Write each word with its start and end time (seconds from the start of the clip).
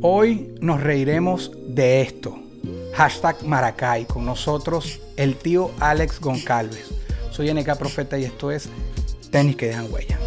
Hoy 0.00 0.54
nos 0.60 0.80
reiremos 0.80 1.52
de 1.68 2.00
esto. 2.00 2.38
Hashtag 2.94 3.44
Maracay. 3.44 4.06
Con 4.06 4.24
nosotros 4.24 5.00
el 5.16 5.36
tío 5.36 5.70
Alex 5.80 6.20
Goncalves. 6.20 6.90
Soy 7.30 7.52
NK 7.52 7.76
Profeta 7.76 8.18
y 8.18 8.24
esto 8.24 8.50
es 8.50 8.68
Tenis 9.30 9.56
que 9.56 9.66
dejan 9.66 9.92
huella. 9.92 10.18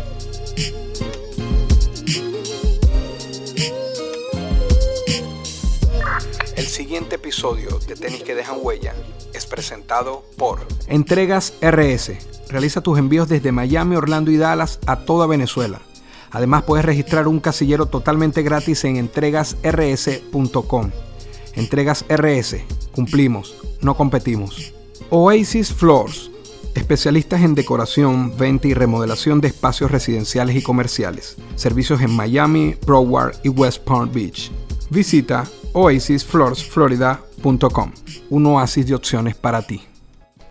El 6.55 6.65
siguiente 6.65 7.15
episodio 7.15 7.79
de 7.87 7.95
Tenis 7.95 8.23
que 8.23 8.35
dejan 8.35 8.57
huella 8.61 8.93
es 9.33 9.45
presentado 9.45 10.23
por 10.37 10.59
Entregas 10.87 11.53
RS. 11.61 12.11
Realiza 12.49 12.81
tus 12.81 12.99
envíos 12.99 13.27
desde 13.29 13.51
Miami, 13.51 13.95
Orlando 13.95 14.29
y 14.29 14.37
Dallas 14.37 14.79
a 14.85 14.99
toda 15.05 15.25
Venezuela. 15.25 15.81
Además 16.33 16.63
puedes 16.63 16.83
registrar 16.83 17.27
un 17.27 17.39
casillero 17.39 17.85
totalmente 17.85 18.41
gratis 18.41 18.83
en 18.85 18.95
entregasrs.com. 18.97 20.89
Entregas 21.53 22.05
RS. 22.09 22.55
Cumplimos, 22.91 23.55
no 23.81 23.95
competimos. 23.95 24.73
Oasis 25.11 25.71
Floors. 25.71 26.31
Especialistas 26.73 27.43
en 27.43 27.53
decoración, 27.53 28.35
venta 28.35 28.67
y 28.67 28.73
remodelación 28.73 29.41
de 29.41 29.49
espacios 29.49 29.91
residenciales 29.91 30.55
y 30.55 30.63
comerciales. 30.63 31.37
Servicios 31.55 32.01
en 32.01 32.09
Miami, 32.09 32.73
Broward 32.83 33.35
y 33.43 33.49
West 33.49 33.83
Palm 33.83 34.11
Beach. 34.11 34.51
Visita 34.89 35.47
oasisfloorsflorida.com. 35.73 37.91
Un 38.31 38.45
oasis 38.47 38.87
de 38.87 38.95
opciones 38.95 39.35
para 39.35 39.61
ti. 39.61 39.83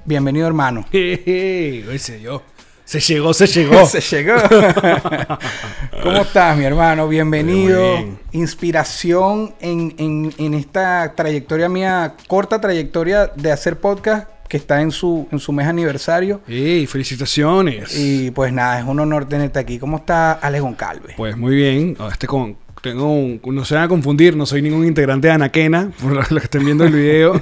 Bienvenido, 0.04 0.46
hermano. 0.46 0.84
Jeje, 0.92 1.98
se 1.98 2.18
dio. 2.18 2.51
Se 2.92 3.00
llegó, 3.00 3.32
se 3.32 3.46
llegó. 3.46 3.86
Se 3.86 4.00
llegó. 4.02 4.34
¿Cómo 6.02 6.18
estás, 6.18 6.58
mi 6.58 6.66
hermano? 6.66 7.08
Bienvenido. 7.08 7.80
Bien. 7.96 8.18
Inspiración 8.32 9.54
en, 9.62 9.94
en- 9.96 10.34
en 10.36 10.52
esta 10.52 11.14
trayectoria 11.16 11.70
mía, 11.70 12.12
corta 12.26 12.60
trayectoria 12.60 13.28
de 13.34 13.50
hacer 13.50 13.80
podcast 13.80 14.28
que 14.46 14.58
está 14.58 14.82
en 14.82 14.90
su, 14.90 15.26
en 15.32 15.38
su 15.38 15.52
mes 15.54 15.66
aniversario. 15.68 16.42
¡Ey, 16.46 16.86
felicitaciones! 16.86 17.98
Y 17.98 18.30
pues 18.32 18.52
nada, 18.52 18.80
es 18.80 18.84
un 18.84 19.00
honor 19.00 19.24
tenerte 19.26 19.58
aquí. 19.58 19.78
¿Cómo 19.78 19.96
está 19.96 20.32
Alex 20.32 20.62
Goncalves? 20.62 21.14
Pues 21.16 21.34
muy 21.34 21.54
bien. 21.56 21.96
Este 22.10 22.26
con, 22.26 22.58
tengo 22.82 23.10
un- 23.10 23.40
no 23.42 23.64
se 23.64 23.74
van 23.74 23.84
a 23.84 23.88
confundir, 23.88 24.36
no 24.36 24.44
soy 24.44 24.60
ningún 24.60 24.86
integrante 24.86 25.28
de 25.28 25.32
Anaquena, 25.32 25.90
por 25.98 26.30
lo 26.30 26.38
que 26.40 26.44
estén 26.44 26.62
viendo 26.66 26.84
el 26.84 26.92
video. 26.92 27.40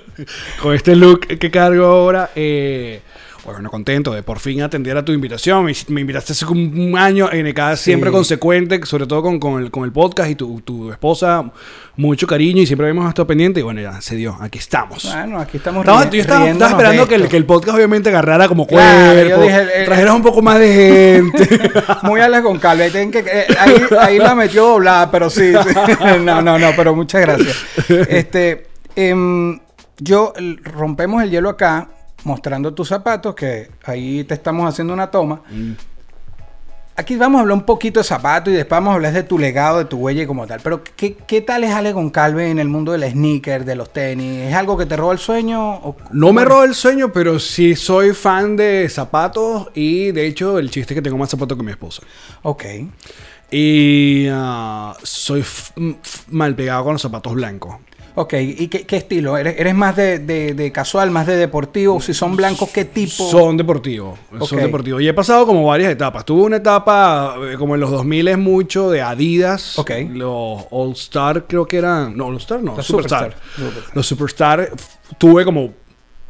con 0.62 0.74
este 0.74 0.94
look 0.96 1.20
que 1.26 1.50
cargo 1.50 1.86
ahora. 1.86 2.28
Eh, 2.36 3.00
bueno, 3.44 3.70
contento 3.70 4.12
de 4.12 4.22
por 4.22 4.38
fin 4.38 4.62
atender 4.62 4.96
a 4.96 5.04
tu 5.04 5.12
invitación. 5.12 5.64
Me, 5.64 5.72
me 5.88 6.00
invitaste 6.02 6.32
hace 6.32 6.46
como 6.46 6.60
un 6.62 6.96
año, 6.96 7.28
NK 7.32 7.76
siempre 7.76 8.10
Sí. 8.10 8.14
consecuente, 8.14 8.80
sobre 8.86 9.06
todo 9.06 9.22
con, 9.22 9.40
con 9.40 9.60
el, 9.62 9.70
con 9.70 9.84
el 9.84 9.90
podcast 9.92 10.30
y 10.30 10.34
tu, 10.36 10.60
tu 10.60 10.90
esposa. 10.92 11.50
Mucho 11.96 12.26
cariño 12.26 12.62
y 12.62 12.66
siempre 12.66 12.88
hemos 12.88 13.06
estado 13.08 13.26
pendientes. 13.26 13.60
Y 13.60 13.64
bueno, 13.64 13.80
ya 13.80 14.00
se 14.00 14.16
dio. 14.16 14.36
Aquí 14.40 14.58
estamos. 14.58 15.04
Bueno, 15.12 15.40
aquí 15.40 15.58
estamos 15.58 15.84
yo 15.84 16.02
estaba, 16.20 16.46
esperando 16.70 17.06
que 17.08 17.16
el, 17.16 17.28
que 17.28 17.36
el 17.36 17.44
podcast 17.44 17.76
obviamente 17.76 18.08
agarrara 18.08 18.48
como 18.48 18.66
Claro, 18.66 19.12
cuerpo, 19.12 19.42
dije, 19.42 19.60
eh, 19.74 19.84
trajeras 19.84 20.14
un 20.14 20.22
poco 20.22 20.40
más 20.40 20.58
de 20.58 20.72
gente. 21.32 21.60
Muy 22.02 22.20
Alex 22.20 22.42
Goncalves. 22.44 22.92
Tienen 22.92 23.10
que, 23.10 23.18
eh, 23.20 23.46
ahí, 23.58 23.74
ahí 24.00 24.18
la 24.18 24.34
metió 24.34 24.66
doblada, 24.68 25.10
pero 25.10 25.28
sí. 25.28 25.52
sí. 25.52 25.92
No, 26.22 26.40
no, 26.40 26.58
no, 26.58 26.70
pero 26.76 26.94
muchas 26.94 27.20
gracias. 27.22 27.56
Este, 28.08 28.66
em, 28.96 29.58
yo 29.98 30.32
rompemos 30.64 31.22
el 31.22 31.30
hielo 31.30 31.48
acá, 31.50 31.88
mostrando 32.24 32.72
tus 32.74 32.88
zapatos, 32.88 33.34
que 33.34 33.70
ahí 33.84 34.24
te 34.24 34.34
estamos 34.34 34.68
haciendo 34.68 34.92
una 34.94 35.10
toma. 35.10 35.42
Aquí 36.94 37.16
vamos 37.16 37.38
a 37.38 37.42
hablar 37.42 37.56
un 37.56 37.64
poquito 37.64 38.00
de 38.00 38.04
zapatos 38.04 38.52
y 38.52 38.56
después 38.56 38.76
vamos 38.76 38.90
a 38.92 38.94
hablar 38.96 39.14
de 39.14 39.22
tu 39.22 39.38
legado, 39.38 39.78
de 39.78 39.86
tu 39.86 39.96
huella 39.96 40.24
y 40.24 40.26
como 40.26 40.46
tal. 40.46 40.60
Pero, 40.62 40.84
¿qué, 40.84 41.14
qué 41.14 41.40
tal 41.40 41.64
es 41.64 41.70
Alex 41.72 41.94
Goncalves 41.94 42.50
en 42.50 42.58
el 42.58 42.68
mundo 42.68 42.92
del 42.92 43.10
sneaker, 43.10 43.64
de 43.64 43.74
los 43.76 43.90
tenis? 43.94 44.42
¿Es 44.42 44.54
algo 44.54 44.76
que 44.76 44.84
te 44.84 44.94
roba 44.96 45.14
el 45.14 45.18
sueño? 45.18 45.76
o- 45.76 45.96
No 46.12 46.34
me 46.34 46.44
roba 46.44 46.66
el 46.66 46.74
sueño, 46.74 47.10
pero 47.10 47.38
sí 47.38 47.74
soy 47.76 48.12
fan 48.12 48.56
de 48.56 48.86
zapatos 48.90 49.70
y 49.74 50.12
de 50.12 50.26
hecho 50.26 50.58
el 50.58 50.70
chiste 50.70 50.92
es 50.92 50.98
que 50.98 51.02
tengo 51.02 51.16
más 51.16 51.30
zapatos 51.30 51.56
que 51.56 51.64
mi 51.64 51.70
esposa. 51.70 52.02
Ok. 52.42 52.64
Y 53.50 54.26
ah, 54.30 54.94
soy 55.02 55.42
mal 56.28 56.54
pegado 56.54 56.84
con 56.84 56.92
los 56.94 57.02
zapatos 57.02 57.32
blancos. 57.34 57.76
Ok, 58.14 58.34
¿y 58.34 58.68
qué, 58.68 58.84
qué 58.84 58.96
estilo? 58.98 59.36
¿Eres, 59.38 59.54
eres 59.58 59.74
más 59.74 59.96
de, 59.96 60.18
de- 60.18 60.52
de 60.54 60.70
casual, 60.70 61.10
más 61.10 61.26
de 61.26 61.36
deportivo? 61.36 62.00
Si 62.00 62.12
son 62.12 62.36
blancos, 62.36 62.68
¿qué 62.70 62.84
tipo? 62.84 63.28
Son 63.30 63.56
deportivos. 63.56 64.18
Son 64.46 64.58
deportivos. 64.58 65.00
Y 65.00 65.08
he 65.08 65.14
pasado 65.14 65.46
como 65.46 65.64
varias 65.64 65.90
etapas. 65.92 66.24
Tuve 66.26 66.42
una 66.42 66.56
etapa 66.58 67.36
eh, 67.50 67.54
como 67.58 67.74
en 67.74 67.80
los 67.80 67.90
2000 67.90 68.28
es 68.28 68.38
mucho 68.38 68.90
de 68.90 69.00
Adidas. 69.00 69.78
Ok. 69.78 69.90
Los 70.10 70.62
All 70.70 70.92
Star 70.92 71.46
creo 71.46 71.66
que 71.66 71.78
eran. 71.78 72.16
No, 72.16 72.26
All 72.26 72.36
Star 72.36 72.62
no. 72.62 72.76
Los 72.76 72.86
Superstar. 72.86 73.34
Los 73.94 74.06
Superstar. 74.06 74.70
Tuve 75.16 75.44
como 75.46 75.72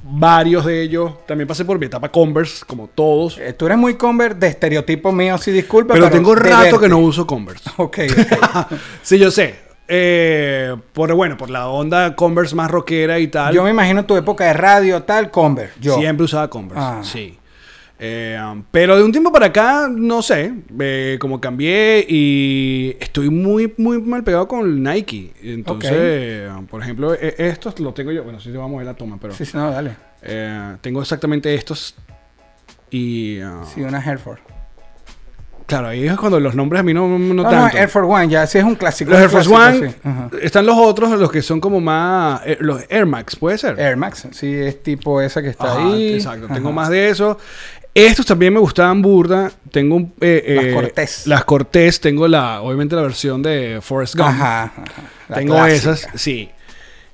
varios 0.05 0.65
de 0.65 0.83
ellos. 0.83 1.27
También 1.27 1.49
pasé 1.49 1.65
por 1.65 1.79
mi 1.79 1.87
etapa 1.87 2.11
Converse, 2.11 2.65
como 2.67 2.89
todos. 2.89 3.39
Eh, 3.39 3.53
Tú 3.55 3.67
eres 3.67 3.79
muy 3.79 3.95
convert 3.95 4.39
de 4.39 4.49
estereotipo 4.49 5.13
mío, 5.13 5.37
sí, 5.39 5.51
disculpa. 5.51 5.95
pero, 5.95 6.11
tengo 6.11 6.35
de 6.35 6.41
rato 6.43 6.63
verte. 6.63 6.79
que 6.79 6.89
no 6.89 6.99
uso 6.99 7.27
Converse. 7.27 7.69
Ok, 7.77 7.99
ok. 8.11 8.73
sí, 9.03 9.19
yo 9.19 9.31
sé. 9.31 9.72
Eh, 9.89 10.75
por 10.93 11.13
bueno, 11.15 11.37
por 11.37 11.51
la 11.51 11.69
onda 11.69 12.15
Converse 12.17 12.55
más 12.55 12.71
rockera 12.71 13.19
y 13.19 13.29
tal. 13.29 13.55
Yo 13.55 13.63
me 13.65 13.71
imagino 13.71 14.05
tu 14.07 14.17
época 14.17 14.45
de 14.45 14.53
radio, 14.55 15.03
tal, 15.03 15.31
convert. 15.31 15.73
Yo. 15.81 15.97
Siempre 15.99 16.25
usaba 16.25 16.49
Converse, 16.49 16.83
Ah. 16.85 17.01
sí. 17.03 17.39
Eh, 18.05 18.37
pero 18.73 18.97
de 18.97 19.05
un 19.05 19.13
tiempo 19.13 19.31
para 19.31 19.47
acá, 19.47 19.87
no 19.89 20.23
sé, 20.23 20.53
eh, 20.81 21.19
como 21.21 21.41
cambié 21.41 22.05
y 22.09 22.97
estoy 22.99 23.31
muy, 23.31 23.73
muy 23.77 24.01
mal 24.03 24.25
pegado 24.25 24.49
con 24.49 24.83
Nike. 24.83 25.33
Entonces, 25.41 26.51
por 26.69 26.83
ejemplo, 26.83 27.15
e- 27.15 27.35
estos 27.39 27.79
los 27.79 27.95
tengo 27.95 28.11
yo. 28.11 28.25
Bueno, 28.25 28.41
sí, 28.41 28.51
vamos 28.51 28.75
a 28.75 28.79
ver 28.79 28.87
la 28.87 28.95
toma, 28.95 29.19
pero 29.21 29.35
Sí, 29.35 29.45
sí, 29.45 29.53
no, 29.57 29.71
dale. 29.71 29.93
eh, 30.23 30.77
tengo 30.81 31.01
exactamente 31.01 31.55
estos. 31.55 31.95
Y 32.91 33.41
uh, 33.41 33.65
Sí, 33.73 33.83
una 33.83 34.01
Hereford. 34.05 34.39
Claro, 35.67 35.89
ahí 35.89 36.07
es 36.07 36.17
cuando 36.17 36.39
los 36.41 36.55
nombres 36.55 36.81
a 36.81 36.83
mí 36.83 36.93
no, 36.95 37.07
no, 37.09 37.19
No, 37.19 37.43
no, 37.43 37.49
tanto. 37.49 37.77
Air 37.77 37.89
Force 37.89 38.11
One, 38.13 38.29
ya, 38.29 38.47
sí 38.47 38.59
es 38.59 38.65
un 38.65 38.75
clásico. 38.75 39.11
los 39.11 39.21
Air 39.21 39.29
Force 39.31 39.49
clásico, 39.49 39.85
One. 39.85 39.95
Ajá. 40.05 40.31
están 40.43 40.67
los 40.67 40.77
otros, 40.79 41.11
los 41.19 41.31
que 41.31 41.43
son 41.43 41.61
como 41.61 41.81
más. 41.81 42.41
eh, 42.45 42.57
los 42.61 42.83
Air 42.89 43.07
Max, 43.07 43.37
¿puede 43.37 43.59
ser? 43.59 43.79
Air 43.79 43.97
Max, 43.97 44.27
sí, 44.33 44.53
es 44.53 44.83
tipo 44.83 45.21
esa 45.21 45.43
que 45.43 45.49
está 45.49 45.73
Ajá, 45.73 45.87
ahí. 45.87 46.15
Exacto, 46.15 46.47
Ajá. 46.47 46.55
tengo 46.55 46.73
más 46.73 46.89
de 46.89 47.09
eso. 47.09 47.39
Estos 47.95 48.25
también 48.25 48.55
me 48.55 48.61
gustaban 48.61 49.03
burda. 49.03 49.53
Tengo 49.71 49.97
un, 49.97 50.15
eh, 50.21 50.55
Las 50.57 50.65
eh, 50.65 50.73
Cortez. 50.75 51.27
Las 51.27 51.45
Cortés. 51.45 52.01
Tengo 52.01 52.27
la, 52.27 52.63
obviamente 52.63 52.97
la 52.97 53.03
versión 53.03 53.43
de 53.43 53.81
Forrest 53.83 54.15
Gump. 54.17 54.29
Ajá, 54.29 54.73
tengo 55.35 55.55
clásica. 55.57 55.93
esas, 55.93 56.09
sí. 56.15 56.49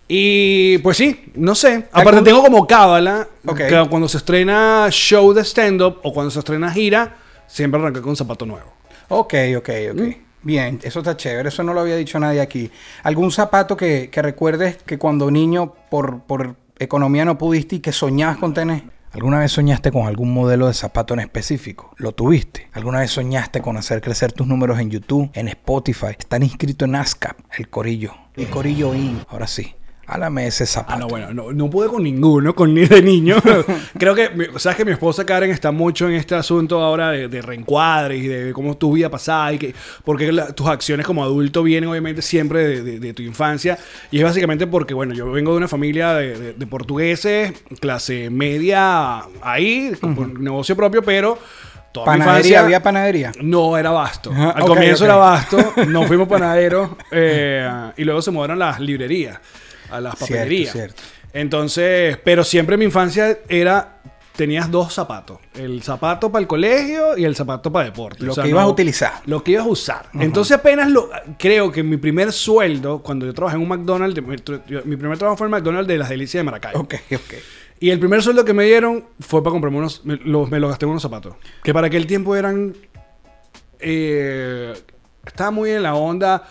Y 0.06 0.78
pues 0.78 0.96
sí, 0.96 1.32
no 1.34 1.54
sé. 1.54 1.84
Aparte 1.92 2.08
¿Algún- 2.10 2.24
tengo 2.24 2.42
como 2.42 2.66
cábala 2.66 3.28
Ok. 3.44 3.56
que 3.58 3.86
cuando 3.90 4.08
se 4.08 4.16
estrena 4.18 4.86
show 4.90 5.32
de 5.34 5.42
stand-up 5.44 5.98
o 6.02 6.14
cuando 6.14 6.30
se 6.30 6.38
estrena 6.38 6.70
gira, 6.70 7.16
siempre 7.48 7.80
arranca 7.80 8.00
con 8.00 8.10
un 8.10 8.16
zapato 8.16 8.46
nuevo. 8.46 8.72
Ok, 9.08 9.34
ok, 9.56 9.70
ok. 9.92 10.00
Mm. 10.00 10.14
Bien, 10.42 10.78
eso 10.84 11.00
está 11.00 11.16
chévere, 11.16 11.48
eso 11.48 11.64
no 11.64 11.74
lo 11.74 11.80
había 11.80 11.96
dicho 11.96 12.20
nadie 12.20 12.40
aquí. 12.40 12.70
¿Algún 13.02 13.32
zapato 13.32 13.76
que, 13.76 14.08
que 14.08 14.22
recuerdes 14.22 14.76
que 14.84 14.96
cuando 14.96 15.30
niño 15.30 15.74
por, 15.90 16.20
por 16.20 16.54
economía 16.78 17.24
no 17.24 17.36
pudiste 17.36 17.76
y 17.76 17.80
que 17.80 17.90
soñabas 17.90 18.36
con 18.36 18.54
tener? 18.54 18.84
¿Alguna 19.12 19.40
vez 19.40 19.52
soñaste 19.52 19.90
con 19.90 20.06
algún 20.06 20.32
modelo 20.32 20.68
de 20.68 20.74
zapato 20.74 21.14
en 21.14 21.20
específico? 21.20 21.94
¿Lo 21.96 22.12
tuviste? 22.12 22.68
¿Alguna 22.72 23.00
vez 23.00 23.10
soñaste 23.10 23.62
con 23.62 23.76
hacer 23.76 24.00
crecer 24.02 24.32
tus 24.32 24.46
números 24.46 24.78
en 24.78 24.90
YouTube, 24.90 25.30
en 25.32 25.48
Spotify? 25.48 26.14
Están 26.18 26.42
inscritos 26.42 26.86
en 26.86 26.94
ASCAP, 26.94 27.38
el 27.56 27.68
Corillo. 27.68 28.12
El 28.36 28.48
Corillo 28.48 28.94
IN. 28.94 29.24
Ahora 29.28 29.46
sí, 29.46 29.74
háblame 30.08 30.42
de 30.42 30.48
ese 30.48 30.66
zapato. 30.66 30.94
Ah, 30.96 30.98
no, 30.98 31.06
bueno, 31.08 31.32
no, 31.32 31.52
no 31.52 31.70
pude 31.70 31.88
con 31.88 32.02
ninguno, 32.02 32.54
con 32.54 32.74
ni 32.74 32.86
de 32.86 33.02
niño. 33.02 33.36
Creo 33.98 34.14
que, 34.14 34.30
sabes 34.56 34.76
que 34.76 34.84
mi 34.84 34.92
esposa 34.92 35.24
Karen 35.26 35.50
está 35.50 35.70
mucho 35.70 36.08
en 36.08 36.14
este 36.14 36.34
asunto 36.34 36.80
ahora 36.82 37.10
de, 37.10 37.28
de 37.28 37.42
reencuadre 37.42 38.16
y 38.16 38.26
de 38.26 38.52
cómo 38.52 38.76
tu 38.76 38.92
vida 38.94 39.10
pasada 39.10 39.52
y 39.52 39.58
que, 39.58 39.74
porque 40.04 40.32
la- 40.32 40.52
tus 40.54 40.66
acciones 40.66 41.06
como 41.06 41.22
adulto 41.22 41.62
vienen 41.62 41.90
obviamente 41.90 42.22
siempre 42.22 42.66
de, 42.66 42.82
de- 42.82 42.98
de 43.00 43.14
tu 43.14 43.22
infancia. 43.22 43.78
Y 44.10 44.18
es 44.18 44.24
básicamente 44.24 44.66
porque, 44.66 44.94
bueno, 44.94 45.14
yo 45.14 45.30
vengo 45.30 45.52
de 45.52 45.58
una 45.58 45.68
familia 45.68 46.14
de, 46.14 46.66
portugueses, 46.66 47.52
clase 47.80 48.30
media 48.30 49.22
ahí, 49.42 49.92
con 50.00 50.42
negocio 50.42 50.74
propio, 50.76 51.02
pero 51.02 51.38
toda 51.92 52.06
Panadería, 52.06 52.32
infancia... 52.36 52.60
había 52.60 52.82
panadería. 52.82 53.32
No, 53.42 53.76
era 53.76 53.90
Basto. 53.90 54.30
Ajá, 54.30 54.50
Al 54.50 54.62
ok, 54.62 54.68
comienzo 54.68 55.04
ok. 55.04 55.08
era 55.08 55.16
Basto, 55.16 55.72
no 55.88 56.04
fuimos 56.04 56.28
panaderos 56.28 56.90
eh, 57.10 57.68
y 57.96 58.04
luego 58.04 58.22
se 58.22 58.30
mudaron 58.30 58.60
a 58.62 58.66
las 58.70 58.80
librerías, 58.80 59.38
a 59.90 60.00
las 60.00 60.14
Cierto, 60.18 60.34
papelerías. 60.34 60.72
cierto. 60.72 61.02
Entonces, 61.32 62.16
pero 62.24 62.42
siempre 62.44 62.74
en 62.74 62.78
mi 62.80 62.84
infancia 62.86 63.38
era, 63.48 64.00
tenías 64.34 64.70
dos 64.70 64.94
zapatos, 64.94 65.38
el 65.54 65.82
zapato 65.82 66.30
para 66.32 66.40
el 66.42 66.46
colegio 66.46 67.16
y 67.18 67.24
el 67.24 67.34
zapato 67.36 67.70
para 67.70 67.84
deporte. 67.86 68.24
Lo 68.24 68.32
O 68.32 68.34
sea, 68.34 68.44
que 68.44 68.50
ibas 68.50 68.62
no- 68.64 68.68
a 68.68 68.72
utilizar. 68.72 69.12
Lo 69.26 69.42
que 69.44 69.52
ibas 69.52 69.66
a 69.66 69.68
usar. 69.68 70.08
Entonces 70.14 70.56
apenas 70.56 70.88
lo, 70.90 71.10
creo 71.38 71.70
que 71.70 71.82
mi 71.82 71.96
primer 71.96 72.32
sueldo, 72.32 73.02
cuando 73.02 73.26
yo 73.26 73.34
trabajé 73.34 73.56
en 73.56 73.62
un 73.62 73.68
McDonald's, 73.68 74.20
mi, 74.22 74.36
mi 74.84 74.96
primer 74.96 75.18
trabajo 75.18 75.36
fue 75.36 75.46
en 75.46 75.50
McDonald's 75.52 75.88
de 75.88 75.98
las 75.98 76.08
Delicias 76.08 76.40
de 76.40 76.44
Maracaibo. 76.44 76.80
Ok, 76.80 76.94
ok. 77.14 77.34
Y 77.80 77.90
el 77.90 78.00
primer 78.00 78.22
sueldo 78.22 78.44
que 78.44 78.52
me 78.54 78.64
dieron 78.64 79.04
fue 79.20 79.40
para 79.42 79.52
comprarme 79.52 79.78
unos. 79.78 80.04
Me 80.04 80.16
los 80.24 80.50
gasté 80.50 80.84
en 80.86 80.90
unos 80.90 81.02
zapatos. 81.02 81.34
Que 81.62 81.72
para 81.72 81.86
aquel 81.86 82.06
tiempo 82.08 82.34
eran. 82.34 82.74
Eh, 83.80 84.74
estaba 85.24 85.50
muy 85.50 85.70
en 85.70 85.82
la 85.82 85.94
onda 85.94 86.42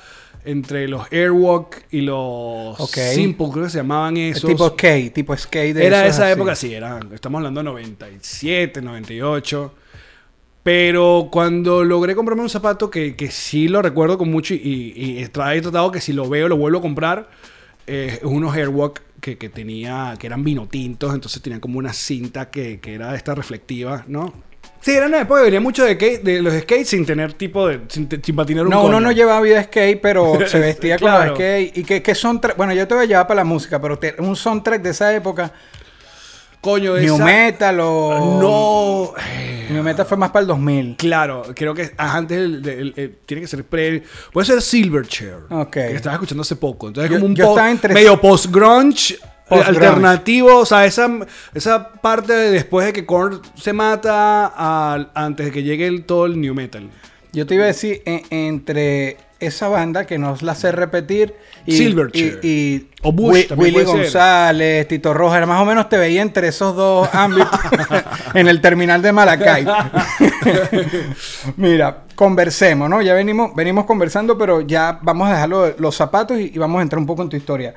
entre 0.48 0.88
los 0.88 1.12
Airwalk 1.12 1.86
y 1.92 2.02
los 2.02 2.80
Ok. 2.80 2.98
Simple, 3.14 3.48
creo 3.52 3.64
que 3.66 3.70
se 3.70 3.78
llamaban 3.78 4.18
esos. 4.18 4.50
Tipo 4.50 4.70
skate, 4.70 5.14
tipo 5.14 5.36
skate. 5.36 5.76
de 5.76 5.86
Era 5.86 6.06
esa 6.08 6.24
así. 6.26 6.34
época, 6.34 6.56
sí, 6.56 6.74
era, 6.74 7.00
estamos 7.14 7.40
hablando 7.40 7.60
de 7.60 7.66
97, 7.66 8.82
98. 8.82 9.74
Pero 10.64 11.30
cuando 11.32 11.84
logré 11.86 12.14
comprarme 12.16 12.44
un 12.44 12.50
zapato 12.50 12.90
que, 12.90 13.16
que 13.16 13.32
sí 13.32 13.68
lo 13.70 13.82
recuerdo 13.82 14.18
con 14.18 14.30
mucho 14.30 14.54
y, 14.54 14.94
y 14.96 15.20
he 15.24 15.30
tratado 15.30 15.92
que 15.92 16.02
si 16.02 16.12
lo 16.12 16.28
veo 16.28 16.50
lo 16.50 16.58
vuelvo 16.58 16.80
a 16.80 16.82
comprar, 16.82 17.30
eh, 17.88 18.20
unos 18.24 18.54
Airwalk 18.54 19.02
que, 19.22 19.38
que 19.38 19.48
tenía, 19.50 20.16
que 20.20 20.28
eran 20.28 20.44
vino 20.44 20.68
tintos, 20.68 21.14
entonces 21.14 21.42
tenían 21.42 21.62
como 21.62 21.80
una 21.80 21.94
cinta 21.94 22.50
que, 22.50 22.80
que 22.82 22.96
era 22.96 23.16
esta 23.16 23.34
reflectiva, 23.34 24.04
¿no? 24.08 24.34
Sí, 24.82 24.92
era 24.92 25.08
una 25.08 25.22
época 25.22 25.40
que 25.42 25.46
venía 25.46 25.60
mucho 25.62 25.84
de, 25.84 25.98
skate- 25.98 26.22
de 26.22 26.42
los 26.42 26.54
skates 26.54 26.88
sin 26.90 27.06
tener 27.06 27.34
tipo 27.34 27.68
de, 27.68 27.82
sin, 27.90 28.08
patinar 28.08 28.66
un 28.66 28.72
No, 28.72 28.86
uno 28.86 29.00
no 29.02 29.12
llevaba 29.12 29.42
vida 29.42 29.62
skate, 29.64 30.00
pero 30.02 30.38
se 30.48 30.60
vestía 30.60 30.98
con 30.98 31.08
Claro. 31.10 31.30
los 31.32 31.36
skate. 31.38 31.78
Y 31.78 31.84
que, 31.84 32.02
que 32.02 32.16
son. 32.16 32.40
Bueno, 32.56 32.74
yo 32.74 32.88
te 32.88 32.94
voy 32.94 33.04
a 33.04 33.08
llevar 33.08 33.28
para 33.28 33.40
la 33.40 33.44
música, 33.44 33.82
pero 33.82 33.98
te- 34.00 34.16
un 34.20 34.36
soundtrack 34.36 34.82
de 34.82 34.90
esa 34.92 35.14
época. 35.14 35.52
Coño, 36.62 36.96
New 36.98 37.16
esa- 37.16 37.24
Metal 37.26 37.80
o. 37.82 38.40
No. 38.42 39.14
eh, 39.22 39.68
New 39.70 39.84
Metal 39.84 40.06
fue 40.06 40.18
más 40.18 40.32
para 40.32 40.42
el 40.42 40.48
2000. 40.48 40.96
Claro, 40.98 41.44
creo 41.56 41.74
que 41.74 41.92
antes 41.98 42.38
el, 42.38 42.68
el- 42.68 42.94
el- 42.96 43.16
tiene 43.26 43.42
que 43.42 43.48
ser 43.48 43.64
pre. 43.64 44.04
Puede 44.34 44.48
ser 44.48 44.62
Silverchair. 44.62 45.36
Ok. 45.50 45.72
Que 45.72 45.96
estaba 45.96 46.16
escuchando 46.16 46.42
hace 46.42 46.56
poco. 46.56 46.88
Entonces, 46.88 47.12
Yo- 47.12 47.18
como 47.18 47.28
un 47.28 47.36
yo 47.36 47.58
entre- 47.68 47.94
medio 47.94 48.20
post-grunge. 48.20 49.18
Alternativo, 49.50 50.58
o 50.60 50.66
sea, 50.66 50.86
esa, 50.86 51.10
esa 51.54 51.90
parte 51.94 52.34
de 52.34 52.52
después 52.52 52.86
de 52.86 52.94
que 52.94 53.06
Korn 53.06 53.42
se 53.56 53.74
mata 53.74 54.54
antes 55.14 55.48
de 55.48 55.52
que 55.52 55.64
llegue 55.64 55.88
el, 55.88 56.04
todo 56.06 56.26
el 56.26 56.40
new 56.40 56.54
metal. 56.54 56.90
Yo 57.34 57.46
te 57.46 57.56
iba 57.56 57.64
a 57.66 57.68
decir, 57.68 58.02
en- 58.06 58.24
entre 58.30 59.18
esa 59.40 59.68
banda 59.68 60.06
que 60.08 60.18
nos 60.18 60.42
la 60.42 60.56
sé 60.56 60.72
repetir. 60.72 61.36
Y, 61.66 61.74
Silverchair. 61.78 62.40
y, 62.42 62.48
y 62.48 62.90
O 63.04 63.12
Bush 63.12 63.52
Willy 63.56 63.74
puede 63.74 63.86
ser. 63.86 63.96
González, 63.98 64.88
Tito 64.88 65.14
Rojas, 65.14 65.46
más 65.48 65.62
o 65.62 65.66
menos 65.66 65.90
te 65.90 65.98
veía 65.98 66.22
entre 66.24 66.48
esos 66.48 66.76
dos 66.76 67.08
ámbitos 67.14 67.60
en 68.34 68.48
el 68.48 68.60
terminal 68.62 69.02
de 69.02 69.12
Maracay. 69.12 69.68
Mira, 71.58 72.04
conversemos, 72.16 72.90
¿no? 72.90 73.02
Ya 73.02 73.14
venimos, 73.14 73.54
venimos 73.56 73.86
conversando, 73.86 74.38
pero 74.38 74.62
ya 74.62 75.00
vamos 75.02 75.28
a 75.30 75.34
dejar 75.34 75.50
lo- 75.50 75.76
los 75.78 75.96
zapatos 75.96 76.40
y, 76.40 76.52
y 76.54 76.58
vamos 76.58 76.80
a 76.80 76.84
entrar 76.84 77.00
un 77.00 77.06
poco 77.06 77.22
en 77.22 77.30
tu 77.30 77.36
historia. 77.38 77.74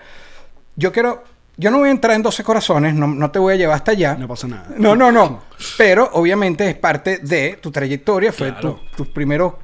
Yo 0.76 0.92
quiero, 0.92 1.22
yo 1.60 1.70
no 1.70 1.78
voy 1.78 1.88
a 1.88 1.92
entrar 1.92 2.16
en 2.16 2.22
12 2.22 2.42
corazones, 2.42 2.94
no, 2.94 3.06
no 3.06 3.30
te 3.30 3.38
voy 3.38 3.54
a 3.54 3.56
llevar 3.56 3.76
hasta 3.76 3.92
allá. 3.92 4.14
No 4.14 4.26
pasa 4.26 4.48
nada. 4.48 4.66
No, 4.76 4.96
no, 4.96 5.12
no. 5.12 5.42
Pero 5.78 6.08
obviamente 6.14 6.68
es 6.68 6.74
parte 6.76 7.18
de 7.18 7.58
tu 7.60 7.70
trayectoria. 7.70 8.32
Fue 8.32 8.48
Claro. 8.50 8.80
tu- 8.90 9.04
tus 9.04 9.08
primeros 9.08 9.54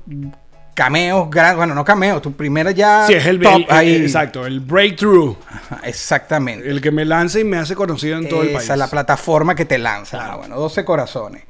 cameos, 0.74 1.30
gran- 1.30 1.56
bueno, 1.56 1.74
no 1.74 1.84
cameos, 1.84 2.20
tu 2.20 2.32
primera 2.32 2.70
ya 2.70 3.06
Sí, 3.06 3.14
es 3.14 3.24
el, 3.24 3.40
top 3.40 3.54
el- 3.56 3.62
el- 3.62 3.70
ahí. 3.70 3.94
Exacto, 3.96 4.44
el 4.46 4.60
breakthrough. 4.60 5.34
Ajá, 5.48 5.80
Exactamente. 5.84 6.68
El 6.68 6.80
que 6.82 6.90
me 6.90 7.04
lanza 7.06 7.40
y 7.40 7.44
me 7.44 7.56
hace 7.56 7.74
conocido 7.74 8.18
en 8.18 8.28
todo 8.28 8.42
el 8.42 8.48
Esa 8.50 8.58
país. 8.58 8.70
es 8.70 8.76
la 8.78 8.88
plataforma 8.88 9.54
que 9.54 9.64
te 9.64 9.78
lanza. 9.78 10.18
Claro. 10.18 10.32
Ah, 10.32 10.36
bueno, 10.36 10.56
12 10.60 10.84
corazones. 10.84 11.44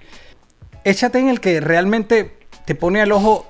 Échate 0.85 1.19
en 1.19 1.29
el 1.29 1.41
que 1.41 1.61
realmente 1.61 2.39
te 2.65 2.75
pone 2.77 3.01
al 3.01 3.11
ojo 3.11 3.47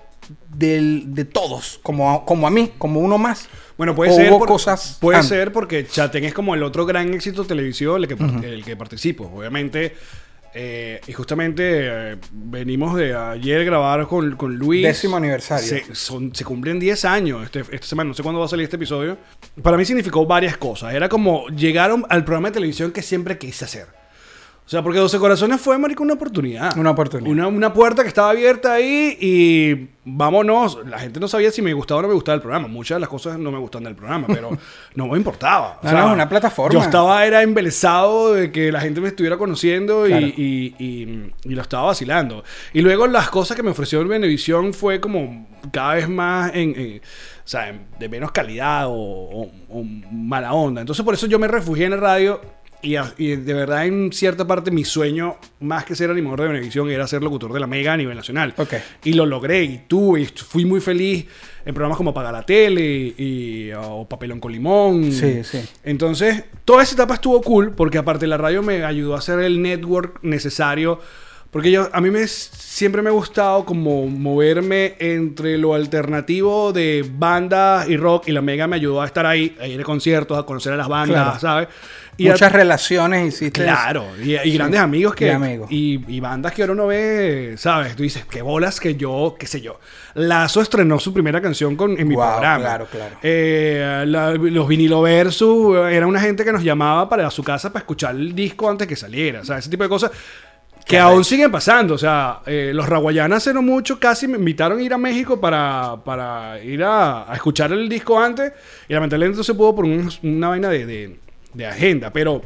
del- 0.49 1.15
de 1.15 1.27
todos, 1.27 1.79
como 1.83 2.11
a, 2.11 2.25
como 2.25 2.47
a 2.47 2.51
mí, 2.51 2.73
como 2.79 3.01
uno 3.01 3.19
más. 3.19 3.49
Bueno, 3.77 3.95
puede 3.95 4.11
O 4.13 4.15
ser. 4.15 4.31
hubo 4.31 4.39
por- 4.39 4.49
cosas 4.49 4.97
puede 5.01 5.19
antes. 5.19 5.29
ser 5.29 5.53
porque 5.53 5.87
Chaten 5.87 6.25
es 6.25 6.33
como 6.35 6.55
el 6.55 6.63
otro 6.63 6.87
gran 6.87 7.13
éxito 7.13 7.45
televisivo 7.45 7.97
el 7.97 8.09
que, 8.09 8.17
par- 8.17 8.45
el 8.45 8.65
que 8.65 8.77
participo. 8.77 9.31
Obviamente. 9.35 9.95
eh, 10.59 11.03
y 11.07 11.13
justamente 11.13 11.63
eh, 12.13 12.17
venimos 12.33 12.97
de 12.97 13.15
ayer 13.15 13.63
grabar 13.67 14.07
con, 14.07 14.37
con 14.37 14.57
Luis. 14.57 14.83
Décimo 14.87 15.19
aniversario. 15.19 15.67
Se, 15.69 15.95
son- 15.95 16.35
se 16.35 16.45
cumplen 16.47 16.79
10 16.81 17.05
años 17.05 17.45
este, 17.45 17.61
esta 17.71 17.87
semana. 17.87 18.09
No 18.09 18.15
sé 18.15 18.23
cuándo 18.23 18.39
va 18.41 18.47
a 18.47 18.49
salir 18.49 18.65
este 18.65 18.77
episodio. 18.77 19.19
Para 19.63 19.77
mí 19.77 19.85
significó 19.85 20.25
varias 20.25 20.57
cosas. 20.57 20.95
Era 20.95 21.11
como 21.11 21.47
llegaron 21.49 22.07
al 22.09 22.25
programa 22.25 22.49
de 22.49 22.55
televisión 22.55 22.91
que 22.93 23.03
siempre 23.03 23.37
quise 23.37 23.67
hacer. 23.67 23.87
O 24.67 24.69
sea, 24.69 24.83
porque 24.83 24.99
12 24.99 25.19
Corazones 25.21 25.61
fue, 25.61 25.79
marico, 25.79 26.03
una 26.03 26.15
oportunidad. 26.15 26.77
Una 26.77 26.91
oportunidad. 26.91 27.31
Una, 27.31 27.47
una 27.47 27.73
puerta 27.73 28.03
que 28.03 28.09
estaba 28.09 28.31
abierta 28.31 28.73
ahí 28.75 29.17
y 29.21 29.89
vámonos. 30.05 30.81
La 30.89 30.99
gente 30.99 31.21
no 31.21 31.29
sabía 31.29 31.53
si 31.53 31.63
me 31.63 31.73
gustaba 31.73 32.01
o 32.01 32.03
no 32.03 32.09
me 32.09 32.15
gustaba 32.15 32.35
el 32.35 32.41
programa. 32.43 32.67
Muchas 32.67 32.97
de 32.97 33.01
las 33.01 33.09
cosas 33.09 33.39
no 33.39 33.53
me 33.53 33.59
gustan 33.59 33.85
del 33.85 33.95
programa, 33.95 34.27
pero 34.27 34.51
no 34.97 35.07
me 35.07 35.17
importaba. 35.19 35.79
No, 35.85 35.93
no, 35.93 36.07
es 36.09 36.13
una 36.15 36.29
plataforma. 36.29 36.73
Yo 36.77 36.85
estaba, 36.85 37.25
era 37.25 37.43
embelesado 37.43 38.35
de 38.35 38.51
que 38.51 38.73
la 38.73 38.81
gente 38.81 39.01
me 39.01 39.07
estuviera 39.07 39.39
conociendo 39.39 40.05
y- 40.07 40.11
Claro. 40.11 40.27
y, 40.27 40.75
y- 40.81 41.33
y 41.45 41.55
lo 41.55 41.63
estaba 41.63 41.85
vacilando. 41.87 42.43
Y 42.73 42.81
luego 42.81 43.07
las 43.07 43.31
cosas 43.31 43.57
que 43.57 43.63
me 43.63 43.71
ofreció 43.71 44.05
Venevisión 44.07 44.75
fue 44.75 45.01
como 45.01 45.47
cada 45.71 45.95
vez 45.95 46.09
más 46.09 46.51
en... 46.55 46.75
en- 46.77 47.01
o 47.01 47.49
sea, 47.49 47.73
de 48.01 48.09
menos 48.09 48.33
calidad 48.33 48.89
o, 48.89 48.93
o- 48.93 49.53
o 49.71 49.85
mala 50.11 50.53
onda. 50.53 50.81
Entonces 50.81 51.05
por 51.05 51.15
eso 51.15 51.29
yo 51.29 51.39
me 51.39 51.47
refugié 51.47 51.85
en 51.85 51.93
la 51.93 51.97
radio 51.99 52.41
y, 52.83 52.97
a- 52.97 53.13
y 53.19 53.37
de 53.37 53.55
verdad 53.55 53.87
en 53.87 54.13
cierta 54.13 54.47
parte 54.47 54.71
mi 54.71 54.85
sueño, 54.85 55.37
más 55.61 55.85
que 55.85 55.95
ser 55.95 56.11
animador 56.11 56.43
de 56.43 56.49
Venevisión, 56.49 56.91
era 56.91 57.07
ser 57.07 57.23
locutor 57.23 57.53
de 57.53 57.61
la 57.61 57.67
Mega 57.67 57.93
a 57.93 57.97
nivel 57.97 58.17
nacional. 58.17 58.55
Ok. 58.57 58.75
Y 59.05 59.13
lo 59.15 59.27
logré 59.27 59.63
y 59.65 59.79
tuve, 59.89 60.21
y 60.23 60.27
fui 60.27 60.65
muy 60.65 60.81
feliz 60.81 61.27
en 61.65 61.75
programas 61.75 61.97
como 61.97 62.15
Paga 62.15 62.31
la 62.33 62.43
Tele 62.47 62.83
y, 63.17 63.71
o 63.77 64.07
Papelón 64.09 64.39
con 64.41 64.53
Limón. 64.53 65.11
Sí, 65.13 65.43
sí. 65.43 65.61
Entonces, 65.85 66.45
toda 66.65 66.83
esa 66.83 66.95
etapa 66.95 67.15
estuvo 67.15 67.41
cool 67.43 67.73
porque 67.73 67.99
aparte 67.99 68.27
la 68.27 68.37
radio 68.39 68.63
me 68.63 68.85
ayudó 68.85 69.15
a 69.15 69.19
hacer 69.19 69.41
el 69.41 69.61
network 69.63 70.19
necesario. 70.23 71.01
Porque 71.57 71.71
yo, 71.71 71.89
a 71.91 72.03
mí 72.03 72.11
me, 72.11 72.27
siempre 72.29 73.01
me 73.01 73.09
ha 73.09 73.13
gustado 73.13 73.65
como 73.65 74.07
moverme 74.09 74.95
entre 74.99 75.57
lo 75.57 75.73
alternativo 75.73 76.71
de 76.71 77.03
banda 77.17 77.87
y 77.89 77.97
rock 77.97 78.29
y 78.29 78.33
la 78.33 78.43
Mega 78.43 78.67
me 78.67 78.77
ayudó 78.77 79.01
a 79.01 79.07
estar 79.07 79.25
ahí, 79.25 79.57
a 79.59 79.67
ir 79.67 79.81
a 79.81 79.85
conciertos, 79.85 80.39
a 80.39 80.43
conocer 80.43 80.75
a 80.75 80.77
las 80.77 80.87
bandas, 80.87 81.39
Claro. 81.39 81.41
¿sabes? 81.41 81.69
Y 82.19 82.29
a- 82.29 82.33
Muchas 82.33 82.53
relaciones 82.53 83.29
hiciste. 83.35 83.63
Claro, 83.63 84.05
y, 84.23 84.35
y 84.37 84.53
grandes 84.53 84.81
amigos 84.81 85.15
que. 85.15 85.29
Y 85.29 85.31
amigos. 85.31 85.73
Y, 85.73 86.01
y 86.15 86.21
bandas 86.21 86.53
que 86.53 86.61
ahora 86.63 86.75
uno 86.75 86.87
ve, 86.89 87.55
¿sabes? 87.57 87.97
Tú 87.97 88.03
dices, 88.03 88.27
qué 88.27 88.43
bolas 88.43 88.79
que 88.81 88.95
yo, 88.97 89.35
qué 89.39 89.47
sé 89.47 89.63
yo. 89.63 89.81
Lazo 90.13 90.61
estrenó 90.61 90.99
su 91.01 91.15
primera 91.15 91.41
canción 91.41 91.75
con, 91.75 91.99
en 91.99 92.07
mi 92.07 92.15
Guau, 92.17 92.33
programa. 92.33 92.59
claro, 92.65 92.87
claro. 92.91 93.17
Eh, 93.23 94.05
la- 94.07 94.33
los 94.35 94.69
vinilo 94.69 95.01
versus, 95.01 95.75
eh, 95.77 95.97
era 95.97 96.07
una 96.07 96.21
gente 96.21 96.45
que 96.45 96.53
nos 96.53 96.63
llamaba 96.63 97.09
para 97.09 97.31
su 97.31 97.43
casa 97.43 97.73
para 97.73 97.81
escuchar 97.81 98.15
el 98.15 98.35
disco 98.35 98.69
antes 98.69 98.87
que 98.87 98.97
saliera, 98.97 99.43
sea, 99.43 99.57
ese 99.57 99.71
tipo 99.71 99.85
de 99.85 99.89
cosas. 99.89 100.11
Que 100.87 100.99
aún 100.99 101.25
siguen 101.25 101.51
pasando, 101.51 101.95
o 101.95 101.99
sea, 101.99 102.41
eh, 102.47 102.71
los 102.73 102.89
raguayanas 102.89 103.39
hace 103.39 103.53
no 103.53 103.61
mucho 103.61 103.99
casi 103.99 104.29
me 104.29 104.39
invitaron 104.39 104.79
a 104.79 104.83
ir 104.83 104.95
a 104.95 104.99
México 104.99 105.41
para, 105.41 105.97
para 106.05 106.63
ir 106.63 106.85
a, 106.85 107.31
a 107.31 107.35
escuchar 107.35 107.73
el 107.73 107.89
disco 107.89 108.21
antes 108.21 108.53
y 108.89 108.93
lamentablemente 108.95 109.39
no 109.39 109.43
se 109.45 109.55
pudo 109.55 109.75
por 109.75 109.85
un- 109.85 110.09
una 110.23 110.49
vaina 110.51 110.69
de, 110.69 110.87
de- 110.87 111.17
de 111.55 111.67
agenda, 111.67 112.13
pero 112.13 112.41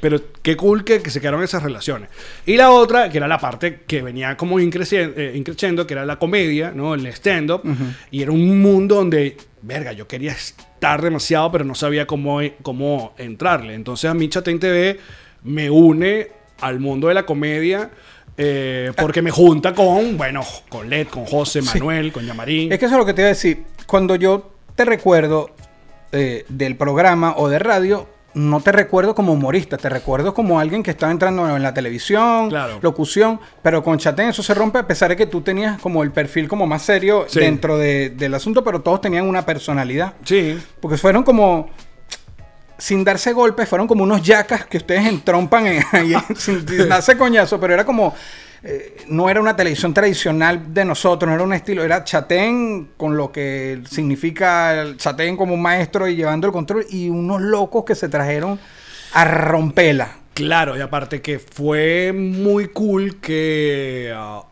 pero 0.00 0.18
qué 0.42 0.56
cool 0.56 0.84
que, 0.84 1.02
que 1.02 1.10
se 1.10 1.20
quedaron 1.20 1.42
esas 1.42 1.62
relaciones. 1.62 2.08
Y 2.46 2.56
la 2.56 2.70
otra, 2.70 3.10
que 3.10 3.18
era 3.18 3.28
la 3.28 3.38
parte 3.38 3.80
que 3.86 4.00
venía 4.00 4.38
como 4.38 4.58
increciendo, 4.58 5.20
increciendo 5.22 5.86
que 5.86 5.92
era 5.92 6.06
la 6.06 6.18
comedia, 6.18 6.72
¿no? 6.74 6.94
El 6.94 7.06
stand-up. 7.08 7.60
Y 8.10 8.22
era 8.22 8.32
un 8.32 8.62
mundo 8.62 8.94
donde, 8.96 9.36
verga, 9.60 9.92
yo 9.92 10.08
quería 10.08 10.32
estar 10.32 11.02
demasiado, 11.02 11.52
pero 11.52 11.64
no 11.66 11.74
sabía 11.74 12.06
cómo, 12.06 12.40
cómo 12.62 13.14
entrarle. 13.18 13.74
Entonces 13.74 14.10
a 14.10 14.14
mí 14.14 14.28
Chatén 14.30 14.58
TV 14.58 14.98
me 15.44 15.68
une 15.68 16.28
al 16.62 16.80
mundo 16.80 17.08
de 17.08 17.14
la 17.14 17.24
comedia. 17.26 17.90
eh, 18.38 18.92
porque 18.96 19.20
me 19.20 19.30
junta 19.30 19.74
con, 19.74 20.16
bueno, 20.16 20.40
con 20.70 20.88
Led, 20.88 21.06
con 21.08 21.26
José, 21.26 21.60
Manuel, 21.60 22.12
con 22.12 22.24
Yamarín. 22.24 22.72
Es 22.72 22.78
que 22.78 22.86
eso 22.86 22.94
es 22.94 22.98
lo 22.98 23.04
que 23.04 23.12
te 23.12 23.20
iba 23.20 23.26
a 23.26 23.34
decir. 23.34 23.64
Cuando 23.86 24.14
yo 24.16 24.52
te 24.74 24.86
recuerdo 24.86 25.50
eh, 26.12 26.46
del 26.48 26.76
programa 26.76 27.34
o 27.36 27.50
de 27.50 27.58
radio, 27.58 28.08
no 28.34 28.60
te 28.62 28.72
recuerdo 28.72 29.14
como 29.14 29.34
humorista, 29.34 29.76
te 29.76 29.90
recuerdo 29.90 30.32
como 30.32 30.58
alguien 30.58 30.82
que 30.82 30.90
estaba 30.92 31.12
entrando 31.12 31.54
en 31.54 31.62
la 31.62 31.74
televisión, 31.74 32.48
Claro. 32.48 32.78
locución, 32.80 33.38
pero 33.62 33.82
con 33.84 33.98
Chatén 33.98 34.30
eso 34.30 34.42
se 34.42 34.54
rompe 34.54 34.78
a 34.78 34.86
pesar 34.86 35.10
de 35.10 35.16
que 35.16 35.26
tú 35.26 35.42
tenías 35.42 35.78
como 35.82 36.02
el 36.02 36.10
perfil 36.10 36.48
como 36.48 36.66
más 36.66 36.80
serio 36.82 37.26
Sí. 37.28 37.38
dentro 37.40 37.76
de- 37.76 38.08
del 38.08 38.32
asunto, 38.34 38.64
pero 38.64 38.80
todos 38.80 39.02
tenían 39.02 39.28
una 39.28 39.44
personalidad. 39.44 40.14
Sí. 40.24 40.58
Porque 40.80 40.96
fueron 40.96 41.22
como, 41.22 41.68
sin 42.82 43.04
darse 43.04 43.32
golpes, 43.32 43.68
fueron 43.68 43.86
como 43.86 44.02
unos 44.02 44.22
yacas 44.22 44.66
que 44.66 44.78
ustedes 44.78 45.06
entrompan 45.06 45.68
en, 45.68 45.84
ahí, 45.92 46.14
sin, 46.36 46.66
sin 46.66 46.88
darse 46.88 47.16
coñazo, 47.16 47.60
pero 47.60 47.74
era 47.74 47.84
como 47.84 48.12
eh, 48.64 48.96
no 49.06 49.30
era 49.30 49.40
una 49.40 49.54
televisión 49.54 49.94
tradicional 49.94 50.74
de 50.74 50.84
nosotros, 50.84 51.28
no 51.28 51.34
era 51.36 51.44
un 51.44 51.52
estilo, 51.52 51.84
era 51.84 52.02
Chatén 52.02 52.90
con 52.96 53.16
lo 53.16 53.30
que 53.30 53.82
significa 53.88 54.82
el 54.82 54.96
Chatén 54.96 55.36
como 55.36 55.54
un 55.54 55.62
maestro 55.62 56.08
y 56.08 56.16
llevando 56.16 56.48
el 56.48 56.52
control 56.52 56.84
y 56.90 57.08
unos 57.08 57.40
locos 57.40 57.84
que 57.84 57.94
se 57.94 58.08
trajeron 58.08 58.58
a 59.12 59.24
romperla. 59.26 60.16
Claro, 60.34 60.76
y 60.76 60.80
aparte 60.80 61.22
que 61.22 61.38
fue 61.38 62.12
muy 62.12 62.66
cool 62.66 63.20
que 63.20 64.12
ah, 64.12 64.42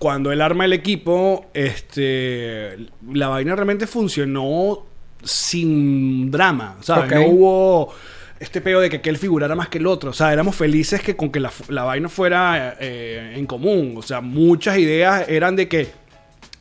cuando 0.00 0.32
él 0.32 0.40
arma 0.40 0.64
el 0.64 0.72
equipo, 0.72 1.46
este, 1.54 2.88
la 3.12 3.28
vaina 3.28 3.54
realmente 3.54 3.86
funcionó 3.86 4.86
sin 5.26 6.30
drama, 6.30 6.76
¿sabes? 6.80 7.04
Ok. 7.12 7.18
No 7.18 7.26
hubo 7.28 7.94
este 8.38 8.60
peo 8.60 8.80
de 8.80 8.90
que 8.90 8.96
aquel 8.96 9.16
figurara 9.16 9.54
más 9.54 9.68
que 9.68 9.78
el 9.78 9.86
otro, 9.86 10.10
o 10.10 10.12
sea, 10.12 10.32
éramos 10.32 10.54
felices 10.56 11.00
que 11.02 11.16
con 11.16 11.30
que 11.30 11.40
la, 11.40 11.50
la 11.68 11.84
vaina 11.84 12.08
fuera 12.08 12.76
eh, 12.80 13.34
en 13.36 13.46
común, 13.46 13.94
o 13.96 14.02
sea, 14.02 14.20
muchas 14.20 14.76
ideas 14.78 15.26
eran 15.28 15.56
de 15.56 15.68
que 15.68 16.06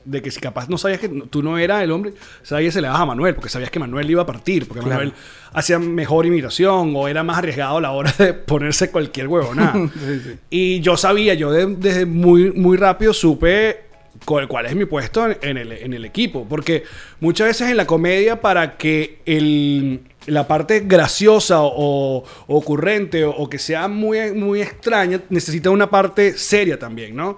de 0.06 0.22
que 0.22 0.30
si 0.30 0.40
capaz 0.40 0.70
no 0.70 0.78
sabías 0.78 1.00
que 1.00 1.10
tú 1.10 1.42
no 1.42 1.58
eras 1.58 1.82
el 1.82 1.90
hombre, 1.92 2.14
sabías 2.44 2.76
se 2.76 2.80
le 2.80 2.86
dabas 2.86 3.02
a 3.02 3.06
Manuel, 3.08 3.34
porque 3.34 3.50
sabías 3.50 3.72
que 3.72 3.80
Manuel 3.80 4.08
iba 4.08 4.22
a 4.22 4.26
partir, 4.28 4.68
porque 4.68 4.82
Claro. 4.84 5.00
Manuel 5.00 5.14
hacía 5.52 5.80
mejor 5.80 6.28
imitación 6.28 6.94
o 6.96 7.08
era 7.08 7.24
más 7.24 7.40
arriesgado 7.40 7.78
a 7.78 7.82
la 7.82 7.92
hora 7.92 8.14
de 8.16 8.34
ponerse 8.36 8.92
cualquier 8.92 9.28
huevonada. 9.28 9.74
Sí, 9.96 10.20
sí. 10.24 10.36
Y 10.52 10.80
yo 10.82 10.96
sabía, 10.96 11.34
yo 11.34 11.52
de- 11.52 11.66
desde 11.76 12.06
muy, 12.06 12.52
muy 12.52 12.78
rápido 12.78 13.14
supe 13.16 13.85
cuál, 14.26 14.66
es 14.66 14.76
mi 14.76 14.86
puesto 14.86 15.26
en, 15.42 15.58
el, 15.58 15.72
en 15.72 15.94
el 15.94 16.04
equipo. 16.04 16.46
Porque 16.50 16.84
muchas 17.20 17.48
veces 17.48 17.70
en 17.70 17.78
la 17.78 17.86
comedia, 17.86 18.42
para 18.42 18.78
que 18.78 19.20
el, 19.26 20.02
la 20.26 20.48
parte 20.48 20.82
graciosa 20.86 21.62
o, 21.62 22.18
o 22.18 22.24
ocurrente 22.48 23.24
o, 23.24 23.32
o 23.32 23.50
que 23.50 23.60
sea 23.60 23.88
muy, 23.88 24.32
muy 24.34 24.62
extraña, 24.62 25.22
necesita 25.30 25.70
una 25.70 25.90
parte 25.90 26.38
seria 26.38 26.78
también, 26.80 27.16
¿no? 27.16 27.38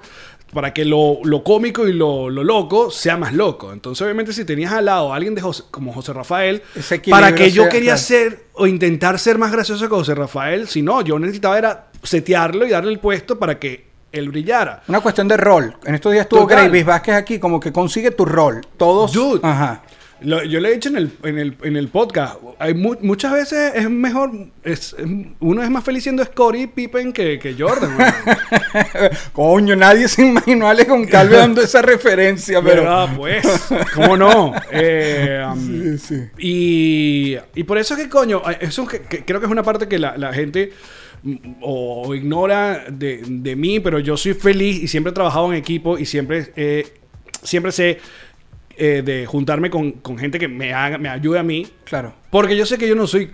Para 0.53 0.73
que 0.73 0.85
lo, 0.85 1.19
lo 1.25 1.43
cómico 1.43 1.89
y 1.89 1.91
lo, 1.93 2.29
lo 2.29 2.41
loco 2.41 2.89
sea 2.89 3.17
más 3.17 3.33
loco. 3.33 3.73
Entonces, 3.73 4.01
obviamente, 4.01 4.31
si 4.31 4.45
tenías 4.45 4.71
al 4.71 4.85
lado 4.85 5.11
a 5.11 5.17
alguien 5.17 5.35
de 5.35 5.41
José- 5.41 5.65
como 5.69 5.91
José 5.91 6.13
Rafael, 6.13 6.61
para 7.09 7.35
que 7.35 7.51
yo 7.51 7.67
quería 7.67 7.97
ser 7.97 8.45
o 8.53 8.65
intentar 8.65 9.19
ser 9.19 9.37
más 9.37 9.51
gracioso 9.51 9.83
que 9.89 9.93
José 9.93 10.15
Rafael, 10.15 10.69
si 10.69 10.81
no, 10.81 11.01
yo 11.01 11.19
necesitaba 11.19 11.57
era 11.57 11.91
setearlo 12.01 12.65
y 12.65 12.69
darle 12.69 12.93
el 12.93 12.99
puesto 12.99 13.37
para 13.37 13.59
que 13.59 13.86
él 14.11 14.29
brillara. 14.29 14.83
Una 14.87 14.99
cuestión 15.01 15.27
de 15.27 15.37
rol. 15.37 15.75
En 15.85 15.95
estos 15.95 16.11
días 16.11 16.23
estuvo. 16.23 16.45
Gravis 16.47 16.85
Vázquez 16.85 17.15
aquí, 17.15 17.39
como 17.39 17.59
que 17.59 17.71
consigue 17.71 18.11
tu 18.11 18.25
rol. 18.25 18.61
Todos. 18.77 19.11
Dude. 19.13 19.39
Ajá. 19.43 19.83
Lo- 20.19 20.43
yo 20.43 20.59
le 20.59 20.69
he 20.69 20.73
dicho 20.73 20.89
en 20.89 20.97
el, 20.97 21.11
en 21.23 21.37
el, 21.37 21.55
en 21.61 21.75
el 21.77 21.89
podcast, 21.89 22.37
hay 22.57 22.73
mu- 22.73 22.95
muchas 23.01 23.31
veces 23.33 23.73
es 23.75 23.87
mejor, 23.87 24.31
es, 24.63 24.95
uno 25.39 25.61
es 25.61 25.69
más 25.69 25.83
feliz 25.83 26.01
siendo 26.01 26.25
Scottie 26.25 26.67
Pippen 26.69 27.13
que, 27.13 27.37
que 27.37 27.53
Jordan. 27.53 27.95
Coño, 29.33 29.75
nadie 29.75 30.07
se 30.07 30.25
imaginó 30.25 30.67
a 30.67 30.71
Alex 30.71 30.89
Goncalves 30.89 31.37
dando 31.37 31.61
esa 31.61 31.81
referencia, 31.81 32.61
pero. 32.63 33.07
Pues, 33.15 33.45
¿cómo 33.93 34.17
no? 34.17 34.53
Eh, 34.71 35.45
um, 35.51 35.57
Sí, 35.67 35.97
sí. 35.99 36.29
Y, 36.39 37.37
y 37.53 37.63
por 37.63 37.77
eso 37.77 37.93
es 37.93 38.01
que, 38.01 38.09
coño, 38.09 38.41
eso 38.59 38.87
que, 38.87 39.01
que 39.01 39.23
creo 39.23 39.39
que 39.39 39.45
es 39.45 39.51
una 39.51 39.63
parte 39.63 39.87
que 39.87 39.99
la, 39.99 40.17
la 40.17 40.33
gente 40.33 40.73
o, 41.61 42.13
ignora 42.15 42.85
de, 42.89 43.21
de 43.27 43.55
mí, 43.55 43.79
pero 43.79 43.99
yo 43.99 44.17
soy 44.17 44.33
feliz 44.33 44.81
y 44.83 44.87
siempre 44.87 45.11
he 45.11 45.13
trabajado 45.13 45.51
en 45.51 45.57
equipo 45.57 45.97
y 45.97 46.05
siempre, 46.05 46.51
eh, 46.55 46.87
siempre 47.43 47.71
sé 47.71 47.99
eh, 48.77 49.01
de 49.03 49.25
juntarme 49.25 49.69
con, 49.69 49.93
con 49.93 50.17
gente 50.17 50.37
que 50.37 50.47
me, 50.47 50.73
haga, 50.73 50.97
me 50.97 51.09
ayude 51.09 51.39
a 51.39 51.43
mí. 51.43 51.67
Claro. 51.83 52.13
Porque 52.29 52.55
yo 52.55 52.65
sé 52.65 52.77
que 52.77 52.87
yo 52.87 52.95
no 52.95 53.07
soy 53.07 53.31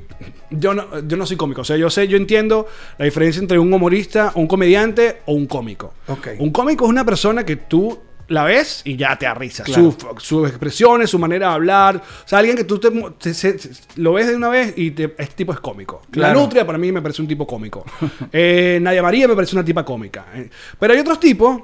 yo 0.50 0.74
no, 0.74 1.06
yo 1.06 1.18
no 1.18 1.26
soy 1.26 1.38
cómico. 1.38 1.62
O 1.62 1.66
sea, 1.66 1.78
yo 1.78 1.90
sé, 1.90 2.08
yo 2.08 2.18
entiendo 2.18 2.68
la 2.98 3.06
diferencia 3.06 3.42
entre 3.42 3.60
un 3.60 3.74
humorista, 3.74 4.32
un 4.36 4.48
comediante 4.48 5.18
o 5.26 5.34
un 5.34 5.48
cómico. 5.48 5.94
Ok. 6.08 6.30
Un 6.40 6.52
cómico 6.52 6.86
es 6.86 6.90
una 6.90 7.04
persona 7.04 7.46
que 7.46 7.56
tú 7.56 8.00
la 8.34 8.44
ves 8.44 8.82
y 8.84 8.96
ya 8.98 9.16
te 9.18 9.26
da 9.26 9.34
risa. 9.34 9.64
Claro. 9.64 9.96
Su- 9.98 10.16
sus 10.20 10.50
expresiones, 10.50 11.10
su 11.10 11.20
manera 11.20 11.50
de 11.50 11.54
hablar. 11.54 11.98
O 11.98 12.28
sea, 12.28 12.40
alguien 12.40 12.58
que 12.58 12.64
tú 12.66 12.80
te, 12.80 12.90
te- 13.20 13.34
se- 13.34 13.58
se- 13.60 13.72
lo 13.96 14.14
ves 14.14 14.28
de 14.28 14.36
una 14.36 14.50
vez 14.50 14.74
y 14.76 14.92
te- 14.92 15.14
este 15.18 15.36
tipo 15.36 15.54
es 15.54 15.60
cómico. 15.60 16.02
Claro. 16.12 16.34
La 16.34 16.42
Nutria 16.42 16.66
para 16.66 16.78
mí 16.78 16.92
me 16.92 17.02
parece 17.02 17.22
un 17.22 17.28
tipo 17.28 17.48
cómico. 17.48 17.86
Eh, 18.34 18.80
Nadia 18.82 19.02
María 19.04 19.28
me 19.28 19.36
parece 19.36 19.56
una 19.56 19.64
tipa 19.64 19.86
cómica. 19.86 20.26
Eh, 20.36 20.50
Pero 20.80 20.94
hay 20.94 21.00
otros 21.00 21.20
tipos 21.20 21.62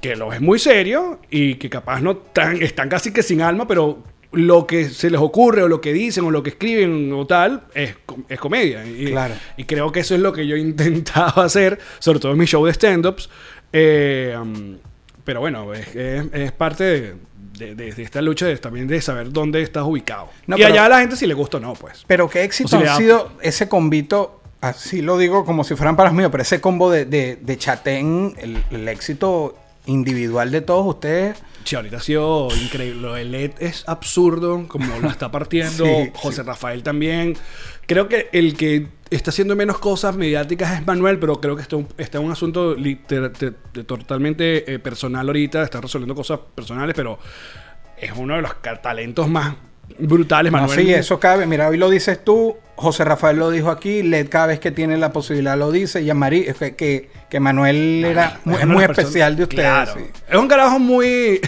que 0.00 0.16
lo 0.16 0.32
es 0.32 0.40
muy 0.40 0.58
serio 0.58 1.20
y 1.30 1.54
que 1.54 1.70
capaz 1.70 2.00
no 2.00 2.16
tan, 2.16 2.60
están 2.62 2.88
casi 2.88 3.12
que 3.12 3.22
sin 3.22 3.40
alma, 3.40 3.66
pero 3.66 4.02
lo 4.32 4.66
que 4.66 4.90
se 4.90 5.08
les 5.08 5.18
ocurre 5.20 5.62
o 5.62 5.68
lo 5.68 5.80
que 5.80 5.92
dicen 5.94 6.24
o 6.24 6.30
lo 6.30 6.42
que 6.42 6.50
escriben 6.50 7.10
o 7.14 7.26
tal 7.26 7.62
es, 7.74 7.94
es 8.28 8.38
comedia. 8.38 8.84
Y, 8.84 9.06
Claro. 9.06 9.34
y 9.56 9.64
creo 9.64 9.90
que 9.90 10.00
eso 10.00 10.14
es 10.14 10.20
lo 10.20 10.32
que 10.34 10.46
yo 10.46 10.56
he 10.56 10.58
intentado 10.60 11.40
hacer, 11.40 11.78
sobre 11.98 12.18
todo 12.20 12.32
en 12.32 12.38
mi 12.38 12.44
show 12.44 12.64
de 12.66 12.72
stand-ups. 12.72 13.30
Eh, 13.72 14.36
um, 14.40 14.76
pero 15.28 15.40
bueno, 15.40 15.74
es, 15.74 15.94
es- 15.94 16.24
es 16.32 16.52
parte 16.52 16.84
de, 16.84 17.14
de- 17.58 17.74
de- 17.74 17.92
de 17.92 18.02
esta 18.02 18.22
lucha 18.22 18.46
de, 18.46 18.56
también 18.56 18.86
de 18.88 18.98
saber 19.02 19.30
dónde 19.30 19.60
estás 19.60 19.84
ubicado. 19.84 20.30
No, 20.46 20.56
y 20.56 20.60
pero- 20.62 20.72
allá 20.72 20.86
a 20.86 20.88
la 20.88 21.00
gente 21.00 21.16
si 21.16 21.26
le 21.26 21.34
gusta 21.34 21.58
o 21.58 21.60
no, 21.60 21.74
pues. 21.74 22.02
Pero 22.06 22.30
qué 22.30 22.44
éxito 22.44 22.78
O 22.78 22.80
ha 22.80 22.96
sido 22.96 23.30
ese 23.42 23.68
combito, 23.68 24.40
así 24.62 25.02
lo 25.02 25.18
digo 25.18 25.44
como 25.44 25.64
si 25.64 25.74
fueran 25.76 25.96
para 25.96 26.10
míos, 26.12 26.30
pero 26.32 26.40
ese 26.40 26.62
combo 26.62 26.90
de, 26.90 27.04
de, 27.04 27.36
de 27.42 27.58
Chatén, 27.58 28.32
el, 28.38 28.64
el 28.70 28.88
éxito 28.88 29.54
individual 29.84 30.50
de 30.50 30.62
todos 30.62 30.86
ustedes. 30.86 31.36
Sí, 31.64 31.76
ahorita 31.76 31.98
ha 31.98 32.00
sido 32.00 32.48
increíble. 32.64 33.02
Lo 33.02 33.12
de 33.14 33.26
LED 33.26 33.50
es 33.58 33.84
absurdo, 33.86 34.64
como 34.66 34.98
lo 35.00 35.10
está 35.10 35.30
partiendo. 35.38 35.84
Sí, 35.84 36.10
José 36.14 36.42
Rafael 36.42 36.82
también. 36.82 37.36
Creo 37.88 38.08
que 38.08 38.28
el 38.32 38.54
que 38.56 38.86
está 39.10 39.30
haciendo 39.30 39.56
menos 39.56 39.78
cosas 39.78 40.14
mediáticas 40.14 40.78
es 40.78 40.86
Manuel, 40.86 41.18
pero 41.18 41.40
creo 41.40 41.56
que 41.56 41.62
está 41.62 41.74
un, 41.76 41.88
está 41.96 42.20
un 42.20 42.30
asunto 42.30 42.74
liter- 42.76 43.32
te- 43.32 43.50
te- 43.72 43.82
totalmente 43.84 44.72
eh, 44.74 44.78
personal 44.78 45.26
ahorita. 45.26 45.62
Está 45.64 45.80
resolviendo 45.80 46.14
cosas 46.14 46.38
personales, 46.54 46.94
pero 46.94 47.18
es 47.96 48.12
uno 48.14 48.36
de 48.36 48.42
los 48.42 48.52
talentos 48.82 49.26
más 49.28 49.54
brutales, 49.98 50.52
No, 50.52 50.58
Manuel. 50.60 50.78
sí, 50.78 50.92
eso 50.92 51.18
cabe. 51.18 51.46
Mira, 51.46 51.66
hoy 51.68 51.78
lo 51.78 51.88
dices 51.88 52.22
tú, 52.22 52.58
José 52.76 53.04
Rafael 53.04 53.38
lo 53.38 53.50
dijo 53.50 53.70
aquí, 53.70 54.02
Led 54.02 54.28
cada 54.28 54.48
vez 54.48 54.60
que 54.60 54.70
tiene 54.70 54.98
la 54.98 55.10
posibilidad 55.14 55.56
lo 55.56 55.72
dice, 55.72 56.02
y 56.02 56.10
Amari, 56.10 56.40
es 56.46 56.56
que, 56.58 56.76
que, 56.76 57.08
que 57.30 57.40
Manuel 57.40 58.04
era 58.04 58.38
muy, 58.44 58.84
especial 58.84 59.34
de 59.34 59.44
ustedes. 59.44 59.64
Claro. 59.64 59.94
sí. 59.96 60.04
Es 60.28 60.36
un 60.36 60.46
carajo 60.46 60.78
muy 60.78 61.40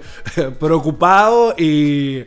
preocupado 0.60 1.54
y. 1.58 2.24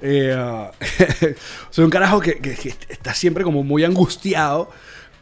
eh, 0.00 0.34
ah, 0.36 0.70
soy 1.70 1.84
un 1.84 1.90
carajo 1.90 2.20
que, 2.20 2.34
que- 2.38 2.54
que 2.54 2.68
está 2.88 3.14
siempre 3.14 3.44
como 3.44 3.62
muy 3.64 3.84
angustiado, 3.84 4.70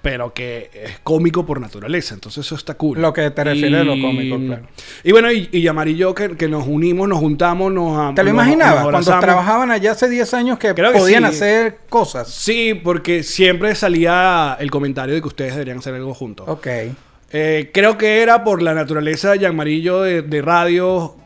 pero 0.00 0.34
que 0.34 0.68
es 0.74 0.98
cómico 1.04 1.46
por 1.46 1.60
naturaleza. 1.60 2.14
Entonces, 2.14 2.44
eso 2.44 2.56
está 2.56 2.74
cool. 2.74 3.00
Lo 3.00 3.12
que 3.12 3.30
te 3.30 3.44
refiere 3.44 3.78
a 3.78 3.84
lo 3.84 3.92
cómico, 4.00 4.36
claro. 4.36 4.66
Y 5.04 5.12
bueno, 5.12 5.30
y, 5.30 5.48
y 5.52 5.62
Yamar 5.62 5.86
y 5.86 5.96
yo 5.96 6.12
que, 6.12 6.36
que 6.36 6.48
nos 6.48 6.66
unimos, 6.66 7.08
nos 7.08 7.20
juntamos, 7.20 7.72
nos 7.72 8.12
¿Te 8.16 8.24
lo 8.24 8.32
nos- 8.32 8.42
imaginabas 8.42 8.82
nos 8.90 9.04
cuando 9.06 9.20
trabajaban 9.20 9.70
allá 9.70 9.92
hace 9.92 10.08
10 10.08 10.34
años 10.34 10.58
que 10.58 10.74
Creo 10.74 10.90
que 10.92 10.98
podían 10.98 11.22
sí. 11.22 11.28
hacer 11.28 11.78
cosas? 11.88 12.28
Sí, 12.28 12.74
porque 12.82 13.22
siempre 13.22 13.76
salía 13.76 14.56
el 14.58 14.72
comentario 14.72 15.14
de 15.14 15.20
que 15.20 15.28
ustedes 15.28 15.52
deberían 15.52 15.78
hacer 15.78 15.94
algo 15.94 16.14
juntos. 16.14 16.48
Ok. 16.48 16.66
Eh, 17.34 17.70
creo 17.72 17.96
que 17.96 18.22
era 18.22 18.42
por 18.44 18.60
la 18.60 18.74
naturaleza 18.74 19.30
de 19.30 19.38
Jean 19.38 19.54
Marillo 19.56 20.02
de, 20.02 20.22
de 20.22 20.42
radio. 20.42 21.16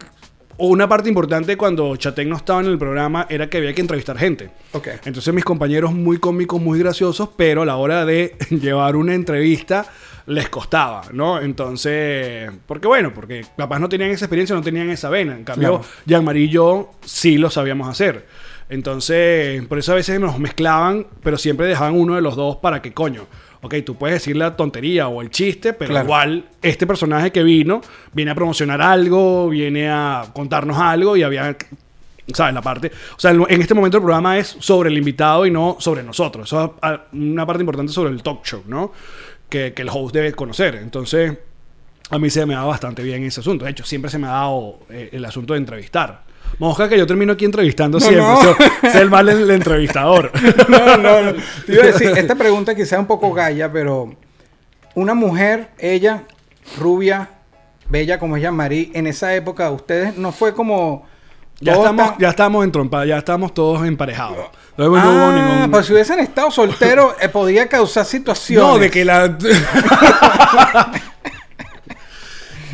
Una 0.59 0.89
parte 0.89 1.09
importante 1.11 1.57
cuando 1.57 1.95
Chatén 1.97 2.31
no 2.31 2.37
estaba 2.37 2.61
en 2.61 2.67
el 2.67 2.79
programa 2.79 3.27
era 3.29 3.49
que 3.51 3.59
había 3.59 3.75
que 3.75 3.83
entrevistar 3.83 4.17
gente. 4.19 4.51
Ok. 4.73 4.89
Entonces 5.05 5.33
mis 5.35 5.45
compañeros 5.45 5.93
muy 5.93 6.19
cómicos, 6.19 6.61
muy 6.61 6.79
graciosos, 6.79 7.29
pero 7.37 7.63
a 7.63 7.67
la 7.67 7.77
hora 7.77 8.07
de 8.07 8.37
llevar 8.51 8.97
una 8.97 9.15
entrevista 9.15 9.87
les 10.27 10.49
costaba, 10.49 11.03
¿no? 11.13 11.41
Entonces, 11.41 12.51
porque 12.67 12.89
bueno, 12.89 13.13
porque 13.15 13.45
capaz 13.57 13.79
no 13.79 13.89
tenían 13.89 14.11
esa 14.11 14.25
experiencia, 14.25 14.57
no 14.57 14.63
tenían 14.63 14.89
esa 14.91 15.09
vena. 15.11 15.37
En 15.37 15.45
cambio, 15.45 15.69
Claro. 15.81 15.85
Jean 16.07 16.25
Marie 16.25 16.45
y 16.47 16.49
yo 16.49 16.91
sí 17.05 17.39
lo 17.39 17.49
sabíamos 17.51 17.89
hacer. 17.89 18.27
Entonces, 18.69 19.65
por 19.67 19.79
eso 19.79 19.93
a 19.93 19.95
veces 19.95 20.19
nos 20.19 20.39
mezclaban, 20.41 21.07
pero 21.23 21.39
siempre 21.39 21.67
dejaban 21.67 21.95
uno 21.95 22.17
de 22.17 22.23
los 22.23 22.35
dos 22.35 22.57
para 22.57 22.83
que, 22.83 22.93
coño, 22.93 23.27
ok, 23.67 23.75
tú 23.85 23.97
puedes 23.97 24.17
decir 24.17 24.37
la 24.37 24.57
tontería 24.57 25.09
o 25.09 25.21
el 25.23 25.31
chiste, 25.31 25.73
pero 25.73 25.91
Claro. 25.91 26.07
igual 26.07 26.45
este 26.63 26.87
personaje 26.87 27.31
que 27.31 27.43
vino 27.43 27.81
viene 28.13 28.31
a 28.31 28.35
promocionar 28.35 28.81
algo, 28.83 29.49
viene 29.49 29.89
a 29.89 30.25
contarnos 30.33 30.79
algo 30.79 31.17
y 31.17 31.23
había 31.23 31.57
¿sabes? 32.35 32.55
La 32.55 32.63
parte, 32.63 32.91
o 33.17 33.21
sea, 33.21 33.31
en 33.31 33.61
este 33.61 33.73
momento 33.75 33.99
el 33.99 34.03
programa 34.03 34.37
es 34.37 34.57
sobre 34.59 34.91
el 34.91 34.99
invitado 34.99 35.47
y 35.47 35.51
no 35.51 35.77
sobre 35.79 36.03
nosotros. 36.03 36.49
Eso 36.49 36.65
es 36.65 36.71
ah, 36.83 37.03
una 37.13 37.47
parte 37.47 37.63
importante 37.63 37.93
sobre 37.93 38.11
el 38.11 38.23
talk 38.23 38.45
show, 38.45 38.63
¿no? 38.67 38.93
Que, 39.49 39.73
que 39.73 39.83
el 39.83 39.89
host 39.89 40.13
debe 40.13 40.33
conocer. 40.33 40.75
Entonces, 40.75 41.39
a 42.11 42.19
mí 42.19 42.29
se 42.31 42.45
me 42.45 42.55
da 42.55 42.65
bastante 42.65 43.03
bien 43.05 43.23
ese 43.23 43.41
asunto. 43.41 43.65
De 43.65 43.71
hecho, 43.71 43.85
siempre 43.85 44.11
se 44.11 44.19
me 44.19 44.27
ha 44.27 44.31
dado 44.31 44.81
eh, 44.91 45.11
el 45.13 45.25
asunto 45.25 45.55
de 45.55 45.59
entrevistar. 45.61 46.25
Mosca 46.59 46.89
que 46.89 46.97
yo 46.97 47.07
termino 47.07 47.35
aquí 47.35 47.45
entrevistando 47.45 47.99
No, 47.99 48.07
siempre. 48.07 48.23
no. 48.27 48.43
Soy, 48.43 48.55
soy 48.93 49.01
el 49.03 49.11
mal 49.11 49.29
el, 49.29 49.43
el 49.43 49.51
entrevistador. 49.51 50.31
No, 50.69 50.97
no, 50.97 51.23
no. 51.23 51.33
Te 51.67 51.73
iba 51.75 51.83
a 51.83 51.87
decir, 51.87 52.09
esta 52.17 52.35
pregunta 52.35 52.75
quizá 52.75 52.99
un 52.99 53.07
poco 53.07 53.33
galla, 53.33 53.71
pero 53.71 54.15
una 54.95 55.15
mujer, 55.15 55.69
ella, 55.79 56.23
rubia, 56.79 57.29
bella 57.89 58.19
como 58.19 58.37
ella, 58.37 58.51
Marí, 58.53 58.91
en 58.95 59.07
esa 59.07 59.35
época, 59.35 59.71
¿ustedes 59.71 60.17
no 60.17 60.33
fue 60.33 60.55
como... 60.55 61.07
ya, 61.61 61.73
estamos, 61.75 62.11
tan- 62.11 62.19
ya 62.19 62.29
estamos 62.31 62.65
en 62.65 62.73
trompa, 62.73 63.05
ya 63.05 63.19
estamos 63.19 63.53
todos 63.53 63.87
emparejados. 63.87 64.49
Luego 64.79 64.97
no 64.99 65.11
hubo 65.11 65.21
Ah, 65.27 65.33
ningún... 65.33 65.71
pues 65.71 65.87
si 65.87 65.93
hubiesen 65.93 66.19
estado 66.21 66.51
solteros, 66.51 67.15
eh, 67.21 67.29
podía 67.29 67.69
causar 67.69 68.05
situaciones. 68.07 68.67
No, 68.69 68.79
de 68.79 68.91
que 68.91 69.05
la. 69.05 69.37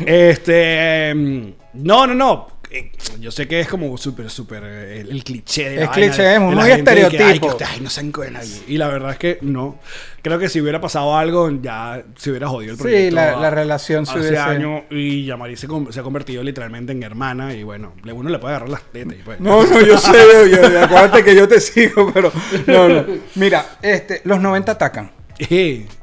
Este. 0.05 1.09
em, 1.09 1.53
no, 1.73 2.07
no, 2.07 2.13
no. 2.15 2.47
Eh, 2.75 2.91
Yo 3.19 3.29
sé 3.31 3.47
que 3.47 3.59
es 3.59 3.67
como 3.67 3.95
súper, 3.99 4.29
súper 4.31 4.63
eh, 4.65 5.01
el, 5.01 5.11
el 5.11 5.23
cliché 5.23 5.69
de 5.69 5.75
la 5.75 5.81
Es 5.83 5.89
vaina 5.89 6.07
cliché, 6.07 6.23
de 6.23 6.33
es 6.33 6.39
muy 6.39 6.55
de 6.55 6.55
que, 6.55 6.63
ay, 6.63 6.69
que 6.83 6.91
estereotipo. 7.07 7.57
ay, 7.67 7.79
no 7.81 8.11
con 8.11 8.33
nadie. 8.33 8.61
Y 8.67 8.77
la 8.77 8.87
verdad 8.87 9.11
es 9.11 9.17
que 9.17 9.37
no. 9.41 9.77
Creo 10.23 10.39
que 10.39 10.49
si 10.49 10.59
hubiera 10.59 10.81
pasado 10.81 11.15
algo, 11.15 11.51
ya 11.61 12.03
se 12.15 12.31
hubiera 12.31 12.47
jodido 12.47 12.71
el 12.71 12.77
Sí, 12.77 12.81
proyecto. 12.83 13.15
la- 13.15 13.33
a- 13.33 13.39
la 13.41 13.49
relación 13.51 14.05
se 14.07 14.13
hace 14.13 14.19
hubiese- 14.21 14.37
años 14.39 14.83
y 14.89 15.25
Yamari 15.25 15.55
se, 15.55 15.67
se 15.91 15.99
ha 15.99 16.03
convertido 16.03 16.41
literalmente 16.41 16.93
en 16.93 17.03
hermana. 17.03 17.53
Y 17.53 17.61
bueno, 17.61 17.93
uno 18.11 18.29
le 18.29 18.39
puede 18.39 18.55
agarrar 18.55 18.69
las 18.69 18.81
tetas. 18.91 19.13
Y 19.19 19.21
pues, 19.21 19.39
No, 19.39 19.63
no, 19.63 19.81
yo 19.81 19.97
sé, 19.97 20.11
yo, 20.49 20.57
acuérdate 20.81 21.23
que 21.23 21.35
yo 21.35 21.47
te 21.47 21.59
sigo, 21.59 22.11
pero 22.11 22.31
no, 22.65 22.89
no. 22.89 23.05
Mira, 23.35 23.77
este, 23.83 24.21
los 24.23 24.39
90 24.41 24.71
atacan. 24.71 25.11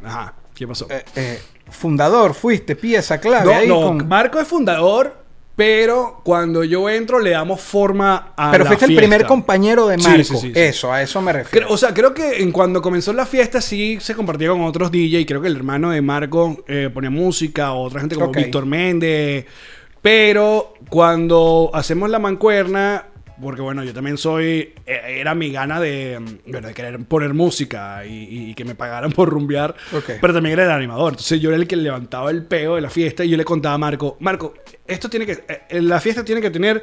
Ajá, 0.04 0.34
¿qué 0.54 0.68
pasó? 0.68 0.86
Eh, 0.90 1.02
eh, 1.16 1.40
fundador, 1.70 2.34
fuiste 2.34 2.76
pieza 2.76 3.18
clave 3.20 3.44
no, 3.46 3.52
ahí 3.58 3.68
no, 3.68 3.80
con- 3.82 4.06
Marco 4.08 4.38
es 4.40 4.46
fundador, 4.48 5.19
pero 5.60 6.22
cuando 6.24 6.64
yo 6.64 6.88
entro 6.88 7.18
le 7.18 7.32
damos 7.32 7.60
forma 7.60 8.32
a 8.34 8.50
Pero 8.50 8.64
la 8.64 8.70
fuiste 8.70 8.86
el 8.86 8.96
primer 8.96 9.26
compañero 9.26 9.86
de 9.88 9.98
Marco. 9.98 10.24
sí, 10.24 10.24
sí, 10.24 10.36
sí. 10.38 10.52
Eso, 10.54 10.90
a 10.90 11.02
eso 11.02 11.20
me 11.20 11.34
refiero. 11.34 11.66
Creo- 11.66 11.74
o 11.74 11.76
sea, 11.76 11.92
creo 11.92 12.14
que 12.14 12.40
en 12.42 12.50
cuando 12.50 12.80
comenzó 12.80 13.12
la 13.12 13.26
fiesta 13.26 13.60
sí 13.60 13.98
se 14.00 14.14
compartía 14.14 14.48
con 14.48 14.62
otros 14.62 14.90
DJ. 14.90 15.26
Creo 15.26 15.42
que 15.42 15.48
el 15.48 15.56
hermano 15.56 15.90
de 15.90 16.00
Marco 16.00 16.64
eh, 16.66 16.88
ponía 16.94 17.10
música, 17.10 17.74
otra 17.74 18.00
gente 18.00 18.14
como. 18.14 18.32
Víctor 18.32 18.64
Méndez. 18.64 19.44
Pero 20.00 20.72
cuando 20.88 21.70
hacemos 21.74 22.08
la 22.08 22.18
mancuerna, 22.18 23.04
porque 23.40 23.62
bueno, 23.62 23.82
yo 23.84 23.92
también 23.94 24.16
soy. 24.18 24.72
eh, 24.86 25.16
Era 25.20 25.34
mi 25.34 25.50
gana 25.50 25.80
de, 25.80 26.20
bueno, 26.46 26.68
de 26.68 26.74
querer 26.74 26.98
poner 27.04 27.34
música 27.34 28.04
y, 28.06 28.50
y 28.50 28.54
que 28.54 28.64
me 28.64 28.74
pagaran 28.74 29.12
por 29.12 29.28
rumbear. 29.28 29.74
Pero 30.20 30.32
también 30.34 30.54
era 30.54 30.64
el 30.64 30.70
animador. 30.70 31.12
Entonces 31.12 31.40
yo 31.40 31.50
era 31.50 31.56
el 31.58 31.66
que 31.66 31.76
levantaba 31.76 32.30
el 32.30 32.44
peo 32.44 32.74
de 32.76 32.80
la 32.80 32.90
fiesta 32.90 33.24
y 33.24 33.28
yo 33.30 33.36
le 33.36 33.44
contaba 33.44 33.74
a 33.74 33.78
Marco: 33.78 34.16
Marco, 34.20 34.54
esto 34.86 35.08
tiene 35.08 35.26
que. 35.26 35.32
eh, 35.68 35.80
la 35.82 36.00
fiesta 36.00 36.24
tiene 36.24 36.40
que 36.40 36.50
tener 36.50 36.82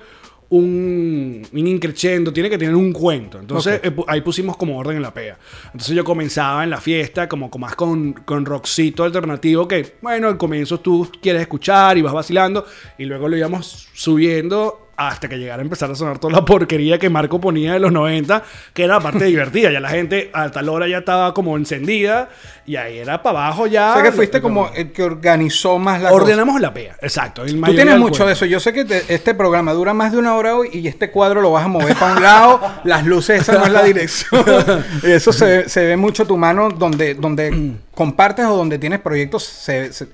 un, 0.49 1.45
un 1.51 1.67
increchendo, 1.67 2.31
tiene 2.31 2.49
que 2.49 2.57
tener 2.57 2.73
un 2.75 2.93
cuento. 2.93 3.37
Entonces 3.39 3.81
eh, 3.83 3.93
ahí 4.07 4.21
pusimos 4.21 4.55
como 4.55 4.77
orden 4.77 4.95
en 4.95 5.01
la 5.01 5.13
pea. 5.13 5.37
Entonces 5.65 5.93
yo 5.95 6.03
comenzaba 6.05 6.63
en 6.63 6.69
la 6.69 6.79
fiesta 6.79 7.27
como, 7.27 7.49
como 7.49 7.65
más 7.65 7.75
con, 7.75 8.13
con 8.13 8.45
rockcito 8.45 9.03
alternativo 9.03 9.67
que, 9.67 9.95
bueno, 10.01 10.27
al 10.29 10.37
comienzo 10.37 10.79
tú 10.79 11.09
quieres 11.21 11.41
escuchar 11.41 11.97
y 11.97 12.01
vas 12.01 12.13
vacilando 12.13 12.65
y 12.97 13.03
luego 13.05 13.27
lo 13.27 13.35
íbamos 13.35 13.89
subiendo 13.93 14.86
hasta 14.97 15.29
que 15.29 15.37
llegara 15.37 15.61
a 15.61 15.63
empezar 15.63 15.91
a 15.91 15.95
sonar 15.95 16.17
toda 16.17 16.33
la 16.33 16.43
porquería 16.43 16.97
que 16.97 17.07
Marco 17.09 17.39
ponía 17.39 17.73
de 17.73 17.79
los 17.79 17.91
90, 17.91 18.43
que 18.73 18.83
era 18.83 18.95
la 18.95 18.99
parte 18.99 19.25
divertida. 19.25 19.71
Ya 19.71 19.79
la 19.79 19.89
gente 19.89 20.31
a 20.33 20.49
tal 20.49 20.67
hora 20.69 20.87
ya 20.87 20.97
estaba 20.97 21.33
como 21.35 21.55
encendida 21.55 22.29
y 22.65 22.75
ahí 22.77 22.97
era 22.97 23.21
para 23.21 23.45
abajo 23.45 23.67
ya. 23.67 23.91
o 23.91 23.93
sea 23.93 24.03
que 24.03 24.11
fuiste 24.11 24.41
como 24.41 24.71
el 24.75 24.91
que 24.91 25.03
organizó 25.03 25.77
más 25.77 26.01
la 26.01 26.09
cosa. 26.09 26.23
Ordenamos 26.23 26.59
la 26.59 26.73
pea, 26.73 26.95
exacto. 27.01 27.43
el 27.43 27.61
Tú 27.61 27.73
tienes 27.75 27.97
mucho 27.99 28.25
de 28.25 28.33
eso. 28.33 28.45
Yo 28.45 28.59
sé 28.59 28.73
que 28.73 28.85
te- 28.85 29.03
este 29.13 29.35
programa 29.35 29.71
dura 29.73 29.93
más 29.93 30.11
de 30.11 30.17
una 30.17 30.35
hora 30.35 30.55
hoy 30.55 30.69
y 30.73 30.87
este 30.87 31.11
cuadro 31.11 31.41
lo 31.41 31.51
vas 31.51 31.65
a 31.65 31.67
mover 31.67 31.95
para 31.95 32.13
un 32.17 32.23
lado. 32.23 32.61
Las 32.83 33.05
luces, 33.05 33.41
esa 33.41 33.53
no 33.53 33.65
es 33.65 33.71
la 33.71 33.83
dirección. 33.83 34.43
Eso 35.03 35.31
se, 35.31 35.45
ve- 35.45 35.69
se 35.69 35.85
ve 35.85 35.95
mucho 35.95 36.25
tu 36.25 36.37
mano 36.37 36.69
donde, 36.69 37.13
donde 37.13 37.73
compartes 37.93 38.45
o 38.47 38.55
donde 38.57 38.79
tienes 38.79 38.99
proyectos. 38.99 39.43
se- 39.43 39.93
se- 39.93 40.07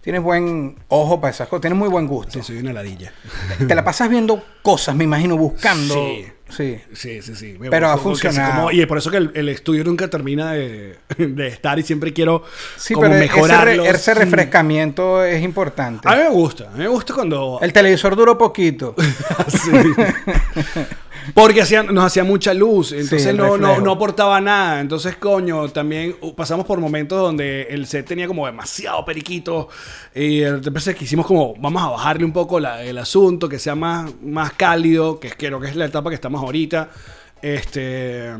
tienes 0.00 0.22
buen 0.22 0.76
ojo 0.88 1.20
para 1.20 1.32
esas 1.32 1.48
cosas. 1.48 1.62
Tienes 1.62 1.78
muy 1.78 1.88
buen 1.88 2.06
gusto. 2.06 2.32
Sí, 2.32 2.42
soy 2.42 2.58
una 2.58 2.72
ladilla. 2.72 3.12
Te 3.66 3.74
la 3.74 3.84
pasas 3.84 4.08
viendo 4.08 4.42
cosas, 4.62 4.94
me 4.96 5.04
imagino, 5.04 5.36
buscando. 5.36 5.94
Sí. 5.94 6.26
Sí. 6.48 6.80
Sí, 6.94 7.22
sí, 7.22 7.36
sí. 7.36 7.56
Pero 7.70 7.88
ha 7.90 7.96
funcionado. 7.96 8.54
como- 8.56 8.70
y 8.72 8.80
es 8.80 8.86
por 8.88 8.98
eso 8.98 9.08
que 9.12 9.18
el, 9.18 9.30
el 9.34 9.48
estudio 9.50 9.84
nunca 9.84 10.08
termina 10.10 10.52
de, 10.52 10.96
de 11.16 11.46
estar 11.46 11.78
y 11.78 11.84
siempre 11.84 12.12
quiero 12.12 12.42
Sí, 12.76 12.92
como 12.94 13.06
pero 13.08 13.14
ese, 13.14 13.26
re- 13.28 13.32
mejorarlo. 13.36 13.84
ese 13.84 14.14
refrescamiento 14.14 15.22
es 15.24 15.44
importante. 15.44 16.08
A 16.08 16.16
mí 16.16 16.22
me 16.24 16.30
gusta, 16.30 16.64
a 16.68 16.72
mí 16.72 16.78
me 16.80 16.88
gusta 16.88 17.14
cuando... 17.14 17.60
El 17.62 17.72
televisor 17.72 18.16
duró 18.16 18.36
poquito. 18.36 18.96
Sí. 19.48 19.70
Porque 21.34 21.62
hacían, 21.62 21.94
nos 21.94 22.04
hacía 22.04 22.24
mucha 22.24 22.54
luz, 22.54 22.92
entonces 22.92 23.26
el 23.26 23.36
no, 23.36 23.56
no, 23.58 23.80
no 23.80 23.92
aportaba 23.92 24.40
nada. 24.40 24.80
Entonces, 24.80 25.16
coño, 25.16 25.68
también 25.68 26.16
uh, 26.20 26.34
pasamos 26.34 26.66
por 26.66 26.80
momentos 26.80 27.20
donde 27.20 27.62
el 27.70 27.86
set 27.86 28.06
tenía 28.06 28.26
como 28.26 28.46
demasiado 28.46 29.04
periquito. 29.04 29.68
Y 30.14 30.42
entonces 30.42 30.94
quisimos 30.96 31.26
como, 31.26 31.54
vamos 31.56 31.82
a 31.82 31.88
bajarle 31.90 32.24
un 32.24 32.32
poco 32.32 32.58
la- 32.60 32.82
el 32.82 32.98
asunto, 32.98 33.48
que 33.48 33.58
sea 33.58 33.74
más, 33.74 34.10
más 34.22 34.52
cálido, 34.52 35.20
que 35.20 35.30
creo 35.30 35.60
que 35.60 35.68
es 35.68 35.76
la 35.76 35.86
etapa 35.86 36.10
que 36.10 36.14
estamos 36.14 36.42
ahorita. 36.42 36.90
Este. 37.42 38.30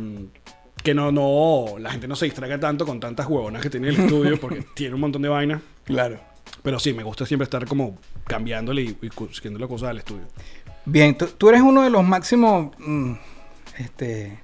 Que 0.82 0.94
no, 0.94 1.12
no, 1.12 1.78
la 1.78 1.90
gente 1.90 2.08
no 2.08 2.16
se 2.16 2.24
distraiga 2.24 2.58
tanto 2.58 2.86
con 2.86 3.00
tantas 3.00 3.26
huevonas 3.26 3.60
que 3.60 3.68
tiene 3.68 3.88
el 3.90 4.00
estudio, 4.00 4.40
porque 4.40 4.64
tiene 4.74 4.94
un 4.94 5.00
montón 5.02 5.20
de 5.20 5.28
vainas. 5.28 5.60
Claro. 5.84 6.18
Pero 6.62 6.78
sí, 6.78 6.92
me 6.94 7.02
gusta 7.02 7.26
siempre 7.26 7.44
estar 7.44 7.66
como 7.66 7.98
cambiándole 8.26 8.82
y, 8.82 8.96
y 9.02 9.08
consiguiéndole 9.10 9.68
cosas 9.68 9.90
al 9.90 9.98
estudio. 9.98 10.22
Bien, 10.84 11.16
tú, 11.16 11.26
tú 11.26 11.48
eres 11.48 11.60
uno 11.60 11.82
de 11.82 11.90
los 11.90 12.02
máximos 12.04 12.70
mm, 12.78 13.12
este, 13.78 14.38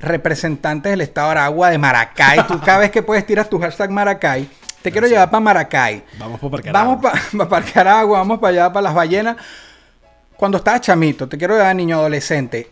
representantes 0.00 0.90
del 0.90 1.00
estado 1.00 1.28
de 1.28 1.32
Aragua 1.32 1.70
de 1.70 1.78
Maracay. 1.78 2.46
Tú 2.46 2.60
cada 2.60 2.78
vez 2.78 2.90
que 2.90 3.02
puedes 3.02 3.26
tiras 3.26 3.48
tu 3.48 3.58
hashtag 3.58 3.90
Maracay. 3.90 4.48
Te 4.82 4.92
quiero 4.92 5.06
llevar 5.06 5.30
para 5.30 5.40
Maracay. 5.40 6.04
Vamos 6.18 6.38
por 6.40 6.50
Parque 6.50 6.70
Vamos 6.70 7.00
para 7.02 7.48
Parque 7.48 7.78
Aragua, 7.78 8.18
vamos 8.18 8.38
para 8.38 8.50
allá, 8.52 8.72
para 8.72 8.82
las 8.84 8.94
ballenas. 8.94 9.36
Cuando 10.36 10.58
estabas 10.58 10.80
chamito, 10.82 11.28
te 11.28 11.36
quiero 11.38 11.56
llevar 11.56 11.74
niño 11.74 11.96
adolescente. 11.96 12.68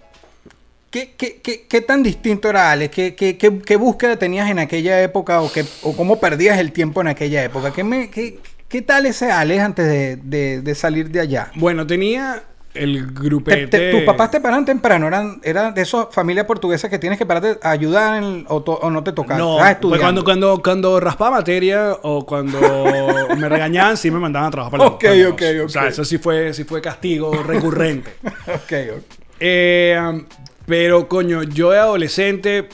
¿Qué, 0.90 1.14
qué, 1.16 1.40
qué, 1.42 1.66
qué 1.68 1.80
tan 1.80 2.02
distinto 2.04 2.48
era 2.50 2.70
Alex? 2.70 2.94
¿Qué, 2.94 3.14
qué, 3.16 3.36
qué, 3.36 3.58
qué 3.58 3.76
búsqueda 3.76 4.16
tenías 4.16 4.48
en 4.48 4.60
aquella 4.60 5.02
época 5.02 5.40
o, 5.40 5.50
qué, 5.50 5.64
o 5.82 5.96
cómo 5.96 6.20
perdías 6.20 6.58
el 6.58 6.70
tiempo 6.70 7.00
en 7.00 7.08
aquella 7.08 7.42
época? 7.42 7.72
¿Qué, 7.72 7.82
me, 7.82 8.10
qué, 8.10 8.38
qué 8.68 8.80
tal 8.82 9.06
ese 9.06 9.32
Alex 9.32 9.60
antes 9.62 9.86
de, 9.88 10.16
de- 10.16 10.60
de 10.60 10.74
salir 10.76 11.10
de 11.10 11.18
allá? 11.20 11.50
Bueno, 11.56 11.84
tenía 11.84 12.44
el 12.74 13.06
Te- 13.14 13.20
grupete. 13.22 13.66
te- 13.68 13.90
tus 13.92 14.02
papás 14.02 14.30
te 14.32 14.40
paran 14.40 14.64
temprano, 14.64 15.06
eran, 15.06 15.40
eran 15.44 15.72
de 15.74 15.82
esas 15.82 16.08
familias 16.10 16.44
portuguesas 16.46 16.90
que 16.90 16.98
tienes 16.98 17.18
que 17.18 17.24
pararte 17.26 17.58
a 17.62 17.70
ayudar 17.70 18.22
en- 18.22 18.44
o, 18.48 18.62
to- 18.62 18.72
o 18.82 18.90
no 18.90 19.02
te 19.04 19.12
tocan. 19.12 19.38
No, 19.38 19.58
pues 19.80 20.00
cuando, 20.00 20.24
cuando, 20.24 20.60
cuando 20.62 20.98
raspaba 21.00 21.38
materia 21.38 21.96
o 22.02 22.26
cuando 22.26 22.58
me 23.38 23.48
regañaban, 23.48 23.96
sí 23.96 24.10
me 24.10 24.18
mandaban 24.18 24.48
a 24.48 24.50
trabajar 24.50 24.78
para 24.78 24.90
Ok, 24.90 25.04
el 25.04 25.26
ok, 25.28 25.40
negocio. 25.40 25.64
O 25.66 25.68
sea, 25.68 25.82
ok. 25.82 25.88
eso 25.88 26.04
sí 26.04 26.18
fue, 26.18 26.52
sí 26.52 26.64
fue 26.64 26.82
castigo 26.82 27.32
recurrente. 27.42 28.10
Ok, 28.48 28.72
ok. 28.98 29.04
Eh, 29.40 29.98
um, 30.00 30.24
pero, 30.66 31.08
coño, 31.08 31.42
yo 31.42 31.70
de 31.70 31.78
adolescente, 31.78 32.68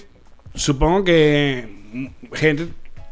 supongo 0.54 1.04
que 1.04 2.10
gente 2.34 2.68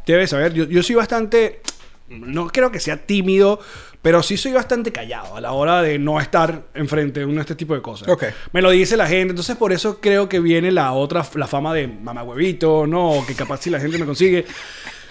debe 0.07 0.27
saber, 0.27 0.53
yo, 0.55 0.65
yo 0.65 0.83
soy 0.83 0.97
bastante, 0.97 1.61
no 2.09 2.49
creo 2.49 2.71
que 2.71 2.81
sea 2.81 2.97
tímido, 3.07 3.61
pero 4.03 4.23
sí 4.23 4.37
soy 4.37 4.53
bastante 4.53 4.93
callado 4.93 5.37
a 5.37 5.41
la 5.41 5.53
hora 5.53 5.83
de 5.83 5.99
no 5.99 6.21
estar 6.21 6.63
enfrente 6.75 7.21
de 7.21 7.27
uno 7.27 7.37
de 7.37 7.41
este 7.43 7.55
tipo 7.55 7.75
de 7.75 7.83
cosas. 7.83 8.09
Ok. 8.09 8.25
Me 8.53 8.63
lo 8.63 8.71
dice 8.71 8.97
la 8.97 9.07
gente, 9.07 9.31
entonces 9.31 9.57
por 9.57 9.73
eso 9.73 10.01
creo 10.01 10.29
que 10.29 10.41
viene 10.41 10.71
la 10.71 10.93
otra, 10.93 11.27
la 11.35 11.47
fama 11.47 11.75
de 11.75 11.89
mamagüevito, 11.89 12.87
¿no? 12.87 13.11
O 13.11 13.27
que 13.27 13.35
capaz 13.35 13.63
si 13.63 13.71
la 13.71 13.81
gente 13.81 13.99
me 13.99 14.07
consigue. 14.07 14.47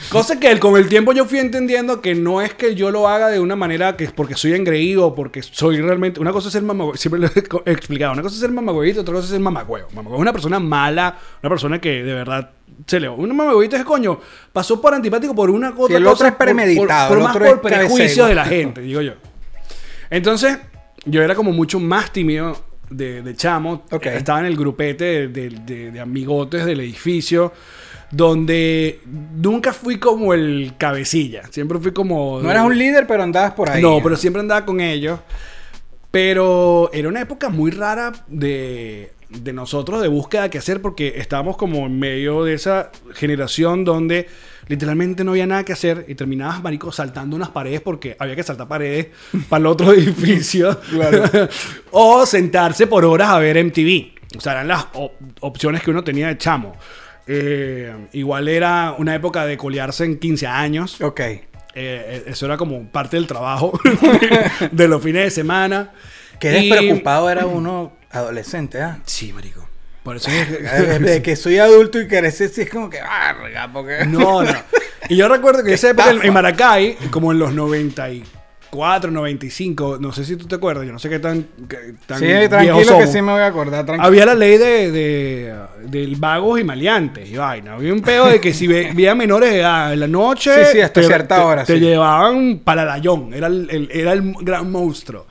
Cosa 0.09 0.39
que 0.39 0.57
con 0.59 0.77
el 0.77 0.87
tiempo 0.87 1.11
yo 1.11 1.25
fui 1.25 1.39
entendiendo 1.39 2.01
que 2.01 2.15
no 2.15 2.41
es 2.41 2.53
que 2.53 2.75
yo 2.75 2.91
lo 2.91 3.07
haga 3.07 3.29
de 3.29 3.39
una 3.39 3.55
manera 3.55 3.97
que 3.97 4.05
es 4.05 4.11
porque 4.11 4.35
soy 4.35 4.53
engreído 4.53 5.15
porque 5.15 5.41
soy 5.41 5.81
realmente. 5.81 6.19
Una 6.19 6.31
cosa 6.31 6.47
es 6.47 6.53
ser 6.53 6.63
mamagüevito, 6.63 7.01
siempre 7.01 7.19
lo 7.19 7.27
he 7.65 7.71
explicado. 7.71 8.13
Una 8.13 8.21
cosa 8.21 8.35
es 8.35 8.39
ser 8.39 8.51
mamagüevito, 8.51 9.01
otra 9.01 9.15
cosa 9.15 9.25
es 9.25 9.31
ser 9.31 9.39
mamagüevo. 9.39 9.89
Mamagüevo 9.89 10.17
es 10.17 10.21
una 10.21 10.33
persona 10.33 10.59
mala, 10.59 11.17
una 11.41 11.49
persona 11.49 11.81
que 11.81 12.03
de 12.03 12.13
verdad 12.13 12.51
se 12.85 12.99
le. 12.99 13.09
Un 13.09 13.35
mamagüevito 13.35 13.75
es 13.75 13.83
coño, 13.83 14.19
pasó 14.53 14.79
por 14.79 14.93
antipático 14.93 15.33
por 15.33 15.49
una 15.49 15.73
cosa. 15.73 15.97
el 15.97 16.05
otro 16.07 16.27
es 16.27 16.35
premeditado, 16.35 17.09
por, 17.09 17.17
el 17.17 17.23
más 17.23 17.35
otro 17.35 17.61
por 17.61 17.71
cabecero. 17.71 18.27
de 18.27 18.35
la 18.35 18.45
gente, 18.45 18.81
digo 18.81 19.01
yo. 19.01 19.13
Entonces, 20.09 20.57
yo 21.05 21.21
era 21.21 21.35
como 21.35 21.51
mucho 21.51 21.79
más 21.79 22.11
tímido 22.11 22.57
de, 22.89 23.21
de 23.21 23.35
chamo. 23.35 23.83
Estaba 24.01 24.39
en 24.39 24.45
el 24.45 24.55
grupete 24.55 25.03
de, 25.05 25.27
de- 25.27 25.49
de- 25.49 25.91
de 25.91 25.99
amigotes 25.99 26.65
del 26.65 26.79
edificio, 26.79 27.51
donde 28.11 29.01
nunca 29.35 29.73
fui 29.73 29.97
como 29.99 30.33
el 30.33 30.73
cabecilla. 30.77 31.43
Siempre 31.51 31.77
fui 31.79 31.91
como... 31.91 32.39
No 32.41 32.49
eras 32.49 32.65
un 32.65 32.77
líder, 32.77 33.05
pero 33.05 33.23
andabas 33.23 33.51
por 33.53 33.69
ahí. 33.69 33.81
No, 33.81 33.99
pero 34.01 34.15
siempre 34.15 34.39
andaba 34.39 34.65
con 34.65 34.79
ellos. 34.79 35.19
Pero 36.09 36.89
era 36.93 37.09
una 37.09 37.21
época 37.21 37.49
muy 37.49 37.69
rara 37.71 38.13
de, 38.27 39.11
de 39.29 39.51
nosotros 39.53 40.01
de 40.01 40.07
búsqueda 40.07 40.49
que 40.49 40.57
hacer 40.57 40.81
porque 40.81 41.15
estábamos 41.17 41.57
como 41.57 41.85
en 41.85 41.99
medio 41.99 42.43
de 42.45 42.53
esa 42.53 42.91
generación 43.13 43.83
donde 43.83 44.27
literalmente 44.67 45.23
no 45.23 45.31
había 45.31 45.45
nada 45.47 45.63
que 45.65 45.73
hacer 45.73 46.05
y 46.07 46.15
terminabas, 46.15 46.61
marico, 46.63 46.91
saltando 46.91 47.35
unas 47.35 47.49
paredes 47.49 47.81
porque 47.81 48.15
había 48.19 48.35
que 48.35 48.43
saltar 48.43 48.67
paredes 48.67 49.07
para 49.49 49.59
el 49.59 49.65
otro 49.67 49.93
edificio. 49.93 50.79
o 51.91 52.25
sentarse 52.25 52.87
por 52.87 53.05
horas 53.05 53.29
a 53.29 53.39
ver 53.39 53.63
MTV. 53.63 54.17
O 54.37 54.41
sea, 54.41 54.53
eran 54.53 54.67
las 54.67 54.87
op- 54.93 55.13
opciones 55.41 55.81
que 55.83 55.91
uno 55.91 56.03
tenía 56.03 56.27
de 56.27 56.37
chamo. 56.37 56.75
Eh, 57.27 57.93
igual 58.13 58.47
era 58.47 58.95
una 58.97 59.13
época 59.15 59.45
de 59.45 59.57
colearse 59.57 60.05
en 60.05 60.17
15 60.19 60.47
años. 60.47 61.01
Ok. 61.01 61.19
Eh, 61.79 62.23
eso 62.27 62.45
era 62.45 62.57
como 62.57 62.87
parte 62.89 63.17
del 63.17 63.27
trabajo 63.27 63.77
de 64.71 64.87
los 64.87 65.01
fines 65.01 65.23
de 65.25 65.31
semana. 65.31 65.91
Qué 66.39 66.59
Y- 66.59 66.69
despreocupado 66.69 67.29
era 67.29 67.45
uno 67.45 67.93
adolescente, 68.11 68.81
¿ah? 68.81 68.99
Sí, 69.05 69.33
marico. 69.33 69.67
Por 70.03 70.15
eso 70.17 70.29
Desde 70.99 71.21
que 71.21 71.35
soy 71.35 71.57
adulto 71.59 71.99
y 71.99 72.07
crecer, 72.07 72.49
sí 72.49 72.61
es 72.61 72.69
como 72.69 72.89
que, 72.89 72.99
verga, 73.01 73.69
porque... 73.71 74.05
No, 74.05 74.43
no. 74.43 74.51
Y 75.09 75.15
yo 75.15 75.29
recuerdo 75.29 75.63
que 75.63 75.69
en 75.69 75.75
esa 75.75 75.91
época 75.91 76.11
en- 76.21 76.33
Maracay, 76.33 76.95
como 77.11 77.31
en 77.31 77.39
los 77.39 77.53
94, 77.53 78.27
94, 78.71 79.11
95, 79.11 79.97
no 80.01 80.11
sé 80.11 80.25
si 80.25 80.35
tú 80.35 80.45
te 80.47 80.55
acuerdas, 80.55 80.85
yo 80.85 80.91
no 80.91 80.99
sé 80.99 81.07
qué 81.09 81.19
tan, 81.19 81.47
qué 81.69 81.93
tan 82.05 82.19
Sí, 82.19 82.25
tranquilo 82.49 82.97
que 82.97 83.07
sí 83.07 83.21
me 83.21 83.31
voy 83.31 83.41
a 83.41 83.45
acordar. 83.47 83.85
Tranquilo. 83.85 84.05
Había 84.05 84.25
la 84.25 84.35
ley 84.35 84.57
de, 84.57 84.91
de, 84.91 85.55
del 85.85 86.17
vagos 86.17 86.59
y 86.59 86.65
maleantes 86.65 87.29
y 87.29 87.37
vaina. 87.37 87.75
Había 87.75 87.93
un 87.93 88.01
pedo 88.01 88.27
de 88.27 88.41
que 88.41 88.53
si 88.53 88.67
ve- 88.67 88.91
veía 88.93 89.15
menores 89.15 89.51
de 89.51 89.59
edad 89.59 89.93
en 89.93 90.01
la 90.01 90.07
noche. 90.07 90.51
Sí, 90.65 90.71
sí, 90.73 90.81
hasta 90.81 91.01
cierta 91.01 91.45
hora, 91.45 91.63
Te 91.63 91.75
sí. 91.75 91.79
llevaban 91.79 92.59
para 92.65 92.83
Layón. 92.83 93.33
Era 93.33 93.47
el, 93.47 93.69
el- 93.71 93.89
era 93.93 94.11
el 94.11 94.33
gran 94.41 94.69
monstruo. 94.69 95.27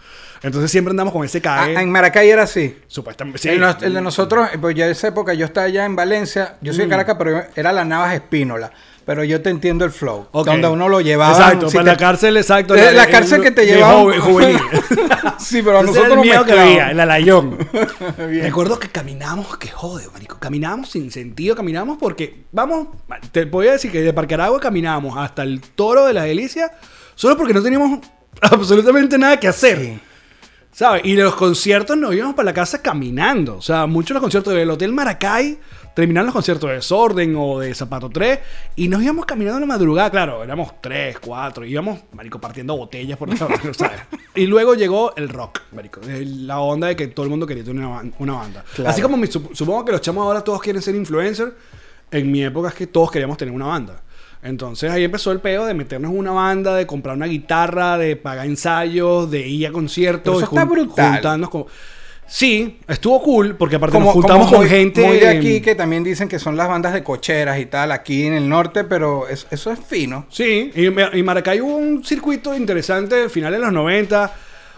Entonces 0.47 0.71
siempre 0.71 0.91
andamos 0.93 1.13
con 1.13 1.25
ese 1.25 1.39
Ah, 1.39 1.41
cae. 1.43 1.75
en 1.83 1.91
Maracay 1.91 2.31
era 2.31 2.45
así. 2.45 2.77
Supuestamente. 2.87 3.39
Sí. 3.41 3.49
El, 3.49 3.95
de 3.95 4.01
nosotros, 4.01 4.49
pues 4.61 4.75
ya 4.77 4.87
en 4.87 4.93
esa 4.93 5.09
época 5.09 5.35
yo 5.35 5.45
estaba 5.47 5.67
allá 5.67 5.85
en 5.85 5.97
Valencia, 5.97 6.57
yo 6.61 6.73
soy 6.73 6.85
Mm. 6.85 6.89
de 6.89 6.91
Caracas, 6.91 7.17
pero 7.19 7.43
era 7.55 7.73
la 7.73 7.85
Navas 7.85 8.15
Espínola. 8.15 8.71
Pero 9.05 9.23
yo 9.23 9.41
te 9.41 9.51
entiendo 9.51 9.85
el 9.85 9.93
flow. 9.93 10.27
Ok. 10.33 10.47
Donde 10.47 10.67
uno 10.67 10.89
lo 10.89 11.01
llevaba. 11.01 11.33
Exacto, 11.33 11.69
si 11.71 11.77
para 11.77 11.85
te- 11.85 11.91
la 11.93 11.97
cárcel, 11.97 12.37
exacto. 12.37 12.75
Eh, 12.75 12.91
la 12.93 13.05
el- 13.05 13.11
cárcel 13.11 13.41
que 13.41 13.53
te 13.53 13.81
joven- 13.81 14.19
juvenil. 14.21 14.59
sí, 15.39 15.63
pero 15.63 15.77
a 15.77 15.81
era 15.81 15.89
nosotros 15.89 16.13
el 16.15 16.21
miedo 16.21 16.45
que 16.45 16.53
había, 16.53 16.91
el 16.91 16.99
alayón. 16.99 17.57
Recuerdo 18.19 18.79
que 18.81 18.89
caminábamos, 18.89 19.57
que 19.59 19.69
jode, 19.69 20.09
marico. 20.13 20.39
Caminábamos 20.41 20.91
sin 20.91 21.11
sentido, 21.13 21.55
caminábamos 21.55 21.99
porque, 22.01 22.45
vamos, 22.53 22.89
te 23.33 23.45
voy 23.45 23.69
a 23.69 23.73
decir 23.73 23.93
que 23.93 24.03
de 24.03 24.13
Parque 24.13 24.35
Aragua 24.35 24.59
caminábamos 24.61 25.17
hasta 25.17 25.43
el 25.45 25.61
Toro 25.61 26.07
de 26.07 26.13
la 26.13 26.23
Delicia 26.25 26.73
solo 27.15 27.37
porque 27.37 27.55
no 27.55 27.63
teníamos 27.63 28.01
absolutamente 28.41 29.17
nada 29.19 29.39
que 29.39 29.47
hacer. 29.49 29.79
Sí. 29.79 30.01
¿Sabes? 30.77 31.07
Y 31.07 31.15
de 31.15 31.23
los 31.23 31.35
conciertos 31.37 31.97
nos 31.97 32.15
íbamos 32.15 32.35
para 32.35 32.45
la 32.45 32.53
casa 32.53 32.83
caminando. 32.83 33.57
O 33.57 33.62
sea, 33.62 33.87
muchos 33.87 34.09
de 34.09 34.15
los 34.15 34.21
conciertos 34.23 34.53
del 34.53 34.69
Hotel 34.69 34.93
Maracay 34.93 35.59
terminaban 35.95 36.27
los 36.27 36.35
conciertos 36.35 36.69
de 36.69 36.77
Desorden 36.77 37.35
o 37.35 37.59
de 37.61 37.75
Zapato 37.75 38.11
3 38.11 38.41
y 38.77 38.87
nos 38.89 39.03
íbamos 39.03 39.25
caminando 39.25 39.57
en 39.57 39.62
la 39.62 39.67
madrugada. 39.75 40.11
Claro, 40.11 40.45
éramos 40.45 40.73
3, 40.83 41.19
4, 41.19 41.65
íbamos, 41.65 42.01
marico, 42.12 42.39
partiendo 42.39 42.77
botellas 42.77 43.17
por 43.17 43.31
la 43.31 43.37
¿sabes? 43.73 44.01
Y 44.35 44.45
luego 44.45 44.75
llegó 44.75 45.17
el 45.17 45.31
rock, 45.31 45.61
marico. 45.73 46.03
La 46.05 46.59
onda 46.61 46.89
de 46.89 46.97
que 46.97 47.07
todo 47.07 47.25
el 47.25 47.31
mundo 47.31 47.47
quería 47.47 47.65
tener 47.65 47.83
una, 47.83 47.97
ban- 48.03 48.12
una 48.19 48.35
banda. 48.35 48.62
Claro. 48.75 48.91
Así 48.91 49.01
como 49.01 49.17
mi- 49.17 49.29
sup- 49.29 49.55
supongo 49.55 49.83
que 49.87 49.93
los 49.93 50.03
chamos 50.03 50.25
ahora 50.27 50.43
todos 50.45 50.61
quieren 50.61 50.83
ser 50.83 50.95
influencers, 50.95 51.53
en 52.11 52.31
mi 52.31 52.45
época 52.45 52.69
es 52.69 52.75
que 52.75 52.87
todos 52.87 53.11
queríamos 53.11 53.39
tener 53.39 53.55
una 53.55 53.65
banda. 53.67 54.03
Entonces 54.42 54.90
ahí 54.92 55.03
empezó 55.05 55.33
el 55.33 55.40
peo 55.40 55.66
de 55.66 55.75
meternos 55.75 56.12
en 56.12 56.18
una 56.18 56.31
banda, 56.33 56.75
de 56.77 56.87
comprar 56.87 57.16
una 57.16 57.27
guitarra, 57.27 57.99
de 57.99 58.16
pagar 58.16 58.46
ensayos, 58.46 59.31
de 59.31 59.46
ir 59.46 59.66
a 59.66 59.72
conciertos. 59.72 60.22
Pero 60.35 60.46
eso 60.46 60.55
y 60.55 60.57
está 60.59 60.64
brutal. 60.64 61.12
juntarnos 61.14 61.51
con... 61.51 61.64
Sí, 62.29 62.79
estuvo 62.88 63.22
cool 63.22 63.55
porque 63.57 63.77
aparte 63.77 63.92
Como, 63.94 64.07
nos 64.07 64.14
juntamos 64.14 64.46
como 64.46 64.59
con 64.59 64.66
muy- 64.66 64.68
gente... 64.68 65.05
muy 65.07 65.18
de 65.18 65.29
aquí 65.29 65.61
que 65.61 65.77
también 65.77 66.03
dicen 66.03 66.29
que 66.29 66.40
son 66.40 66.57
las 66.57 66.66
bandas 66.68 66.92
de 66.92 67.05
cocheras 67.05 67.59
y 67.61 67.66
tal, 67.66 67.92
aquí 67.92 68.25
en 68.25 68.33
el 68.35 68.49
norte, 68.49 68.83
pero 68.83 69.29
es- 69.29 69.46
eso 69.53 69.70
es 69.70 69.79
fino. 69.79 70.27
Sí, 70.29 70.72
y 70.75 70.87
y 70.87 71.22
Maracay 71.22 71.61
hubo 71.61 71.77
un 71.77 72.05
circuito 72.05 72.53
interesante 72.55 73.22
al 73.22 73.31
final 73.31 73.53
de 73.53 73.61
los 73.61 73.72
90. 73.72 74.33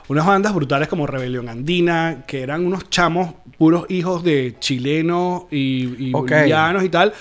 Unas 0.09 0.27
bandas 0.27 0.55
brutales 0.55 0.89
como 0.89 1.07
Rebelión 1.07 1.49
Andina, 1.49 2.25
que 2.27 2.43
eran 2.43 2.67
unos 2.67 2.89
chamos 2.91 3.35
puros 3.59 3.87
hijos 3.91 4.23
de 4.25 4.57
chilenos 4.59 5.45
y, 5.51 6.11
bolivianos 6.13 6.83
y 6.85 6.89
tal, 6.91 7.13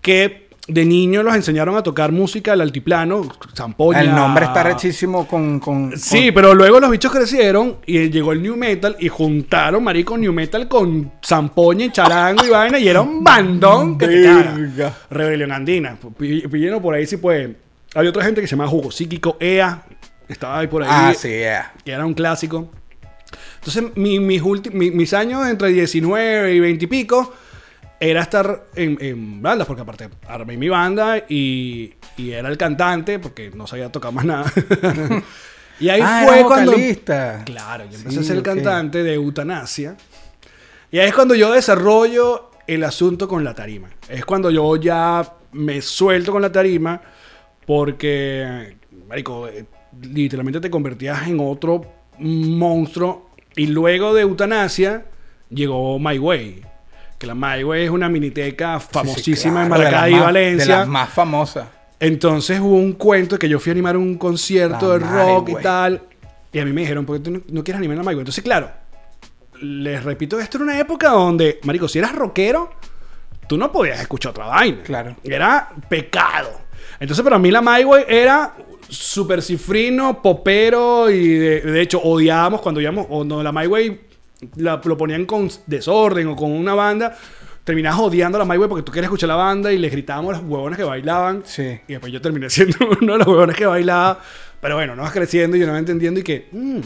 que 0.00 0.45
de 0.68 0.84
niños 0.84 1.24
los 1.24 1.34
enseñaron 1.36 1.76
a 1.76 1.82
tocar 1.82 2.10
música 2.10 2.52
al 2.52 2.60
altiplano, 2.60 3.28
zampoña. 3.54 4.00
El 4.00 4.14
nombre 4.14 4.46
está 4.46 4.62
rechísimo 4.64 5.26
con... 5.28 5.60
con- 5.60 5.96
Sí, 5.96 6.32
pero 6.32 6.54
luego 6.54 6.80
los 6.80 6.90
bichos 6.90 7.12
crecieron 7.12 7.76
y 7.86 8.10
llegó 8.10 8.32
el 8.32 8.42
New 8.42 8.56
Metal 8.56 8.96
y 8.98 9.08
juntaron, 9.08 9.84
marico, 9.84 10.18
New 10.18 10.32
Metal 10.32 10.66
con 10.66 11.12
zampoña 11.24 11.84
y 11.86 11.90
charango 11.92 12.44
y 12.44 12.50
vaina 12.50 12.78
y 12.80 12.88
era 12.88 13.00
un 13.00 13.22
bandón 13.22 13.96
que 13.96 14.06
te. 14.08 14.90
Rebelión 15.10 15.52
Andina. 15.52 15.96
Pi- 16.18 16.48
Pilleno 16.48 16.82
por 16.82 16.94
ahí 16.94 17.06
sí 17.06 17.16
puede. 17.16 17.56
Había 17.94 18.10
otra 18.10 18.24
gente 18.24 18.40
que 18.40 18.46
se 18.48 18.56
llama 18.56 18.66
Jugo 18.68 18.90
Psíquico, 18.90 19.36
EA. 19.38 19.82
Estaba 20.28 20.58
ahí 20.58 20.66
por 20.66 20.82
ahí. 20.82 20.88
Ah, 20.90 21.14
sí, 21.16 21.28
yeah. 21.28 21.72
Que 21.84 21.92
era 21.92 22.04
un 22.04 22.12
clásico. 22.14 22.68
Entonces, 23.58 23.84
mi- 23.96 24.18
mis, 24.20 24.42
mis 24.72 25.14
años 25.14 25.46
entre 25.46 25.68
19 25.68 26.54
y 26.54 26.60
20 26.60 26.84
y 26.84 26.88
pico 26.88 27.32
era 28.00 28.22
estar 28.22 28.66
en, 28.74 28.98
en 29.00 29.40
bandas, 29.42 29.66
porque 29.66 29.82
aparte 29.82 30.08
armé 30.28 30.56
mi 30.56 30.68
banda 30.68 31.18
y, 31.28 31.94
y 32.16 32.30
era 32.32 32.48
el 32.48 32.56
cantante, 32.58 33.18
porque 33.18 33.50
no 33.54 33.66
sabía 33.66 33.90
tocar 33.90 34.12
más 34.12 34.24
nada. 34.24 34.52
y 35.80 35.88
ahí 35.88 36.00
Ah, 36.02 36.22
fue 36.26 36.38
era 36.40 36.46
cuando. 36.46 36.72
vocalista. 36.72 37.42
Claro, 37.44 37.84
yo 37.90 37.96
empecé 37.96 38.10
Sí, 38.18 38.18
a 38.18 38.22
ser 38.28 38.36
el 38.36 38.42
cantante 38.42 39.02
de 39.02 39.14
Eutanasia. 39.14 39.96
Y 40.90 40.98
ahí 40.98 41.08
es 41.08 41.14
cuando 41.14 41.34
yo 41.34 41.52
desarrollo 41.52 42.50
el 42.66 42.84
asunto 42.84 43.28
con 43.28 43.44
la 43.44 43.54
tarima. 43.54 43.88
Es 44.08 44.24
cuando 44.24 44.50
yo 44.50 44.76
ya 44.76 45.32
me 45.52 45.80
suelto 45.80 46.32
con 46.32 46.42
la 46.42 46.52
tarima 46.52 47.00
porque, 47.66 48.76
marico, 49.08 49.48
eh, 49.48 49.64
literalmente 50.02 50.60
te 50.60 50.70
convertías 50.70 51.26
en 51.28 51.38
otro 51.40 51.82
monstruo. 52.18 53.30
Y 53.56 53.66
luego 53.68 54.14
de 54.14 54.22
Eutanasia 54.22 55.06
llegó 55.50 55.98
My 55.98 56.18
Way. 56.18 56.62
Que 57.18 57.26
la 57.26 57.34
My 57.34 57.64
Way 57.64 57.84
es 57.84 57.90
una 57.90 58.08
miniteca 58.08 58.78
famosísima 58.78 59.62
en 59.62 59.68
Claro, 59.68 59.84
Maracay 59.84 60.14
y 60.14 60.18
Valencia. 60.18 60.74
De 60.74 60.80
las 60.80 60.88
más 60.88 61.08
famosas. 61.10 61.66
Entonces 61.98 62.60
hubo 62.60 62.76
un 62.76 62.92
cuento 62.92 63.38
que 63.38 63.48
yo 63.48 63.58
fui 63.58 63.70
a 63.70 63.72
animar 63.72 63.96
un 63.96 64.18
concierto 64.18 64.98
La 64.98 65.06
de 65.06 65.24
rock 65.24 65.48
y 65.48 65.62
tal. 65.62 66.02
Y 66.52 66.58
a 66.58 66.64
mí 66.64 66.72
me 66.72 66.82
dijeron, 66.82 67.06
¿por 67.06 67.16
qué 67.16 67.24
tú 67.24 67.30
no, 67.30 67.40
no 67.48 67.64
quieres 67.64 67.78
animar 67.78 67.98
a 67.98 68.00
Michael? 68.00 68.20
Entonces, 68.20 68.44
claro, 68.44 68.70
les 69.60 70.02
repito, 70.04 70.38
esto 70.38 70.58
era 70.58 70.64
una 70.64 70.78
época 70.78 71.08
donde, 71.08 71.58
marico, 71.64 71.88
si 71.88 71.98
eras 71.98 72.14
rockero, 72.14 72.70
tú 73.48 73.56
no 73.56 73.72
podías 73.72 74.00
escuchar 74.00 74.30
otra 74.30 74.46
vaina. 74.46 74.82
Claro. 74.82 75.16
Era 75.24 75.70
pecado. 75.88 76.50
Entonces, 77.00 77.22
para 77.22 77.38
mí 77.38 77.50
la 77.50 77.60
My 77.62 77.84
Way 77.84 78.04
era 78.08 78.54
súper 78.88 79.42
cifrino, 79.42 80.22
popero 80.22 81.10
y 81.10 81.28
de, 81.28 81.60
de 81.60 81.80
hecho 81.80 82.00
odiábamos 82.00 82.60
cuando 82.60 82.80
íbamos, 82.80 83.06
o 83.10 83.24
no, 83.24 83.42
la 83.42 83.52
My 83.52 83.66
Way 83.66 84.05
la- 84.56 84.80
lo 84.84 84.96
ponían 84.96 85.24
con 85.26 85.48
desorden 85.66 86.28
o 86.28 86.36
con 86.36 86.50
una 86.52 86.74
banda. 86.74 87.16
Terminabas 87.64 87.98
odiando 87.98 88.36
a 88.40 88.44
la 88.44 88.44
My 88.44 88.56
Way 88.58 88.68
porque 88.68 88.82
tú 88.84 88.92
querías 88.92 89.08
escuchar 89.08 89.28
la 89.28 89.34
banda 89.34 89.72
y 89.72 89.78
les 89.78 89.90
gritábamos 89.90 90.34
a 90.36 90.40
los 90.40 90.48
huevones 90.48 90.76
que 90.76 90.84
bailaban. 90.84 91.42
Sí. 91.44 91.80
Y 91.88 91.92
después 91.94 92.12
yo 92.12 92.20
terminé 92.20 92.48
siendo 92.50 92.76
uno 93.00 93.14
de 93.14 93.18
los 93.18 93.26
huevones 93.26 93.56
que 93.56 93.66
bailaba. 93.66 94.20
Pero 94.60 94.76
bueno, 94.76 94.94
no 94.94 95.02
vas 95.02 95.12
creciendo 95.12 95.56
y 95.56 95.60
no 95.60 95.72
vas 95.72 95.78
entendiendo 95.80 96.20
y 96.20 96.22
que, 96.22 96.48
mmm, 96.52 96.78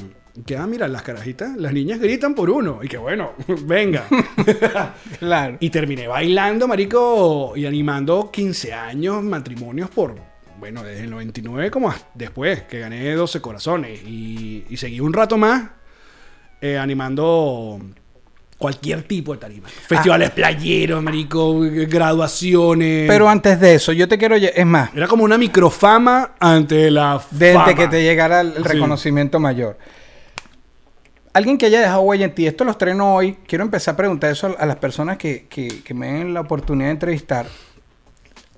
que 0.46 0.56
ah, 0.56 0.66
mira, 0.66 0.88
las 0.88 1.02
carajitas, 1.02 1.54
las 1.56 1.72
niñas 1.74 2.00
gritan 2.00 2.34
por 2.34 2.48
uno. 2.48 2.80
Y 2.82 2.88
que 2.88 2.96
bueno, 2.96 3.32
venga. 3.66 4.06
Claro. 5.18 5.56
y 5.60 5.68
terminé 5.70 6.08
bailando, 6.08 6.66
marico, 6.66 7.52
y 7.56 7.66
animando 7.66 8.30
15 8.32 8.72
años, 8.72 9.22
matrimonios 9.22 9.90
por, 9.90 10.16
bueno, 10.58 10.82
desde 10.82 11.04
el 11.04 11.10
99 11.10 11.70
como 11.70 11.92
después, 12.14 12.62
que 12.62 12.78
gané 12.80 13.12
12 13.14 13.40
corazones. 13.40 14.00
Y, 14.06 14.64
y 14.68 14.76
seguí 14.78 15.00
un 15.00 15.12
rato 15.12 15.36
más 15.36 15.70
eh, 16.60 16.78
animando 16.78 17.78
cualquier 18.58 19.02
tipo 19.04 19.32
de 19.32 19.38
tarima. 19.38 19.68
Festivales 19.68 20.30
playeros, 20.30 21.02
marico, 21.02 21.60
graduaciones. 21.60 23.08
Pero 23.08 23.28
antes 23.28 23.58
de 23.58 23.74
eso, 23.76 23.92
yo 23.92 24.06
te 24.06 24.18
quiero... 24.18 24.36
Es 24.36 24.66
más, 24.66 24.90
Era 24.94 25.06
como 25.08 25.24
una 25.24 25.38
microfama 25.38 26.32
ante 26.38 26.90
la 26.90 27.20
desde 27.30 27.54
fama. 27.54 27.74
que 27.74 27.88
te 27.88 28.02
llegara 28.02 28.42
el 28.42 28.52
Sí. 28.54 28.62
reconocimiento 28.62 29.40
mayor. 29.40 29.78
Alguien 31.32 31.56
que 31.58 31.66
haya 31.66 31.80
dejado 31.80 32.00
huella 32.02 32.24
en 32.26 32.34
ti, 32.34 32.46
esto 32.46 32.64
lo 32.64 32.72
estreno 32.72 33.14
hoy. 33.14 33.38
Quiero 33.46 33.62
empezar 33.64 33.94
a 33.94 33.96
preguntar 33.96 34.32
eso 34.32 34.48
a, 34.58 34.62
a 34.62 34.66
las 34.66 34.76
personas 34.76 35.16
que, 35.16 35.46
que- 35.48 35.82
que 35.82 35.94
me 35.94 36.08
den 36.12 36.34
la 36.34 36.40
oportunidad 36.40 36.88
de 36.88 36.92
entrevistar. 36.92 37.46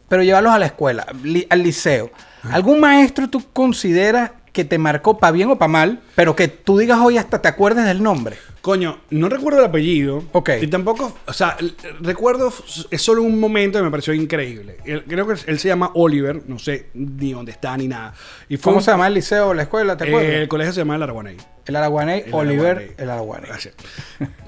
Pero 0.09 0.23
llevarlos 0.23 0.53
a 0.53 0.59
la 0.59 0.67
escuela, 0.67 1.07
li- 1.23 1.47
al 1.49 1.63
liceo. 1.63 2.11
¿Algún 2.51 2.81
maestro 2.81 3.29
tú 3.29 3.43
consideras 3.53 4.33
que 4.53 4.65
te 4.65 4.79
marcó 4.79 5.19
para 5.19 5.31
bien 5.33 5.51
o 5.51 5.57
para 5.59 5.69
mal, 5.73 6.01
pero 6.15 6.37
que 6.37 6.47
tú 6.49 6.79
digas 6.79 6.99
hoy 7.03 7.17
hasta 7.19 7.41
te 7.41 7.49
acuerdes 7.49 7.85
del 7.87 8.03
nombre? 8.03 8.37
Coño, 8.61 9.01
no 9.11 9.29
recuerdo 9.29 9.59
el 9.59 9.65
apellido. 9.65 10.23
Ok. 10.33 10.51
Y 10.61 10.69
tampoco, 10.69 11.13
o 11.27 11.33
sea, 11.33 11.57
recuerdo, 12.01 12.53
es 12.91 13.03
solo 13.03 13.23
un 13.23 13.41
momento 13.41 13.79
que 13.79 13.83
me 13.85 13.91
pareció 13.91 14.15
increíble. 14.15 14.77
Él- 14.85 15.03
creo 15.09 15.27
que 15.27 15.35
él 15.47 15.59
se 15.59 15.67
llama 15.69 15.91
Oliver, 15.95 16.43
no 16.47 16.61
sé 16.61 16.87
ni 16.95 17.33
dónde 17.33 17.51
está 17.51 17.77
ni 17.77 17.89
nada. 17.89 18.15
Y 18.49 18.57
fue 18.59 18.71
¿Cómo 18.71 18.77
un- 18.77 18.85
se 18.85 18.91
llama 18.93 19.09
el 19.09 19.15
liceo 19.15 19.49
o 19.49 19.55
la 19.55 19.63
escuela? 19.63 19.97
¿Te 19.97 20.05
eh, 20.05 20.09
acuerdas? 20.09 20.33
el 20.35 20.49
colegio 20.49 20.73
se 20.75 20.81
llama 20.83 20.95
El 20.95 21.03
Araguaney. 21.03 21.37
el 21.67 21.77
Araguaney, 21.77 22.25
Oliver, 22.31 22.67
Araguaney. 22.77 22.95
el 22.99 23.11
Araguaney. 23.11 23.47
Gracias. 23.49 23.75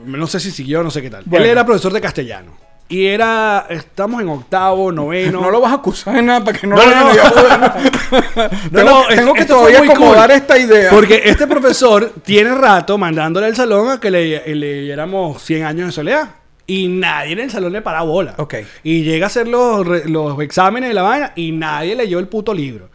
No 0.05 0.27
sé 0.29 0.39
si 0.39 0.53
siguió, 0.53 0.85
no 0.85 0.93
sé 0.93 1.03
qué 1.03 1.11
tal. 1.11 1.25
Bueno. 1.27 1.45
Él 1.45 1.51
era 1.51 1.65
profesor 1.67 1.93
de 1.93 2.01
castellano. 2.01 2.53
Y 2.89 3.07
era, 3.07 3.67
estamos 3.71 4.21
en 4.21 4.29
octavo, 4.29 4.93
noveno. 4.93 5.41
No, 5.41 5.51
lo 5.51 5.61
vas 5.61 5.73
a 5.73 5.77
acusar 5.77 6.15
de 6.17 6.23
nada 6.23 6.45
para 6.45 6.59
que 6.59 6.67
no, 6.67 6.77
No, 6.77 6.83
lo 6.85 6.91
no, 6.91 7.15
no. 7.15 7.23
joder. 7.31 8.51
No, 8.71 8.79
tengo, 8.79 9.09
es- 9.09 9.17
tengo 9.17 9.35
que 9.35 9.45
todavía 9.47 9.79
muy 9.79 9.89
cool. 9.89 9.97
acomodar 9.97 10.31
esta 10.31 10.59
idea. 10.59 10.91
Porque 10.91 11.23
este 11.25 11.47
profesor 11.47 12.13
tiene 12.25 12.55
rato 12.55 12.99
mandándole 12.99 13.47
al 13.47 13.57
salón 13.57 13.89
a 13.91 13.99
que 14.01 14.11
le, 14.11 14.55
leyéramos 14.55 15.43
100 15.43 15.65
años 15.65 15.87
de 15.87 15.93
soledad. 15.93 16.29
Y 16.67 16.89
nadie 16.89 17.33
en 17.33 17.41
el 17.41 17.51
salón 17.51 17.73
le 17.73 17.81
para 17.83 18.03
bola. 18.03 18.35
Ok. 18.39 18.55
Y 18.85 19.03
llega 19.03 19.27
a 19.27 19.29
hacer 19.29 19.49
los, 19.49 19.87
los 20.07 20.41
exámenes 20.43 20.89
de 20.91 20.95
la 20.95 21.03
vaina 21.03 21.33
y 21.37 21.53
nadie 21.53 21.95
leyó 21.97 22.19
el 22.19 22.29
puto 22.29 22.53
libro. 22.55 22.91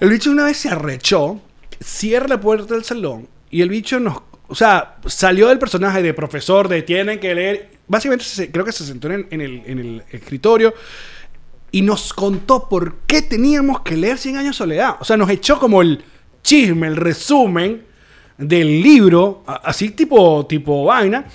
El 0.00 0.10
bicho 0.10 0.30
una 0.30 0.44
vez 0.44 0.56
se 0.56 0.68
arrechó, 0.70 1.40
cierra 1.80 2.26
la 2.28 2.40
puerta 2.40 2.74
del 2.74 2.84
salón 2.84 3.28
y 3.50 3.60
el 3.62 3.68
bicho 3.68 4.00
nos... 4.00 4.18
O 4.48 4.54
sea, 4.54 4.96
salió 5.06 5.48
del 5.48 5.58
personaje 5.58 6.02
de 6.02 6.14
profesor, 6.14 6.68
de 6.68 6.82
tienen 6.82 7.20
que 7.20 7.34
leer. 7.34 7.70
Básicamente 7.88 8.24
se- 8.24 8.50
creo 8.50 8.64
que 8.64 8.72
se 8.72 8.84
sentó 8.84 9.10
en, 9.10 9.26
el, 9.30 10.02
escritorio 10.12 10.74
y 11.70 11.82
nos 11.82 12.12
contó 12.12 12.68
por 12.68 12.96
qué 13.06 13.22
teníamos 13.22 13.80
que 13.80 13.96
leer 13.96 14.18
100 14.18 14.36
años 14.36 14.54
de 14.54 14.58
soledad. 14.58 14.96
O 15.00 15.04
sea, 15.04 15.16
nos 15.16 15.28
echó 15.30 15.58
como 15.58 15.82
el 15.82 16.04
chisme, 16.42 16.86
el 16.86 16.96
resumen 16.96 17.84
del 18.36 18.82
libro, 18.82 19.42
así 19.46 19.90
tipo, 19.90 20.46
tipo 20.46 20.84
vaina. 20.84 21.26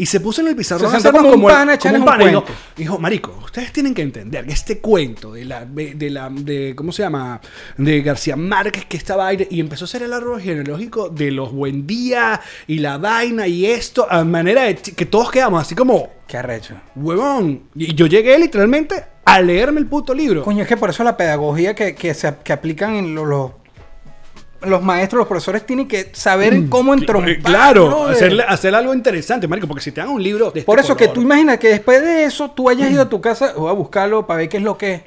Y 0.00 0.06
se 0.06 0.18
puso 0.20 0.40
en 0.40 0.48
el 0.48 0.56
pizarrón 0.56 0.90
Se 0.90 0.96
sentó 1.00 1.10
hacernos 1.10 1.32
como 1.32 1.46
un 1.46 1.52
pana 1.52 1.78
como 1.78 1.94
un 1.96 2.04
pana, 2.06 2.24
dijo- 2.24 2.42
cuento. 2.44 2.60
Dijo, 2.76 2.98
marico, 2.98 3.38
ustedes 3.44 3.70
tienen 3.72 3.92
que 3.92 4.00
entender 4.00 4.46
que 4.46 4.52
este 4.52 4.78
cuento 4.78 5.32
de 5.32 5.44
la, 5.44 5.66
de 5.66 6.08
la, 6.10 6.30
de, 6.30 6.72
¿cómo 6.74 6.90
se 6.90 7.02
llama? 7.02 7.38
De 7.76 8.00
García 8.00 8.34
Márquez, 8.34 8.86
que 8.86 8.96
esta 8.96 9.14
vaina, 9.16 9.44
y 9.50 9.60
empezó 9.60 9.84
a 9.84 9.86
hacer 9.86 10.02
el 10.02 10.12
árbol 10.14 10.40
genealógico 10.40 11.10
de 11.10 11.30
los 11.30 11.52
buen 11.52 11.86
día 11.86 12.40
y 12.66 12.78
la 12.78 12.96
vaina 12.96 13.46
y 13.46 13.66
esto, 13.66 14.06
a 14.10 14.24
manera 14.24 14.62
de 14.62 14.76
que 14.76 15.04
todos 15.04 15.30
quedamos 15.30 15.60
así 15.60 15.74
como, 15.74 16.08
Qué 16.26 16.38
arrecho. 16.38 16.76
huevón. 16.96 17.64
Y 17.74 17.94
yo 17.94 18.06
llegué 18.06 18.38
literalmente 18.38 19.04
a 19.24 19.40
leerme 19.42 19.80
el 19.80 19.86
puto 19.86 20.14
libro. 20.14 20.42
Coño, 20.44 20.62
es 20.62 20.68
que 20.68 20.76
por 20.78 20.88
eso 20.90 21.04
la 21.04 21.16
pedagogía 21.16 21.74
que, 21.74 21.94
que 21.94 22.14
se 22.14 22.32
que 22.42 22.52
aplican 22.52 22.94
en 22.94 23.14
lo- 23.14 23.26
los 23.26 23.50
los 24.62 24.82
maestros, 24.82 25.18
los 25.20 25.26
profesores 25.28 25.64
tienen 25.66 25.88
que 25.88 26.10
saber 26.12 26.52
en 26.54 26.68
cómo 26.68 26.92
entrompar. 26.94 27.30
Eh, 27.30 27.38
Claro, 27.42 28.06
hacerle, 28.08 28.44
hacer 28.46 28.74
algo 28.74 28.92
interesante, 28.94 29.48
marico, 29.48 29.66
porque 29.66 29.82
si 29.82 29.92
te 29.92 30.00
dan 30.00 30.10
un 30.10 30.22
libro 30.22 30.50
de 30.50 30.60
este 30.60 30.66
Por 30.66 30.78
eso 30.78 30.96
que 30.96 31.08
tú 31.08 31.22
imaginas 31.22 31.58
que 31.58 31.68
después 31.68 32.00
de 32.02 32.24
eso 32.24 32.50
tú 32.50 32.68
hayas 32.68 32.90
ido 32.90 33.02
a 33.02 33.08
tu 33.08 33.20
casa 33.20 33.54
o 33.56 33.68
a 33.68 33.72
buscarlo 33.72 34.26
para 34.26 34.38
ver 34.38 34.48
qué 34.48 34.56
es 34.58 34.62
lo 34.62 34.76
que 34.78 34.92
es. 34.94 35.02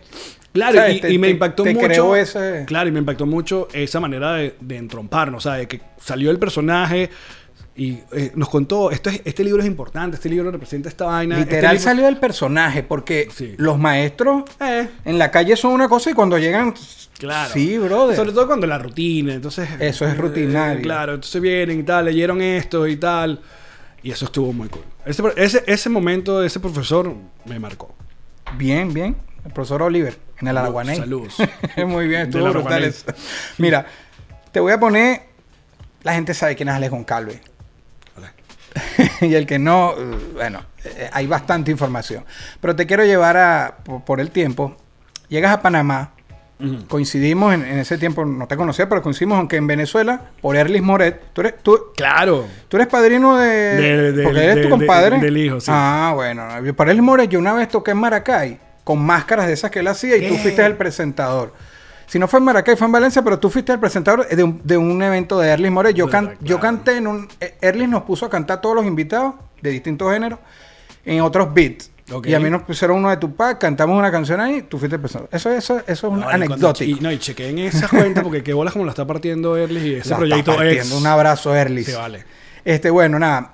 Claro, 0.54 0.88
y, 0.90 1.00
Te- 1.02 1.12
y 1.12 1.18
me 1.18 1.28
te- 1.28 1.34
impactó 1.34 1.64
te 1.64 1.74
mucho. 1.74 1.88
creó 1.88 2.16
ese- 2.16 2.64
Claro, 2.68 2.88
y 2.88 2.92
me 2.92 3.00
impactó 3.00 3.26
mucho 3.26 3.68
esa 3.74 4.00
manera 4.00 4.34
de, 4.36 4.56
de 4.60 4.78
entromparnos, 4.78 5.46
o 5.46 5.50
sea, 5.50 5.58
de 5.58 5.68
que 5.68 5.82
salió 6.00 6.30
el 6.30 6.38
personaje 6.38 7.10
y 7.76 8.00
eh, 8.12 8.32
nos 8.36 8.50
contó, 8.50 8.92
esto 8.92 9.10
es, 9.10 9.22
este 9.26 9.44
libro 9.44 9.62
es 9.62 9.68
importante, 9.68 10.16
este 10.16 10.30
libro 10.30 10.52
representa 10.52 10.90
esta 10.90 11.06
vaina. 11.06 11.38
Literal 11.38 11.58
este 11.58 11.68
libro- 11.78 11.84
salió 11.84 12.06
del 12.06 12.18
personaje 12.18 12.84
porque 12.84 13.28
Sí. 13.34 13.56
los 13.58 13.80
maestros 13.80 14.44
Eh, 14.60 14.88
en 15.06 15.18
la 15.18 15.32
calle 15.32 15.56
son 15.56 15.74
una 15.74 15.90
cosa 15.90 16.12
y 16.12 16.14
cuando 16.14 16.38
llegan... 16.38 16.74
claro. 17.18 17.52
Sí, 17.52 17.78
brother. 17.80 18.16
Sobre 18.16 18.32
todo 18.32 18.46
cuando 18.48 18.68
la 18.68 18.78
rutina, 18.78 19.34
entonces... 19.34 19.68
Eso 19.80 20.06
es 20.06 20.14
eh, 20.14 20.16
rutinario. 20.18 20.82
claro, 20.84 21.16
entonces 21.16 21.42
vienen 21.42 21.80
y 21.80 21.84
tal, 21.84 22.06
leyeron 22.06 22.42
esto 22.42 22.88
y 22.88 22.96
tal, 22.98 23.42
y 24.04 24.12
eso 24.12 24.26
estuvo 24.26 24.54
muy 24.54 24.70
cool. 24.70 24.84
Ese, 25.06 25.24
ese, 25.36 25.64
ese 25.66 25.90
momento 25.90 26.40
de 26.42 26.48
ese 26.48 26.60
profesor 26.60 27.12
me 27.46 27.60
marcó. 27.60 27.94
Bien, 28.56 28.94
bien. 28.94 29.16
El 29.46 29.52
profesor 29.52 29.82
Oliver 29.82 30.18
en 30.40 30.48
el 30.48 30.58
Araguaney. 30.58 30.96
Saludos. 30.96 31.36
Muy 31.86 32.08
bien, 32.08 32.22
estuvo 32.22 32.48
brutal. 32.50 32.94
Mira, 33.58 33.86
te 34.54 34.60
voy 34.62 34.72
a 34.72 34.80
poner... 34.80 35.24
La 36.04 36.14
gente 36.14 36.34
sabe 36.34 36.56
quién 36.56 36.70
es 36.70 36.76
Alex 36.76 36.92
Goncalves. 36.92 37.42
Y 39.22 39.36
el 39.36 39.46
que 39.46 39.60
no, 39.60 39.94
eh, 39.98 40.18
bueno, 40.34 40.62
eh, 40.84 41.10
hay 41.14 41.28
bastante 41.28 41.72
información. 41.72 42.26
Pero 42.62 42.76
te 42.76 42.86
quiero 42.86 43.06
llevar 43.06 43.38
a, 43.38 43.78
por, 43.84 44.04
por 44.04 44.20
el 44.20 44.32
tiempo. 44.32 44.76
Llegas 45.30 45.52
a 45.54 45.62
Panamá, 45.62 46.12
coincidimos 46.88 47.54
en, 47.54 47.64
en 47.66 47.80
ese 47.80 47.98
tiempo, 47.98 48.24
no 48.26 48.48
te 48.48 48.56
conocía, 48.56 48.88
pero 48.88 49.02
coincidimos, 49.02 49.38
aunque 49.38 49.58
en 49.58 49.68
Venezuela, 49.68 50.22
por 50.42 50.56
Erlis 50.56 50.82
Moret. 50.82 51.22
Tú 51.34 51.42
eres, 51.42 51.56
tú, 51.64 51.78
Claro. 51.96 52.46
tú 52.68 52.78
eres 52.78 52.88
padrino 52.88 53.38
de. 53.38 53.50
De- 53.50 54.12
de- 54.14 54.24
porque 54.24 54.44
eres 54.44 54.56
de- 54.58 54.64
tu 54.64 54.70
compadre. 54.70 55.20
del 55.20 55.38
hijo, 55.38 55.60
sí. 55.60 55.72
Ah, 55.74 56.12
bueno. 56.16 56.62
no, 56.62 56.74
Por 56.74 56.90
Erlis 56.90 57.04
Moret, 57.04 57.30
yo 57.30 57.40
una 57.40 57.54
vez 57.54 57.68
toqué 57.70 57.92
en 57.92 57.98
Maracay 57.98 58.60
con 58.84 59.02
máscaras 59.02 59.48
de 59.48 59.54
esas 59.54 59.72
que 59.72 59.80
él 59.80 59.88
hacía 59.88 60.18
y 60.18 60.28
tú 60.28 60.36
fuiste 60.36 60.66
el 60.66 60.76
presentador. 60.76 61.54
Si 62.08 62.20
no 62.20 62.28
fue 62.28 62.40
en 62.40 62.46
Maracay, 62.46 62.76
fue 62.76 62.86
en 62.86 62.92
Valencia, 62.92 63.22
pero 63.24 63.40
tú 63.40 63.50
fuiste 63.50 63.72
el 63.72 63.80
presentador 63.80 64.28
de 64.28 64.44
un, 64.44 64.62
de 64.64 64.78
un 64.78 65.02
evento 65.02 65.40
de 65.40 65.50
Erlis 65.50 65.72
Moret. 65.72 65.96
Yo, 65.96 66.08
can- 66.10 66.38
canté 66.60 66.98
en 66.98 67.08
un. 67.08 67.28
eh, 67.40 67.56
Erlis 67.62 67.90
nos 67.90 68.04
puso 68.04 68.26
a 68.26 68.30
cantar 68.30 68.58
a 68.60 68.62
todos 68.62 68.76
los 68.76 68.86
invitados 68.86 69.36
de 69.62 69.70
distintos 69.72 70.12
géneros 70.12 70.40
en 71.06 71.22
otros 71.22 71.54
beats. 71.54 71.90
Y 72.26 72.34
a 72.34 72.40
mí 72.40 72.50
nos 72.50 72.64
pusieron 72.64 72.98
uno 72.98 73.10
de 73.10 73.18
Tupac, 73.18 73.58
cantamos 73.60 73.98
una 73.98 74.12
canción 74.12 74.40
ahí, 74.42 74.62
tú 74.64 74.78
fuiste 74.78 74.96
el 74.96 75.02
presentador. 75.02 75.30
Eso, 75.34 75.50
eso, 75.52 75.78
eso 75.80 75.92
es 75.92 76.04
un 76.04 76.20
No, 76.20 76.26
cuando- 76.26 76.46
anecdótico. 76.46 76.92
Y, 77.00 77.02
no, 77.02 77.12
y 77.12 77.18
chequeen 77.18 77.58
esas 77.60 77.90
cuentas 77.90 78.24
porque 78.24 78.44
qué 78.44 78.54
bolas 78.54 78.74
como 78.74 78.86
la 78.86 78.92
está 78.92 79.08
partiendo 79.08 79.56
Erlis 79.58 79.84
y 79.84 79.88
ese 79.96 79.96
La 79.96 80.02
está 80.02 80.18
proyecto 80.18 80.56
partiendo. 80.56 80.84
ex. 80.84 80.92
Un 81.02 81.08
abrazo, 81.08 81.56
Erlis. 81.56 81.86
Sí, 81.88 81.94
vale. 81.94 82.26
Este, 82.66 82.90
bueno, 82.90 83.18
nada. 83.20 83.54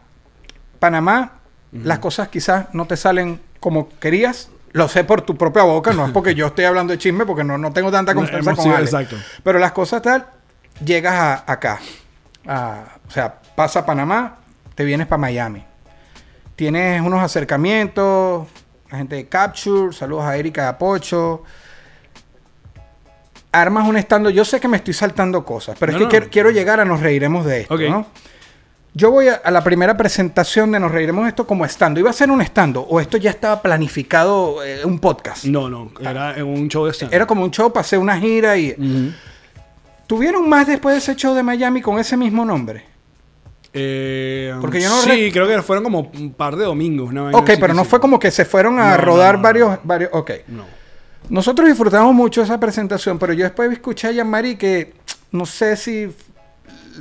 Panamá, 0.79 1.33
las 1.71 1.99
cosas 1.99 2.29
quizás 2.29 2.65
no 2.73 2.85
te 2.87 2.97
salen 2.97 3.39
como 3.59 3.89
querías. 3.99 4.49
Lo 4.71 4.87
sé 4.87 5.03
por 5.03 5.21
tu 5.21 5.35
propia 5.35 5.63
boca, 5.63 5.93
no 5.93 6.05
es 6.05 6.11
porque 6.11 6.35
yo 6.35 6.47
estoy 6.47 6.65
hablando 6.65 6.91
de 6.91 6.99
chisme, 6.99 7.25
porque 7.25 7.43
no, 7.43 7.57
no 7.57 7.71
tengo 7.73 7.91
tanta 7.91 8.13
confianza 8.13 8.53
con 8.55 8.63
sido- 8.63 8.75
Ale. 8.75 8.85
exacto. 8.85 9.15
Pero 9.43 9.57
las 9.59 9.71
cosas 9.71 10.01
tal, 10.01 10.27
llegas 10.83 11.13
a- 11.13 11.43
acá. 11.51 11.79
a- 12.47 12.83
o 13.07 13.11
sea, 13.11 13.35
pasa 13.55 13.79
a 13.79 13.85
Panamá, 13.85 14.37
te 14.75 14.83
vienes 14.83 15.07
para 15.07 15.17
Miami. 15.19 15.65
Tienes 16.55 17.01
unos 17.01 17.21
acercamientos, 17.21 18.47
la 18.91 18.97
gente 18.97 19.15
de 19.15 19.27
Capture, 19.27 19.93
saludos 19.93 20.25
a 20.25 20.35
Erika 20.37 20.63
de 20.63 20.67
Apocho. 20.69 21.43
Armas 23.51 23.87
un 23.87 23.97
estando. 23.97 24.29
Yo 24.29 24.45
sé 24.45 24.59
que 24.59 24.67
me 24.67 24.77
estoy 24.77 24.93
saltando 24.93 25.43
cosas, 25.43 25.75
pero 25.79 25.91
No, 25.91 25.97
es 25.97 25.99
que 25.99 26.03
no. 26.05 26.09
quiero, 26.11 26.29
quiero 26.29 26.49
llegar 26.51 26.79
a 26.79 26.85
nos 26.85 26.99
reiremos 27.01 27.45
de 27.45 27.61
esto. 27.61 27.77
¿no? 27.77 28.05
Yo 28.93 29.11
voy 29.11 29.27
a, 29.27 29.35
a 29.35 29.51
la 29.51 29.63
primera 29.63 29.95
presentación 29.95 30.71
de 30.71 30.79
Nos 30.79 30.91
Reiremos 30.91 31.27
esto 31.27 31.45
como 31.45 31.63
estando. 31.63 31.99
¿Iba 31.99 32.09
a 32.09 32.13
ser 32.13 32.31
un 32.31 32.41
estando 32.41 32.81
o 32.81 32.99
esto 32.99 33.17
ya 33.17 33.29
estaba 33.29 33.61
planificado 33.61 34.63
eh, 34.63 34.83
un 34.83 34.99
podcast? 34.99 35.45
No, 35.45 35.69
no, 35.69 35.91
era 36.01 36.35
en 36.37 36.45
un 36.45 36.67
show 36.69 36.85
de 36.85 36.91
stand 36.93 37.13
Era 37.13 37.25
como 37.27 37.43
un 37.43 37.51
show, 37.51 37.71
pasé 37.71 37.97
una 37.97 38.17
gira 38.19 38.57
y... 38.57 39.13
¿Tuvieron 40.07 40.49
más 40.49 40.65
después 40.65 40.95
de 40.95 40.99
ese 40.99 41.15
show 41.15 41.35
de 41.35 41.43
Miami 41.43 41.81
con 41.83 41.99
ese 41.99 42.17
mismo 42.17 42.43
nombre? 42.43 42.83
Eh, 43.71 44.55
Porque 44.59 44.81
yo 44.81 44.89
no 44.89 45.01
Sí, 45.03 45.09
re- 45.09 45.31
creo 45.31 45.47
que 45.47 45.61
fueron 45.61 45.83
como 45.83 46.11
un 46.11 46.33
par 46.33 46.55
de 46.55 46.65
domingos. 46.65 47.13
vaina 47.13 47.37
Ok, 47.37 47.51
pero 47.59 47.75
no 47.75 47.85
fue 47.85 47.99
como 47.99 48.17
que 48.17 48.31
se 48.31 48.43
fueron 48.43 48.79
a 48.79 48.91
No, 48.91 48.97
no, 48.97 49.03
rodar 49.03 49.33
no, 49.35 49.37
no. 49.37 49.43
varios, 49.43 49.79
varios... 49.83 50.09
Ok. 50.13 50.31
No. 50.47 50.65
Nosotros 51.29 51.67
disfrutamos 51.69 52.15
mucho 52.15 52.41
esa 52.41 52.59
presentación, 52.59 53.19
pero 53.19 53.33
yo 53.33 53.43
después 53.43 53.71
escuché 53.71 54.07
a 54.07 54.11
Yamari 54.11 54.55
que 54.55 54.93
no 55.31 55.45
sé 55.45 55.75
si 55.77 56.09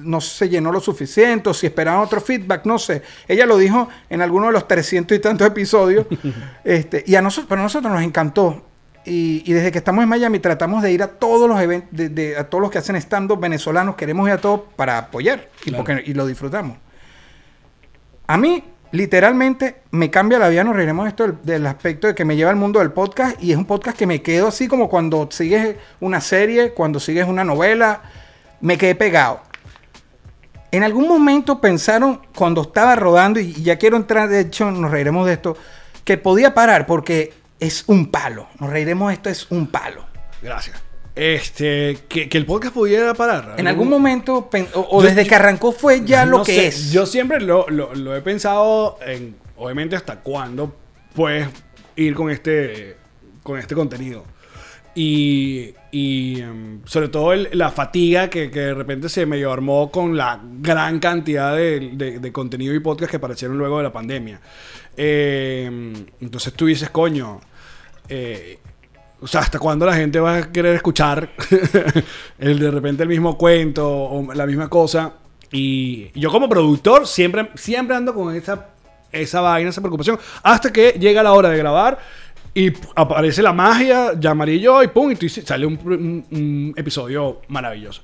no 0.02 0.20
se 0.20 0.48
llenó 0.48 0.70
lo 0.72 0.80
suficiente 0.80 1.48
o 1.50 1.54
si 1.54 1.66
esperaban 1.66 2.00
otro 2.02 2.20
feedback, 2.20 2.64
no 2.64 2.78
sé. 2.78 3.02
Ella 3.26 3.46
lo 3.46 3.56
dijo 3.56 3.88
en 4.10 4.22
alguno 4.22 4.46
de 4.46 4.52
los 4.52 4.66
300 4.68 5.16
y 5.16 5.20
tantos 5.20 5.46
episodios. 5.46 6.06
este, 6.64 7.04
y 7.06 7.14
a 7.14 7.22
nosotros, 7.22 7.46
pero 7.48 7.60
a 7.60 7.64
nosotros 7.64 7.92
nos 7.92 8.02
encantó. 8.02 8.64
Y, 9.04 9.42
y 9.46 9.52
desde 9.54 9.72
que 9.72 9.78
estamos 9.78 10.02
en 10.02 10.08
Miami 10.10 10.38
tratamos 10.38 10.82
de 10.82 10.92
ir 10.92 11.02
a 11.02 11.06
todos 11.08 11.48
los 11.48 11.58
eventos, 11.60 11.88
de, 11.96 12.08
de- 12.10 12.36
a 12.36 12.44
todos 12.50 12.60
los 12.60 12.70
que 12.70 12.78
hacen 12.78 12.94
stand-up 12.96 13.40
venezolanos, 13.40 13.96
queremos 13.96 14.26
ir 14.28 14.34
a 14.34 14.38
todos 14.38 14.60
para 14.76 14.98
apoyar 14.98 15.48
y, 15.64 15.70
Claro. 15.70 15.84
porque, 15.84 16.02
y 16.04 16.12
lo 16.12 16.26
disfrutamos. 16.26 16.76
A 18.26 18.36
mí, 18.36 18.62
literalmente, 18.92 19.76
me 19.92 20.10
cambia 20.10 20.38
la 20.38 20.48
vida, 20.50 20.62
nos 20.64 20.76
reiremos 20.76 21.08
esto 21.08 21.22
del, 21.26 21.36
del 21.42 21.66
aspecto 21.66 22.06
de 22.08 22.14
que 22.14 22.24
me 22.26 22.36
lleva 22.36 22.50
al 22.50 22.56
mundo 22.56 22.80
del 22.80 22.90
podcast 22.92 23.42
y 23.42 23.52
es 23.52 23.56
un 23.56 23.64
podcast 23.64 23.96
que 23.96 24.06
me 24.06 24.20
quedo 24.20 24.48
así 24.48 24.68
como 24.68 24.90
cuando 24.90 25.28
sigues 25.30 25.76
una 26.00 26.20
serie, 26.20 26.72
cuando 26.72 27.00
sigues 27.00 27.26
una 27.26 27.44
novela, 27.44 28.02
me 28.60 28.76
quedé 28.76 28.94
pegado. 28.94 29.40
En 30.70 30.82
algún 30.84 31.08
momento 31.08 31.60
pensaron, 31.60 32.20
cuando 32.34 32.62
estaba 32.62 32.94
rodando, 32.94 33.40
y 33.40 33.52
ya 33.62 33.76
quiero 33.78 33.96
entrar, 33.96 34.28
de 34.28 34.40
hecho, 34.40 34.70
nos 34.70 34.90
reiremos 34.90 35.26
de 35.26 35.32
esto, 35.34 35.56
que 36.04 36.18
podía 36.18 36.52
parar 36.54 36.86
porque 36.86 37.32
es 37.60 37.84
un 37.86 38.10
palo. 38.10 38.48
Nos 38.60 38.70
reiremos 38.70 39.08
de 39.08 39.14
esto, 39.14 39.30
es 39.30 39.46
un 39.50 39.66
palo. 39.68 40.04
Gracias. 40.42 40.76
Este, 41.14 41.98
que, 42.08 42.28
que 42.28 42.38
el 42.38 42.46
podcast 42.46 42.74
pudiera 42.74 43.12
parar. 43.14 43.54
En 43.56 43.66
algún 43.66 43.88
momento, 43.88 44.48
o, 44.74 44.86
o 44.90 45.00
Yo- 45.02 45.08
desde 45.08 45.24
yo- 45.24 45.28
que 45.30 45.34
arrancó 45.34 45.72
fue 45.72 46.04
ya 46.04 46.24
lo 46.24 46.42
que 46.44 46.54
sé, 46.54 46.66
es. 46.68 46.92
Yo 46.92 47.06
siempre 47.06 47.40
lo, 47.40 47.68
lo- 47.68 47.94
lo 47.94 48.14
he 48.14 48.20
pensado 48.20 48.98
en, 49.04 49.36
obviamente, 49.56 49.96
hasta 49.96 50.20
cuándo 50.20 50.76
puedes 51.14 51.48
ir 51.96 52.14
con 52.14 52.30
este, 52.30 52.96
con 53.42 53.58
este 53.58 53.74
contenido. 53.74 54.24
Y, 55.00 55.74
y, 55.92 56.40
em, 56.40 56.80
sobre 56.84 57.06
todo 57.08 57.32
el- 57.32 57.48
la 57.52 57.70
fatiga 57.70 58.28
que, 58.28 58.50
que 58.50 58.58
de 58.58 58.74
repente 58.74 59.08
se 59.08 59.26
medio 59.26 59.52
armó 59.52 59.92
con 59.92 60.16
la 60.16 60.40
gran 60.42 60.98
cantidad 60.98 61.54
de, 61.54 61.90
de- 61.92 62.18
de 62.18 62.32
contenido 62.32 62.74
y 62.74 62.80
podcast 62.80 63.08
que 63.08 63.18
aparecieron 63.18 63.56
luego 63.58 63.76
de 63.76 63.84
la 63.84 63.92
pandemia. 63.92 64.40
Em, 64.96 65.92
entonces 66.20 66.52
tú 66.54 66.66
dices, 66.66 66.90
coño, 66.90 67.40
eh, 68.08 68.58
o 69.20 69.28
sea, 69.28 69.42
¿hasta 69.42 69.60
cuándo 69.60 69.86
la 69.86 69.94
gente 69.94 70.18
va 70.18 70.36
a 70.38 70.50
querer 70.52 70.74
escuchar 70.74 71.28
el 72.40 72.58
de 72.58 72.70
repente 72.72 73.04
el 73.04 73.08
mismo 73.08 73.38
cuento 73.38 73.88
o 73.88 74.34
la 74.34 74.46
misma 74.46 74.68
cosa? 74.68 75.12
Y 75.52 76.08
yo 76.18 76.30
como 76.32 76.48
productor 76.48 77.06
siempre, 77.06 77.50
siempre 77.54 77.94
ando 77.96 78.12
con 78.14 78.34
esa, 78.34 78.70
esa 79.12 79.40
vaina, 79.40 79.70
esa 79.70 79.80
preocupación, 79.80 80.18
hasta 80.42 80.72
que 80.72 80.96
llega 80.98 81.22
la 81.22 81.32
hora 81.32 81.50
de 81.50 81.56
grabar 81.58 81.98
y 82.58 82.72
aparece 82.96 83.40
la 83.40 83.52
magia, 83.52 84.18
llamaré 84.18 84.58
yo 84.58 84.82
y 84.82 84.88
pum, 84.88 85.12
y 85.12 85.28
sale 85.28 85.64
un, 85.64 86.74
episodio 86.76 87.42
maravilloso. 87.46 88.02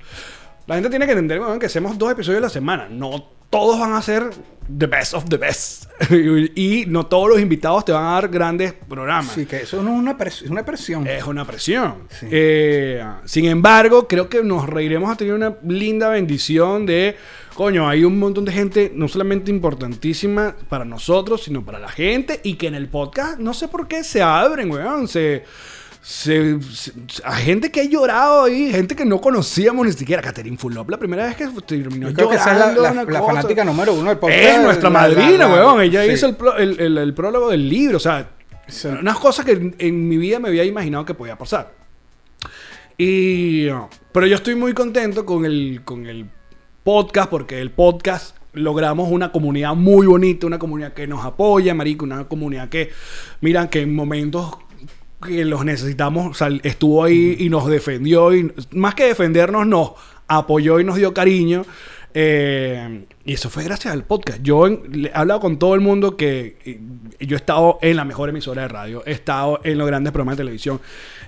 La 0.65 0.75
gente 0.75 0.89
tiene 0.89 1.05
que 1.05 1.11
entender 1.11 1.41
weón, 1.41 1.59
que 1.59 1.65
hacemos 1.65 1.97
dos 1.97 2.09
episodios 2.09 2.39
a 2.39 2.43
la 2.43 2.49
semana. 2.49 2.87
No 2.89 3.34
todos 3.55 3.79
van 3.79 3.93
a 3.93 4.01
ser 4.01 4.31
the 4.77 4.87
best 4.87 5.13
of 5.13 5.25
the 5.29 5.37
best. 5.37 5.85
y, 6.11 6.85
no 6.87 7.05
todos 7.05 7.29
los 7.29 7.39
invitados 7.39 7.85
te 7.85 7.93
van 7.93 8.05
a 8.05 8.11
dar 8.11 8.27
grandes 8.27 8.73
programas. 8.73 9.31
Sí, 9.31 9.45
que 9.45 9.61
eso 9.61 9.81
no 9.81 9.93
es 9.93 9.99
una, 9.99 10.17
pres- 10.17 10.43
es 10.43 10.49
una 10.49 10.65
presión. 10.65 11.07
Es 11.07 11.23
una 11.25 11.45
presión. 11.45 11.99
Sí. 12.09 12.27
Eh, 12.29 13.01
sin 13.23 13.45
embargo, 13.45 14.07
creo 14.07 14.27
que 14.27 14.43
nos 14.43 14.67
reiremos 14.67 15.09
a 15.09 15.15
tener 15.15 15.33
una 15.33 15.55
linda 15.63 16.09
bendición 16.09 16.85
de, 16.85 17.15
coño, 17.53 17.87
hay 17.87 18.03
un 18.03 18.19
montón 18.19 18.43
de 18.43 18.51
gente 18.51 18.91
no 18.93 19.07
solamente 19.07 19.51
importantísima 19.51 20.55
para 20.67 20.83
nosotros, 20.83 21.43
sino 21.43 21.63
para 21.63 21.79
la 21.79 21.89
gente 21.89 22.41
y 22.43 22.55
que 22.55 22.67
en 22.67 22.75
el 22.75 22.89
podcast, 22.89 23.39
no 23.39 23.53
sé 23.53 23.69
por 23.69 23.87
qué, 23.87 24.03
se 24.03 24.21
abren, 24.21 24.69
weón, 24.69 25.07
se, 25.07 25.45
se- 26.07 26.61
se- 26.71 26.91
a 27.23 27.33
gente 27.35 27.71
que 27.71 27.81
ha 27.81 27.83
llorado 27.85 28.43
ahí, 28.43 28.71
gente 28.71 28.95
que 28.95 29.05
no 29.05 29.19
conocíamos 29.19 29.87
ni 29.87 29.91
siquiera. 29.93 30.21
Catherine 30.21 30.55
Fulop, 30.55 30.87
la 30.91 30.97
primera 30.99 31.25
vez 31.25 31.35
que 31.35 31.47
terminó 31.65 32.09
Yo 32.09 32.13
creo 32.15 32.29
que 32.29 32.35
esa 32.35 32.51
es 32.53 32.59
la, 32.59 32.65
llorando 32.73 32.81
la- 32.83 32.91
una 32.91 33.03
la 33.11 33.19
cosa. 33.21 33.33
fanática 33.33 33.63
número 33.65 33.93
uno 33.95 34.09
del 34.09 34.19
podcast. 34.19 34.39
Es 34.43 34.61
nuestra 34.61 34.89
La- 34.91 34.99
madrina, 34.99 35.47
weón. 35.47 35.81
Ella 35.81 36.05
sí. 36.05 36.11
hizo 36.11 36.27
el, 36.27 36.35
pro- 36.35 36.57
el- 36.57 36.79
el- 36.79 36.97
el 36.99 37.13
prólogo 37.15 37.49
del 37.49 37.67
libro. 37.67 37.97
O 37.97 37.99
sea, 37.99 38.29
Sí. 38.67 38.87
unas 38.87 39.17
cosas 39.17 39.45
que 39.45 39.53
en, 39.53 39.75
en 39.79 40.07
mi 40.07 40.17
vida 40.17 40.37
me 40.39 40.49
había 40.49 40.63
imaginado 40.63 41.05
que 41.05 41.15
podía 41.15 41.37
pasar. 41.39 41.73
Y, 42.97 43.67
uh, 43.69 43.87
pero 44.11 44.27
yo 44.27 44.35
estoy 44.35 44.55
muy 44.55 44.73
contento 44.73 45.25
con 45.25 45.43
el, 45.45 45.81
con 45.83 46.05
el 46.05 46.27
podcast 46.83 47.29
porque 47.29 47.59
el 47.59 47.71
podcast 47.71 48.35
logramos 48.53 49.11
una 49.11 49.31
comunidad 49.31 49.73
muy 49.75 50.07
bonita, 50.07 50.47
una 50.47 50.59
comunidad 50.59 50.93
que 50.93 51.07
nos 51.07 51.25
apoya, 51.25 51.73
marico, 51.73 52.05
una 52.05 52.25
comunidad 52.27 52.69
que, 52.69 52.91
mira, 53.41 53.69
que 53.69 53.81
en 53.81 53.93
momentos 53.93 54.55
que 55.25 55.43
los 55.45 55.65
necesitamos, 55.65 56.37
sal- 56.37 56.61
estuvo 56.63 57.03
ahí 57.03 57.35
y 57.39 57.49
nos 57.49 57.67
defendió 57.67 58.33
y 58.33 58.51
más 58.71 58.95
que 58.95 59.05
defendernos, 59.05 59.65
nos 59.67 59.91
apoyó 60.27 60.79
y 60.79 60.83
nos 60.83 60.95
dio 60.95 61.13
cariño. 61.13 61.65
Eh, 62.17 63.05
y 63.25 63.33
eso 63.33 63.49
fue 63.49 63.63
gracias 63.65 63.93
al 63.93 64.03
podcast. 64.05 64.39
Yo 64.41 64.67
en- 64.67 64.81
le- 64.91 65.09
he 65.09 65.11
hablado 65.13 65.41
con 65.41 65.59
todo 65.59 65.75
el 65.75 65.81
mundo 65.81 66.15
que 66.15 66.57
eh, 66.65 66.79
yo 67.19 67.35
he 67.35 67.39
estado 67.39 67.77
en 67.81 67.97
la 67.97 68.05
mejor 68.05 68.29
emisora 68.29 68.61
de 68.63 68.67
radio, 68.69 69.03
he 69.05 69.11
estado 69.11 69.59
en 69.63 69.77
los 69.77 69.85
grandes 69.85 70.13
programas 70.13 70.37
de 70.37 70.43
televisión 70.43 70.79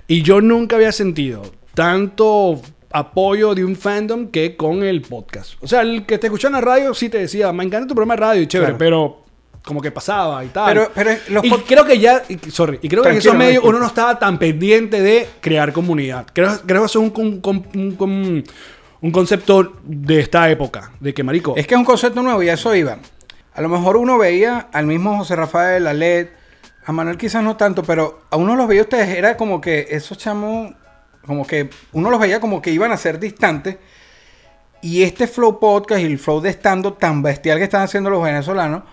y 0.08 0.22
yo 0.22 0.40
nunca 0.40 0.78
había 0.78 0.94
sentido 0.94 1.42
tanto 1.74 2.62
apoyo 2.92 3.54
de 3.54 3.66
un 3.66 3.76
fandom 3.76 4.28
que 4.30 4.56
con 4.56 4.82
el 4.84 5.02
podcast. 5.02 5.56
O 5.62 5.68
sea, 5.68 5.82
el 5.82 6.06
que 6.06 6.18
te 6.18 6.28
escuchaba 6.28 6.58
en 6.58 6.66
la 6.66 6.72
radio 6.72 6.94
sí 6.94 7.10
te 7.10 7.18
decía, 7.20 7.52
me 7.52 7.66
encanta 7.66 7.88
tu 7.88 7.94
programa 7.94 8.16
de 8.16 8.22
radio 8.22 8.42
y 8.44 8.48
chévere, 8.48 8.72
Claro. 8.72 8.78
pero 8.78 9.24
como 9.67 9.82
que 9.82 9.91
pasaba 9.91 10.43
y 10.43 10.47
tal. 10.47 10.73
Pero- 10.73 10.91
pero 10.95 11.12
los 11.30 11.43
y 11.45 11.51
creo 11.51 11.86
que 11.86 11.99
ya, 11.99 12.23
y- 12.30 12.49
sorry, 12.49 12.80
y 12.82 12.88
creo 12.89 13.03
que 13.03 13.10
en 13.10 13.17
esos 13.17 13.36
medios 13.36 13.63
uno 13.63 13.77
no 13.80 13.86
estaba 13.88 14.17
tan 14.17 14.39
pendiente 14.39 15.01
de 15.01 15.27
crear 15.41 15.71
comunidad. 15.73 16.25
Creo, 16.34 16.49
creo 16.65 16.82
que 16.82 16.86
eso 16.88 16.99
es 17.03 17.12
un, 17.17 17.41
un- 17.43 17.65
un- 17.75 17.95
un- 17.99 18.43
un 18.99 19.12
concepto 19.12 19.73
de 19.84 20.19
esta 20.21 20.49
época, 20.49 20.91
de 20.99 21.13
que 21.13 21.23
marico, 21.23 21.53
Es 21.56 21.67
que 21.67 21.75
es 21.75 21.80
un 21.80 21.86
concepto 21.86 22.23
nuevo 22.23 22.41
y 22.41 22.49
a 22.49 22.53
eso 22.53 22.73
iba. 22.73 22.97
A 23.53 23.62
lo 23.62 23.69
mejor 23.69 23.97
uno 23.97 24.17
veía 24.17 24.67
al 24.71 24.88
mismo 24.88 25.17
José 25.17 25.36
Rafael, 25.36 25.86
a 25.86 25.93
Led, 25.93 26.30
a 26.86 26.91
Manuel 26.91 27.17
quizás 27.17 27.43
no 27.43 27.58
tanto, 27.58 27.84
pero 27.84 28.21
a 28.32 28.38
uno 28.38 28.56
los 28.56 28.67
veía 28.67 28.82
ustedes, 28.84 29.10
era 29.17 29.36
como 29.38 29.60
que 29.62 29.88
esos 29.91 30.17
chamos, 30.17 30.73
como 31.25 31.45
que 31.45 31.69
uno 31.91 32.10
los 32.10 32.19
veía 32.19 32.39
como 32.39 32.62
que 32.62 32.71
iban 32.71 32.91
a 32.91 32.97
ser 32.97 33.19
distantes. 33.19 33.77
Y 34.82 35.03
este 35.03 35.27
flow 35.27 35.60
podcast 35.60 36.01
y 36.01 36.06
el 36.06 36.19
flow 36.19 36.39
de 36.39 36.49
estando 36.49 36.93
tan 36.93 37.21
bestial 37.23 37.58
que 37.58 37.63
están 37.65 37.82
haciendo 37.82 38.10
los 38.10 38.23
venezolanos, 38.23 38.84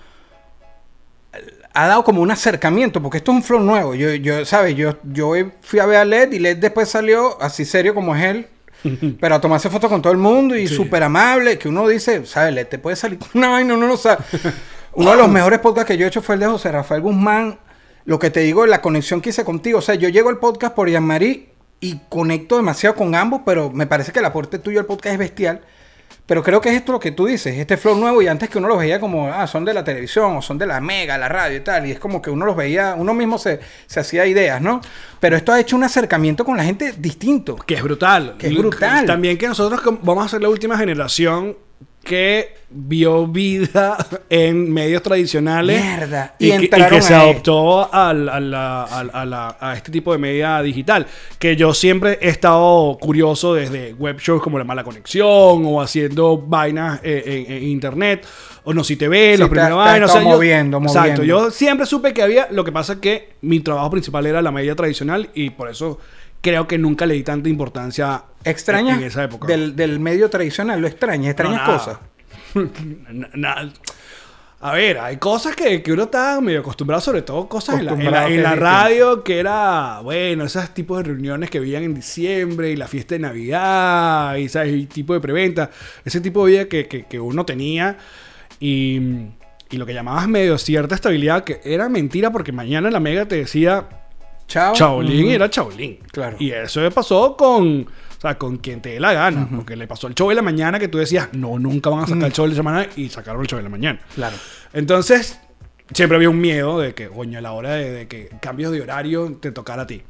ha 1.75 1.87
dado 1.89 2.05
como 2.05 2.23
un 2.23 2.31
acercamiento, 2.31 3.03
porque 3.03 3.19
esto 3.19 3.33
es 3.33 3.37
un 3.39 3.43
flow 3.43 3.61
nuevo. 3.61 3.95
Yo, 3.95 4.15
yo 4.15 4.45
¿sabes? 4.45 4.75
Yo, 4.77 4.97
yo 5.03 5.33
fui 5.61 5.81
a 5.81 5.87
ver 5.87 5.99
a 5.99 6.05
Led 6.05 6.33
y 6.33 6.39
Led 6.39 6.57
después 6.59 6.89
salió 6.89 7.41
así 7.43 7.65
serio 7.65 7.95
como 7.95 8.15
es 8.17 8.23
él. 8.25 8.47
Pero 9.21 9.35
a 9.35 9.41
tomarse 9.41 9.71
fotos 9.71 9.91
con 9.91 10.01
todo 10.03 10.13
el 10.13 10.19
mundo 10.19 10.57
y 10.57 10.69
Sí. 10.69 10.75
súper 10.77 11.03
amable, 11.03 11.59
que 11.59 11.69
uno 11.69 11.89
dice, 11.89 12.25
¿sabes? 12.27 12.55
Led 12.55 12.67
te 12.69 12.79
puede 12.79 12.97
salir 12.97 13.19
con 13.19 13.29
una 13.35 13.49
vaina, 13.51 13.75
uno 13.75 13.87
no 13.89 13.97
sabe. 13.97 14.23
Uno 14.97 15.11
de 15.11 15.17
los 15.17 15.29
mejores 15.29 15.59
podcasts 15.59 15.89
que 15.89 15.97
yo 15.99 16.05
he 16.05 16.09
hecho 16.09 16.23
fue 16.23 16.37
el 16.37 16.41
de 16.43 16.47
José 16.47 16.71
Rafael 16.71 17.01
Guzmán. 17.03 17.59
Lo 18.05 18.21
que 18.21 18.31
te 18.31 18.41
digo, 18.41 18.65
la 18.65 18.81
conexión 18.81 19.21
que 19.21 19.31
hice 19.31 19.45
contigo. 19.45 19.81
O 19.81 19.83
sea, 19.83 19.97
yo 19.97 20.09
llego 20.09 20.29
al 20.29 20.39
podcast 20.39 20.73
por 20.77 20.89
Jean-Marie 20.89 21.49
y 21.81 21.99
conecto 22.09 22.55
demasiado 22.57 22.95
con 22.95 23.13
ambos, 23.17 23.41
pero 23.45 23.73
me 23.73 23.89
parece 23.89 24.13
que 24.13 24.21
el 24.21 24.25
aporte 24.25 24.61
tuyo 24.61 24.79
al 24.79 24.87
podcast 24.87 25.15
es 25.15 25.19
bestial. 25.19 25.63
Pero 26.27 26.43
creo 26.43 26.61
que 26.61 26.71
es 26.71 26.77
esto 26.77 26.93
lo 26.93 27.01
que 27.01 27.11
tú 27.11 27.27
dices, 27.27 27.55
este 27.59 27.77
flow 27.77 27.97
nuevo 27.97 28.23
y 28.23 28.29
antes 28.29 28.49
que 28.49 28.57
uno 28.57 28.67
los 28.67 28.79
veía 28.79 28.99
como, 28.99 29.29
ah, 29.29 29.47
son 29.47 29.65
de 29.65 29.75
la 29.75 29.85
televisión 29.85 30.37
o 30.37 30.43
son 30.43 30.57
de 30.57 30.65
la 30.67 30.81
mega, 30.81 31.19
la 31.19 31.29
radio 31.29 31.59
y 31.59 31.61
tal, 31.61 31.87
y 31.87 31.91
es 31.93 31.99
como 31.99 32.23
que 32.23 32.31
uno 32.31 32.47
los 32.47 32.57
veía, 32.57 32.95
uno 32.97 33.13
mismo 33.13 33.37
se, 33.37 33.61
se 33.87 34.01
hacía 34.01 34.25
ideas, 34.25 34.63
¿no? 34.63 34.81
Pero 35.21 35.37
esto 35.37 35.53
ha 35.53 35.61
hecho 35.61 35.77
un 35.77 35.85
acercamiento 35.85 36.45
con 36.45 36.57
la 36.57 36.65
gente 36.65 36.95
distinto. 36.97 37.57
que 37.57 37.75
es 37.75 37.83
brutal. 37.83 38.37
Que 38.39 38.47
es 38.47 38.57
brutal. 38.57 39.05
También 39.05 39.37
que 39.37 39.49
nosotros 39.49 39.83
vamos 40.03 40.25
a 40.25 40.29
ser 40.29 40.41
la 40.41 40.49
última 40.49 40.79
generación 40.79 41.57
que 42.05 42.55
vio 42.77 43.27
vida 43.27 43.97
en 44.29 44.73
medios 44.73 45.01
tradicionales 45.03 45.81
Mierda. 45.83 46.35
y, 46.39 46.53
Y 46.53 46.69
que, 46.69 46.81
y 46.81 46.85
que 46.89 47.03
se 47.03 47.15
adoptó 47.15 47.93
a, 47.95 48.13
la- 48.13 48.83
a- 48.83 49.01
a 49.01 49.25
la- 49.25 49.57
a 49.61 49.75
este 49.75 49.91
tipo 49.93 50.13
de 50.13 50.19
media 50.19 50.61
digital 50.61 51.07
que 51.39 51.55
yo 51.57 51.73
siempre 51.73 52.19
he 52.21 52.29
estado 52.29 52.99
curioso 53.01 53.55
desde 53.55 53.95
web 53.95 54.19
shows 54.19 54.43
como 54.43 54.59
La 54.59 54.65
Mala 54.65 54.83
Conexión 54.85 55.63
o 55.65 55.81
haciendo 55.81 56.37
vainas 56.39 57.01
eh, 57.05 57.45
en, 57.49 57.53
en 57.57 57.63
internet 57.65 58.27
o 58.65 58.73
No 58.75 58.83
Si 58.83 58.97
Te 58.97 59.09
Ve, 59.09 59.33
Sí, 59.35 59.41
los 59.41 59.49
primeros 59.51 60.13
yo- 60.13 60.21
moviendo, 60.23 60.79
Exacto, 60.79 60.99
moviendo. 61.01 61.25
yo 61.25 61.51
siempre 61.51 61.87
supe 61.87 62.13
que 62.13 62.23
había, 62.23 62.49
lo 62.51 62.65
que 62.65 62.73
pasa 62.73 62.95
es 62.95 62.99
que 62.99 63.35
mi 63.43 63.61
trabajo 63.61 63.91
principal 63.91 64.27
era 64.27 64.41
la 64.43 64.51
media 64.51 64.75
tradicional 64.75 65.29
y 65.35 65.51
por 65.51 65.69
eso 65.71 65.99
creo 66.45 66.69
que 66.69 66.79
nunca 66.79 67.07
le 67.07 67.15
di 67.15 67.25
tanta 67.25 67.49
importancia 67.49 68.23
Extrañas 68.45 68.99
en 68.99 69.05
esa 69.05 69.25
época. 69.25 69.49
Del, 69.49 69.75
del 69.75 69.99
medio 69.99 70.31
tradicional, 70.31 70.81
lo 70.81 70.87
extrañas, 70.87 71.31
extrañas 71.31 71.67
No, 71.67 71.73
cosas. 71.73 71.99
A 74.61 74.73
ver, 74.73 74.99
hay 74.99 75.19
cosas 75.19 75.55
que, 75.55 75.83
que 75.83 75.93
uno 75.93 76.05
está 76.05 76.41
medio 76.41 76.61
acostumbrado, 76.61 77.03
sobre 77.03 77.21
todo 77.21 77.47
cosas 77.51 77.81
en 77.81 77.85
la, 77.85 77.93
en 77.93 78.11
la- 78.11 78.29
en 78.55 78.59
radio, 78.61 79.23
que 79.23 79.39
era, 79.39 80.01
bueno, 80.03 80.45
esos 80.45 80.71
tipos 80.73 80.97
de 80.99 81.05
reuniones 81.05 81.51
que 81.51 81.61
veían 81.61 81.83
en 81.83 81.95
diciembre 81.95 82.71
y 82.71 82.77
la 82.77 82.89
fiesta 82.89 83.15
de 83.15 83.19
Navidad 83.19 84.37
y, 84.37 84.49
¿sabes? 84.49 84.73
y 84.75 84.87
tipo 84.87 85.13
de 85.13 85.21
preventa, 85.21 85.71
ese 86.05 86.21
tipo 86.23 86.47
de 86.47 86.53
vida 86.53 86.65
que, 86.67 86.87
que- 86.89 87.05
que 87.05 87.21
uno 87.21 87.45
tenía 87.45 87.99
y, 88.59 89.01
y 89.71 89.77
lo 89.77 89.85
que 89.85 89.93
llamabas 89.93 90.29
medio 90.29 90.57
cierta 90.57 90.95
estabilidad, 90.95 91.45
que 91.45 91.61
era 91.65 91.91
mentira 91.91 92.31
porque 92.31 92.53
mañana 92.53 92.91
la 92.91 93.01
mega 93.01 93.27
te 93.27 93.37
decía 93.37 93.85
Chao. 94.47 94.75
Chaolín 94.75 95.25
Ujú. 95.25 95.33
era 95.33 95.49
Chaolín. 95.51 95.99
Claro. 96.13 96.37
Y 96.39 96.51
eso 96.51 96.89
pasó 96.91 97.37
con, 97.37 97.83
o 97.83 98.21
sea, 98.21 98.37
con 98.39 98.59
quien 98.59 98.81
te 98.81 98.91
dé 98.91 99.01
la 99.01 99.13
gana. 99.13 99.49
Porque 99.55 99.75
le 99.77 99.87
pasó 99.87 100.07
el 100.07 100.15
show 100.15 100.29
de 100.29 100.35
la 100.35 100.43
mañana 100.43 100.79
que 100.79 100.89
tú 100.89 100.99
decías, 100.99 101.29
no, 101.33 101.59
nunca 101.59 101.91
van 101.91 102.01
a 102.05 102.07
sacar 102.07 102.25
el 102.27 102.33
show 102.33 102.45
de 102.45 102.51
la 102.51 102.57
semana 102.57 102.87
y 102.97 103.09
sacaron 103.09 103.41
el 103.41 103.47
show 103.47 103.57
de 103.59 103.63
la 103.63 103.69
mañana. 103.71 104.01
Claro. 104.15 104.37
Entonces, 104.73 105.39
siempre 105.93 106.17
había 106.17 106.31
un 106.31 106.41
miedo 106.41 106.79
de 106.79 106.95
que, 106.95 107.09
coño, 107.09 107.39
a 107.39 107.43
la 107.43 107.53
hora 107.53 107.75
de, 107.75 107.91
de 107.91 108.09
que 108.09 108.29
cambios 108.41 108.73
de 108.73 108.83
horario 108.83 109.37
te 109.41 109.51
tocara 109.53 109.83
a 109.83 109.87
ti. 109.87 110.03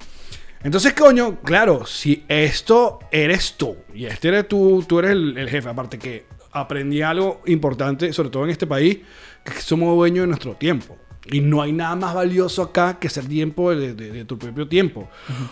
Entonces, 0.62 0.94
coño, 0.94 1.40
claro, 1.42 1.84
si 1.84 2.24
esto 2.26 3.00
eres 3.12 3.54
tú 3.54 3.76
y 3.94 4.06
este 4.06 4.28
eres 4.28 4.48
tú, 4.48 4.82
tú 4.88 4.98
eres 4.98 5.10
el, 5.12 5.36
el 5.36 5.48
jefe, 5.48 5.68
aparte 5.68 5.98
que 5.98 6.26
aprendí 6.52 7.02
algo 7.02 7.42
importante, 7.46 8.12
sobre 8.14 8.30
todo 8.30 8.44
en 8.44 8.50
este 8.50 8.66
país, 8.66 8.98
que 9.44 9.52
somos 9.60 9.94
dueños 9.94 10.22
de 10.22 10.26
nuestro 10.28 10.54
tiempo. 10.54 10.96
Y 11.32 11.40
no 11.40 11.62
hay 11.62 11.72
nada 11.72 11.96
más 11.96 12.14
valioso 12.14 12.62
acá 12.62 12.98
que 13.00 13.08
ser 13.08 13.24
tiempo 13.26 13.74
de, 13.74 13.94
de- 13.94 14.10
de 14.12 14.24
tu 14.26 14.38
propio 14.38 14.68
tiempo. 14.68 15.08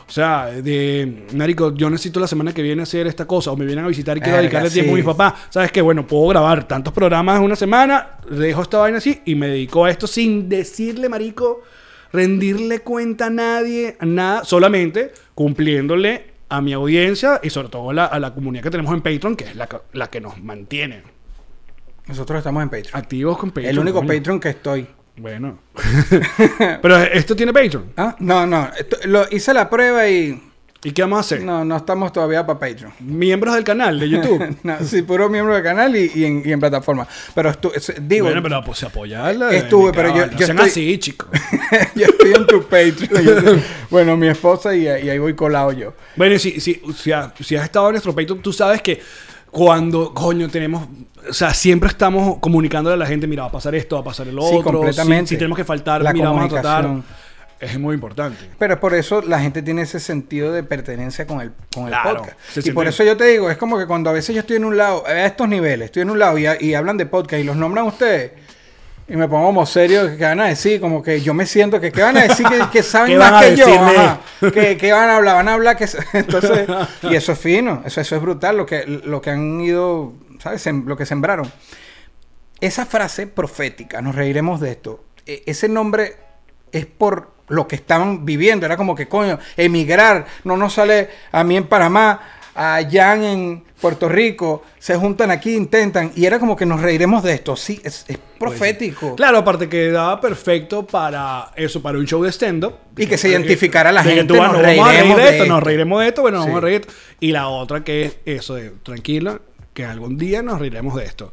O 0.06 0.10
sea, 0.12 0.46
de, 0.46 1.24
Marico, 1.34 1.74
yo 1.74 1.88
necesito 1.88 2.20
la 2.20 2.26
semana 2.26 2.52
que 2.52 2.60
viene 2.60 2.82
hacer 2.82 3.06
esta 3.06 3.26
cosa, 3.26 3.52
o 3.52 3.56
me 3.56 3.64
vienen 3.64 3.86
a 3.86 3.88
visitar 3.88 4.16
y 4.18 4.20
quiero 4.20 4.36
Verga, 4.36 4.42
dedicarle 4.60 4.70
tiempo 4.70 4.92
a 4.92 4.96
mi 4.96 5.02
papá. 5.02 5.34
¿Sabes 5.48 5.72
qué? 5.72 5.80
Bueno, 5.80 6.06
puedo 6.06 6.28
grabar 6.28 6.68
tantos 6.68 6.92
programas 6.92 7.38
en 7.38 7.44
una 7.44 7.56
semana, 7.56 8.18
dejo 8.30 8.60
esta 8.60 8.78
vaina 8.78 8.98
así 8.98 9.22
y 9.24 9.34
me 9.34 9.48
dedico 9.48 9.86
a 9.86 9.90
esto 9.90 10.06
sin 10.06 10.50
decirle, 10.50 11.08
marico, 11.08 11.62
rendirle 12.12 12.80
cuenta 12.80 13.26
a 13.26 13.30
nadie, 13.30 13.96
a 13.98 14.04
nada, 14.04 14.44
solamente 14.44 15.12
cumpliéndole 15.34 16.32
a 16.50 16.60
mi 16.60 16.74
audiencia 16.74 17.40
y 17.42 17.48
sobre 17.48 17.70
todo 17.70 17.88
a 17.88 17.94
la, 17.94 18.04
a 18.04 18.20
la 18.20 18.34
comunidad 18.34 18.62
que 18.62 18.70
tenemos 18.70 18.92
en 18.92 19.00
Patreon, 19.00 19.36
que 19.36 19.44
es 19.44 19.56
la, 19.56 19.66
que- 19.68 19.78
la 19.94 20.10
que 20.10 20.20
nos 20.20 20.36
mantiene 20.42 21.00
Nosotros 22.08 22.36
estamos 22.36 22.62
en 22.62 22.68
Patreon. 22.68 22.94
activos 22.94 23.38
con 23.38 23.48
Patreon. 23.52 23.70
el 23.70 23.78
único 23.78 24.00
coño. 24.00 24.08
Patreon 24.12 24.38
que 24.38 24.48
estoy. 24.50 24.86
Bueno. 25.16 25.58
Pero 26.82 26.96
esto 27.02 27.36
tiene 27.36 27.52
Patreon. 27.52 27.92
Ah, 27.96 28.16
no, 28.18 28.46
no. 28.46 28.70
esto- 28.78 28.96
lo, 29.04 29.26
hice 29.30 29.52
la 29.54 29.68
prueba 29.68 30.08
y 30.08 30.40
¿Y 30.84 30.90
qué 30.90 31.02
vamos 31.02 31.18
a 31.18 31.20
hacer? 31.20 31.42
no, 31.44 31.64
no 31.64 31.76
estamos 31.76 32.12
todavía 32.12 32.44
para 32.44 32.58
Patreon. 32.58 32.92
Miembros 33.00 33.54
del 33.54 33.62
canal 33.62 34.00
de 34.00 34.08
YouTube. 34.10 34.56
no, 34.64 34.78
sí, 34.84 35.02
puro 35.02 35.28
miembro 35.28 35.54
del 35.54 35.62
canal 35.62 35.94
y, 35.94 36.10
y 36.12 36.24
en, 36.24 36.42
y 36.44 36.50
en 36.50 36.58
plataforma. 36.58 37.06
Pero 37.36 37.52
estu- 37.52 37.70
es- 37.72 37.92
digo, 38.00 38.26
bueno, 38.26 38.42
pero 38.42 38.64
pues 38.64 38.82
apoyarla. 38.82 39.52
Estuve, 39.54 39.92
pero 39.92 40.08
yo- 40.08 40.26
No 40.26 40.32
yo 40.32 40.44
sean 40.46 40.58
estoy- 40.58 40.70
así, 40.70 40.98
chicos. 40.98 41.28
yo 41.94 42.06
estoy 42.06 42.32
en 42.32 42.46
tu 42.48 42.62
Patreon. 42.64 43.62
Bueno, 43.90 44.16
mi 44.16 44.26
esposa 44.26 44.74
y, 44.74 44.82
y 44.82 44.88
ahí 44.88 45.18
voy 45.18 45.34
colado 45.34 45.70
yo. 45.70 45.94
Bueno, 46.16 46.36
si, 46.40 46.58
si, 46.60 46.82
si, 46.96 47.12
si 47.44 47.54
has 47.56 47.64
estado 47.64 47.86
en 47.88 47.92
nuestro 47.92 48.12
Patreon, 48.12 48.42
tú 48.42 48.52
sabes 48.52 48.82
que 48.82 49.00
cuando, 49.52 50.12
coño, 50.14 50.48
tenemos... 50.48 50.88
O 51.28 51.32
sea, 51.32 51.54
siempre 51.54 51.88
estamos 51.88 52.38
comunicándole 52.40 52.94
a 52.94 52.96
la 52.96 53.06
gente, 53.06 53.28
mira, 53.28 53.42
va 53.44 53.50
a 53.50 53.52
pasar 53.52 53.74
esto, 53.76 53.94
va 53.94 54.00
a 54.00 54.04
pasar 54.04 54.26
el 54.26 54.32
Sí, 54.34 54.40
otro. 54.40 54.72
completamente. 54.72 55.28
Si, 55.28 55.34
si 55.34 55.38
tenemos 55.38 55.56
que 55.56 55.64
faltar, 55.64 56.02
La 56.02 56.12
mira, 56.12 56.30
vamos 56.30 56.46
a 56.46 56.48
tratar. 56.48 56.88
Es 57.60 57.78
muy 57.78 57.94
importante. 57.94 58.38
Pero 58.58 58.80
por 58.80 58.92
eso 58.92 59.22
la 59.22 59.38
gente 59.38 59.62
tiene 59.62 59.82
ese 59.82 60.00
sentido 60.00 60.52
de 60.52 60.64
pertenencia 60.64 61.28
con 61.28 61.40
el, 61.40 61.52
con 61.72 61.84
el 61.84 61.90
Claro, 61.90 62.16
podcast. 62.22 62.38
Y 62.48 62.52
siente- 62.62 62.72
por 62.74 62.88
eso 62.88 63.04
yo 63.04 63.16
te 63.16 63.24
digo, 63.26 63.50
es 63.50 63.56
como 63.56 63.78
que 63.78 63.86
cuando 63.86 64.10
a 64.10 64.12
veces 64.12 64.34
yo 64.34 64.40
estoy 64.40 64.56
en 64.56 64.64
un 64.64 64.76
lado, 64.76 65.06
a 65.06 65.26
estos 65.26 65.48
niveles, 65.48 65.84
estoy 65.86 66.02
en 66.02 66.10
un 66.10 66.18
lado 66.18 66.36
y, 66.38 66.46
y 66.58 66.74
hablan 66.74 66.96
de 66.96 67.06
podcast 67.06 67.40
y 67.40 67.44
los 67.44 67.54
nombran 67.54 67.84
ustedes. 67.86 68.32
Y 69.12 69.16
me 69.16 69.28
pongo 69.28 69.44
como 69.48 69.66
serio, 69.66 70.16
¿qué 70.16 70.24
van 70.24 70.40
a 70.40 70.46
decir? 70.46 70.80
Como 70.80 71.02
que 71.02 71.20
yo 71.20 71.34
me 71.34 71.44
siento 71.44 71.78
que, 71.78 71.92
¿qué 71.92 72.00
van 72.00 72.16
a 72.16 72.22
decir? 72.22 72.46
Que, 72.46 72.60
que 72.72 72.82
saben 72.82 73.08
¿Qué 73.12 73.18
van 73.18 73.32
más 73.32 73.44
que 73.44 73.56
yo. 73.56 73.66
Ajá. 73.68 74.20
¿Qué, 74.54 74.78
qué 74.78 74.90
van 74.90 75.10
a 75.10 75.16
hablar? 75.16 75.34
Van 75.36 75.48
a 75.48 75.52
hablar 75.52 75.76
que... 75.76 75.86
Entonces, 76.14 76.66
y 77.02 77.14
eso 77.14 77.32
es 77.32 77.38
fino, 77.38 77.82
eso, 77.84 78.00
eso 78.00 78.16
es 78.16 78.22
brutal, 78.22 78.56
lo 78.56 78.64
que, 78.64 78.86
lo 78.86 79.20
que 79.20 79.28
han 79.28 79.60
ido, 79.60 80.14
¿sabes? 80.38 80.66
Sem- 80.66 80.86
lo 80.86 80.96
que 80.96 81.04
sembraron. 81.04 81.52
Esa 82.58 82.86
frase 82.86 83.26
profética, 83.26 84.00
nos 84.00 84.14
reiremos 84.14 84.60
de 84.60 84.70
esto. 84.70 85.04
e- 85.26 85.42
ese 85.44 85.68
nombre 85.68 86.16
es 86.72 86.86
por 86.86 87.32
lo 87.48 87.68
que 87.68 87.76
estaban 87.76 88.24
viviendo. 88.24 88.64
Era 88.64 88.78
como 88.78 88.94
que, 88.94 89.08
coño, 89.08 89.38
emigrar, 89.58 90.24
no 90.44 90.56
nos 90.56 90.72
sale 90.72 91.10
a 91.32 91.44
mí 91.44 91.58
en 91.58 91.66
Panamá, 91.66 92.18
a 92.54 92.80
Jan 92.90 93.22
en 93.24 93.64
Puerto 93.80 94.08
Rico, 94.08 94.62
se 94.78 94.94
juntan 94.96 95.30
aquí, 95.30 95.54
intentan, 95.54 96.12
y 96.14 96.26
era 96.26 96.38
como 96.38 96.54
que 96.56 96.66
nos 96.66 96.80
reiremos 96.80 97.22
de 97.22 97.32
esto. 97.34 97.56
Sí, 97.56 97.80
es, 97.82 98.04
es 98.08 98.18
profético. 98.38 99.16
Claro, 99.16 99.38
aparte 99.38 99.68
que 99.68 99.90
daba 99.90 100.20
perfecto 100.20 100.86
para 100.86 101.50
eso, 101.56 101.80
para 101.82 101.98
un 101.98 102.06
show 102.06 102.22
de 102.22 102.30
stand-up. 102.30 102.74
Y 102.96 103.06
que 103.06 103.16
se 103.16 103.28
identificara 103.30 103.90
la 103.92 104.02
De 104.02 104.10
que 104.10 104.16
gente, 104.16 104.32
tú, 104.34 104.38
bueno, 104.38 104.52
nos 104.54 104.62
vamos 104.62 104.86
a 104.86 104.90
reír 104.90 104.98
reiremos 104.98 105.16
de 105.18 105.28
esto, 105.30 105.46
nos 105.46 105.62
reiremos 105.62 106.00
de 106.00 106.08
esto, 106.08 106.22
bueno, 106.22 106.36
nos 106.38 106.44
Sí. 106.46 106.50
vamos 106.50 106.62
a 106.62 106.66
reír. 106.66 106.80
de 106.86 106.88
esto. 106.88 107.02
Y 107.20 107.32
la 107.32 107.48
otra 107.48 107.82
que 107.84 108.02
es 108.04 108.16
eso 108.24 108.54
de 108.54 108.70
tranquila, 108.82 109.40
que 109.74 109.86
algún 109.86 110.18
día 110.18 110.42
nos 110.42 110.58
reiremos 110.58 110.94
de 110.96 111.04
esto. 111.06 111.32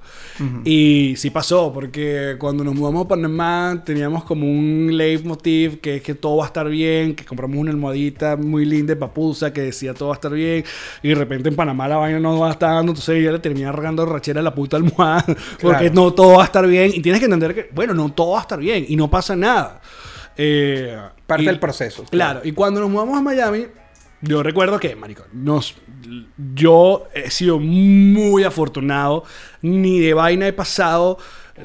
Y 0.63 1.13
sí 1.17 1.29
pasó, 1.29 1.73
porque 1.73 2.37
cuando 2.39 2.63
nos 2.63 2.73
mudamos 2.73 3.03
a 3.05 3.07
Panamá 3.09 3.83
teníamos 3.85 4.23
como 4.23 4.45
un 4.49 4.89
leitmotiv 4.93 5.81
que 5.81 5.97
es 5.97 6.01
que 6.01 6.15
todo 6.15 6.37
va 6.37 6.45
a 6.45 6.47
estar 6.47 6.69
bien, 6.69 7.15
que 7.15 7.25
compramos 7.25 7.57
una 7.57 7.71
almohadita 7.71 8.37
muy 8.37 8.63
linda 8.63 8.93
de 8.93 8.99
papusa 8.99 9.51
que 9.51 9.59
decía 9.61 9.93
todo 9.93 10.09
va 10.09 10.15
a 10.15 10.19
estar 10.19 10.31
bien, 10.31 10.63
y 11.03 11.09
de 11.09 11.15
repente 11.15 11.49
en 11.49 11.55
Panamá 11.57 11.89
la 11.89 11.97
vaina 11.97 12.19
no 12.19 12.39
va 12.39 12.47
a 12.47 12.51
estar 12.51 12.69
dando, 12.75 12.93
entonces 12.93 13.21
ya 13.21 13.31
le 13.33 13.39
termina 13.39 13.73
regando 13.73 14.05
rachera 14.05 14.39
a 14.39 14.43
la 14.43 14.55
puta 14.55 14.77
almohada, 14.77 15.23
porque 15.61 15.89
Claro. 15.89 15.93
no 15.93 16.13
todo 16.13 16.37
va 16.37 16.43
a 16.43 16.45
estar 16.45 16.65
bien, 16.65 16.91
y 16.93 17.01
tienes 17.01 17.19
que 17.19 17.25
entender 17.25 17.53
que, 17.53 17.69
bueno, 17.73 17.93
no 17.93 18.09
todo 18.13 18.31
va 18.31 18.39
a 18.39 18.41
estar 18.43 18.59
bien, 18.59 18.85
y 18.87 18.95
no 18.95 19.09
pasa 19.09 19.35
nada. 19.35 19.81
Eh, 20.37 20.97
Parte 21.27 21.43
y- 21.43 21.45
del 21.47 21.59
proceso. 21.59 22.05
Claro, 22.09 22.39
y 22.45 22.53
cuando 22.53 22.79
nos 22.79 22.89
mudamos 22.89 23.17
a 23.17 23.21
Miami, 23.21 23.65
yo 24.22 24.43
recuerdo 24.43 24.80
que, 24.80 24.95
marico, 24.95 25.24
nos, 25.34 25.76
yo 26.55 27.07
he 27.13 27.30
sido 27.32 27.59
muy 27.59 28.43
afortunado, 28.43 29.24
ni 29.61 29.99
de 29.99 30.13
vaina 30.13 30.47
he 30.47 30.53
pasado 30.53 31.17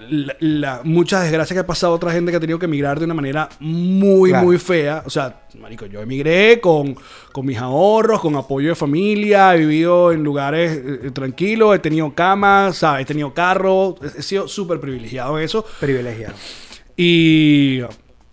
la, 0.09 0.35
la- 0.41 0.81
muchas 0.83 1.23
desgracias 1.23 1.55
que 1.55 1.61
ha 1.61 1.67
pasado 1.67 1.93
otra 1.93 2.11
gente 2.13 2.33
que 2.33 2.37
ha 2.37 2.41
tenido 2.41 2.59
que 2.59 2.65
emigrar 2.67 2.99
de 2.99 3.05
una 3.05 3.15
manera 3.15 3.49
muy, 3.61 4.31
Claro. 4.31 4.47
muy 4.47 4.59
fea. 4.59 5.03
O 5.07 5.11
sea, 5.11 5.43
marico, 5.61 5.87
yo 5.87 6.01
emigré 6.01 6.61
con, 6.61 6.97
con 7.33 7.47
mis 7.47 7.59
ahorros, 7.59 8.21
con 8.21 8.35
apoyo 8.35 8.71
de 8.71 8.75
familia, 8.75 9.55
he 9.55 9.59
vivido 9.61 10.11
en 10.13 10.25
lugares 10.25 10.81
eh, 11.05 11.11
tranquilos, 11.13 11.77
he 11.77 11.79
tenido 11.79 12.13
camas, 12.13 12.79
¿sabes? 12.79 13.03
he 13.03 13.07
tenido 13.07 13.33
carro, 13.33 13.95
he 14.03 14.19
he 14.19 14.23
sido 14.23 14.49
súper 14.49 14.81
privilegiado 14.81 15.39
en 15.39 15.45
eso. 15.45 15.65
Privilegiado. 15.81 16.35
Y. 16.97 17.81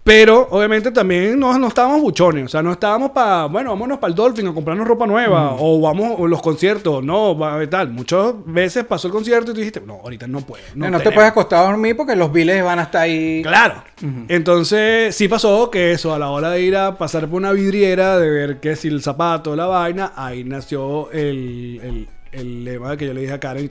Pero, 0.04 0.48
obviamente, 0.50 0.90
también 0.90 1.40
no, 1.40 1.58
no 1.60 1.68
estábamos 1.68 2.02
buchones. 2.02 2.46
O 2.46 2.48
sea, 2.48 2.64
no 2.64 2.72
estábamos 2.72 3.12
para. 3.12 3.46
Bueno, 3.46 3.70
vámonos 3.70 4.00
para 4.00 4.10
el 4.10 4.16
Dolphin 4.16 4.48
a 4.48 4.54
comprarnos 4.54 4.88
ropa 4.88 5.06
nueva. 5.06 5.56
O 5.60 5.80
vamos 5.80 6.20
a 6.20 6.24
los 6.28 6.42
conciertos. 6.42 7.04
No, 7.04 7.38
va, 7.38 7.64
tal. 7.70 7.92
Muchas 7.92 8.34
veces 8.46 8.84
pasó 8.84 9.08
el 9.08 9.14
concierto 9.14 9.52
y 9.52 9.54
tú 9.54 9.60
dijiste, 9.60 9.82
no, 9.82 10.00
ahorita 10.04 10.26
no 10.28 10.42
puedo. 10.42 10.64
No, 10.74 10.90
no 10.90 10.98
te 10.98 11.04
tenemos". 11.04 11.14
puedes 11.14 11.32
acostar 11.32 11.60
a 11.66 11.70
dormir 11.70 11.96
porque 11.96 12.16
los 12.16 12.32
biles 12.32 12.64
van 12.64 12.80
hasta 12.80 13.02
ahí. 13.02 13.44
Claro. 13.44 13.84
Entonces, 14.28 15.16
sí 15.16 15.28
pasó 15.28 15.70
que 15.70 15.92
eso, 15.92 16.14
a 16.16 16.20
la 16.20 16.30
hora 16.30 16.50
de 16.50 16.62
ir 16.62 16.76
a 16.76 16.98
pasar 16.98 17.28
por 17.28 17.38
una 17.38 17.52
vidriera, 17.52 18.18
de 18.18 18.30
ver 18.30 18.60
que 18.60 18.76
si 18.76 18.88
el 18.88 19.04
zapato, 19.04 19.56
la 19.56 19.68
vaina, 19.68 20.14
ahí 20.16 20.44
nació 20.44 21.12
el, 21.12 21.80
el, 21.84 22.08
el 22.32 22.64
lema 22.64 22.98
que 22.98 23.06
yo 23.06 23.14
le 23.14 23.22
dije 23.22 23.34
a 23.34 23.40
Karen, 23.40 23.70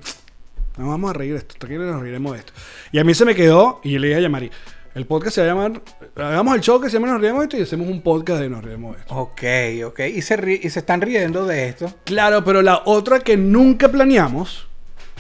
no 0.79 0.89
vamos 0.89 1.11
a 1.11 1.13
reír 1.15 1.33
de 1.33 1.39
esto, 1.39 1.57
tranquilo, 1.59 1.85
nos 1.85 2.01
reiremos 2.01 2.33
de 2.35 2.39
esto. 2.39 2.53
Y 2.93 3.01
a 3.01 3.05
mí 3.05 3.15
se 3.15 3.25
me 3.25 3.35
quedó, 3.35 3.81
y 3.83 3.91
yo 3.91 3.99
le 3.99 4.07
dije 4.07 4.21
a 4.21 4.23
Yamari, 4.23 4.51
el 4.95 5.07
podcast 5.07 5.35
se 5.37 5.41
va 5.43 5.47
a 5.47 5.55
llamar, 5.55 5.83
hagamos 6.17 6.55
el 6.57 6.61
show 6.61 6.81
que 6.81 6.89
se 6.91 6.95
llama 6.95 7.09
Nos 7.09 7.21
reiremos 7.21 7.41
de 7.41 7.45
esto 7.45 7.57
y 7.59 7.63
hacemos 7.63 7.89
un 7.89 8.03
podcast 8.03 8.41
de 8.41 8.49
Nos 8.51 8.63
reiremos 8.63 8.95
de 8.97 9.01
esto. 9.03 9.15
Ok, 9.15 9.43
ok. 9.87 10.01
Y 10.15 10.23
se, 10.23 10.37
ri- 10.39 10.61
y 10.63 10.71
se 10.71 10.81
están 10.81 11.01
riendo 11.01 11.47
de 11.47 11.69
esto. 11.69 11.93
Claro, 12.05 12.43
pero 12.45 12.61
la 12.63 12.83
otra 12.85 13.21
que 13.21 13.37
nunca 13.37 13.89
planeamos, 13.89 14.67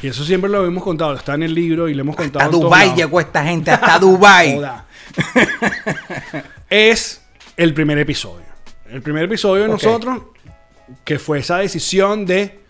y 0.02 0.08
eso 0.08 0.24
siempre 0.24 0.50
lo 0.50 0.64
hemos 0.66 0.82
contado, 0.82 1.14
está 1.14 1.34
en 1.34 1.42
el 1.44 1.54
libro 1.54 1.88
y 1.88 1.94
le 1.94 2.00
hemos 2.00 2.16
contado. 2.16 2.40
A 2.42 2.44
en 2.46 2.50
todos 2.50 2.64
Dubai 2.64 2.86
lados. 2.86 2.96
llegó 2.98 3.20
esta 3.20 3.44
gente, 3.44 3.70
hasta 3.70 3.98
Dubai. 3.98 4.54
Joda. 4.56 4.86
es 6.68 7.22
el 7.56 7.74
primer 7.74 7.98
episodio. 7.98 8.46
El 8.90 9.02
primer 9.02 9.24
episodio 9.24 9.62
de 9.64 9.68
nosotros, 9.68 10.22
que 11.04 11.18
fue 11.18 11.38
esa 11.38 11.58
decisión 11.58 12.26
de, 12.26 12.60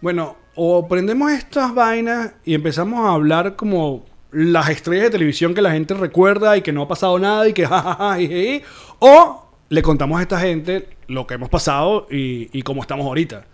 bueno, 0.00 0.36
o 0.54 0.86
prendemos 0.86 1.32
estas 1.32 1.74
vainas 1.74 2.32
y 2.44 2.54
empezamos 2.54 3.04
a 3.04 3.12
hablar 3.12 3.56
como 3.56 4.04
las 4.36 4.68
estrellas 4.68 5.04
de 5.04 5.10
televisión 5.10 5.54
que 5.54 5.62
la 5.62 5.70
gente 5.70 5.94
recuerda 5.94 6.58
y 6.58 6.60
que 6.60 6.70
no 6.70 6.82
ha 6.82 6.88
pasado 6.88 7.18
nada 7.18 7.48
y 7.48 7.54
que 7.54 7.66
jajaja, 7.66 8.16
jiji, 8.16 8.62
o 8.98 9.48
le 9.70 9.80
contamos 9.80 10.18
a 10.18 10.22
esta 10.22 10.38
gente 10.38 10.90
lo 11.06 11.26
que 11.26 11.34
hemos 11.34 11.48
pasado 11.48 12.06
y, 12.10 12.50
y 12.52 12.60
cómo 12.60 12.82
estamos 12.82 13.06
ahorita. 13.06 13.44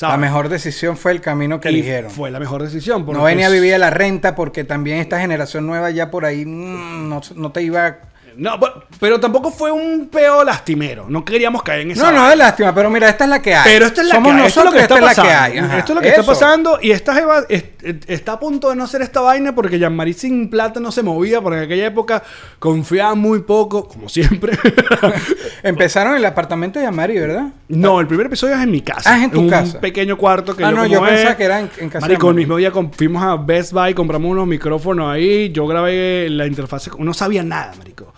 La 0.00 0.16
mejor 0.16 0.48
decisión 0.48 0.96
fue 0.96 1.12
el 1.12 1.20
camino 1.20 1.60
que 1.60 1.70
Y 1.70 1.74
eligieron. 1.74 2.10
Fue 2.10 2.32
la 2.32 2.40
mejor 2.40 2.62
decisión. 2.62 3.06
No 3.06 3.22
venía 3.22 3.46
a 3.46 3.50
vivir 3.50 3.74
a 3.74 3.78
la 3.78 3.90
renta 3.90 4.34
porque 4.34 4.64
también 4.64 4.98
esta 4.98 5.20
generación 5.20 5.64
nueva 5.64 5.90
ya 5.90 6.10
por 6.10 6.24
ahí 6.24 6.44
mm, 6.44 7.08
no, 7.08 7.20
no 7.36 7.52
te 7.52 7.62
iba... 7.62 7.98
No, 8.36 8.58
pero 9.00 9.18
tampoco 9.18 9.50
fue 9.50 9.70
un 9.72 10.08
peo 10.08 10.44
lastimero. 10.44 11.06
No 11.08 11.24
queríamos 11.24 11.62
caer 11.62 11.80
en 11.82 11.92
esa 11.92 12.10
No, 12.10 12.18
no 12.18 12.30
es 12.30 12.36
lástima, 12.36 12.74
pero 12.74 12.90
mira, 12.90 13.08
esta 13.08 13.24
es 13.24 13.30
la 13.30 13.40
que 13.40 13.54
hay. 13.54 13.62
Pero 13.64 13.86
esta 13.86 14.02
es 14.02 14.08
la 14.08 14.14
Somos 14.14 14.32
que 14.32 14.36
hay. 14.38 14.42
Nosotros, 14.44 14.74
que 14.74 14.80
esta 14.80 14.94
es 14.94 15.00
la 15.00 15.06
pasando. 15.06 15.28
que 15.30 15.34
hay. 15.36 15.58
Ajá. 15.58 15.78
Esto 15.78 15.92
es 15.92 15.96
lo 15.96 16.00
que 16.02 16.08
Eso. 16.08 16.20
está 16.20 16.32
pasando. 16.32 16.78
Y 16.82 16.90
esta 16.90 17.14
jeva 17.14 17.44
es- 17.48 17.64
es- 17.82 17.96
está 18.08 18.32
a 18.32 18.38
punto 18.40 18.68
de 18.70 18.76
no 18.76 18.84
hacer 18.84 19.00
esta 19.02 19.20
vaina 19.22 19.54
porque 19.54 19.78
Jean-Marie 19.78 20.14
sin 20.14 20.50
plata 20.50 20.80
no 20.80 20.92
se 20.92 21.02
movía. 21.02 21.40
Porque 21.40 21.58
en 21.58 21.64
aquella 21.64 21.86
época 21.86 22.22
confiaba 22.58 23.14
muy 23.14 23.40
poco, 23.40 23.88
como 23.88 24.08
siempre. 24.08 24.52
Empezaron 25.62 26.12
en 26.12 26.18
el 26.18 26.24
apartamento 26.26 26.78
de 26.78 26.86
Amari, 26.86 27.18
¿verdad? 27.18 27.48
no, 27.68 28.00
el 28.00 28.06
primer 28.06 28.26
episodio 28.26 28.54
es 28.54 28.62
en 28.62 28.70
mi 28.70 28.80
casa. 28.82 29.12
Ah, 29.14 29.18
es 29.18 29.24
en 29.24 29.30
tu 29.30 29.40
un 29.40 29.48
casa. 29.50 29.80
pequeño 29.80 30.16
cuarto 30.16 30.56
que 30.56 30.64
Ah, 30.64 30.70
yo 30.70 30.76
no, 30.76 30.86
yo 30.86 31.00
pensaba 31.02 31.30
es. 31.30 31.36
que 31.36 31.44
era 31.44 31.60
en- 31.60 31.70
en 31.78 31.88
casa 31.88 32.00
Marico, 32.06 32.28
el 32.30 32.36
mismo 32.36 32.56
día 32.56 32.70
fuimos 32.92 33.22
a 33.22 33.36
Best 33.36 33.72
Buy, 33.72 33.94
compramos 33.94 34.30
unos 34.30 34.46
micrófonos 34.46 35.10
ahí. 35.10 35.50
Yo 35.52 35.66
grabé 35.66 36.28
la 36.30 36.46
interfaz. 36.46 36.90
No 36.98 37.14
sabía 37.14 37.42
nada, 37.42 37.72
marico. 37.78 38.12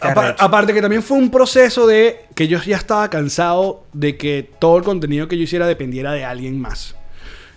Aparte 0.00 0.74
que 0.74 0.82
también 0.82 1.02
fue 1.02 1.16
un 1.18 1.30
proceso 1.30 1.86
de 1.86 2.20
que 2.34 2.48
yo 2.48 2.60
ya 2.62 2.76
estaba 2.76 3.08
cansado 3.08 3.84
de 3.92 4.16
que 4.16 4.48
todo 4.58 4.76
el 4.78 4.84
contenido 4.84 5.26
que 5.28 5.36
yo 5.38 5.44
hiciera 5.44 5.66
dependiera 5.66 6.12
de 6.12 6.24
alguien 6.24 6.60
más. 6.60 6.94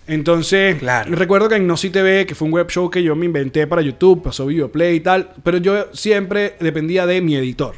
Entonces, 0.07 0.77
Claro. 0.79 1.13
recuerdo 1.15 1.49
que 1.49 1.55
en 1.55 1.67
Noci 1.67 1.89
TV, 1.91 2.25
que 2.25 2.33
fue 2.33 2.47
un 2.47 2.53
web 2.53 2.67
show 2.69 2.89
que 2.89 3.03
yo 3.03 3.15
me 3.15 3.25
inventé 3.25 3.67
para 3.67 3.81
YouTube, 3.81 4.23
pasó 4.23 4.45
Videoplay 4.47 4.95
y 4.95 4.99
tal, 5.01 5.29
pero 5.43 5.57
yo 5.59 5.87
siempre 5.93 6.55
dependía 6.59 7.05
de 7.05 7.21
mi 7.21 7.35
editor. 7.35 7.75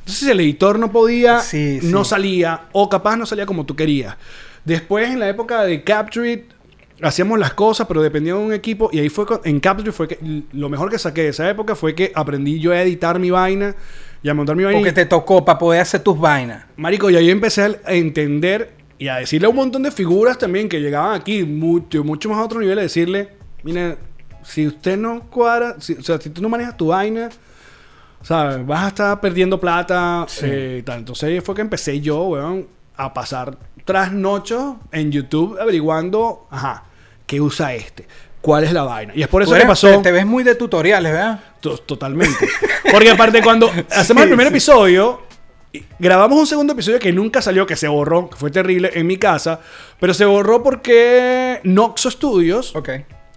Entonces, 0.00 0.28
el 0.28 0.38
editor 0.40 0.78
no 0.78 0.92
podía, 0.92 1.40
Sí, 1.40 1.80
no 1.82 2.04
sí. 2.04 2.10
salía, 2.10 2.62
o 2.72 2.88
capaz 2.88 3.16
no 3.16 3.26
salía 3.26 3.46
como 3.46 3.64
tú 3.66 3.74
querías. 3.74 4.16
Después, 4.64 5.10
en 5.10 5.18
la 5.18 5.28
época 5.28 5.64
de 5.64 5.82
Capture 5.82 6.30
It, 6.30 6.42
hacíamos 7.02 7.38
las 7.38 7.54
cosas, 7.54 7.86
pero 7.86 8.02
dependía 8.02 8.34
de 8.34 8.38
un 8.40 8.52
equipo. 8.52 8.88
Y 8.92 8.98
ahí 9.00 9.08
fue 9.08 9.26
con- 9.26 9.40
en 9.44 9.60
Capture 9.60 9.92
fue 9.92 10.08
que 10.08 10.18
lo 10.52 10.68
mejor 10.68 10.90
que 10.90 10.98
saqué 10.98 11.22
de 11.22 11.28
esa 11.28 11.48
época 11.50 11.74
fue 11.74 11.94
que 11.94 12.12
aprendí 12.14 12.58
yo 12.60 12.72
a 12.72 12.80
editar 12.82 13.18
mi 13.18 13.30
vaina 13.30 13.74
y 14.22 14.28
a 14.28 14.34
montar 14.34 14.56
mi 14.56 14.64
vaina. 14.64 14.78
Porque 14.78 14.92
te 14.92 15.06
tocó 15.06 15.44
para 15.44 15.58
poder 15.58 15.80
hacer 15.80 16.02
tus 16.02 16.18
vainas. 16.18 16.64
Marico, 16.76 17.10
y 17.10 17.16
ahí 17.16 17.30
empecé 17.30 17.62
a 17.84 17.92
entender 17.92 18.72
y 18.98 19.08
a 19.08 19.16
decirle 19.16 19.46
a 19.46 19.50
un 19.50 19.56
montón 19.56 19.82
de 19.82 19.90
figuras 19.90 20.38
también 20.38 20.68
que 20.68 20.80
llegaban 20.80 21.20
aquí, 21.20 21.42
mucho, 21.44 22.04
mucho 22.04 22.28
más 22.28 22.38
a 22.38 22.44
otro 22.44 22.60
nivel, 22.60 22.78
a 22.78 22.82
decirle, 22.82 23.28
mira, 23.64 23.96
si 24.42 24.66
usted 24.66 24.96
no 24.96 25.22
cuadra, 25.30 25.76
si- 25.80 25.94
o 25.94 26.02
sea, 26.02 26.20
si 26.20 26.30
tú 26.30 26.40
no 26.40 26.48
manejas 26.48 26.76
tu 26.76 26.86
vaina, 26.86 27.28
¿sabes? 28.22 28.64
Vas 28.66 28.84
a 28.84 28.88
estar 28.88 29.20
perdiendo 29.20 29.58
plata 29.60 30.24
Sí. 30.28 30.46
eh, 30.48 30.82
tal. 30.86 31.00
Entonces 31.00 31.24
ahí 31.28 31.40
fue 31.40 31.54
que 31.54 31.60
empecé 31.62 32.00
yo, 32.00 32.22
weón, 32.22 32.66
a 32.96 33.12
pasar 33.12 33.58
trasnochos 33.84 34.76
en 34.92 35.12
YouTube 35.12 35.58
averiguando, 35.60 36.46
ajá, 36.50 36.84
¿qué 37.26 37.40
usa 37.40 37.74
este? 37.74 38.06
¿Cuál 38.40 38.64
es 38.64 38.72
la 38.72 38.82
vaina? 38.82 39.12
Y 39.16 39.22
es 39.22 39.28
por 39.28 39.42
eso 39.42 39.52
Tú 39.52 39.58
que 39.58 39.66
pasó... 39.66 39.88
Te, 39.88 39.98
te 39.98 40.12
ves 40.12 40.26
muy 40.26 40.42
de 40.44 40.54
tutoriales, 40.54 41.12
¿verdad? 41.12 41.40
To- 41.60 41.78
Totalmente. 41.78 42.46
Porque 42.90 43.10
aparte 43.10 43.42
cuando 43.42 43.70
hacemos 43.90 44.22
el 44.24 44.28
primer 44.28 44.48
episodio, 44.48 45.22
grabamos 45.98 46.38
un 46.38 46.46
segundo 46.46 46.74
episodio 46.74 46.98
que 46.98 47.10
nunca 47.12 47.40
salió, 47.40 47.66
que 47.66 47.74
se 47.76 47.88
borró, 47.88 48.28
que 48.28 48.36
fue 48.36 48.50
terrible 48.50 48.90
en 48.94 49.06
mi 49.06 49.16
casa, 49.16 49.60
pero 49.98 50.12
se 50.12 50.26
borró 50.26 50.62
porque 50.62 51.60
Noxo 51.64 52.10
Studios, 52.10 52.74
Ok. 52.76 52.90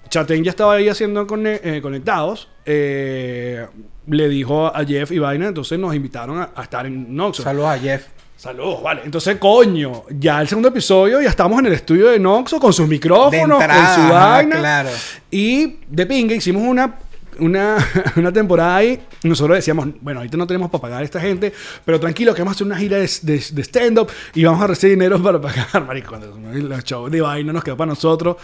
Chaten 0.10 0.42
ya 0.44 0.52
estaba 0.52 0.74
ahí 0.76 0.88
haciendo 0.88 1.26
conne- 1.28 1.60
eh, 1.64 1.82
conectados, 1.82 2.48
eh, 2.66 3.66
le 4.08 4.30
dijo 4.30 4.68
a 4.68 4.86
Jeff 4.86 5.12
y 5.12 5.20
Vaina, 5.20 5.48
entonces 5.48 5.78
nos 5.78 5.94
invitaron 5.96 6.40
a, 6.40 6.52
a 6.56 6.64
estar 6.64 6.86
en 6.86 7.14
Noxo. 7.14 7.44
Saludos 7.44 7.70
a 7.72 7.78
Jeff. 7.80 8.06
Saludos, 8.38 8.84
vale. 8.84 9.02
Entonces, 9.04 9.38
coño, 9.38 10.04
ya 10.12 10.40
el 10.42 10.48
segundo 10.48 10.70
episodio, 10.70 11.20
ya 11.22 11.30
estamos 11.30 11.58
en 11.60 11.66
el 11.66 11.74
estudio 11.74 12.10
de 12.10 12.20
Noxo 12.20 12.60
con 12.60 12.72
sus 12.72 12.88
micrófonos, 12.88 13.60
entrada, 13.62 13.96
con 13.96 14.06
su 14.08 14.14
ajá, 14.14 14.28
vaina. 14.30 14.60
claro. 14.60 14.90
Y 15.32 15.78
de 15.88 16.06
pinga 16.06 16.36
hicimos 16.36 16.62
una, 16.62 17.00
una, 17.40 17.78
una 18.16 18.32
temporada 18.32 18.76
ahí. 18.76 19.02
Nosotros 19.24 19.58
decíamos, 19.58 19.88
bueno, 20.02 20.20
ahorita 20.20 20.38
no 20.38 20.46
tenemos 20.46 20.70
para 20.70 20.84
pagar 20.84 21.02
a 21.02 21.06
esta 21.06 21.20
gente, 21.20 21.52
pero 21.84 22.00
tranquilo, 22.00 22.36
que 22.36 22.42
vamos 22.42 22.54
a 22.54 22.56
hacer 22.58 22.68
una 22.68 22.78
gira 22.78 22.98
de, 22.98 23.10
de- 23.24 23.44
de 23.52 23.62
stand-up 23.64 24.08
y 24.36 24.44
vamos 24.44 24.62
a 24.62 24.68
recibir 24.68 24.96
dinero 24.98 25.22
para 25.22 25.42
pagar. 25.42 25.84
Marico, 25.88 26.16
los 26.16 26.84
shows 26.84 27.12
de 27.12 27.22
vaina 27.22 27.52
nos 27.52 27.64
quedó 27.64 27.76
para 27.76 27.90
nosotros. 27.90 28.38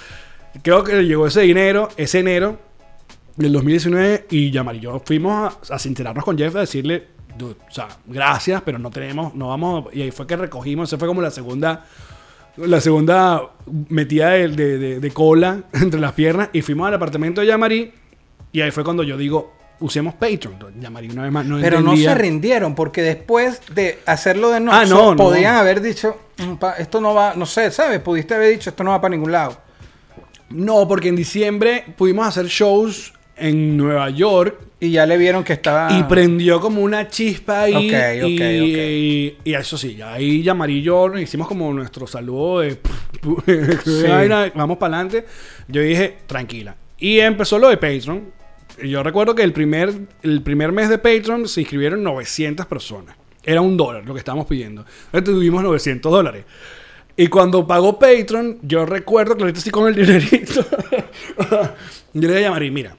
Creo 0.63 0.83
que 0.83 1.03
llegó 1.03 1.27
ese 1.27 1.41
dinero, 1.41 1.89
ese 1.97 2.19
enero 2.19 2.59
del 3.35 3.53
2019 3.53 4.25
y 4.31 4.49
Yamar 4.49 4.75
y 4.75 4.79
yo 4.79 5.01
fuimos 5.05 5.55
a, 5.69 5.75
a 5.75 5.77
sincerarnos 5.79 6.23
con 6.25 6.35
Jeff 6.35 6.55
a 6.55 6.61
decirle, 6.61 7.12
"Dude, 7.37 7.55
o 7.67 7.71
sea, 7.71 7.87
gracias, 8.05 8.61
pero 8.63 8.77
no 8.79 8.89
tenemos, 8.91 9.33
no 9.35 9.49
vamos. 9.49 9.85
Y 9.93 10.01
ahí 10.01 10.11
fue 10.11 10.25
que 10.27 10.35
recogimos, 10.35 10.89
esa 10.89 10.97
fue 10.97 11.07
como 11.07 11.21
la 11.21 11.31
segunda 11.31 11.85
la 12.57 12.79
segunda 12.81 13.41
metida 13.89 14.29
de, 14.29 14.47
de- 14.49 14.77
de- 14.77 14.99
de 14.99 15.11
cola 15.11 15.63
entre 15.73 15.99
las 15.99 16.11
piernas 16.13 16.49
y 16.53 16.61
fuimos 16.61 16.87
al 16.87 16.93
apartamento 16.93 17.41
de 17.41 17.47
Yamari 17.47 17.91
y 18.51 18.61
ahí 18.61 18.69
fue 18.69 18.83
cuando 18.83 19.01
yo 19.01 19.17
digo, 19.17 19.53
usemos 19.79 20.13
Patreon. 20.13 20.55
Llamaría 20.79 21.11
una 21.11 21.23
vez 21.23 21.31
más. 21.31 21.45
No 21.47 21.59
Pero 21.59 21.81
no 21.81 21.97
se 21.97 22.13
rindieron 22.13 22.75
porque 22.75 23.01
después 23.01 23.59
de 23.73 23.99
hacerlo 24.05 24.51
de 24.51 24.59
noche 24.59 24.77
Ah, 24.81 24.85
no, 24.85 25.15
no. 25.15 25.17
podían 25.23 25.55
haber 25.55 25.81
dicho, 25.81 26.15
"Mm, 26.37 26.63
esto 26.77 27.01
no 27.01 27.15
va, 27.15 27.33
no 27.35 27.47
sé, 27.47 27.71
¿sabes? 27.71 27.99
Pudiste 28.01 28.35
haber 28.35 28.51
dicho, 28.51 28.69
esto 28.69 28.83
no 28.83 28.91
va 28.91 29.01
para 29.01 29.15
ningún 29.15 29.31
lado. 29.31 29.57
No, 30.51 30.87
porque 30.87 31.07
en 31.09 31.15
diciembre 31.15 31.83
pudimos 31.97 32.27
hacer 32.27 32.45
shows 32.45 33.13
en 33.35 33.75
Nueva 33.75 34.11
York 34.11 34.59
Y 34.83 34.91
ya 34.91 35.05
le 35.05 35.15
vieron 35.17 35.43
que 35.45 35.53
estaba... 35.53 35.97
y 35.97 36.03
prendió 36.03 36.59
como 36.59 36.81
una 36.81 37.07
chispa 37.07 37.61
ahí. 37.61 37.73
Ok, 37.73 38.23
ok, 38.23 38.27
y, 38.27 38.75
y- 38.81 39.37
y 39.45 39.53
eso 39.53 39.77
sí, 39.77 39.95
ya 39.95 40.13
ahí 40.13 40.43
Yamari 40.43 40.79
y 40.79 40.81
yo 40.81 41.07
nos 41.07 41.21
hicimos 41.21 41.47
como 41.47 41.71
nuestro 41.73 42.05
saludo 42.05 42.59
de. 42.59 42.79
Sí. 43.85 44.03
vamos 44.55 44.77
para 44.77 44.97
adelante. 44.97 45.25
Yo 45.69 45.81
dije, 45.81 46.17
tranquila. 46.27 46.75
Y 46.97 47.19
empezó 47.19 47.57
lo 47.59 47.69
de 47.69 47.77
Patreon. 47.77 48.25
Yo 48.83 49.03
recuerdo 49.03 49.35
que 49.35 49.43
el 49.43 49.53
primer, 49.53 49.93
el 50.23 50.41
primer 50.41 50.71
mes 50.73 50.89
de 50.89 50.97
Patreon 50.97 51.47
se 51.47 51.61
inscribieron 51.61 52.03
900 52.03 52.65
personas. 52.65 53.15
Era 53.43 53.61
un 53.61 53.77
dólar 53.77 54.05
lo 54.05 54.13
que 54.13 54.19
estábamos 54.19 54.47
pidiendo. 54.47 54.85
Entonces 55.13 55.35
tuvimos 55.35 55.63
900 55.63 56.11
dólares. 56.11 56.43
Y 57.15 57.27
cuando 57.27 57.65
pagó 57.67 57.99
Patreon, 57.99 58.59
yo 58.63 58.85
recuerdo 58.85 59.37
que 59.37 59.43
ahorita 59.43 59.59
estoy 59.59 59.71
con 59.71 59.87
el 59.87 59.95
dinerito. 59.95 60.65
yo 62.13 62.21
le 62.21 62.27
dije 62.27 62.37
a 62.39 62.41
Yamari, 62.41 62.71
mira, 62.71 62.97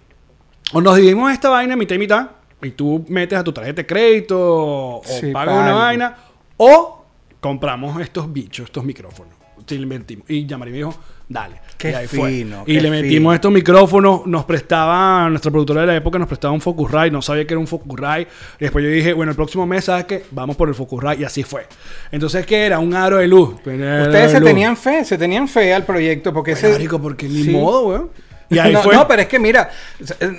o 0.72 0.80
nos 0.80 0.96
dividimos 0.96 1.32
esta 1.32 1.48
vaina 1.50 1.76
mitad 1.76 1.94
y 1.94 1.98
mitad, 1.98 2.30
y 2.62 2.70
tú 2.70 3.04
metes 3.08 3.38
a 3.38 3.44
tu 3.44 3.52
tarjeta 3.52 3.82
de 3.82 3.86
crédito, 3.86 4.38
o 4.40 5.02
Sí, 5.04 5.30
pagas 5.32 5.54
pa' 5.54 5.60
una 5.62 5.72
vaina, 5.74 6.16
o 6.56 7.04
compramos 7.40 8.00
estos 8.00 8.32
bichos, 8.32 8.66
estos 8.66 8.84
micrófonos. 8.84 9.34
Sí, 9.66 9.76
le 9.76 9.84
inventimos. 9.84 10.28
Y 10.28 10.44
Yamari 10.44 10.70
me 10.72 10.76
dijo, 10.78 10.94
dale. 11.26 11.56
Qué 11.78 11.90
y 11.90 11.94
ahí 11.94 12.06
fue. 12.06 12.32
Y 12.32 12.44
qué 12.66 12.80
le 12.82 12.90
metimos 12.90 13.30
fino. 13.30 13.34
estos 13.34 13.52
micrófonos, 13.52 14.26
nos 14.26 14.44
prestaba, 14.44 15.26
nuestra 15.30 15.50
productora 15.50 15.80
de 15.82 15.86
la 15.86 15.96
época 15.96 16.18
nos 16.18 16.28
prestaba 16.28 16.52
un 16.52 16.60
Focusrite, 16.60 17.10
no 17.10 17.22
sabía 17.22 17.46
que 17.46 17.54
era 17.54 17.58
un 17.58 17.66
Focusrite. 17.66 18.28
Y 18.58 18.64
después 18.64 18.84
yo 18.84 18.90
dije, 18.90 19.14
bueno, 19.14 19.30
el 19.30 19.36
próximo 19.36 19.64
mes, 19.64 19.86
¿sabes 19.86 20.04
qué? 20.04 20.24
Vamos 20.32 20.56
por 20.56 20.68
el 20.68 20.74
Focusrite, 20.74 21.22
y 21.22 21.24
así 21.24 21.44
fue. 21.44 21.66
Entonces, 22.12 22.44
¿qué 22.44 22.66
era? 22.66 22.78
Un 22.78 22.94
aro 22.94 23.16
de 23.16 23.26
luz. 23.26 23.54
Ustedes 23.54 24.32
se 24.32 24.40
tenían 24.42 24.76
fe, 24.76 25.02
se 25.04 25.16
tenían 25.16 25.48
fe 25.48 25.72
al 25.72 25.84
proyecto 25.84 26.32
porque 26.34 26.52
ese... 26.52 26.70
Marico, 26.70 27.00
porque 27.00 27.26
ni 27.26 27.44
Sí. 27.44 27.50
modo, 27.50 27.86
weón. 27.88 28.10
Y 28.54 28.58
ahí 28.58 28.72
no, 28.72 28.82
fue. 28.82 28.94
no, 28.94 29.06
pero 29.08 29.22
es 29.22 29.28
que 29.28 29.38
mira, 29.38 29.70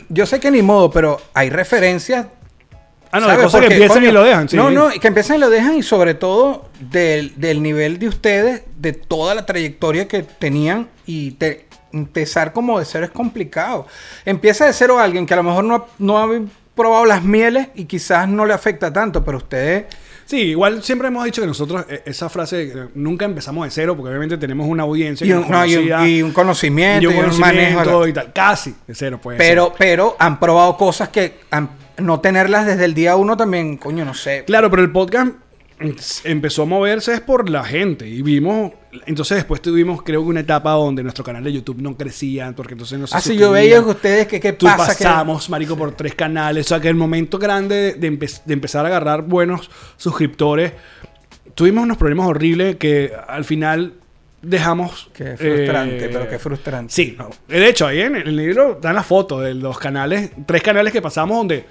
yo 0.09 0.26
sé 0.26 0.39
que 0.39 0.51
ni 0.51 0.61
modo, 0.61 0.89
pero 0.91 1.22
hay 1.34 1.49
referencias 1.49 2.28
ah, 3.11 3.20
no, 3.20 3.28
de 3.30 3.38
cosas 3.38 3.61
que 3.61 3.68
empiezan 3.74 4.03
y 4.03 4.11
lo 4.11 4.24
dejan. 4.24 4.49
sí. 4.49 4.55
No, 4.55 4.70
no, 4.72 4.89
que 4.89 5.07
empiezan 5.07 5.38
y 5.38 5.39
lo 5.39 5.49
dejan 5.49 5.76
y 5.76 5.84
sobre 5.84 6.13
todo 6.13 6.70
del, 6.80 7.34
del 7.39 7.61
nivel 7.61 7.99
de 7.99 8.07
ustedes, 8.07 8.63
de 8.78 8.93
toda 8.93 9.36
la 9.36 9.45
trayectoria 9.45 10.07
que 10.07 10.24
tenían 10.24 10.88
y 11.05 11.32
te- 11.32 11.66
empezar 11.93 12.51
como 12.53 12.78
de 12.80 12.86
cero 12.86 13.05
es 13.05 13.11
complicado. 13.11 13.88
Empieza 14.26 14.66
de 14.66 14.74
cero 14.74 14.99
alguien 14.99 15.26
que 15.26 15.34
a 15.34 15.38
lo 15.38 15.43
mejor 15.43 15.63
no, 15.63 15.88
no 15.99 16.18
ha 16.20 16.28
probado 16.76 17.05
las 17.05 17.24
mieles 17.24 17.70
y 17.76 17.86
quizás 17.86 18.28
no 18.28 18.45
le 18.45 18.53
afecta 18.53 18.91
tanto, 18.91 19.24
pero 19.24 19.38
ustedes... 19.38 19.86
Sí, 20.26 20.38
igual 20.38 20.82
siempre 20.84 21.08
hemos 21.10 21.24
dicho 21.24 21.42
que 21.42 21.48
nosotros, 21.48 21.86
eh, 21.88 22.02
esa 22.06 22.30
frase, 22.30 22.64
eh, 22.64 22.88
nunca 22.96 23.26
empezamos 23.26 23.66
de 23.66 23.72
cero, 23.72 23.96
porque 23.96 24.10
obviamente 24.10 24.38
tenemos 24.38 24.68
una 24.68 24.84
audiencia 24.84 25.26
Y 25.26 25.32
un, 25.34 25.50
no, 25.50 25.66
y 25.66 25.76
un- 25.76 26.08
y 26.08 26.22
un 26.24 26.32
conocimiento, 26.32 27.04
y 27.04 27.06
un 27.14 27.26
un, 27.30 27.40
manejo. 27.40 27.80
conocimiento 27.84 28.08
y 28.08 28.14
tal. 28.14 28.34
Casi 28.34 28.76
de 28.88 28.96
cero, 28.96 29.20
pues. 29.22 29.38
Pero, 29.38 29.74
pero 29.78 30.16
han 30.18 30.40
probado 30.40 30.78
cosas 30.78 31.10
que 31.10 31.36
han- 31.52 31.70
no 31.98 32.20
tenerlas 32.22 32.66
desde 32.66 32.86
el 32.86 32.94
día 32.96 33.16
uno 33.16 33.38
también, 33.38 33.78
coño, 33.78 34.04
no 34.04 34.14
sé. 34.16 34.44
Claro, 34.46 34.70
pero 34.72 34.82
el 34.82 34.92
podcast 34.92 35.28
mm, 35.80 35.90
empezó 36.24 36.64
a 36.64 36.66
moverse 36.66 37.14
es 37.14 37.22
por 37.22 37.48
la 37.50 37.64
gente 37.64 38.08
y 38.08 38.22
vimos 38.22 38.72
entonces 39.06 39.38
después 39.38 39.62
tuvimos 39.62 40.02
creo 40.04 40.22
que 40.24 40.28
una 40.30 40.39
etapa 40.41 40.72
donde 40.72 41.04
nuestro 41.04 41.24
canal 41.24 41.43
de 41.43 41.54
YouTube 41.54 41.82
no 41.82 41.96
crecía 41.98 42.52
porque 42.56 42.74
entonces 42.74 42.98
no 43.00 43.08
se 43.08 43.16
Así 43.18 43.36
yo 43.36 43.48
suscribían. 43.48 43.54
veía 43.54 43.84
que 43.84 43.89
ustedes 43.89 44.28
que 44.28 44.39
qué 44.39 44.54
pasa 44.54 44.96
que 44.96 45.04
pasamos, 45.04 45.50
marico, 45.50 45.76
por 45.78 45.91
tres 45.93 46.16
canales. 46.16 46.66
O 46.66 46.70
sea, 46.70 46.80
que 46.80 46.89
el 46.89 46.96
momento 46.96 47.38
grande 47.39 47.93
de, 47.93 48.12
empe- 48.12 48.41
de 48.46 48.54
empezar 48.54 48.86
a 48.86 48.88
agarrar 48.89 49.24
buenos 49.24 49.70
suscriptores, 49.98 50.74
tuvimos 51.54 51.84
unos 51.84 51.98
problemas 51.98 52.28
horribles 52.28 52.76
que 52.78 53.12
al 53.28 53.46
final 53.46 53.93
dejamos... 54.41 55.10
Qué 55.14 55.36
frustrante, 55.38 56.06
eh, 56.06 56.10
pero 56.12 56.30
qué 56.30 56.38
frustrante. 56.39 56.93
Sí, 56.93 57.16
no. 57.18 57.30
de 57.48 57.68
hecho, 57.68 57.88
ahí 57.88 58.02
en 58.02 58.16
el 58.16 58.36
libro 58.36 58.78
dan 58.82 58.96
la 58.96 59.04
foto 59.04 59.39
de 59.41 59.54
los 59.56 59.78
canales, 59.80 60.32
tres 60.46 60.62
canales 60.62 60.93
que 60.93 61.02
pasamos 61.02 61.38
donde... 61.38 61.66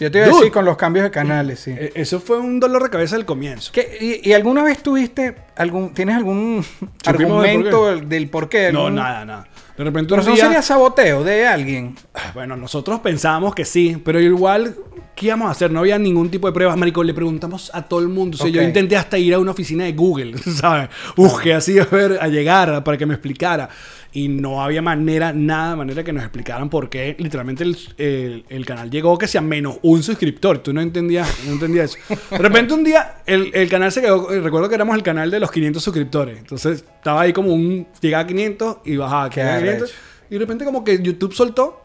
Yo 0.00 0.10
te 0.10 0.18
iba 0.18 0.26
a 0.26 0.30
decir 0.30 0.50
con 0.50 0.64
los 0.64 0.76
cambios 0.76 1.04
de 1.04 1.10
canales, 1.10 1.60
sí. 1.60 1.72
eh, 1.76 1.92
Eso 1.94 2.20
fue 2.20 2.38
un 2.38 2.58
dolor 2.58 2.82
de 2.82 2.90
cabeza 2.90 3.16
al 3.16 3.24
comienzo. 3.26 3.70
¿Qué- 3.72 4.20
y, 4.24 4.28
y 4.30 4.32
alguna 4.32 4.62
vez 4.62 4.82
tuviste 4.82 5.36
algún, 5.56 5.92
tienes 5.94 6.16
algún 6.16 6.64
¿Supimos 7.04 7.42
del 7.42 7.50
argumento 7.60 7.70
por 7.80 7.88
qué? 7.94 7.94
del, 8.00 8.08
del 8.08 8.28
por 8.30 8.48
qué? 8.48 8.72
No, 8.72 8.90
nada, 8.90 9.24
nada. 9.24 9.46
De 9.76 9.84
repente 9.84 10.08
Pero 10.10 10.22
un 10.22 10.28
eso 10.28 10.30
no 10.30 10.36
sería 10.36 10.62
saboteo 10.62 11.24
de 11.24 11.46
alguien. 11.46 11.94
Bueno, 12.34 12.56
nosotros 12.56 13.00
pensábamos 13.00 13.54
que 13.54 13.64
sí, 13.64 14.00
pero 14.04 14.20
igual, 14.20 14.74
¿qué 15.14 15.26
íbamos 15.26 15.48
a 15.48 15.52
hacer? 15.52 15.70
No 15.70 15.80
había 15.80 15.98
ningún 15.98 16.30
tipo 16.30 16.46
de 16.46 16.52
pruebas, 16.52 16.76
marico. 16.76 17.02
Le 17.02 17.14
preguntamos 17.14 17.70
a 17.72 17.82
todo 17.82 18.00
el 18.00 18.08
mundo. 18.08 18.36
O 18.38 18.42
sea, 18.42 18.50
yo 18.50 18.60
intenté 18.62 18.96
hasta 18.98 19.16
ir 19.16 19.32
a 19.32 19.38
una 19.38 19.52
oficina 19.52 19.84
de 19.84 19.92
Google, 19.92 20.36
¿sabes? 20.54 20.90
Busqué 21.16 21.54
así 21.54 21.78
a 21.78 21.84
ver, 21.86 22.18
a 22.20 22.28
llegar 22.28 22.84
para 22.84 22.98
que 22.98 23.06
me 23.06 23.14
explicara. 23.14 23.70
Y 24.12 24.26
no 24.28 24.60
había 24.62 24.82
manera, 24.82 25.32
nada, 25.32 25.76
manera 25.76 26.02
que 26.02 26.12
nos 26.12 26.24
explicaran 26.24 26.68
por 26.68 26.88
qué 26.90 27.14
literalmente 27.18 27.62
el, 27.62 27.76
el- 27.96 28.44
el 28.48 28.66
canal 28.66 28.90
llegó 28.90 29.16
que 29.16 29.28
sea 29.28 29.40
menos 29.40 29.78
un 29.82 30.02
suscriptor. 30.02 30.58
Tú 30.58 30.72
no 30.72 30.80
entendías, 30.80 31.28
no 31.46 31.52
entendías 31.52 31.96
eso. 31.96 32.18
De 32.30 32.38
repente 32.38 32.74
un 32.74 32.82
día 32.82 33.22
el, 33.26 33.50
el 33.54 33.68
canal 33.68 33.92
se 33.92 34.00
quedó, 34.00 34.32
eh, 34.32 34.40
recuerdo 34.40 34.68
que 34.68 34.74
éramos 34.74 34.96
el 34.96 35.04
canal 35.04 35.30
de 35.30 35.38
los 35.38 35.50
500 35.52 35.82
suscriptores. 35.82 36.38
Entonces 36.38 36.80
estaba 36.96 37.20
ahí 37.20 37.32
como 37.32 37.52
un, 37.54 37.86
llegaba 38.00 38.24
a 38.24 38.26
500 38.26 38.76
y 38.84 38.96
bajaba 38.96 39.24
a 39.24 39.30
Qué 39.30 39.40
500. 39.42 39.68
arrecho. 39.68 39.94
Y 40.28 40.34
de 40.34 40.38
repente 40.40 40.64
como 40.64 40.82
que 40.82 41.00
YouTube 41.00 41.32
soltó 41.32 41.84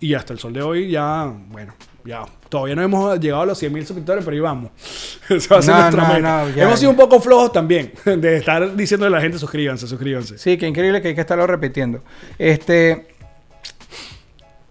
y 0.00 0.14
hasta 0.14 0.32
el 0.32 0.40
sol 0.40 0.52
de 0.52 0.62
hoy 0.62 0.90
ya, 0.90 1.32
bueno, 1.50 1.74
ya 2.04 2.24
todavía 2.54 2.76
no 2.76 2.82
hemos 2.82 3.18
llegado 3.18 3.42
a 3.42 3.46
los 3.46 3.58
100 3.58 3.72
mil 3.72 3.84
suscriptores, 3.84 4.24
pero 4.24 4.32
ahí 4.36 4.40
vamos. 4.40 4.70
Esa 5.28 5.54
va 5.54 5.58
a 5.58 5.62
ser 5.62 5.74
No, 5.74 5.80
nuestra 5.80 6.02
no, 6.02 6.14
meta. 6.14 6.20
no, 6.44 6.50
ya, 6.50 6.62
hemos 6.62 6.78
sido 6.78 6.90
un 6.92 6.96
poco 6.96 7.18
flojos 7.20 7.50
también 7.50 7.92
de 8.04 8.36
estar 8.36 8.76
diciendo 8.76 9.06
a 9.06 9.10
la 9.10 9.20
gente 9.20 9.40
suscríbanse, 9.40 9.88
suscríbanse. 9.88 10.38
Sí, 10.38 10.56
qué 10.56 10.68
increíble 10.68 11.02
que 11.02 11.08
hay 11.08 11.14
que 11.16 11.20
estarlo 11.20 11.48
repitiendo. 11.48 12.04
Este. 12.38 13.08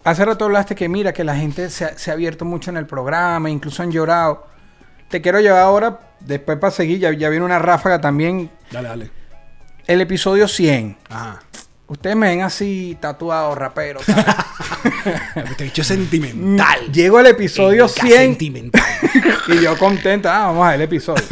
Hace 0.02 0.24
rato 0.24 0.46
hablaste 0.46 0.74
que 0.74 0.88
mira, 0.88 1.12
que 1.12 1.24
la 1.24 1.36
gente 1.36 1.68
se 1.68 1.84
ha, 1.84 1.98
se 1.98 2.10
ha 2.10 2.14
abierto 2.14 2.46
mucho 2.46 2.70
en 2.70 2.78
el 2.78 2.86
programa, 2.86 3.50
incluso 3.50 3.82
han 3.82 3.92
llorado. 3.92 4.46
Te 5.10 5.20
quiero 5.20 5.40
llevar 5.40 5.60
ahora, 5.60 6.00
después 6.20 6.56
para 6.58 6.70
seguir, 6.70 7.00
ya, 7.00 7.12
ya 7.12 7.28
viene 7.28 7.44
una 7.44 7.58
ráfaga 7.58 8.00
también. 8.00 8.50
Dale, 8.70 8.88
dale. 8.88 9.10
El 9.86 10.00
episodio 10.00 10.48
100. 10.48 10.96
Ajá. 11.10 11.42
Ustedes 11.86 12.16
me 12.16 12.28
ven 12.28 12.40
así 12.40 12.96
tatuado, 12.98 13.54
rapero. 13.54 14.00
Este 15.34 15.64
bicho 15.64 15.82
es 15.82 15.88
sentimental. 15.88 16.92
Llego 16.92 17.18
al 17.18 17.26
episodio 17.26 17.84
Mega 17.84 17.88
100 17.88 18.16
Sentimental. 18.16 18.82
y 19.48 19.60
yo 19.62 19.76
contenta, 19.78 20.36
ah, 20.36 20.46
vamos 20.48 20.66
a 20.66 20.70
ver 20.70 20.76
el 20.76 20.82
episodio. 20.82 21.22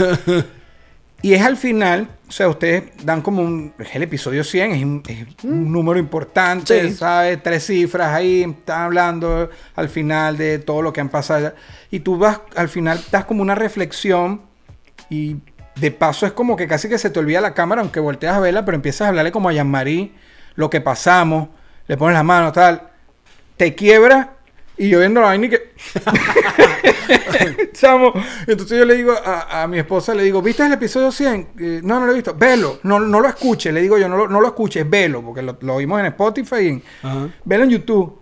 y 1.23 1.35
es 1.35 1.43
al 1.43 1.57
final, 1.57 2.09
o 2.29 2.33
sea, 2.33 2.49
ustedes 2.49 2.85
dan 3.05 3.23
como 3.23 3.43
un, 3.43 3.73
es 3.79 3.95
el 3.95 4.03
episodio 4.03 4.45
100, 4.45 4.73
es 4.73 4.83
un, 4.83 5.03
es 5.07 5.27
un 5.45 5.71
número 5.73 5.99
importante, 5.99 6.89
Sí. 6.89 6.95
¿sabes? 6.95 7.43
Tres 7.43 7.67
cifras 7.67 8.15
ahí, 8.15 8.43
están 8.43 8.83
hablando 8.83 9.49
al 9.75 9.89
final 9.89 10.37
de 10.37 10.59
todo 10.59 10.83
lo 10.83 10.93
que 10.93 11.01
han 11.01 11.09
pasado. 11.09 11.55
Y 11.91 12.01
tú 12.01 12.19
vas, 12.19 12.41
al 12.57 12.69
final, 12.69 13.01
das 13.11 13.25
como 13.25 13.43
una 13.43 13.55
reflexión 13.55 14.43
y 15.09 15.37
de 15.77 15.91
paso 15.91 16.27
es 16.27 16.33
como 16.33 16.55
que 16.57 16.69
casi 16.69 16.89
que 16.89 16.99
se 16.99 17.09
te 17.11 17.19
olvida 17.19 17.41
la 17.41 17.55
cámara, 17.55 17.81
aunque 17.81 18.01
volteas 18.01 18.37
a 18.37 18.41
verla, 18.41 18.65
pero 18.65 18.75
empiezas 18.77 19.03
a 19.07 19.09
hablarle 19.09 19.33
como 19.33 19.49
a 19.49 19.53
Jean-Marie, 19.53 20.13
lo 20.55 20.69
que 20.69 20.81
pasamos, 20.83 21.49
le 21.87 21.97
pones 21.97 22.15
las 22.15 22.25
manos, 22.25 22.53
tal, 22.53 22.91
te 23.63 23.77
quiebra 23.77 24.39
y 24.77 24.89
yo 24.89 24.99
viendo 24.99 25.21
la 25.21 25.29
vaina 25.29 25.47
y 25.47 25.51
que... 25.51 25.73
Chamo, 27.73 28.13
entonces 28.45 28.77
yo 28.77 28.85
le 28.85 28.97
digo 28.97 29.13
a, 29.13 29.63
a 29.63 29.69
mi 29.69 29.79
esposa, 29.79 30.17
le 30.17 30.25
digo, 30.25 30.43
¿viste 30.43 30.67
el 30.67 30.73
episodio 30.73 31.13
100? 31.13 31.49
Eh, 31.61 31.81
no, 31.85 32.01
no 32.01 32.07
lo 32.07 32.13
he 32.13 32.17
visto. 32.17 32.35
Velo, 32.35 32.81
no, 32.83 32.99
no 32.99 33.21
lo 33.21 33.29
escuches, 33.29 33.73
le 33.73 33.81
digo 33.81 33.99
yo, 33.99 34.09
no 34.09 34.17
lo, 34.17 34.29
no 34.29 34.41
lo 34.41 34.49
escuches, 34.49 34.89
velo, 34.91 35.23
porque 35.23 35.43
lo, 35.43 35.57
lo 35.61 35.77
oímos 35.77 36.01
en 36.01 36.07
Spotify 36.07 36.57
y 36.57 36.69
en, 36.69 36.83
Ajá. 37.05 37.29
velo 37.45 37.63
en 37.63 37.71
YouTube. 37.71 38.19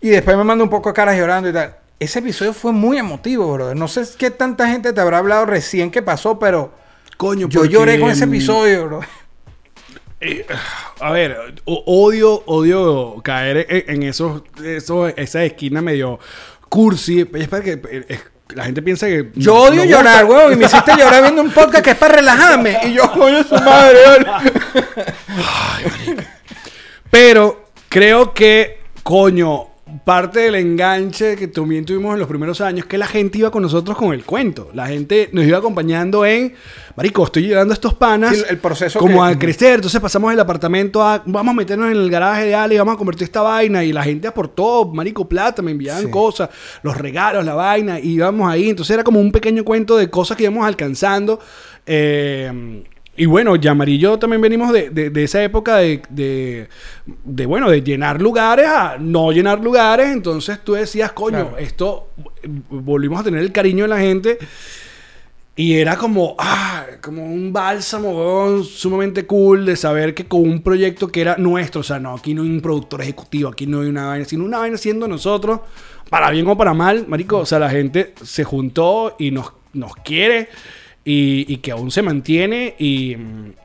Y 0.00 0.08
después 0.08 0.34
me 0.34 0.44
manda 0.44 0.64
un 0.64 0.70
poco 0.70 0.88
de 0.88 0.94
caras 0.94 1.18
llorando 1.18 1.50
y 1.50 1.52
tal. 1.52 1.76
Ese 1.98 2.20
episodio 2.20 2.54
fue 2.54 2.72
muy 2.72 2.96
emotivo, 2.96 3.52
brother. 3.52 3.76
No 3.76 3.86
sé 3.86 4.04
qué 4.16 4.30
tanta 4.30 4.66
gente 4.66 4.94
te 4.94 5.00
habrá 5.02 5.18
hablado 5.18 5.44
recién 5.44 5.90
que 5.90 6.00
pasó, 6.00 6.38
pero 6.38 6.72
Coño, 7.18 7.48
yo 7.50 7.60
porque, 7.60 7.74
lloré 7.74 8.00
con 8.00 8.08
ese 8.08 8.24
episodio, 8.24 8.86
bro. 8.86 9.00
Eh, 10.20 10.44
a 11.00 11.10
ver, 11.12 11.54
odio, 11.64 12.42
odio 12.46 13.20
caer 13.24 13.66
en, 13.88 14.02
esos, 14.02 14.42
esos, 14.62 15.12
esa 15.16 15.44
esquina 15.44 15.80
medio 15.80 16.18
cursi. 16.68 17.26
Es 17.34 17.48
para 17.48 17.62
que 17.62 17.80
es- 18.08 18.20
la 18.54 18.64
gente 18.64 18.82
piensa 18.82 19.06
que. 19.06 19.30
Yo 19.34 19.54
no- 19.54 19.60
odio 19.62 19.84
no 19.84 19.90
llorar, 19.90 20.24
weón. 20.26 20.52
Y 20.52 20.56
me 20.56 20.66
hiciste 20.66 20.92
llorar 20.96 21.22
viendo 21.22 21.40
un 21.40 21.50
podcast 21.52 21.84
que 21.84 21.90
es 21.92 21.96
para 21.96 22.16
relajarme. 22.16 22.78
Y 22.84 22.92
yo, 22.94 23.10
coño, 23.12 23.42
su 23.44 23.54
madre, 23.54 23.96
weón. 24.06 24.26
Pero 27.10 27.66
creo 27.88 28.32
que, 28.34 28.78
coño, 29.02 29.69
parte 30.04 30.40
del 30.40 30.54
enganche 30.54 31.36
que 31.36 31.48
también 31.48 31.84
tuvimos 31.84 32.14
en 32.14 32.20
los 32.20 32.28
primeros 32.28 32.60
años, 32.60 32.86
que 32.86 32.96
la 32.98 33.06
gente 33.06 33.38
iba 33.38 33.50
con 33.50 33.62
nosotros 33.62 33.96
con 33.96 34.12
el 34.12 34.24
cuento. 34.24 34.70
La 34.74 34.86
gente 34.86 35.28
nos 35.32 35.44
iba 35.44 35.58
acompañando 35.58 36.24
en, 36.24 36.54
marico, 36.96 37.24
estoy 37.24 37.44
llevando 37.48 37.72
a 37.72 37.74
estos 37.74 37.94
panas. 37.94 38.36
Sí, 38.36 38.44
el 38.48 38.58
proceso 38.58 38.98
Como 38.98 39.24
que- 39.26 39.32
a 39.32 39.38
crecer. 39.38 39.74
Entonces 39.76 40.00
pasamos 40.00 40.30
del 40.30 40.40
apartamento 40.40 41.02
a, 41.02 41.22
vamos 41.26 41.52
a 41.52 41.56
meternos 41.56 41.90
en 41.90 41.96
el 41.96 42.10
garaje 42.10 42.46
de 42.46 42.54
Ale 42.54 42.74
y 42.74 42.78
vamos 42.78 42.94
a 42.94 42.98
convertir 42.98 43.24
esta 43.24 43.42
vaina. 43.42 43.82
Y 43.84 43.92
la 43.92 44.02
gente 44.02 44.28
aportó, 44.28 44.86
marico, 44.92 45.28
plata, 45.28 45.62
me 45.62 45.70
enviaban 45.72 46.04
Sí. 46.04 46.10
cosas, 46.10 46.50
los 46.82 46.96
regalos, 46.96 47.44
la 47.44 47.54
vaina, 47.54 47.98
y 48.00 48.10
íbamos 48.14 48.50
ahí. 48.50 48.70
Entonces 48.70 48.94
era 48.94 49.04
como 49.04 49.20
un 49.20 49.32
pequeño 49.32 49.64
cuento 49.64 49.96
de 49.96 50.08
cosas 50.10 50.36
que 50.36 50.44
íbamos 50.44 50.66
alcanzando. 50.66 51.40
Eh, 51.86 52.82
y 53.16 53.26
bueno, 53.26 53.56
Yamar 53.56 53.88
y 53.88 53.98
yo 53.98 54.18
también 54.18 54.40
venimos 54.40 54.72
de, 54.72 54.88
de- 54.90 55.10
de 55.10 55.24
esa 55.24 55.42
época 55.42 55.76
de, 55.76 56.00
de, 56.08 56.68
de, 57.24 57.46
bueno, 57.46 57.68
de 57.70 57.82
llenar 57.82 58.20
lugares 58.22 58.66
a 58.66 58.96
no 58.98 59.30
llenar 59.32 59.60
lugares. 59.60 60.08
Entonces 60.08 60.60
tú 60.64 60.72
decías, 60.74 61.12
coño, 61.12 61.48
Claro. 61.50 61.58
esto, 61.58 62.10
volvimos 62.70 63.20
a 63.20 63.24
tener 63.24 63.40
el 63.40 63.52
cariño 63.52 63.84
de 63.84 63.88
la 63.88 63.98
gente. 63.98 64.38
Y 65.56 65.74
era 65.74 65.96
como, 65.98 66.36
ah, 66.38 66.86
como 67.02 67.22
un 67.26 67.52
bálsamo, 67.52 68.62
sumamente 68.62 69.26
cool 69.26 69.66
de 69.66 69.76
saber 69.76 70.14
que 70.14 70.24
con 70.24 70.40
un 70.40 70.62
proyecto 70.62 71.08
que 71.08 71.20
era 71.20 71.36
nuestro, 71.36 71.82
o 71.82 71.84
sea, 71.84 71.98
no, 71.98 72.14
aquí 72.14 72.32
no 72.32 72.42
hay 72.42 72.48
un 72.48 72.62
productor 72.62 73.02
ejecutivo, 73.02 73.50
aquí 73.50 73.66
no 73.66 73.80
hay 73.82 73.88
una 73.88 74.06
vaina, 74.06 74.24
sino 74.24 74.44
una 74.44 74.58
vaina 74.58 74.78
siendo 74.78 75.06
nosotros, 75.06 75.60
para 76.08 76.30
bien 76.30 76.46
o 76.46 76.56
para 76.56 76.72
mal, 76.72 77.04
marico, 77.08 77.38
o 77.38 77.44
sea, 77.46 77.58
la 77.58 77.68
gente 77.68 78.14
se 78.22 78.44
juntó 78.44 79.16
y 79.18 79.32
nos, 79.32 79.52
nos 79.74 79.94
quiere 79.96 80.48
y, 81.04 81.46
y 81.52 81.56
que 81.58 81.70
aún 81.72 81.90
se 81.90 82.02
mantiene 82.02 82.74
y, 82.78 83.16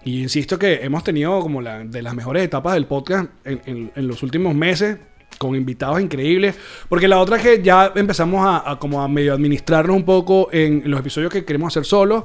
y 0.06 0.22
insisto 0.24 0.58
que 0.58 0.76
hemos 0.84 1.04
tenido 1.04 1.40
como 1.42 1.62
la, 1.62 1.80
de 1.84 2.02
las 2.02 2.14
mejores 2.16 2.44
etapas 2.44 2.74
del 2.76 2.86
podcast 2.86 3.30
en, 3.44 3.62
en- 3.66 3.92
en 3.96 4.08
los 4.08 4.24
últimos 4.24 4.56
meses 4.56 4.98
con 5.38 5.54
invitados 5.54 6.00
increíbles 6.00 6.56
porque 6.88 7.10
la 7.10 7.20
otra 7.20 7.36
es 7.36 7.44
que 7.44 7.62
ya 7.62 7.92
empezamos 7.96 8.46
a, 8.48 8.72
a 8.72 8.80
como 8.80 9.02
a 9.02 9.08
medio 9.10 9.34
administrarnos 9.34 9.94
un 9.96 10.06
poco 10.06 10.48
en, 10.54 10.84
los 10.90 10.98
episodios 11.00 11.30
que 11.32 11.44
queremos 11.44 11.74
hacer 11.74 11.84
solos 11.86 12.24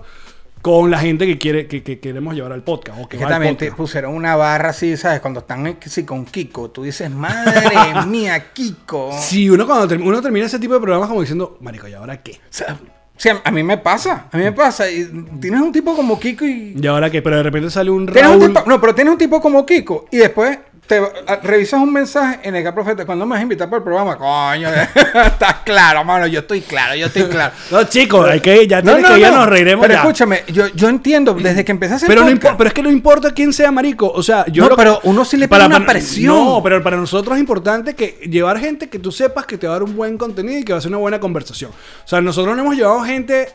con 0.62 0.90
la 0.92 0.98
gente 1.00 1.26
que 1.26 1.36
quiere 1.38 1.66
que, 1.66 1.82
que 1.82 1.98
queremos 1.98 2.34
llevar 2.36 2.52
al 2.52 2.62
podcast 2.62 2.98
o 3.02 3.08
que 3.08 3.16
Que 3.16 3.24
va 3.24 3.28
al 3.30 3.34
también 3.34 3.56
te 3.56 3.64
podcast. 3.66 3.76
pusieron 3.78 4.14
una 4.14 4.36
barra 4.36 4.68
así, 4.68 4.96
¿sabes? 4.96 5.20
Cuando 5.20 5.40
están 5.40 5.66
eh, 5.66 5.76
sí, 5.86 6.04
con 6.04 6.26
Kiko, 6.26 6.70
tú 6.70 6.82
dices, 6.84 7.10
madre 7.10 7.62
mía, 8.06 8.52
Kiko. 8.52 9.10
Sí, 9.18 9.48
uno 9.48 9.66
cuando 9.66 9.88
term- 9.88 10.06
uno 10.06 10.20
termina 10.20 10.44
ese 10.46 10.58
tipo 10.58 10.74
de 10.74 10.80
programas 10.80 11.08
como 11.08 11.22
diciendo, 11.22 11.56
marico, 11.62 11.88
¿y 11.88 11.94
ahora 11.94 12.22
qué? 12.22 12.32
O 12.32 12.36
sea, 12.50 12.78
sí, 13.20 13.28
a- 13.28 13.42
a 13.44 13.50
mí 13.50 13.62
me 13.62 13.76
pasa, 13.76 14.26
a 14.32 14.36
mí 14.38 14.42
me 14.44 14.52
pasa. 14.52 14.90
Y 14.90 15.04
tienes 15.40 15.60
un 15.60 15.70
tipo 15.72 15.94
como 15.94 16.18
Kiko 16.18 16.46
y... 16.46 16.74
¿Y 16.80 16.86
ahora 16.86 17.10
qué? 17.10 17.20
Pero 17.20 17.36
de 17.36 17.42
repente 17.42 17.68
sale 17.70 17.90
un 17.90 18.06
Raúl... 18.06 18.38
tipo- 18.48 18.64
no, 18.66 18.80
pero 18.80 18.94
tienes 18.94 19.12
un 19.12 19.18
tipo 19.18 19.40
como 19.40 19.66
Kiko 19.66 20.06
y 20.10 20.16
después 20.16 20.58
te 20.90 20.98
a- 20.98 21.36
revisas 21.44 21.80
un 21.80 21.92
mensaje 21.92 22.40
en 22.42 22.56
el 22.56 22.64
que 22.64 22.72
profeta 22.72 23.06
cuando 23.06 23.24
me 23.24 23.30
vas 23.34 23.38
a 23.38 23.42
invitar 23.44 23.68
para 23.70 23.78
el 23.78 23.84
programa, 23.84 24.16
coño, 24.18 24.68
estás 25.24 25.54
claro, 25.64 26.02
mano, 26.04 26.26
yo 26.26 26.40
estoy 26.40 26.62
claro, 26.62 26.96
yo 26.96 27.06
estoy 27.06 27.22
claro. 27.24 27.54
No, 27.70 27.84
chicos, 27.84 28.28
hay 28.28 28.40
que 28.40 28.66
ya 28.66 28.82
No, 28.82 28.98
no, 28.98 29.14
que 29.14 29.20
ya 29.20 29.30
no, 29.30 29.36
nos 29.38 29.46
reiremos 29.48 29.84
Pero 29.84 29.94
ya. 29.94 30.00
escúchame, 30.00 30.42
yo, 30.48 30.66
yo 30.74 30.88
entiendo, 30.88 31.34
desde 31.34 31.64
que 31.64 31.70
hacer 31.94 32.08
Pero, 32.08 32.22
no 32.24 32.30
podcast- 32.32 32.40
impo- 32.42 32.56
pero 32.58 32.68
es 32.68 32.74
que 32.74 32.82
no 32.82 32.90
importa 32.90 33.30
quién 33.32 33.52
sea 33.52 33.70
marico. 33.70 34.10
O 34.10 34.22
sea, 34.22 34.44
yo 34.48 34.64
No, 34.64 34.70
lo- 34.70 34.76
pero 34.76 34.98
uno 35.04 35.24
sí 35.24 35.36
le 35.36 35.46
pone 35.46 35.64
una 35.66 35.86
presión. 35.86 36.34
No, 36.34 36.60
pero 36.62 36.82
para 36.82 36.96
nosotros 36.96 37.36
es 37.36 37.40
importante 37.40 37.94
que 37.94 38.18
llevar 38.28 38.58
gente 38.58 38.88
que 38.88 38.98
tú 38.98 39.12
sepas 39.12 39.46
que 39.46 39.56
te 39.58 39.68
va 39.68 39.74
a 39.74 39.76
dar 39.76 39.84
un 39.84 39.94
buen 39.96 40.18
contenido 40.18 40.58
y 40.58 40.64
que 40.64 40.72
va 40.72 40.80
a 40.80 40.82
ser 40.82 40.88
una 40.90 40.98
buena 40.98 41.20
conversación. 41.20 41.70
O 41.70 42.08
sea, 42.08 42.20
nosotros 42.20 42.56
no 42.56 42.62
hemos 42.62 42.74
llevado 42.76 43.00
gente 43.04 43.48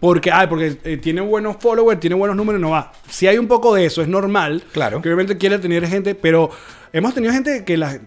porque, 0.00 0.30
ay, 0.30 0.46
porque 0.46 0.76
eh, 0.84 0.96
tiene 0.96 1.20
buenos 1.20 1.56
followers, 1.60 2.00
tiene 2.00 2.16
buenos 2.16 2.36
números, 2.36 2.60
no 2.60 2.70
va. 2.70 2.92
Si 3.08 3.26
hay 3.26 3.38
un 3.38 3.46
poco 3.48 3.74
de 3.74 3.86
eso, 3.86 4.02
es 4.02 4.08
normal. 4.08 4.62
Claro. 4.72 5.00
Que 5.02 5.08
obviamente 5.08 5.36
quiere 5.38 5.58
tener 5.58 5.86
gente, 5.86 6.14
pero 6.14 6.50
hemos 6.92 7.14
tenido 7.14 7.32
gente 7.32 7.64
que 7.64 7.76
las. 7.76 7.94
eh, 7.96 8.00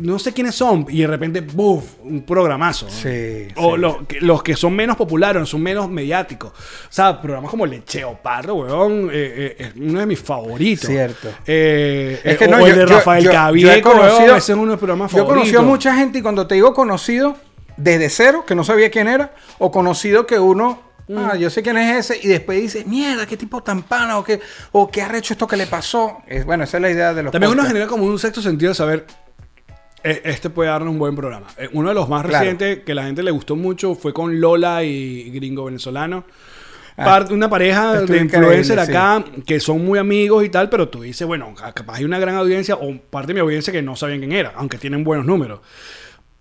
No 0.00 0.18
sé 0.18 0.32
quiénes 0.32 0.54
son, 0.54 0.86
y 0.88 1.00
de 1.00 1.06
repente, 1.06 1.40
¡buf! 1.40 1.84
Un 2.02 2.22
programazo. 2.24 2.86
¿no? 2.86 2.92
Sí, 2.92 3.48
O 3.56 3.74
sí. 3.74 3.80
los 3.80 3.96
que, 4.06 4.20
los 4.20 4.42
que 4.42 4.54
son 4.54 4.74
menos 4.76 4.96
populares, 4.96 5.48
son 5.48 5.62
menos 5.62 5.88
mediáticos. 5.90 6.50
O 6.52 6.54
sea, 6.90 7.20
programas 7.20 7.50
como 7.50 7.64
Lecheo 7.66 8.18
Pardo, 8.22 8.54
weón, 8.54 9.08
eh, 9.10 9.10
eh, 9.12 9.56
es 9.58 9.72
uno 9.76 10.00
de 10.00 10.06
mis 10.06 10.20
favoritos. 10.20 10.86
Cierto. 10.90 11.28
Es 11.46 12.36
que 12.38 12.44
o 12.44 12.48
no, 12.50 12.58
el 12.66 12.74
yo- 12.74 12.80
de 12.80 12.86
yo- 12.88 12.94
Rafael 12.96 13.24
yo- 13.24 13.30
yo 13.30 13.32
he 13.32 13.34
Cavieco, 13.36 13.92
conocido- 13.92 14.18
weón, 14.26 14.36
ese 14.36 14.52
es 14.52 14.56
uno 14.58 14.66
de 14.66 14.72
mis 14.72 14.78
programas 14.78 15.10
Yo 15.10 15.16
favoritos. 15.18 15.38
conocido 15.40 15.60
a 15.60 15.64
mucha 15.64 15.94
gente 15.96 16.18
y 16.18 16.22
cuando 16.22 16.46
te 16.46 16.54
digo 16.54 16.74
conocido, 16.74 17.36
desde 17.78 18.10
cero, 18.10 18.44
que 18.46 18.54
no 18.54 18.64
sabía 18.64 18.90
quién 18.90 19.08
era, 19.08 19.32
o 19.58 19.70
conocido 19.72 20.26
que 20.26 20.38
uno. 20.38 20.91
Ah, 21.16 21.36
yo 21.36 21.50
sé 21.50 21.62
quién 21.62 21.76
es 21.78 22.10
ese, 22.10 22.20
y 22.22 22.28
después 22.28 22.60
dice, 22.60 22.84
mierda, 22.84 23.26
qué 23.26 23.36
tipo 23.36 23.62
tan 23.62 23.82
pana, 23.82 24.18
o 24.18 24.24
qué, 24.24 24.40
o 24.72 24.90
qué 24.90 25.02
arrecho 25.02 25.34
esto 25.34 25.46
que 25.46 25.56
le 25.56 25.66
pasó. 25.66 26.18
Es, 26.26 26.44
bueno, 26.44 26.64
esa 26.64 26.78
es 26.78 26.82
la 26.82 26.90
idea 26.90 27.14
de 27.14 27.22
los 27.22 27.32
También 27.32 27.50
uno 27.50 27.56
podcasts. 27.62 27.72
genera 27.72 27.86
como 27.88 28.04
un 28.04 28.18
sexto 28.18 28.42
sentido 28.42 28.70
de 28.70 28.74
saber, 28.74 29.06
eh, 30.04 30.22
este 30.24 30.50
puede 30.50 30.70
darnos 30.70 30.90
un 30.92 30.98
buen 30.98 31.14
programa. 31.14 31.46
Eh, 31.58 31.68
uno 31.72 31.88
de 31.90 31.94
los 31.94 32.08
más 32.08 32.22
Claro. 32.24 32.38
recientes 32.40 32.84
que 32.84 32.94
la 32.94 33.04
gente 33.04 33.22
le 33.22 33.30
gustó 33.30 33.54
mucho 33.56 33.94
fue 33.94 34.12
con 34.12 34.40
Lola 34.40 34.82
y 34.84 35.30
Gringo 35.30 35.64
Venezolano. 35.66 36.24
Ah, 36.96 37.24
una 37.30 37.48
pareja 37.48 38.02
de 38.02 38.18
influencer 38.18 38.78
acá 38.78 39.24
que 39.46 39.60
son 39.60 39.82
muy 39.82 39.98
amigos 39.98 40.44
y 40.44 40.50
tal, 40.50 40.68
pero 40.68 40.88
tú 40.90 41.00
dices, 41.00 41.26
bueno, 41.26 41.54
capaz 41.74 41.96
hay 41.96 42.04
una 42.04 42.18
gran 42.18 42.34
audiencia 42.34 42.74
o 42.76 42.94
parte 42.98 43.28
de 43.28 43.34
mi 43.34 43.40
audiencia 43.40 43.72
que 43.72 43.80
no 43.80 43.96
sabían 43.96 44.18
quién 44.18 44.32
era, 44.32 44.52
aunque 44.56 44.76
tienen 44.76 45.02
buenos 45.02 45.24
números. 45.24 45.60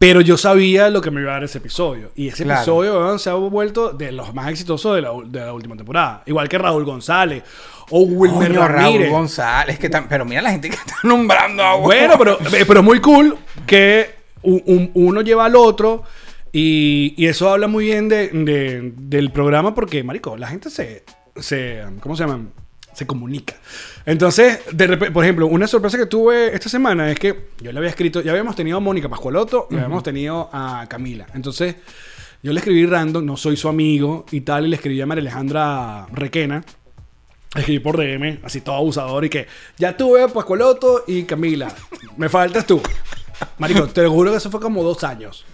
Pero 0.02 0.20
yo 0.20 0.36
sabía 0.36 0.90
lo 0.90 1.00
que 1.00 1.12
me 1.12 1.22
iba 1.22 1.30
a 1.30 1.34
dar 1.36 1.44
ese 1.44 1.60
episodio. 1.60 2.10
Y 2.16 2.28
ese 2.30 2.44
Claro. 2.44 2.62
episodio 2.62 3.20
se 3.20 3.30
ha 3.30 3.34
vuelto 3.36 3.92
de 3.92 4.12
los 4.12 4.34
más 4.34 4.50
exitosos 4.50 4.96
de 4.96 5.02
la, 5.04 5.12
de 5.26 5.40
la 5.42 5.54
última 5.54 5.76
temporada. 5.76 6.24
Igual 6.26 6.50
que 6.50 6.58
Raúl 6.58 6.84
González 6.86 7.44
o 7.92 8.00
Wilmer 8.02 8.48
Coño, 8.50 8.68
Raúl. 8.68 9.08
González, 9.10 9.78
que 9.78 9.90
tan- 9.90 10.08
pero 10.10 10.26
mira 10.26 10.42
la 10.42 10.50
gente 10.50 10.70
que 10.72 10.76
está 10.76 10.96
nombrando 11.04 11.62
a 11.64 11.76
Bueno, 11.76 12.16
pero, 12.18 12.40
eh, 12.42 12.66
pero 12.68 12.82
muy 12.82 13.00
cool 13.00 13.38
que 13.68 14.10
un- 14.42 14.64
un- 14.66 14.92
uno 14.96 15.22
lleva 15.22 15.46
al 15.46 15.56
otro 15.56 16.02
y, 16.52 17.14
y 17.16 17.28
eso 17.28 17.52
habla 17.52 17.68
muy 17.68 17.86
bien 17.86 18.10
de, 18.10 18.30
de- 18.30 18.94
del 18.98 19.32
programa 19.32 19.76
porque, 19.76 20.04
marico, 20.04 20.36
la 20.36 20.48
gente 20.48 20.72
se, 20.72 21.04
se 21.36 21.84
¿cómo 22.02 22.16
se 22.16 22.24
llama? 22.26 22.46
Se 22.94 23.08
comunica. 23.08 23.56
Entonces, 24.06 24.60
de 24.72 24.88
repente, 24.88 25.12
por 25.12 25.24
ejemplo, 25.24 25.48
una 25.48 25.68
sorpresa 25.68 25.98
que 25.98 26.06
tuve 26.06 26.54
esta 26.54 26.70
semana 26.70 27.10
es 27.10 27.18
que 27.18 27.50
yo 27.62 27.72
le 27.72 27.78
había 27.78 27.90
escrito, 27.90 28.22
ya 28.22 28.32
habíamos 28.32 28.56
tenido 28.56 28.78
a 28.78 28.80
Mónica 28.80 29.08
Pascualoto 29.08 29.68
y 29.72 29.76
habíamos 29.76 30.04
tenido 30.04 30.50
a 30.52 30.86
Camila. 30.90 31.26
Entonces, 31.34 31.76
yo 32.44 32.52
le 32.54 32.60
escribí 32.60 32.86
random, 32.86 33.26
no 33.26 33.38
soy 33.38 33.56
su 33.56 33.70
amigo 33.70 34.26
y 34.32 34.42
tal, 34.42 34.66
y 34.66 34.70
le 34.70 34.76
escribí 34.76 35.00
a 35.00 35.06
María 35.06 35.22
Alejandra 35.22 36.08
Requena. 36.12 36.64
Escribí 37.56 37.80
por 37.80 37.98
DM, 37.98 38.40
así 38.44 38.62
todo 38.62 38.76
abusador, 38.76 39.26
y 39.26 39.30
que 39.30 39.48
ya 39.78 39.96
tuve 39.96 40.24
a 40.24 40.28
Pascualoto 40.28 41.04
y 41.06 41.24
Camila. 41.24 41.74
Me 42.18 42.30
faltas 42.30 42.66
tú. 42.66 42.82
Marico, 43.58 43.88
te 43.88 44.04
lo 44.04 44.12
juro 44.12 44.32
que 44.32 44.38
eso 44.38 44.50
fue 44.50 44.60
como 44.60 44.84
dos 44.84 45.04
años. 45.04 45.46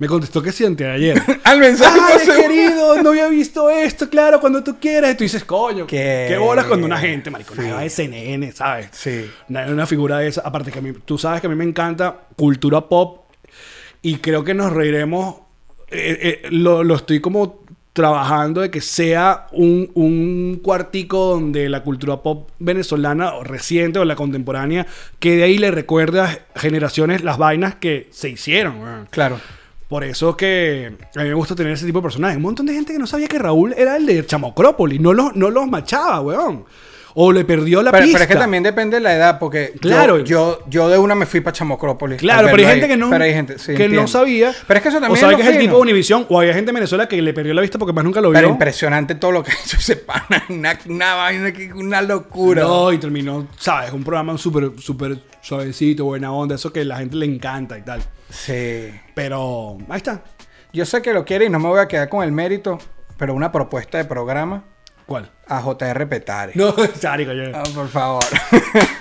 Me 0.00 0.08
contestó 0.08 0.42
que 0.42 0.50
sí 0.50 0.64
anteayer. 0.64 1.22
Al 1.44 1.60
mensaje 1.60 1.98
¡Ay, 2.00 2.26
querido! 2.42 3.00
No 3.02 3.10
había 3.10 3.28
visto 3.28 3.70
esto, 3.70 4.08
claro, 4.10 4.40
cuando 4.40 4.64
tú 4.64 4.78
quieras. 4.80 5.12
Y 5.12 5.16
tú 5.16 5.24
dices, 5.24 5.44
coño, 5.44 5.86
¿Qué? 5.86 6.26
qué, 6.28 6.36
bolas 6.38 6.64
cuando 6.64 6.86
una 6.86 6.98
gente, 6.98 7.30
marico, 7.30 7.54
Sí. 7.54 7.62
de 7.62 7.88
CNN, 7.90 8.50
¿sabes? 8.52 8.88
Sí. 8.92 9.30
Una, 9.48 9.66
una 9.66 9.86
figura 9.86 10.18
de 10.18 10.28
esa. 10.28 10.40
Aparte 10.40 10.72
que 10.72 10.78
a 10.78 10.82
mí, 10.82 10.92
tú 11.04 11.18
sabes 11.18 11.40
que 11.40 11.46
a 11.46 11.50
mí 11.50 11.54
me 11.56 11.64
encanta 11.64 12.16
cultura 12.34 12.80
pop 12.88 13.26
y 14.02 14.16
creo 14.16 14.42
que 14.42 14.54
nos 14.54 14.72
reiremos. 14.72 15.36
eh, 15.90 16.40
eh, 16.44 16.48
lo, 16.50 16.82
lo 16.82 16.94
estoy 16.96 17.20
como 17.20 17.60
trabajando 17.92 18.60
de 18.62 18.70
que 18.70 18.80
sea 18.80 19.48
un, 19.52 19.90
un 19.94 20.60
cuartico 20.62 21.26
donde 21.26 21.68
la 21.68 21.82
cultura 21.82 22.22
pop 22.22 22.48
venezolana 22.60 23.34
o 23.34 23.42
reciente 23.44 23.98
o 23.98 24.04
la 24.04 24.14
contemporánea 24.16 24.86
que 25.18 25.36
de 25.36 25.42
ahí 25.42 25.58
le 25.58 25.70
recuerde 25.72 26.20
a 26.20 26.38
generaciones 26.54 27.22
las 27.24 27.36
vainas 27.36 27.74
que 27.74 28.08
se 28.12 28.30
hicieron. 28.30 29.06
Claro. 29.10 29.40
Por 29.90 30.04
eso 30.04 30.34
que 30.36 30.92
a 31.16 31.18
mí 31.18 31.28
me 31.28 31.34
gusta 31.34 31.54
tener 31.54 31.72
ese 31.72 31.84
tipo 31.84 31.98
de 31.98 32.04
personajes. 32.04 32.36
Un 32.36 32.42
montón 32.44 32.64
de 32.64 32.72
gente 32.72 32.92
que 32.94 32.98
no 32.98 33.06
sabía 33.06 33.26
que 33.28 33.38
Raúl 33.38 33.74
era 33.76 33.96
el 33.96 34.06
de 34.06 34.24
Chamocrópolis. 34.24 35.00
No 35.00 35.12
los, 35.12 35.34
no 35.36 35.50
los 35.50 35.66
machaba, 35.66 36.20
weón. 36.22 36.64
O 37.14 37.32
le 37.32 37.44
perdió 37.44 37.82
la 37.82 37.90
Pero, 37.90 38.04
pista. 38.04 38.18
pero 38.18 38.22
es 38.30 38.36
que 38.36 38.40
también 38.40 38.62
depende 38.62 38.98
de 38.98 39.00
la 39.02 39.16
edad, 39.16 39.40
porque 39.40 39.72
yo- 39.74 39.80
Claro. 39.80 40.18
yo, 40.20 40.60
yo, 40.68 40.88
de 40.88 40.96
una 40.96 41.16
me 41.16 41.26
fui 41.26 41.40
para 41.40 41.52
Chamocrópolis. 41.54 42.18
Claro, 42.20 42.46
pero 42.52 42.58
hay 42.62 42.68
gente 42.74 42.84
ahí. 42.86 42.90
que 42.92 42.96
no, 42.96 43.10
Pero 43.10 43.24
hay 43.24 43.34
gente, 43.34 43.58
sí, 43.58 43.74
que 43.74 43.88
no 43.88 44.06
sabía. 44.06 44.54
Pero 44.68 44.78
es 44.78 44.82
que 44.84 44.88
eso 44.90 45.00
también 45.00 45.18
O 45.18 45.20
sabe 45.20 45.32
es 45.32 45.40
que 45.40 45.42
es 45.48 45.54
el 45.56 45.60
tipo 45.60 45.74
de 45.74 45.80
Univisión. 45.82 46.24
O 46.28 46.38
había 46.38 46.54
gente 46.54 46.70
en 46.70 46.76
Venezuela 46.76 47.08
que 47.08 47.20
le 47.20 47.34
perdió 47.34 47.52
la 47.52 47.62
vista 47.62 47.78
porque 47.78 47.92
más 47.92 48.04
nunca 48.04 48.20
lo 48.20 48.30
Pero 48.30 48.46
vio. 48.46 48.52
impresionante 48.52 49.16
todo 49.16 49.32
lo 49.32 49.42
que 49.42 49.50
hecho 49.64 49.76
ese 49.76 49.96
pana. 49.96 50.44
Una, 50.50 50.78
una 50.88 51.14
vaina, 51.16 51.50
que- 51.52 51.72
una 51.72 52.00
locura. 52.00 52.62
No, 52.62 52.92
y 52.92 52.98
terminó, 52.98 53.48
¿sabes? 53.58 53.92
Un 53.92 54.04
programa 54.04 54.38
súper, 54.38 54.70
súper 54.78 55.18
suavecito, 55.42 56.04
buena 56.04 56.30
onda. 56.32 56.54
Eso 56.54 56.72
que 56.72 56.82
a 56.82 56.84
la 56.84 56.98
gente 56.98 57.16
le 57.16 57.26
encanta 57.26 57.76
y 57.76 57.82
tal. 57.82 58.00
Sí. 58.30 58.90
Pero 59.14 59.78
ahí 59.88 59.96
está. 59.98 60.22
Yo 60.72 60.86
sé 60.86 61.02
que 61.02 61.12
lo 61.12 61.24
quiere 61.24 61.46
y 61.46 61.50
no 61.50 61.58
me 61.58 61.68
voy 61.68 61.80
a 61.80 61.88
quedar 61.88 62.08
con 62.08 62.22
el 62.24 62.32
mérito, 62.32 62.78
pero 63.18 63.34
una 63.34 63.50
propuesta 63.50 63.98
de 63.98 64.04
programa 64.04 64.64
¿Cuál? 65.04 65.28
a 65.48 65.60
JR 65.60 66.08
Petare. 66.08 66.52
No, 66.54 66.72
Charico, 67.00 67.32
yo- 67.32 67.50
Ah, 67.52 67.64
por 67.74 67.88
favor. 67.88 68.22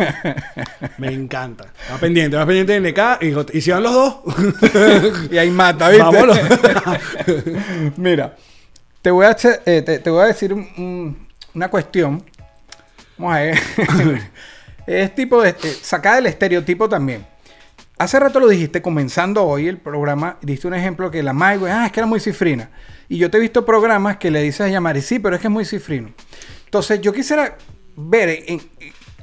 me 0.97 1.13
encanta. 1.13 1.65
Va 1.91 1.97
pendiente, 1.99 2.35
va 2.37 2.45
pendiente 2.45 2.79
de 2.79 2.91
NK 2.91 3.21
y, 3.23 3.31
J- 3.33 3.51
y 3.57 3.61
si 3.61 3.71
van 3.71 3.83
los 3.83 3.93
dos. 3.93 4.15
y 5.31 5.37
ahí 5.37 5.51
mata, 5.51 5.89
¿viste? 5.89 6.03
Vámonos. 6.03 6.39
Mira, 7.97 8.35
te 9.01 9.11
voy 9.11 9.25
a, 9.25 9.29
hacer- 9.29 9.61
eh, 9.65 9.81
te, 9.83 9.99
te 9.99 10.09
voy 10.09 10.23
a 10.23 10.27
decir 10.27 10.53
un- 10.53 10.67
un- 10.77 11.27
una 11.53 11.69
cuestión. 11.69 12.23
Vamos 13.17 13.35
a 13.35 13.39
ver. 13.41 13.59
es 14.87 15.13
tipo 15.13 15.41
de. 15.43 15.49
eh, 15.49 15.55
sacada 15.81 16.15
del 16.15 16.25
estereotipo 16.27 16.89
también. 16.89 17.25
Hace 17.99 18.19
rato 18.19 18.39
lo 18.39 18.47
dijiste, 18.47 18.81
comenzando 18.81 19.43
hoy 19.43 19.67
el 19.67 19.77
programa, 19.77 20.37
diste 20.41 20.67
un 20.67 20.73
ejemplo 20.73 21.11
que 21.11 21.21
la 21.21 21.33
Maigüe, 21.33 21.69
ah, 21.69 21.85
es 21.85 21.91
que 21.91 21.99
era 21.99 22.07
muy 22.07 22.19
cifrina. 22.19 22.71
Y 23.07 23.17
yo 23.17 23.29
te 23.29 23.37
he 23.37 23.41
visto 23.41 23.65
programas 23.65 24.17
que 24.17 24.31
le 24.31 24.41
dices 24.41 24.61
a 24.61 24.67
llamar, 24.69 24.97
y 24.97 25.01
sí, 25.01 25.19
pero 25.19 25.35
es 25.35 25.41
que 25.41 25.47
es 25.47 25.51
muy 25.51 25.65
cifrino. 25.65 26.11
Entonces, 26.65 27.01
yo 27.01 27.13
quisiera 27.13 27.57
ver 27.95 28.43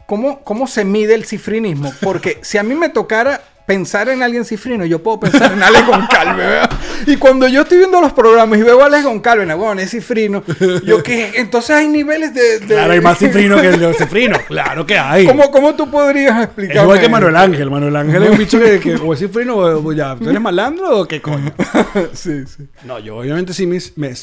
cómo, 0.06 0.40
cómo 0.42 0.66
se 0.66 0.84
mide 0.84 1.14
el 1.14 1.24
cifrinismo, 1.24 1.92
porque 2.02 2.38
si 2.42 2.58
a 2.58 2.62
mí 2.62 2.74
me 2.74 2.90
tocara 2.90 3.40
pensar 3.66 4.08
en 4.08 4.22
alguien 4.22 4.44
cifrino, 4.44 4.84
yo 4.86 5.02
puedo 5.02 5.20
pensar 5.20 5.52
en 5.52 5.62
Alex 5.62 5.86
Goncalves, 5.86 6.36
¿verdad? 6.36 6.70
Y 7.06 7.16
cuando 7.16 7.48
yo 7.48 7.62
estoy 7.62 7.78
viendo 7.78 8.00
los 8.00 8.12
programas 8.12 8.58
y 8.58 8.62
veo 8.62 8.80
a 8.82 8.86
Alex 8.86 9.04
Goncalves, 9.04 9.46
no, 9.48 9.56
bueno, 9.58 9.80
es 9.80 9.90
cifrino, 9.90 10.42
yo 10.84 11.02
que 11.02 11.32
entonces 11.36 11.70
hay 11.76 11.88
niveles 11.88 12.32
de... 12.32 12.60
de- 12.60 12.66
Claro, 12.66 12.92
hay 12.92 13.00
más 13.00 13.18
cifrino 13.18 13.60
que 13.60 13.76
los 13.76 13.96
cifrinos. 13.98 14.38
Claro 14.46 14.86
que 14.86 14.98
hay. 14.98 15.26
¿Cómo, 15.26 15.50
¿Cómo 15.50 15.74
tú 15.74 15.90
podrías 15.90 16.44
explicar? 16.44 16.84
igual 16.84 17.00
que 17.00 17.08
Manuel 17.08 17.36
Ángel. 17.36 17.70
Manuel 17.70 17.96
Ángel 17.96 18.22
es 18.22 18.30
un 18.30 18.38
bicho 18.38 18.58
que, 18.60 18.78
que 18.80 18.94
o 18.94 19.12
es 19.12 19.18
cifrino 19.20 19.56
o 19.56 19.92
ya. 19.92 20.14
¿Tú 20.16 20.28
eres 20.30 20.40
malandro 20.40 21.00
o 21.00 21.08
qué 21.08 21.20
coño? 21.20 21.52
sí, 22.12 22.44
sí. 22.46 22.68
No, 22.84 22.98
yo 23.00 23.16
obviamente 23.16 23.52
sí 23.52 23.66
me, 23.66 23.78
me 23.96 24.14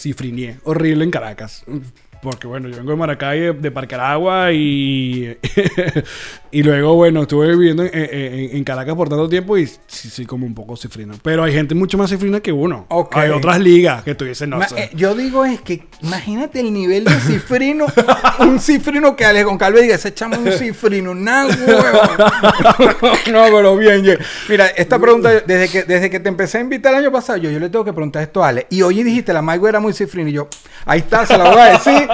horrible 0.64 1.04
en 1.04 1.12
Caracas. 1.12 1.64
Porque 2.24 2.48
bueno, 2.48 2.70
yo 2.70 2.78
vengo 2.78 2.92
de 2.92 2.98
Maracay, 2.98 3.40
de, 3.40 3.54
de 3.54 3.70
Parque 3.72 3.96
Aragua 3.96 4.52
y, 4.54 5.38
y 6.52 6.64
luego, 6.64 6.96
bueno, 6.96 7.24
estuve 7.24 7.50
viviendo 7.56 7.84
en, 7.84 7.92
en- 7.94 8.56
en 8.58 8.64
Caracas 8.64 8.96
por 8.96 9.10
tanto 9.10 9.28
tiempo 9.28 9.58
y 9.58 9.68
sí, 9.68 10.10
sí, 10.10 10.26
como 10.26 10.46
un 10.46 10.56
poco 10.56 10.76
cifrino. 10.78 11.16
Pero 11.22 11.44
hay 11.44 11.54
gente 11.54 11.76
mucho 11.76 11.98
más 11.98 12.10
cifrina 12.10 12.40
que 12.40 12.52
uno. 12.52 12.86
Ok. 12.90 13.16
Hay 13.18 13.30
otras 13.30 13.60
ligas 13.60 14.04
que 14.04 14.14
dices, 14.16 14.48
no 14.48 14.58
Ma- 14.58 14.68
sé. 14.70 14.84
eh, 14.84 14.90
yo 14.94 15.14
digo 15.16 15.44
es 15.46 15.60
que 15.62 15.84
imagínate 16.02 16.62
el 16.62 16.72
nivel 16.74 17.04
de 17.04 17.12
cifrino, 17.20 17.88
un 18.40 18.60
cifrino 18.60 19.16
que 19.16 19.26
Alex 19.26 19.46
Goncalves 19.46 19.82
diga, 19.84 19.96
ese 19.96 20.14
chamo 20.14 20.38
un 20.38 20.52
cifrino, 20.54 21.14
nada 21.14 21.54
no, 23.32 23.44
pero 23.52 23.76
bien, 23.78 24.04
ye- 24.04 24.18
mira, 24.50 24.68
esta 24.68 25.00
pregunta, 25.00 25.30
desde 25.46 25.70
que, 25.70 25.84
desde 25.84 26.10
que 26.10 26.20
te 26.20 26.30
empecé 26.30 26.58
a 26.60 26.62
invitar 26.62 26.94
el 26.94 27.00
año 27.00 27.12
pasado, 27.12 27.38
yo, 27.40 27.50
yo 27.52 27.60
le 27.60 27.70
tengo 27.70 27.84
que 27.86 27.94
preguntar 27.94 28.24
esto 28.24 28.44
a 28.44 28.50
Alex. 28.50 28.68
Y 28.70 28.82
hoy 28.82 29.04
dijiste, 29.04 29.34
la 29.34 29.42
Maigo 29.42 29.68
era 29.68 29.80
muy 29.80 29.94
cifrino. 29.94 30.30
Y 30.30 30.34
yo, 30.34 30.48
ahí 30.86 31.00
está, 31.00 31.26
se 31.26 31.38
la 31.38 31.50
voy 31.50 31.60
a 31.60 31.66
decir. 31.74 32.08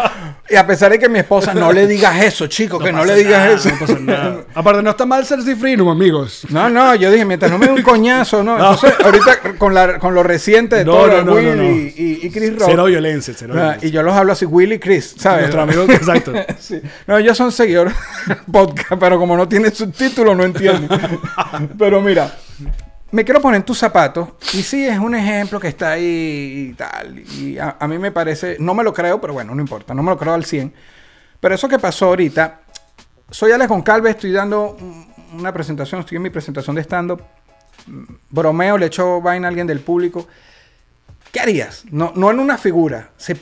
Y 0.50 0.56
a 0.56 0.66
pesar 0.66 0.92
de 0.92 0.98
que 0.98 1.08
mi 1.08 1.20
esposa, 1.20 1.54
no 1.54 1.72
le 1.72 1.86
digas 1.86 2.24
eso, 2.24 2.48
chico, 2.48 2.80
que 2.80 2.92
no 2.92 3.06
le 3.06 3.16
digas 3.16 3.40
nada, 3.40 3.52
eso. 3.54 3.70
No 3.70 3.80
pasa 3.80 4.00
nada. 4.00 4.38
Aparte, 4.56 4.82
no 4.82 4.90
está 4.90 5.06
mal 5.06 5.24
ser 5.26 5.44
cifrino, 5.44 5.92
amigos. 5.92 6.48
No, 6.50 6.70
no, 6.70 6.96
yo 6.96 7.12
dije, 7.12 7.24
mientras 7.24 7.52
no 7.52 7.60
me 7.60 7.68
dé 7.68 7.74
un 7.74 7.82
coñazo, 7.84 8.44
¿no? 8.44 8.58
No. 8.58 8.74
Entonces, 8.74 8.94
ahorita 9.06 9.40
con, 9.60 9.74
la, 9.76 10.00
con 10.00 10.16
lo 10.16 10.24
reciente 10.24 10.78
de 10.78 10.86
No, 10.86 10.94
todo, 10.94 11.36
Will 11.36 11.46
no, 11.46 11.56
no. 11.56 11.64
Y, 11.64 11.94
y, 11.96 12.20
y 12.26 12.30
Chris 12.32 12.52
Rock. 12.58 12.64
Cero 12.66 12.86
violencia, 12.86 13.34
cero 13.38 13.54
Ah, 13.56 13.60
violencia. 13.62 13.88
y 13.88 13.92
yo 13.92 14.02
los 14.02 14.16
hablo 14.16 14.34
así, 14.34 14.46
Will 14.46 14.74
y 14.74 14.80
Chris, 14.80 15.14
¿sabes? 15.18 15.42
Nuestro 15.42 15.62
amigo, 15.62 15.84
exacto. 15.84 16.34
Sí. 16.60 16.82
No, 17.06 17.18
ellos 17.18 17.38
son 17.38 17.52
seguidores 17.52 17.94
podcast, 18.52 18.94
pero 19.00 19.20
como 19.20 19.38
no 19.38 19.48
tiene 19.48 19.70
subtítulos, 19.72 20.36
no 20.36 20.44
entienden. 20.44 20.90
pero 21.78 22.02
mira, 22.02 22.36
me 23.12 23.24
quiero 23.26 23.42
poner 23.42 23.58
en 23.60 23.66
tus 23.66 23.78
zapatos. 23.78 24.30
Y 24.54 24.64
sí, 24.64 24.86
es 24.86 25.00
un 25.00 25.16
ejemplo 25.16 25.60
que 25.60 25.68
está 25.70 25.92
ahí 25.92 26.70
y 26.72 26.74
tal. 26.74 27.20
Y 27.20 27.58
a, 27.60 27.76
mí 27.88 27.98
me 27.98 28.12
parece, 28.12 28.58
no 28.60 28.74
me 28.74 28.84
lo 28.84 28.94
creo, 28.94 29.20
pero 29.20 29.34
bueno, 29.34 29.54
no 29.56 29.62
importa, 29.62 29.94
no 29.94 30.04
me 30.04 30.12
lo 30.12 30.18
creo 30.18 30.34
al 30.34 30.46
100. 30.46 30.74
Pero 31.40 31.56
eso 31.56 31.68
que 31.70 31.80
pasó 31.80 32.06
ahorita, 32.08 32.62
soy 33.32 33.52
Alex 33.52 33.70
Goncalves, 33.70 34.16
estoy 34.16 34.32
dando 34.32 34.72
un- 34.80 35.08
una 35.40 35.54
presentación, 35.54 36.02
estoy 36.02 36.16
en 36.18 36.24
mi 36.24 36.30
presentación 36.30 36.76
de 36.76 36.82
stand-up. 36.84 37.22
Mm, 37.88 38.04
Bromeo, 38.30 38.78
le 38.78 38.88
echo 38.88 39.22
vaina 39.22 39.48
a 39.48 39.50
alguien 39.50 39.68
del 39.68 39.80
público. 39.80 40.28
¿Qué 41.32 41.40
harías? 41.40 41.84
No, 41.92 42.12
no 42.16 42.32
en 42.32 42.40
una 42.40 42.58
figura. 42.58 43.10
Se- 43.18 43.38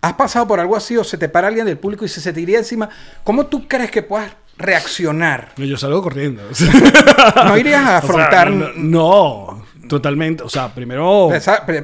¿Has 0.00 0.12
pasado 0.14 0.46
por 0.46 0.60
algo 0.60 0.76
así 0.76 0.96
o 0.96 1.02
se 1.02 1.18
te 1.18 1.28
para 1.28 1.48
alguien 1.48 1.66
del 1.66 1.78
público 1.78 2.04
y 2.04 2.08
se, 2.08 2.20
se 2.20 2.32
te 2.32 2.40
iría 2.40 2.58
encima? 2.58 2.88
¿Cómo 3.24 3.46
tú 3.46 3.66
crees 3.66 3.90
que 3.90 4.02
puedas 4.02 4.30
reaccionar? 4.58 5.52
No, 5.56 5.64
Yo 5.64 5.76
salgo 5.76 6.02
corriendo. 6.02 6.42
No 7.44 7.56
irías 7.58 7.80
a 7.80 7.82
O 7.82 7.86
sea, 7.86 7.96
afrontar... 7.98 8.50
no, 8.50 8.72
no, 8.76 9.62
totalmente. 9.88 10.42
O 10.42 10.48
sea, 10.48 10.74
primero. 10.74 11.28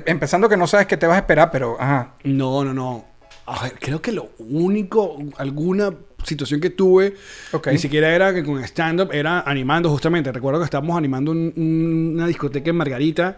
Empezando 0.06 0.48
que 0.48 0.56
no 0.56 0.66
sabes 0.66 0.86
qué 0.86 0.96
te 0.96 1.06
vas 1.06 1.16
a 1.16 1.20
esperar, 1.20 1.50
pero... 1.50 1.76
Ajá. 1.80 2.14
No, 2.24 2.64
no, 2.64 2.72
no. 2.72 3.04
A 3.46 3.64
ver, 3.64 3.74
creo 3.78 4.00
que 4.00 4.12
lo 4.12 4.30
único, 4.38 5.18
alguna 5.36 5.90
situación 6.24 6.60
que 6.60 6.70
tuve, 6.70 7.14
Ok. 7.52 7.66
ni 7.72 7.78
siquiera 7.78 8.14
era 8.14 8.32
que 8.32 8.44
con 8.44 8.62
stand-up, 8.62 9.10
era 9.12 9.40
animando 9.40 9.90
justamente. 9.90 10.30
Recuerdo 10.30 10.60
que 10.60 10.66
estábamos 10.66 10.96
animando 10.96 11.32
un- 11.32 11.52
un- 11.56 12.12
una 12.14 12.26
discoteca 12.28 12.70
en 12.70 12.76
Margarita 12.76 13.36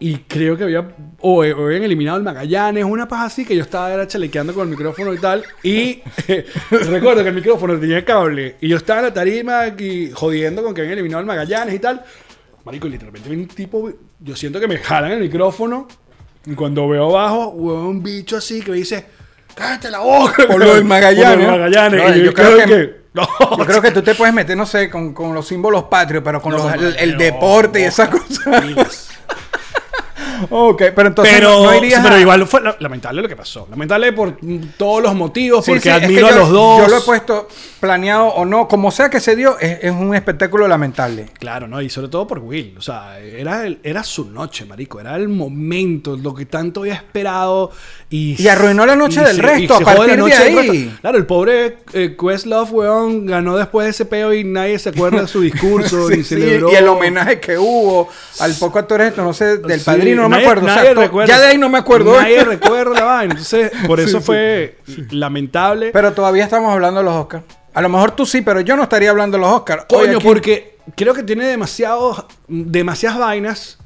y 0.00 0.16
creo 0.26 0.56
que 0.56 0.64
había, 0.64 0.80
o, 1.20 1.40
o 1.44 1.66
habían 1.66 1.82
eliminado 1.84 2.16
el 2.18 2.24
Magallanes, 2.24 2.84
una 2.84 3.06
paja 3.06 3.26
así 3.26 3.44
que 3.44 3.54
yo 3.54 3.62
estaba 3.62 3.92
era 3.92 4.06
chalequeando 4.08 4.54
con 4.54 4.64
el 4.64 4.70
micrófono 4.70 5.12
y 5.12 5.18
tal. 5.18 5.44
Y 5.62 6.00
recuerdo 6.70 7.22
que 7.22 7.28
el 7.28 7.34
micrófono 7.34 7.78
tenía 7.78 8.04
cable 8.04 8.56
y 8.60 8.68
yo 8.68 8.76
estaba 8.78 9.00
en 9.00 9.06
la 9.06 9.12
tarima 9.14 9.66
y 9.78 10.10
jodiendo 10.12 10.62
con 10.62 10.72
que 10.74 10.80
habían 10.80 10.94
eliminado 10.94 11.20
el 11.20 11.26
Magallanes 11.26 11.74
y 11.74 11.78
tal. 11.78 12.02
Marico, 12.64 12.86
y 12.86 12.90
literalmente 12.90 13.30
un 13.30 13.46
tipo, 13.48 13.90
yo 14.20 14.36
siento 14.36 14.58
que 14.58 14.66
me 14.68 14.78
jalan 14.78 15.12
el 15.12 15.20
micrófono 15.20 15.86
y 16.46 16.54
cuando 16.54 16.88
veo 16.88 17.10
abajo, 17.16 17.48
huevón, 17.50 17.86
un 17.86 18.02
bicho 18.02 18.36
así 18.38 18.62
que 18.62 18.70
me 18.70 18.78
dice, 18.78 19.04
cállate 19.54 19.90
la 19.90 19.98
boca. 20.00 20.46
Por 20.46 20.58
lo 20.64 20.74
del 20.74 20.84
Magallanes. 20.84 21.46
Por 21.46 21.46
lo 21.46 21.52
del 21.52 21.60
Magallanes. 21.60 22.02
No, 22.10 22.16
Y 22.16 22.24
yo 22.24 22.32
creo 22.34 22.56
que- 22.66 23.00
no, 23.12 23.26
Yo 23.58 23.66
creo 23.66 23.82
que 23.82 23.90
tú 23.90 24.02
te 24.02 24.14
puedes 24.14 24.32
meter, 24.34 24.56
no 24.56 24.64
sé, 24.66 24.88
con, 24.88 25.12
con 25.12 25.34
los 25.34 25.46
símbolos 25.46 25.84
patrios, 25.84 26.22
pero 26.24 26.40
con 26.40 26.52
No, 26.52 26.58
los- 26.58 26.74
el, 26.74 26.96
el 26.96 27.18
deporte 27.18 27.80
y 27.80 27.84
esas 27.84 28.08
cosas. 28.08 29.09
Ok, 30.48 30.82
pero 30.94 31.08
entonces 31.08 31.34
pero, 31.34 31.50
no, 31.50 31.64
no 31.64 31.74
irías 31.76 32.00
pero 32.02 32.14
a- 32.14 32.20
igual 32.20 32.46
fue 32.46 32.60
la- 32.62 32.76
lamentable 32.80 33.20
lo 33.22 33.28
que 33.28 33.36
pasó. 33.36 33.66
Lamentable 33.70 34.12
por 34.12 34.36
todos 34.76 35.02
los 35.02 35.14
motivos, 35.14 35.64
Sí, 35.64 35.72
porque 35.72 35.82
sí, 35.82 35.88
es 35.90 35.98
que 35.98 36.04
admiro 36.04 36.26
a 36.28 36.32
los 36.32 36.50
dos. 36.50 36.82
Yo 36.82 36.88
lo 36.88 36.98
he 36.98 37.00
puesto 37.02 37.48
planeado 37.80 38.26
o 38.26 38.44
no, 38.44 38.68
como 38.68 38.90
sea 38.90 39.08
que 39.10 39.20
se 39.20 39.36
dio, 39.36 39.58
es, 39.58 39.78
es 39.82 39.90
un 39.92 40.14
espectáculo 40.14 40.68
lamentable. 40.68 41.26
Claro, 41.38 41.66
¿no? 41.68 41.80
Y 41.82 41.88
sobre 41.90 42.08
todo 42.08 42.26
por 42.26 42.38
Will. 42.40 42.74
O 42.78 42.82
sea, 42.82 43.18
era, 43.20 43.66
el- 43.66 43.78
era 43.82 44.04
su 44.04 44.30
noche, 44.30 44.64
marico. 44.64 45.00
Era 45.00 45.16
el 45.16 45.28
momento, 45.28 46.16
lo 46.16 46.34
que 46.34 46.46
tanto 46.46 46.80
había 46.80 46.94
esperado. 46.94 47.70
Y, 48.10 48.40
Y 48.42 48.48
arruinó 48.48 48.84
la 48.86 48.96
noche 48.96 49.20
y 49.20 49.24
del 49.24 49.36
se- 49.36 49.42
resto, 49.42 49.76
y 49.78 49.82
a 49.82 49.84
partir 49.84 50.22
de 50.24 50.32
ahí. 50.34 50.96
Claro, 51.00 51.16
el 51.18 51.26
pobre 51.26 51.78
eh, 51.92 52.16
Questlove, 52.20 52.70
weón, 52.70 53.26
ganó 53.26 53.56
después 53.56 53.84
de 53.86 53.90
ese 53.90 54.04
peo 54.04 54.32
y 54.34 54.44
nadie 54.44 54.78
se 54.78 54.88
acuerda 54.90 55.22
de 55.22 55.28
su 55.28 55.40
discurso. 55.50 56.08
Sí, 56.08 56.16
sí, 56.16 56.24
celebró. 56.24 56.70
y 56.72 56.74
el 56.74 56.88
homenaje 56.88 57.40
que 57.40 57.56
hubo 57.58 58.08
al 58.40 58.52
poco 58.54 58.78
actor 58.78 59.00
esto, 59.00 59.22
no 59.22 59.32
sé, 59.32 59.58
del 59.58 59.80
padrino, 59.80 60.28
no 60.28 60.29
me 60.30 60.36
nadie- 60.36 60.44
acuerdo. 60.44 60.66
o 60.66 60.68
sea, 60.68 60.76
nadie 60.76 60.94
recuerda. 60.94 61.28
ya 61.34 61.40
de 61.40 61.46
ahí 61.48 61.58
no 61.58 61.68
me 61.68 61.78
acuerdo. 61.78 62.20
Nadie 62.20 62.44
recuerda 62.44 62.94
la 62.94 63.04
vaina. 63.04 63.32
Entonces, 63.34 63.70
por 63.86 64.00
eso 64.00 64.18
sí, 64.20 64.24
fue 64.24 64.78
lamentable. 65.10 65.90
Pero 65.92 66.12
todavía 66.12 66.44
estamos 66.44 66.72
hablando 66.72 67.00
de 67.00 67.04
los 67.04 67.14
Oscars. 67.14 67.44
A 67.74 67.80
lo 67.82 67.88
mejor 67.88 68.12
tú 68.12 68.26
sí, 68.26 68.40
pero 68.42 68.60
yo 68.60 68.76
no 68.76 68.82
estaría 68.84 69.10
hablando 69.10 69.36
de 69.36 69.42
los 69.42 69.52
Oscars. 69.52 69.84
Coño, 69.88 70.18
porque 70.20 70.76
creo 70.96 71.14
que 71.14 71.22
tiene 71.22 71.44
demasiados, 71.46 72.24
demasiadas 72.48 73.18
vainas 73.18 73.78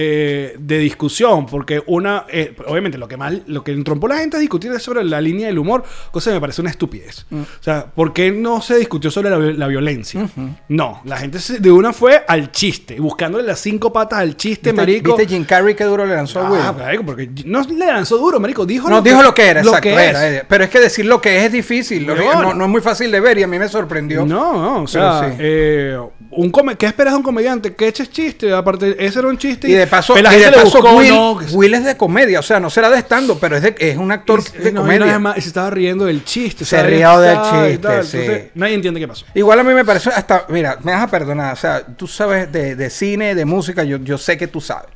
eh, 0.00 0.54
de 0.58 0.78
discusión. 0.78 1.46
Porque 1.46 1.82
una, 1.86 2.24
eh, 2.30 2.54
obviamente, 2.66 2.98
lo 2.98 3.08
que 3.08 3.16
más, 3.16 3.34
lo 3.46 3.64
que 3.64 3.72
entrompó 3.72 4.06
la 4.06 4.18
gente 4.18 4.36
a 4.36 4.40
discutir 4.40 4.70
es 4.72 4.82
sobre 4.82 5.02
la 5.04 5.20
línea 5.20 5.48
del 5.48 5.58
humor, 5.58 5.82
cosa 6.12 6.30
que 6.30 6.34
me 6.34 6.40
parece 6.40 6.60
una 6.60 6.70
estupidez. 6.70 7.26
Mm. 7.30 7.40
O 7.40 7.46
sea, 7.62 7.86
¿por 7.86 8.12
qué 8.12 8.30
no 8.30 8.62
se 8.62 8.76
discutió 8.78 9.10
sobre 9.10 9.30
la, 9.30 9.38
la 9.38 9.66
violencia? 9.66 10.28
No, 10.68 11.00
la 11.04 11.16
gente 11.16 11.40
se- 11.40 11.58
de 11.58 11.70
una 11.72 11.92
fue 11.92 12.24
al 12.28 12.52
chiste, 12.52 13.00
buscándole 13.00 13.44
las 13.44 13.58
cinco 13.58 13.92
patas 13.92 14.20
al 14.20 14.36
chiste, 14.36 14.70
¿Viste, 14.70 14.72
marico. 14.72 15.16
¿Viste 15.16 15.34
Jim 15.34 15.44
Carrey 15.44 15.74
que 15.74 15.84
duro 15.84 16.06
le 16.06 16.14
lanzó 16.14 16.40
a 16.40 16.50
Will? 16.50 16.60
Ah, 16.62 16.72
marico, 16.72 17.04
porque 17.04 17.28
no 17.44 17.62
le 17.62 17.86
lanzó 17.86 18.18
duro, 18.18 18.38
marico. 18.38 18.64
Dijo 18.64 18.88
No, 18.88 19.02
dijo 19.02 19.22
lo 19.22 19.34
que 19.34 19.46
era, 19.48 19.62
lo 19.62 19.70
exacto. 19.70 19.88
que 19.88 19.94
era, 19.94 20.28
es. 20.28 20.44
Pero 20.48 20.64
es 20.64 20.70
que 20.70 20.78
decir 20.80 21.06
lo 21.06 21.20
que 21.20 21.38
es 21.38 21.44
es 21.46 21.52
difícil. 21.52 22.06
lo- 22.06 22.14
no, 22.14 22.54
no 22.54 22.64
es 22.64 22.70
muy 22.70 22.80
fácil 22.80 23.10
de 23.10 23.20
ver 23.20 23.38
y 23.38 23.42
a 23.42 23.46
mí 23.46 23.58
me 23.58 23.68
sorprendió. 23.68 24.24
No, 24.26 24.52
no, 24.54 24.82
o 24.82 24.86
sea, 24.86 25.30
sí. 25.30 25.36
eh, 25.40 25.98
un 26.30 26.50
come- 26.50 26.76
¿qué 26.76 26.86
esperas 26.86 27.14
de 27.14 27.16
un 27.18 27.22
comediante? 27.22 27.74
Que 27.74 27.88
eches 27.88 28.10
chiste, 28.10 28.52
aparte, 28.52 28.94
ese 29.04 29.18
era 29.18 29.28
un 29.28 29.38
chiste. 29.38 29.68
Y 29.68 29.72
de 29.72 29.86
paso, 29.88 30.14
pero 30.14 30.24
la 30.24 30.30
gente 30.30 30.50
le 30.50 30.56
paso 30.56 30.80
buscó, 30.80 30.96
Will, 30.96 31.10
no, 31.10 31.32
Will 31.52 31.74
es 31.74 31.84
de 31.84 31.96
comedia, 31.96 32.38
o 32.40 32.42
sea, 32.42 32.60
no 32.60 32.70
será 32.70 32.90
de 32.90 32.98
stand 32.98 33.38
pero 33.40 33.56
es, 33.56 33.62
de, 33.62 33.74
es 33.78 33.96
un 33.96 34.12
actor 34.12 34.42
de 34.42 34.72
no, 34.72 34.82
comedia. 34.82 35.34
se 35.34 35.48
estaba 35.48 35.70
riendo 35.70 36.04
del 36.04 36.24
chiste. 36.24 36.64
Se 36.64 36.82
rió 36.82 37.18
del 37.18 37.38
chiste, 37.42 37.78
tal. 37.78 38.04
sí. 38.04 38.18
Entonces, 38.18 38.50
nadie 38.54 38.74
entiende 38.74 39.00
qué 39.00 39.08
pasó. 39.08 39.26
Igual 39.34 39.60
a 39.60 39.64
mí 39.64 39.74
me 39.74 39.84
pareció 39.84 40.12
hasta, 40.14 40.46
mira, 40.48 40.78
me 40.82 40.92
vas 40.92 41.02
a 41.02 41.08
perdonar, 41.08 41.52
o 41.52 41.56
sea, 41.56 41.84
tú 41.84 42.06
sabes 42.06 42.50
de, 42.52 42.76
de 42.76 42.90
cine, 42.90 43.34
de 43.34 43.44
música, 43.44 43.84
yo, 43.84 43.98
yo 43.98 44.18
sé 44.18 44.36
que 44.36 44.46
tú 44.46 44.60
sabes. 44.60 44.90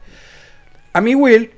A 0.93 1.01
mí 1.01 1.15
Will, 1.15 1.51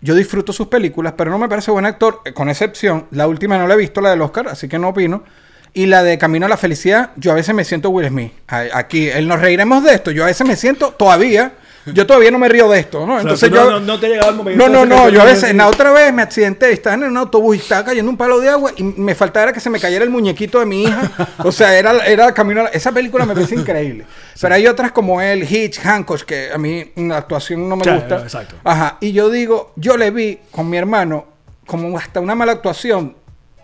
yo 0.00 0.14
disfruto 0.14 0.52
sus 0.52 0.68
películas, 0.68 1.14
pero 1.16 1.30
no 1.30 1.38
me 1.38 1.48
parece 1.48 1.70
buen 1.70 1.86
actor, 1.86 2.20
eh, 2.24 2.32
con 2.32 2.48
excepción, 2.48 3.06
la 3.10 3.26
última 3.26 3.58
no 3.58 3.66
la 3.66 3.74
he 3.74 3.76
visto, 3.76 4.00
la 4.00 4.10
del 4.10 4.22
Oscar, 4.22 4.48
así 4.48 4.68
que 4.68 4.78
no 4.78 4.88
opino. 4.88 5.24
Y 5.74 5.86
la 5.86 6.02
de 6.02 6.18
Camino 6.18 6.46
a 6.46 6.48
la 6.48 6.56
Felicidad, 6.56 7.10
yo 7.16 7.30
a 7.30 7.34
veces 7.34 7.54
me 7.54 7.64
siento 7.64 7.90
Will 7.90 8.08
Smith. 8.08 8.32
Aquí, 8.46 9.08
él 9.08 9.28
nos 9.28 9.40
reiremos 9.40 9.84
de 9.84 9.94
esto, 9.94 10.10
yo 10.10 10.24
a 10.24 10.26
veces 10.26 10.46
me 10.46 10.56
siento 10.56 10.92
todavía, 10.92 11.52
yo 11.94 12.06
todavía 12.06 12.30
no 12.30 12.38
me 12.38 12.48
río 12.48 12.68
de 12.68 12.80
esto, 12.80 13.06
¿no? 13.06 13.14
O 13.14 13.16
sea, 13.16 13.22
Entonces 13.22 13.48
tú 13.50 13.54
yo... 13.56 13.64
no, 13.64 13.70
no, 13.72 13.80
no 13.80 14.00
te 14.00 14.08
llegado 14.08 14.30
el 14.30 14.36
momento. 14.36 14.68
No, 14.68 14.72
no, 14.72 14.86
no, 14.86 15.08
yo 15.08 15.20
a 15.22 15.24
veces, 15.24 15.54
la 15.54 15.68
otra 15.68 15.90
vez 15.92 16.12
me 16.12 16.22
accidenté, 16.22 16.70
estaba 16.72 16.94
en 16.94 17.04
un 17.04 17.16
autobús 17.16 17.56
y 17.56 17.60
estaba 17.60 17.84
cayendo 17.84 18.10
un 18.10 18.16
palo 18.16 18.40
de 18.40 18.48
agua 18.48 18.72
y 18.76 18.82
me 18.82 19.14
faltaba 19.14 19.52
que 19.52 19.60
se 19.60 19.70
me 19.70 19.78
cayera 19.80 20.04
el 20.04 20.10
muñequito 20.10 20.58
de 20.60 20.66
mi 20.66 20.84
hija. 20.84 21.10
O 21.44 21.52
sea, 21.52 21.78
era, 21.78 21.92
era 22.06 22.32
camino 22.34 22.60
a 22.60 22.64
la- 22.64 22.70
Esa 22.70 22.92
película 22.92 23.24
me 23.24 23.34
parece 23.34 23.54
increíble. 23.54 24.04
Pero 24.40 24.54
hay 24.54 24.66
otras 24.66 24.92
como 24.92 25.20
él, 25.20 25.42
Hitch, 25.50 25.80
Hancock, 25.80 26.22
que 26.22 26.50
a 26.52 26.58
mí 26.58 26.92
la 26.96 27.18
actuación 27.18 27.68
no 27.68 27.76
me 27.76 27.92
gusta. 27.92 28.20
exacto. 28.22 28.56
Ajá, 28.64 28.96
y 29.00 29.12
yo 29.12 29.30
digo, 29.30 29.72
yo 29.76 29.96
le 29.96 30.10
vi 30.10 30.38
con 30.50 30.68
mi 30.70 30.76
hermano 30.76 31.26
como 31.66 31.96
hasta 31.98 32.20
una 32.20 32.34
mala 32.34 32.52
actuación 32.52 33.14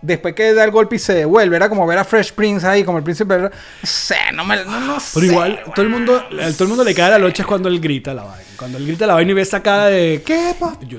después 0.04 0.34
que 0.34 0.52
da 0.54 0.64
el 0.64 0.70
golpe 0.70 0.96
y 0.96 0.98
se 0.98 1.14
devuelve. 1.14 1.56
Era 1.56 1.68
como 1.68 1.86
ver 1.86 1.98
a 1.98 2.04
Fresh 2.04 2.32
Prince 2.32 2.66
ahí, 2.66 2.84
como 2.84 2.98
el 2.98 3.04
príncipe. 3.04 3.38
No 3.38 3.50
sé, 3.82 4.16
no 4.34 4.44
me. 4.44 4.56
No, 4.64 4.80
no 4.80 4.96
Pero 5.14 5.26
sé. 5.26 5.32
igual, 5.32 5.60
todo 5.74 5.82
el 5.82 5.88
mundo, 5.90 6.16
a 6.16 6.52
todo 6.52 6.64
el 6.64 6.68
mundo 6.68 6.84
le 6.84 6.94
cae 6.94 7.10
la 7.10 7.18
locha 7.18 7.44
cuando 7.44 7.68
él 7.68 7.80
grita 7.80 8.12
la 8.14 8.22
vaina. 8.24 8.44
Cuando 8.56 8.78
él 8.78 8.86
grita 8.86 9.06
la 9.06 9.14
vaina 9.14 9.30
y 9.32 9.34
ve 9.34 9.42
esa 9.42 9.62
cara 9.62 9.86
de 9.86 10.22
¿qué 10.24 10.54
pa? 10.58 10.74
Yo 10.86 10.98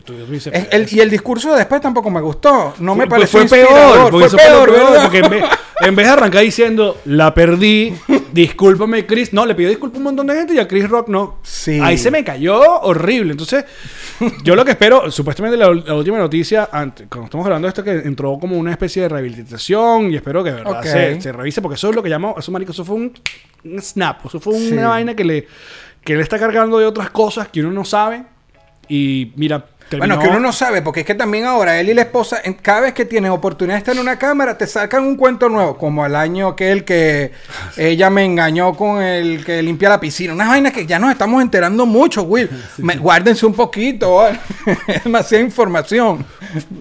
el- 0.71 0.87
y 0.91 0.99
el 0.99 1.09
discurso 1.09 1.51
de 1.51 1.59
después 1.59 1.79
tampoco 1.81 2.09
me 2.09 2.21
gustó. 2.21 2.73
No 2.79 2.95
me 2.95 3.07
pareció 3.07 3.31
fue 3.47 3.59
inspirador. 3.59 4.09
peor, 4.11 4.29
Fue 4.29 4.37
peor, 4.39 4.73
peor, 4.73 5.01
porque 5.01 5.17
en 5.19 5.29
vez, 5.29 5.43
en 5.81 5.95
vez 5.95 6.05
de 6.07 6.13
arrancar 6.13 6.41
diciendo 6.43 6.97
la 7.05 7.33
perdí, 7.33 7.93
discúlpame 8.31 9.05
Chris, 9.05 9.33
no, 9.33 9.45
le 9.45 9.55
pidió 9.55 9.69
disculpas 9.69 9.95
a 9.95 9.99
un 9.99 10.03
montón 10.05 10.27
de 10.27 10.35
gente 10.35 10.53
y 10.53 10.59
a 10.59 10.67
Chris 10.67 10.89
Rock 10.89 11.07
no. 11.09 11.37
Sí. 11.43 11.79
Ahí 11.81 11.97
se 11.97 12.11
me 12.11 12.23
cayó 12.23 12.59
horrible. 12.81 13.31
Entonces, 13.31 13.65
yo 14.43 14.55
lo 14.55 14.63
que 14.65 14.71
espero, 14.71 15.09
supuestamente 15.11 15.57
la, 15.57 15.73
la 15.73 15.93
última 15.95 16.17
noticia, 16.17 16.69
antes, 16.71 17.07
cuando 17.09 17.25
estamos 17.25 17.45
hablando 17.45 17.65
de 17.67 17.69
esto, 17.69 17.83
que 17.83 17.91
entró 17.91 18.37
como 18.39 18.57
una 18.57 18.71
especie 18.71 19.01
de 19.03 19.09
rehabilitación 19.09 20.11
y 20.11 20.15
espero 20.15 20.43
que 20.43 20.51
de 20.51 20.55
verdad 20.57 20.79
Ok. 20.79 20.85
se, 20.85 21.21
se 21.21 21.31
revise, 21.31 21.61
porque 21.61 21.75
eso 21.75 21.89
es 21.89 21.95
lo 21.95 22.01
que 22.03 22.09
llamo, 22.09 22.35
eso 22.37 22.51
marico, 22.51 22.71
eso 22.71 22.85
fue 22.85 22.95
un, 22.95 23.13
un 23.65 23.81
snap, 23.81 24.25
eso 24.25 24.39
fue 24.39 24.53
una 24.53 24.69
Sí. 24.69 24.75
vaina 24.75 25.15
que 25.15 25.23
le, 25.23 25.47
que 26.03 26.15
le 26.15 26.21
está 26.21 26.37
cargando 26.39 26.77
de 26.79 26.85
otras 26.85 27.09
cosas 27.09 27.47
que 27.49 27.59
uno 27.61 27.71
no 27.71 27.83
sabe 27.85 28.23
y 28.87 29.31
mira, 29.35 29.65
Bueno, 29.91 30.15
terminó- 30.15 30.19
que 30.19 30.27
uno 30.29 30.39
no 30.39 30.51
sabe, 30.51 30.81
porque 30.81 31.01
es 31.01 31.05
que 31.05 31.13
también 31.15 31.45
ahora 31.45 31.79
él 31.79 31.89
y 31.89 31.93
la 31.93 32.01
esposa, 32.01 32.39
en- 32.43 32.55
cada 32.55 32.81
vez 32.81 32.93
que 32.93 33.05
tienen 33.05 33.31
oportunidad 33.31 33.75
de 33.75 33.79
estar 33.79 33.95
en 33.95 34.01
una 34.01 34.17
cámara, 34.17 34.57
te 34.57 34.65
sacan 34.65 35.03
un 35.03 35.15
cuento 35.15 35.47
nuevo, 35.47 35.77
como 35.77 36.05
el 36.05 36.15
año 36.15 36.47
aquel 36.49 36.83
que 36.83 37.31
ella 37.77 38.09
me 38.09 38.25
engañó 38.25 38.73
con 38.75 39.01
el 39.01 39.45
que 39.45 39.61
limpia 39.61 39.89
la 39.89 39.99
piscina. 39.99 40.33
Unas 40.33 40.47
vainas 40.49 40.73
que 40.73 40.85
ya 40.85 40.97
nos 40.97 41.11
estamos 41.11 41.41
enterando 41.41 41.85
mucho, 41.85 42.23
Will. 42.23 42.49
Me- 42.79 42.97
guárdense 42.97 43.45
un 43.45 43.53
poquito, 43.53 44.15
¿vale? 44.15 44.39
es 44.87 45.03
demasiada 45.03 45.43
información. 45.43 46.25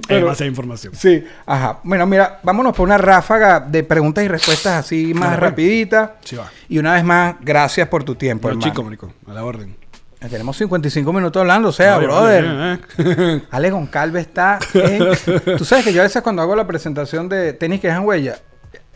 Pero- 0.08 0.20
demasiada 0.20 0.48
información. 0.48 0.94
Sí, 0.96 1.24
ajá. 1.46 1.80
Bueno, 1.82 2.06
mira, 2.06 2.40
vámonos 2.42 2.74
por 2.74 2.86
una 2.86 2.96
ráfaga 2.98 3.60
de 3.60 3.82
preguntas 3.84 4.24
y 4.24 4.28
respuestas 4.28 4.84
así 4.84 5.12
más 5.14 5.28
Claro. 5.28 5.42
rapiditas. 5.42 6.10
Sí 6.24 6.36
va. 6.36 6.50
Y 6.68 6.78
una 6.78 6.94
vez 6.94 7.04
más, 7.04 7.34
gracias 7.42 7.86
por 7.88 8.02
tu 8.02 8.14
tiempo, 8.14 8.48
Bueno, 8.48 8.54
hermano. 8.60 8.72
chico, 8.72 8.82
marico, 8.82 9.12
a 9.28 9.32
la 9.34 9.44
orden. 9.44 9.76
Tenemos 10.30 10.56
55 10.56 11.12
minutos 11.12 11.40
hablando, 11.40 11.68
o 11.68 11.72
sea, 11.72 11.98
brother. 11.98 12.44
vale, 12.44 12.80
eh. 12.98 13.42
Ale 13.50 13.70
Goncalves 13.70 14.26
está. 14.26 14.58
en- 14.74 15.56
Tú 15.58 15.64
sabes 15.64 15.84
que 15.84 15.92
yo 15.92 16.00
a 16.00 16.04
veces 16.04 16.22
cuando 16.22 16.42
hago 16.42 16.56
la 16.56 16.66
presentación 16.66 17.28
de 17.28 17.52
tenis 17.52 17.80
que 17.80 17.88
dejan 17.88 18.04
huella, 18.04 18.38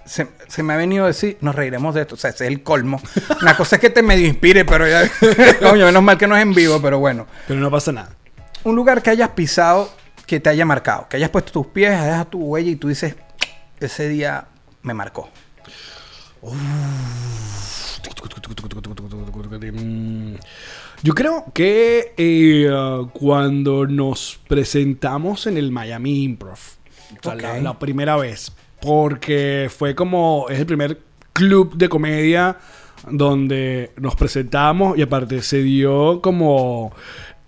se, 0.05 0.27
se 0.49 0.63
me 0.63 0.73
ha 0.73 0.77
venido 0.77 1.05
a 1.05 1.09
decir, 1.09 1.37
nos 1.43 1.55
reiremos 1.55 1.95
de 1.95 2.01
esto. 2.03 2.15
O 2.15 2.19
sea, 2.19 2.31
ese 2.31 2.47
es 2.47 2.51
el 2.51 2.63
colmo. 2.63 3.01
Una 3.43 3.57
cosa 3.57 3.77
es 3.77 3.81
que 3.81 3.91
te 3.91 4.03
medio 4.03 4.27
inspire, 4.27 4.65
pero 4.65 4.89
ya. 4.89 5.03
Coño, 5.61 5.85
menos 5.87 6.03
mal 6.03 6.17
que 6.17 6.27
no 6.27 6.35
es 6.37 6.43
en 6.43 6.55
vivo, 6.55 6.81
pero 6.81 6.99
bueno. 6.99 7.27
Pero 7.47 7.61
no 7.61 7.71
pasa 7.71 7.93
nada. 7.93 8.11
Un 8.65 8.75
lugar 8.75 9.03
que 9.03 9.11
hayas 9.11 9.29
pisado 9.31 9.91
que 10.27 10.41
te 10.41 10.51
haya 10.51 10.65
marcado, 10.67 11.07
que 11.09 11.17
hayas 11.17 11.31
puesto 11.31 11.53
tus 11.53 11.67
pies, 11.69 11.91
hayas 11.91 12.29
tu 12.29 12.39
huella 12.43 12.71
y 12.71 12.77
tú 12.77 12.89
dices, 12.89 13.15
ese 13.81 14.09
día 14.09 14.47
me 14.83 14.95
marcó. 14.95 15.31
Mm, 19.73 20.35
Yo 21.03 21.15
creo 21.15 21.45
que 21.55 22.13
eh, 22.17 22.71
uh, 22.71 23.09
cuando 23.11 23.87
nos 23.87 24.41
presentamos 24.49 25.47
en 25.47 25.57
el 25.57 25.71
Miami 25.71 26.25
Improv, 26.25 26.59
o 26.59 27.23
sea, 27.23 27.35
la, 27.35 27.53
Ok. 27.55 27.63
la 27.63 27.79
primera 27.79 28.17
vez, 28.17 28.53
porque 28.81 29.71
fue 29.77 29.95
como, 29.95 30.47
es 30.51 30.59
el 30.59 30.67
primer 30.67 30.99
club 31.33 31.77
de 31.77 31.89
comedia 31.89 32.59
donde 33.09 33.93
nos 33.97 34.17
presentamos 34.17 34.99
y 34.99 35.03
aparte 35.03 35.41
se 35.43 35.63
dio 35.63 36.21
como 36.21 36.93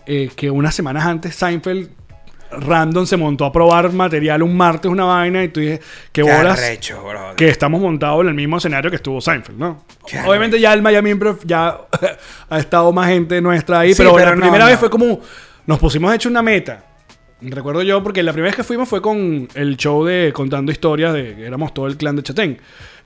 eh, 0.07 0.31
que 0.37 0.51
unas 0.51 0.75
semanas 0.75 1.05
antes 1.05 1.35
Seinfeld 1.35 1.91
random 2.53 3.07
se 3.07 3.17
montó 3.17 3.45
a 3.45 3.53
probar 3.53 3.93
material 3.93 4.43
un 4.43 4.57
martes, 4.57 4.91
una 4.91 5.05
vaina, 5.05 5.45
y 5.45 5.49
tú 5.49 5.61
dije, 5.61 5.81
qué 6.13 6.23
bolas 6.23 6.59
arrecho, 6.59 7.03
brother. 7.03 7.37
que 7.37 7.49
estamos 7.49 7.81
montados 7.81 8.23
en 8.23 8.29
el 8.29 8.35
mismo 8.35 8.57
escenario 8.59 8.91
que 8.91 8.97
estuvo 8.97 9.21
Seinfeld, 9.21 9.59
¿no? 9.59 9.85
Qué 10.07 10.19
Obviamente 10.21 10.59
ya 10.61 10.73
el 10.73 10.83
Miami 10.83 11.11
Improv 11.11 11.39
ya 11.45 11.79
ha 12.51 12.59
estado 12.59 12.93
más 12.93 13.09
gente 13.09 13.41
nuestra 13.41 13.81
ahí, 13.81 13.95
Sí, 13.95 13.99
pero, 14.03 14.15
pero 14.15 14.31
la 14.31 14.37
no, 14.37 14.43
primera 14.43 14.65
no. 14.65 14.71
vez 14.71 14.79
fue 14.79 14.91
como 14.91 15.21
nos 15.67 15.79
pusimos 15.79 16.15
hecho 16.15 16.29
una 16.29 16.43
meta. 16.43 16.85
Recuerdo 17.43 17.83
yo 17.83 18.03
porque 18.03 18.23
la 18.23 18.33
primera 18.33 18.51
vez 18.51 18.57
que 18.57 18.65
fuimos 18.65 18.89
fue 18.89 19.01
con 19.01 19.49
el 19.55 19.77
show 19.77 20.05
de 20.05 20.31
contando 20.33 20.71
historias 20.71 21.15
de 21.15 21.37
que 21.37 21.47
éramos 21.47 21.73
todo 21.73 21.87
el 21.87 21.97
clan 21.97 22.17
de 22.17 22.23
Chatén. 22.23 22.59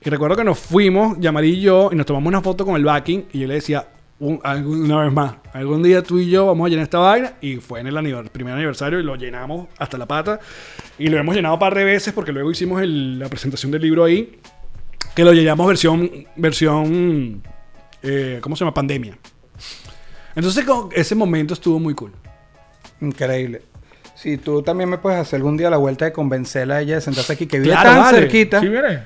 Y 0.03 0.09
recuerdo 0.09 0.35
que 0.35 0.43
nos 0.43 0.59
fuimos, 0.59 1.17
Yamari 1.19 1.51
y 1.51 1.61
yo, 1.61 1.89
y 1.91 1.95
nos 1.95 2.05
tomamos 2.05 2.27
una 2.27 2.41
foto 2.41 2.65
con 2.65 2.75
el 2.75 2.83
backing 2.83 3.27
y 3.31 3.39
yo 3.39 3.47
le 3.47 3.53
decía 3.55 3.87
un- 4.19 4.39
algún- 4.43 4.83
una 4.83 5.01
vez 5.03 5.11
más, 5.11 5.35
algún 5.53 5.83
día 5.83 6.01
tú 6.01 6.19
y 6.19 6.29
yo 6.29 6.45
vamos 6.45 6.65
a 6.65 6.69
llenar 6.69 6.83
esta 6.83 6.99
vaina 6.99 7.33
y 7.41 7.57
fue 7.57 7.81
en 7.81 7.87
el 7.87 7.95
aniver- 7.97 8.29
primer 8.29 8.53
aniversario 8.53 8.99
y 8.99 9.03
lo 9.03 9.15
llenamos 9.15 9.67
hasta 9.77 9.97
la 9.97 10.05
pata 10.05 10.39
y 10.97 11.07
lo 11.09 11.17
hemos 11.17 11.35
llenado 11.35 11.55
un 11.55 11.59
par 11.59 11.75
de 11.75 11.83
veces 11.83 12.13
porque 12.13 12.31
luego 12.31 12.49
hicimos 12.51 12.81
el- 12.81 13.19
la 13.19 13.27
presentación 13.29 13.71
del 13.71 13.81
libro 13.81 14.03
ahí 14.05 14.39
que 15.15 15.23
lo 15.25 15.33
llamamos 15.33 15.67
versión 15.67 16.09
versión 16.37 17.41
eh, 18.01 18.39
¿cómo 18.41 18.55
se 18.55 18.61
llama? 18.63 18.73
pandemia 18.73 19.17
entonces 20.35 20.63
con- 20.65 20.89
ese 20.93 21.15
momento 21.15 21.53
estuvo 21.53 21.79
muy 21.79 21.93
cool 21.93 22.11
Increíble. 23.01 23.61
Si 24.15 24.37
tú 24.37 24.61
también 24.61 24.89
me 24.89 24.97
puedes 24.97 25.19
hacer 25.19 25.35
algún 25.37 25.57
día 25.57 25.69
la 25.69 25.75
vuelta 25.75 26.05
de 26.05 26.13
convencerla 26.13 26.75
a 26.77 26.81
ella 26.81 26.95
de 26.95 27.01
sentarse 27.01 27.33
aquí, 27.33 27.45
que 27.45 27.59
vive 27.59 27.71
Claro, 27.73 27.89
tan 27.89 27.99
vale. 27.99 28.17
cerquita. 28.19 28.61
Sí, 28.61 28.69
mire. 28.69 29.03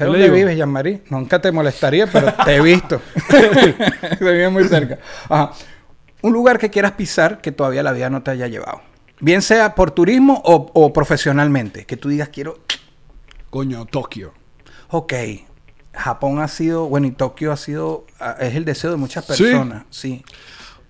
Sé 0.00 0.04
dónde 0.06 0.22
digo. 0.24 0.34
vives, 0.34 0.56
Jean-Marie. 0.56 1.02
Nunca 1.10 1.40
te 1.40 1.52
molestaría, 1.52 2.06
pero 2.06 2.32
te 2.44 2.56
he 2.56 2.60
visto. 2.60 3.00
Se 3.30 4.18
vive 4.20 4.48
muy 4.48 4.64
cerca. 4.64 4.98
Ajá. 5.28 5.52
Un 6.22 6.32
lugar 6.32 6.58
que 6.58 6.70
quieras 6.70 6.92
pisar 6.92 7.40
que 7.40 7.52
todavía 7.52 7.82
la 7.82 7.92
vida 7.92 8.10
no 8.10 8.22
te 8.22 8.30
haya 8.30 8.46
llevado. 8.46 8.80
Bien 9.20 9.42
sea 9.42 9.74
por 9.74 9.90
turismo 9.90 10.40
o, 10.44 10.70
o 10.74 10.92
profesionalmente. 10.92 11.84
Que 11.86 11.96
tú 11.96 12.08
digas, 12.08 12.28
quiero... 12.30 12.58
coño 13.50 13.84
Tokio 13.86 14.32
Ok. 14.88 15.12
Japón 15.92 16.40
ha 16.40 16.48
sido... 16.48 16.88
Bueno, 16.88 17.06
y 17.06 17.10
Tokio 17.12 17.52
ha 17.52 17.56
sido... 17.56 18.06
ah, 18.18 18.36
Es 18.40 18.54
el 18.54 18.64
deseo 18.64 18.90
de 18.90 18.96
muchas 18.96 19.24
Sí. 19.26 19.42
personas. 19.44 19.84
Sí. 19.90 20.24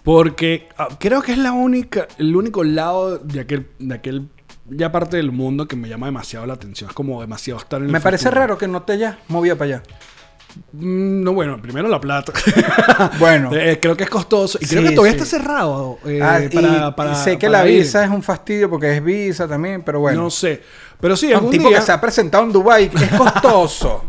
Porque 0.02 0.68
ah, 0.78 0.88
creo 0.98 1.22
que 1.22 1.32
es 1.32 1.38
la 1.38 1.52
única, 1.52 2.08
el 2.18 2.34
único 2.34 2.64
lado 2.64 3.18
de 3.18 3.40
aquel, 3.40 3.68
de 3.78 3.94
aquel 3.94 4.28
ya 4.70 4.90
parte 4.92 5.16
del 5.16 5.32
mundo 5.32 5.66
que 5.68 5.76
me 5.76 5.88
llama 5.88 6.06
demasiado 6.06 6.46
la 6.46 6.54
atención. 6.54 6.88
Es 6.90 6.94
como 6.94 7.20
demasiado 7.20 7.60
estar 7.60 7.80
en 7.80 7.86
el 7.86 7.92
Me 7.92 8.00
parece 8.00 8.24
futuro. 8.24 8.40
raro 8.40 8.58
que 8.58 8.68
no 8.68 8.82
te 8.82 8.92
hayas 8.94 9.16
movido 9.28 9.56
para 9.56 9.66
allá. 9.76 9.82
Mm, 10.72 11.22
No, 11.22 11.32
bueno, 11.32 11.60
primero 11.62 11.88
la 11.88 12.00
plata. 12.00 12.32
Bueno. 13.18 13.50
Eh, 13.54 13.78
creo 13.80 13.96
que 13.96 14.04
es 14.04 14.10
costoso. 14.10 14.58
Y 14.60 14.66
creo 14.66 14.82
que 14.82 14.90
todavía 14.92 15.12
sí. 15.12 15.18
está 15.24 15.38
cerrado. 15.38 15.98
eh, 16.06 16.20
Ah, 16.22 16.40
y- 16.42 16.48
para, 16.48 16.88
y 16.88 16.92
para- 16.92 17.14
sé 17.14 17.38
que 17.38 17.46
para 17.48 17.64
la 17.64 17.68
ir. 17.70 17.80
visa 17.82 18.04
es 18.04 18.10
un 18.10 18.22
fastidio 18.22 18.68
porque 18.70 18.96
es 18.96 19.02
visa 19.04 19.46
también, 19.48 19.82
pero 19.82 20.00
bueno. 20.00 20.22
No 20.24 20.30
sé. 20.30 20.62
Pero 21.00 21.16
sí, 21.16 21.26
un 21.28 21.34
algún 21.34 21.50
tipo 21.50 21.68
día... 21.68 21.78
que 21.78 21.84
se 21.86 21.92
ha 21.92 22.00
presentado 22.00 22.44
en 22.44 22.52
Dubai 22.52 22.90
es 22.94 23.10
costoso. 23.18 24.04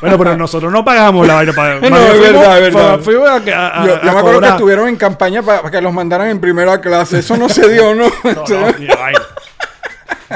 Bueno, 0.00 0.16
pero 0.16 0.36
nosotros 0.36 0.70
no 0.72 0.84
pagamos 0.84 1.26
la 1.26 1.34
vaina 1.34 1.52
para... 1.52 1.80
No, 1.80 1.96
es 1.96 2.20
verdad, 2.20 2.58
es 2.64 2.72
verdad. 2.72 3.00
Fuimos 3.00 3.28
a, 3.28 3.34
a- 3.36 3.44
yo 3.86 3.96
a- 3.96 4.02
yo 4.04 4.12
me 4.12 4.18
acuerdo 4.18 4.40
que 4.40 4.48
estuvieron 4.48 4.88
en 4.88 4.96
campaña 4.96 5.42
para 5.42 5.68
que 5.70 5.80
los 5.80 5.92
mandaran 5.92 6.28
en 6.28 6.40
primera 6.40 6.80
clase. 6.80 7.18
Eso 7.18 7.36
no 7.36 7.48
se 7.48 7.68
dio, 7.68 7.94
¿no? 7.94 8.04
No, 8.24 8.32
no, 8.48 8.78
ni 8.78 8.86
vaina. 8.86 9.20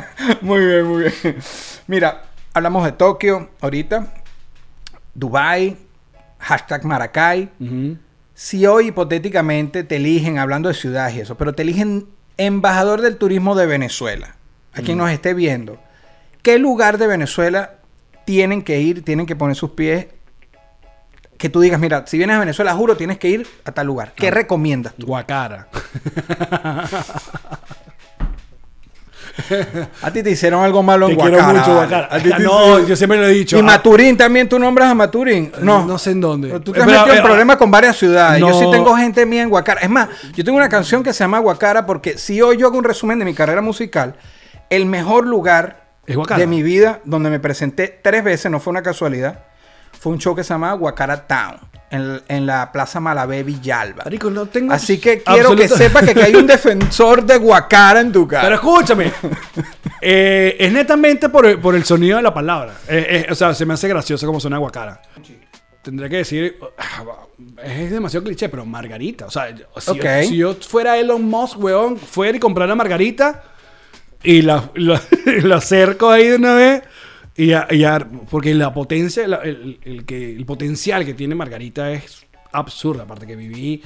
muy 0.41 0.65
bien, 0.65 0.87
muy 0.87 1.03
bien. 1.03 1.37
Mira, 1.87 2.23
hablamos 2.53 2.85
de 2.85 2.93
Tokio 2.93 3.51
ahorita. 3.61 4.13
Dubai, 5.15 5.77
hashtag 6.39 6.85
Maracay. 6.85 7.51
Si 8.35 8.67
hoy 8.67 8.89
hipotéticamente 8.89 9.85
te 9.85 9.97
eligen, 9.97 10.39
hablando 10.39 10.69
de 10.69 10.75
ciudades 10.75 11.15
y 11.15 11.21
eso, 11.21 11.37
pero 11.37 11.55
te 11.55 11.63
eligen 11.63 12.07
embajador 12.37 13.01
del 13.01 13.17
turismo 13.17 13.55
de 13.55 13.67
Venezuela, 13.67 14.37
a 14.73 14.83
quien 14.83 14.99
nos 14.99 15.11
esté 15.11 15.35
viendo, 15.35 15.79
¿qué 16.43 16.59
lugar 16.59 16.99
de 16.99 17.07
Venezuela 17.07 17.77
tienen 18.25 18.63
que 18.63 18.81
ir, 18.81 19.05
tienen 19.05 19.27
que 19.27 19.37
poner 19.37 19.55
sus 19.55 19.71
pies? 19.71 20.09
Que 21.39 21.49
tú 21.49 21.61
digas, 21.61 21.79
mira, 21.79 22.05
si 22.07 22.17
vienes 22.17 22.37
a 22.37 22.41
Venezuela, 22.41 22.75
juro, 22.75 22.97
tienes 22.97 23.19
que 23.19 23.29
ir 23.29 23.47
a 23.65 23.73
tal 23.73 23.87
lugar. 23.87 24.15
¿Qué 24.17 24.31
recomiendas 24.31 24.95
tú? 24.95 25.07
Guacara. 25.07 25.69
A 30.03 30.11
ti 30.13 30.23
te 30.23 30.31
hicieron 30.31 30.63
algo 30.65 30.83
malo 30.83 31.09
en 31.09 31.17
Te 31.17 31.23
quiero 31.23 31.37
Guacara, 31.39 31.59
mucho, 31.59 31.75
vale. 31.75 31.89
Guacara. 31.89 32.09
A 32.15 32.21
ti 32.21 32.31
te 32.31 32.39
No, 32.43 32.87
yo 32.87 32.95
siempre 32.97 33.19
lo 33.19 33.27
he 33.27 33.31
dicho. 33.31 33.57
Y 33.57 33.61
Ah, 33.61 33.63
Maturín 33.65 34.17
también, 34.17 34.49
tú 34.49 34.59
nombras 34.59 34.91
a 34.91 34.95
Maturín. 34.95 35.51
No, 35.61 35.85
No 35.85 35.99
sé 35.99 36.13
en 36.13 36.21
dónde. 36.21 36.49
Pero 36.49 36.61
tú 36.61 36.73
te 36.73 36.79
Eh, 36.79 36.83
has 36.83 36.87
metido 36.87 37.13
en 37.13 37.19
eh, 37.19 37.23
problemas 37.23 37.57
con 37.57 37.71
varias 37.71 37.97
ciudades. 37.97 38.41
Yo 38.41 38.53
sí 38.59 38.67
tengo 38.71 38.95
gente 38.97 39.27
mía 39.27 39.43
en 39.43 39.49
Guacara. 39.51 39.81
Es 39.81 39.91
más, 39.91 40.09
yo 40.35 40.45
tengo 40.45 40.57
una 40.57 40.69
canción 40.69 41.03
que 41.03 41.13
se 41.13 41.25
llama 41.25 41.39
Guacara 41.41 41.85
porque 41.87 42.17
si 42.19 42.41
hoy 42.43 42.57
yo 42.59 42.67
hago 42.69 42.79
un 42.79 42.85
resumen 42.85 43.19
de 43.19 43.25
mi 43.25 43.35
carrera 43.35 43.61
musical, 43.61 44.15
el 44.71 44.87
mejor 44.87 45.27
lugar 45.27 45.85
de 46.07 46.47
mi 46.47 46.63
vida 46.63 47.01
donde 47.05 47.31
me 47.31 47.41
presenté 47.41 48.01
tres 48.03 48.23
veces, 48.23 48.51
no 48.51 48.61
fue 48.61 48.71
una 48.71 48.83
casualidad, 48.83 49.41
fue 50.05 50.13
un 50.13 50.19
show 50.19 50.37
que 50.37 50.45
se 50.45 50.53
llamaba 50.53 50.75
Guacara 50.75 51.27
Town, 51.27 51.57
en, 51.91 52.21
en 52.29 52.45
la 52.45 52.71
Plaza 52.71 53.01
Malabé 53.01 53.43
Villalba. 53.43 54.05
Marico, 54.05 54.29
no 54.29 54.45
tengo 54.45 54.75
Así 54.75 54.99
que 54.99 55.23
quiero 55.23 55.57
que 55.57 55.67
sepa 55.67 56.03
que, 56.03 56.13
que 56.13 56.23
hay 56.25 56.35
un 56.35 56.47
defensor 56.47 57.25
de 57.25 57.39
Guacara 57.39 58.01
en 58.03 58.13
tu 58.13 58.29
cara. 58.29 58.43
Pero 58.43 58.57
escúchame. 58.57 59.11
Eh, 60.03 60.57
es 60.61 60.71
netamente 60.71 61.31
por 61.31 61.47
el, 61.47 61.59
por 61.59 61.75
el 61.75 61.85
sonido 61.85 62.19
de 62.19 62.23
la 62.23 62.35
palabra. 62.35 62.75
Eh, 62.87 63.25
eh, 63.27 63.33
o 63.33 63.35
sea, 63.35 63.55
se 63.55 63.65
me 63.65 63.73
hace 63.73 63.89
gracioso 63.89 64.27
como 64.27 64.41
suena 64.41 64.59
guacara. 64.59 65.01
Tendría 65.81 66.11
que 66.11 66.17
decir. 66.17 66.59
ah, 66.77 67.03
Es 67.65 67.91
demasiado 67.91 68.25
cliché, 68.25 68.51
pero 68.51 68.67
Margarita. 68.67 69.25
O 69.25 69.31
sea, 69.31 69.49
yo, 69.49 69.65
si 70.25 70.37
yo 70.37 70.53
fuera 70.57 70.99
Elon 70.99 71.23
Musk, 71.23 71.59
weón, 71.59 71.97
fuera 71.97 72.37
y 72.37 72.41
comprara 72.41 72.75
Margarita 72.75 73.43
y 74.23 74.43
la, 74.43 74.71
la, 74.75 75.01
la 75.45 75.57
acerco 75.57 76.11
ahí 76.11 76.29
de 76.29 76.37
una 76.37 76.55
vez. 76.55 76.83
Y, 77.37 77.53
a- 77.53 77.67
y 77.71 77.85
porque 78.31 78.55
la 78.55 78.73
potencia, 78.73 79.27
la- 79.27 79.37
el, 79.43 79.79
el 79.83 80.05
que, 80.05 80.35
el 80.35 80.47
potencial 80.47 81.05
que 81.05 81.15
tiene 81.15 81.35
Margarita 81.35 81.91
es 81.93 82.27
absurdo. 82.53 83.03
Aparte 83.03 83.27
que 83.27 83.37
viví 83.37 83.83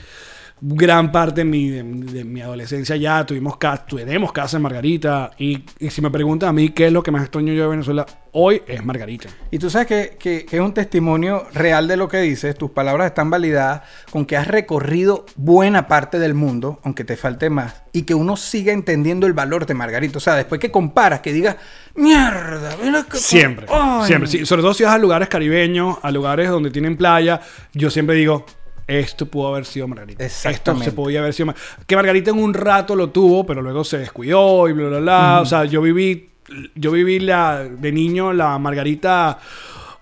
gran 0.61 1.13
parte 1.13 1.41
de 1.41 1.45
mi, 1.45 1.69
de, 1.69 1.83
de 1.83 2.25
mi 2.25 2.41
adolescencia 2.41 2.97
ya, 2.97 3.25
tuvimos 3.25 3.57
casa, 3.57 3.85
tenemos 3.87 4.33
casa 4.33 4.57
en 4.57 4.63
Margarita. 4.63 5.31
Y, 5.39 5.65
y 5.79 5.91
si 5.91 6.01
me 6.03 6.11
preguntan 6.11 6.49
a 6.51 6.53
mí 6.53 6.71
qué 6.71 6.87
es 6.87 6.93
lo 6.93 7.03
que 7.03 7.11
más 7.11 7.23
extraño 7.23 7.53
yo 7.53 7.63
de 7.65 7.69
Venezuela 7.69 8.07
hoy, 8.33 8.63
es 8.67 8.85
Margarita. 8.85 9.29
Y 9.51 9.59
tú 9.59 9.71
sabes 9.71 9.87
que, 9.89 10.17
que- 10.19 10.45
que 10.47 10.57
es 10.57 10.63
un 10.63 10.73
testimonio 10.75 11.47
real 11.55 11.89
de 11.89 11.97
lo 11.97 12.09
que 12.09 12.19
dices, 12.19 12.57
tus 12.57 12.71
palabras 12.71 13.07
están 13.09 13.31
validadas 13.31 13.83
con 14.11 14.27
que 14.27 14.37
has 14.37 14.47
recorrido 14.47 15.25
buena 15.37 15.89
parte 15.89 16.19
del 16.19 16.35
mundo, 16.35 16.79
aunque 16.85 17.05
te 17.05 17.17
falte 17.17 17.51
más, 17.51 17.83
y 17.93 18.03
que 18.03 18.15
uno 18.15 18.37
siga 18.37 18.73
entendiendo 18.73 19.27
el 19.27 19.33
valor 19.33 19.67
de 19.67 19.75
Margarita. 19.75 20.19
O 20.19 20.21
sea, 20.21 20.35
después 20.37 20.61
que 20.61 20.71
comparas, 20.71 21.21
que 21.21 21.33
digas, 21.33 21.57
mierda, 21.95 22.77
mira 22.83 23.05
que... 23.11 23.17
Siempre, 23.19 23.67
Ay". 23.71 24.07
siempre. 24.07 24.29
Sí, 24.31 24.47
sobre 24.47 24.63
todo 24.63 24.75
si 24.75 24.85
vas 24.85 24.95
a 24.95 24.99
lugares 24.99 25.29
caribeños, 25.29 25.97
a 26.03 26.11
lugares 26.11 26.49
donde 26.49 26.71
tienen 26.71 26.97
playa, 26.97 27.41
yo 27.73 27.91
siempre 27.91 28.17
digo, 28.17 28.47
esto 28.89 29.27
pudo 29.27 29.49
haber 29.49 29.65
sido 29.67 29.87
Margarita. 29.87 30.25
Esto 30.25 30.77
se 30.83 30.93
podía 30.93 31.21
haber 31.21 31.33
sido 31.35 31.47
Mar- 31.47 31.57
Que 31.87 31.95
Margarita 31.95 32.31
en 32.31 32.39
un 32.39 32.55
rato 32.55 32.97
lo 32.97 33.11
tuvo, 33.11 33.47
pero 33.47 33.63
luego 33.63 33.85
se 33.85 33.99
descuidó 33.99 34.69
y 34.69 34.73
bla, 34.73 34.89
bla, 34.89 34.99
bla. 35.01 35.41
O 35.43 35.47
sea, 35.47 35.65
yo 35.67 35.81
viví, 35.83 36.31
yo 36.75 36.91
viví 36.91 37.21
la, 37.21 37.63
de 37.65 37.93
niño 37.93 38.33
la 38.33 38.59
Margarita 38.59 39.39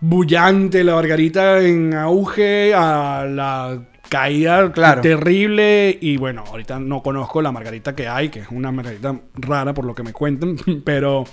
bullante, 0.00 0.84
la 0.84 0.94
Margarita 0.94 1.60
en 1.60 1.94
auge, 1.94 2.74
a 2.74 3.24
la 3.28 3.82
caída 4.08 4.70
Claro. 4.70 5.00
terrible 5.02 5.98
y 6.00 6.16
bueno, 6.16 6.44
ahorita 6.46 6.78
no 6.78 7.02
conozco 7.02 7.42
la 7.42 7.50
margarita 7.50 7.96
que 7.96 8.06
hay, 8.06 8.28
que 8.28 8.38
es 8.40 8.46
una 8.52 8.70
margarita 8.70 9.18
rara 9.34 9.74
por 9.74 9.84
lo 9.84 9.96
que 9.96 10.04
me 10.04 10.12
cuentan, 10.12 10.56
pero 10.84 11.24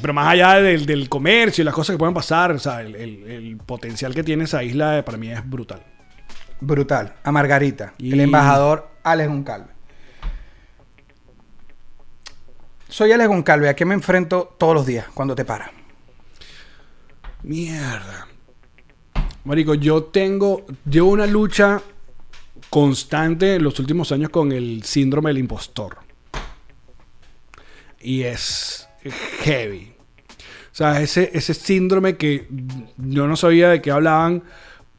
pero 0.00 0.14
más 0.14 0.28
allá 0.28 0.60
del, 0.60 0.86
del 0.86 1.08
comercio 1.08 1.62
y 1.62 1.64
las 1.64 1.74
cosas 1.74 1.94
que 1.94 1.98
pueden 1.98 2.14
pasar, 2.14 2.52
o 2.52 2.58
sea, 2.60 2.80
el, 2.82 2.94
el- 2.94 3.24
el 3.28 3.56
potencial 3.56 4.14
que 4.14 4.22
tiene 4.22 4.44
esa 4.44 4.62
isla 4.62 4.98
eh, 4.98 5.02
para 5.02 5.18
mí 5.18 5.30
es 5.32 5.48
brutal. 5.50 5.80
Brutal. 6.60 7.14
A 7.24 7.32
Margarita, 7.32 7.94
Y- 7.98 8.12
el 8.12 8.20
embajador 8.20 8.88
Alex 9.02 9.28
Goncalve. 9.28 9.68
Soy 12.88 13.12
Alex 13.12 13.28
Goncalve, 13.28 13.68
¿a 13.68 13.76
qué 13.76 13.84
me 13.84 13.94
enfrento 13.94 14.54
todos 14.58 14.74
los 14.74 14.86
días 14.86 15.06
cuando 15.14 15.34
te 15.34 15.44
paras? 15.44 15.70
Mierda. 17.42 18.26
Marico, 19.44 19.74
yo 19.74 20.04
tengo, 20.04 20.66
llevo 20.88 21.10
una 21.10 21.26
lucha 21.26 21.80
constante 22.68 23.54
en 23.54 23.62
los 23.64 23.78
últimos 23.78 24.12
años 24.12 24.30
con 24.30 24.52
el 24.52 24.82
síndrome 24.82 25.30
del 25.30 25.38
impostor. 25.38 25.98
Y 28.00 28.22
es 28.22 28.88
heavy. 29.42 29.94
O 30.72 30.74
sea, 30.74 31.00
ese, 31.00 31.30
ese 31.32 31.54
síndrome 31.54 32.16
que 32.16 32.48
yo 32.96 33.26
no 33.26 33.36
sabía 33.36 33.68
de 33.68 33.80
qué 33.80 33.90
hablaban, 33.90 34.42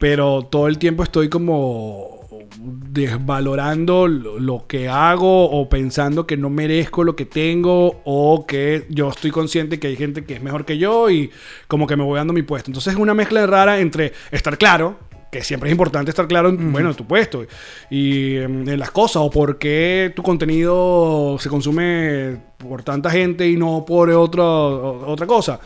pero 0.02 0.42
todo 0.42 0.66
el 0.66 0.78
tiempo 0.78 1.04
estoy 1.04 1.28
como 1.28 2.18
desvalorando 2.58 4.08
lo, 4.08 4.66
que 4.66 4.88
hago 4.88 5.48
o 5.48 5.68
pensando 5.68 6.26
que 6.26 6.36
no 6.36 6.50
merezco 6.50 7.04
lo 7.04 7.14
que 7.14 7.24
tengo 7.24 8.00
o 8.04 8.44
que 8.44 8.84
yo 8.88 9.10
estoy 9.10 9.30
consciente 9.30 9.78
que 9.78 9.86
hay 9.86 9.94
gente 9.94 10.24
que 10.24 10.34
es 10.34 10.42
mejor 10.42 10.64
que 10.64 10.76
yo 10.76 11.08
y 11.08 11.30
como 11.68 11.86
que 11.86 11.94
me 11.94 12.02
voy 12.02 12.16
dando 12.16 12.32
mi 12.32 12.42
puesto. 12.42 12.68
Entonces 12.68 12.94
es 12.94 12.98
una 12.98 13.14
mezcla 13.14 13.46
rara 13.46 13.78
entre 13.78 14.12
estar 14.32 14.58
claro, 14.58 14.98
que 15.30 15.44
siempre 15.44 15.68
es 15.68 15.72
importante 15.72 16.10
estar 16.10 16.26
claro 16.26 16.48
en, 16.48 16.72
bueno, 16.72 16.90
en 16.90 16.96
tu 16.96 17.06
puesto 17.06 17.46
y 17.88 18.38
em, 18.38 18.68
en 18.68 18.80
las 18.80 18.90
cosas 18.90 19.22
o 19.22 19.30
por 19.30 19.56
qué 19.56 20.12
tu 20.16 20.24
contenido 20.24 21.36
se 21.38 21.48
consume 21.48 22.38
por 22.58 22.82
tanta 22.82 23.08
gente 23.08 23.48
y 23.48 23.56
no 23.56 23.84
por 23.86 24.10
otro, 24.10 25.06
otra 25.06 25.28
cosa. 25.28 25.60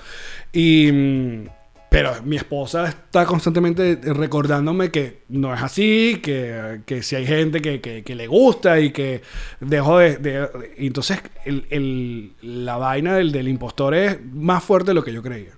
Y, 0.52 0.92
mm, 0.92 1.55
pero 1.88 2.20
mi 2.24 2.36
esposa 2.36 2.88
está 2.88 3.24
constantemente 3.24 3.98
recordándome 4.02 4.90
que 4.90 5.22
no 5.28 5.54
es 5.54 5.62
así, 5.62 6.20
que, 6.22 6.80
que 6.84 7.02
si 7.02 7.16
hay 7.16 7.26
gente 7.26 7.60
que, 7.62 7.80
que- 7.80 8.02
que 8.02 8.14
le 8.14 8.26
gusta 8.26 8.80
y 8.80 8.90
que 8.90 9.22
dejo 9.60 9.98
de... 9.98 10.74
entonces 10.76 11.20
el- 11.44 11.66
el- 11.70 12.32
la 12.64 12.76
vaina 12.76 13.14
del, 13.16 13.32
del 13.32 13.48
impostor 13.48 13.94
es 13.94 14.18
más 14.24 14.62
fuerte 14.64 14.90
de 14.90 14.94
lo 14.94 15.04
que 15.04 15.12
yo 15.12 15.22
creía. 15.22 15.52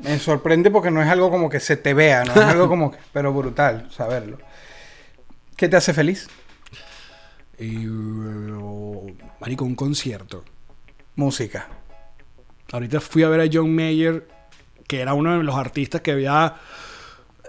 Me 0.00 0.18
sorprende 0.18 0.70
porque 0.70 0.90
no 0.90 1.02
es 1.02 1.08
algo 1.08 1.30
como 1.30 1.50
que 1.50 1.60
se 1.60 1.76
te 1.76 1.92
vea, 1.94 2.24
no 2.24 2.32
es 2.32 2.38
algo 2.38 2.68
como 2.68 2.90
que, 2.90 2.98
pero 3.12 3.32
brutal 3.34 3.88
saberlo. 3.90 4.38
¿Qué 5.56 5.68
te 5.68 5.76
hace 5.76 5.92
feliz? 5.92 6.26
Y, 7.58 7.86
uh, 7.86 9.14
marico, 9.40 9.66
un 9.66 9.74
concierto. 9.74 10.42
Música. 11.16 11.68
Ahorita 12.72 13.00
fui 13.00 13.22
a 13.24 13.28
ver 13.28 13.40
a 13.40 13.50
John 13.52 13.74
Mayer, 13.74 14.26
que 14.90 15.00
era 15.00 15.14
uno 15.14 15.38
de 15.38 15.44
los 15.44 15.54
artistas 15.54 16.00
que 16.00 16.10
había 16.10 16.56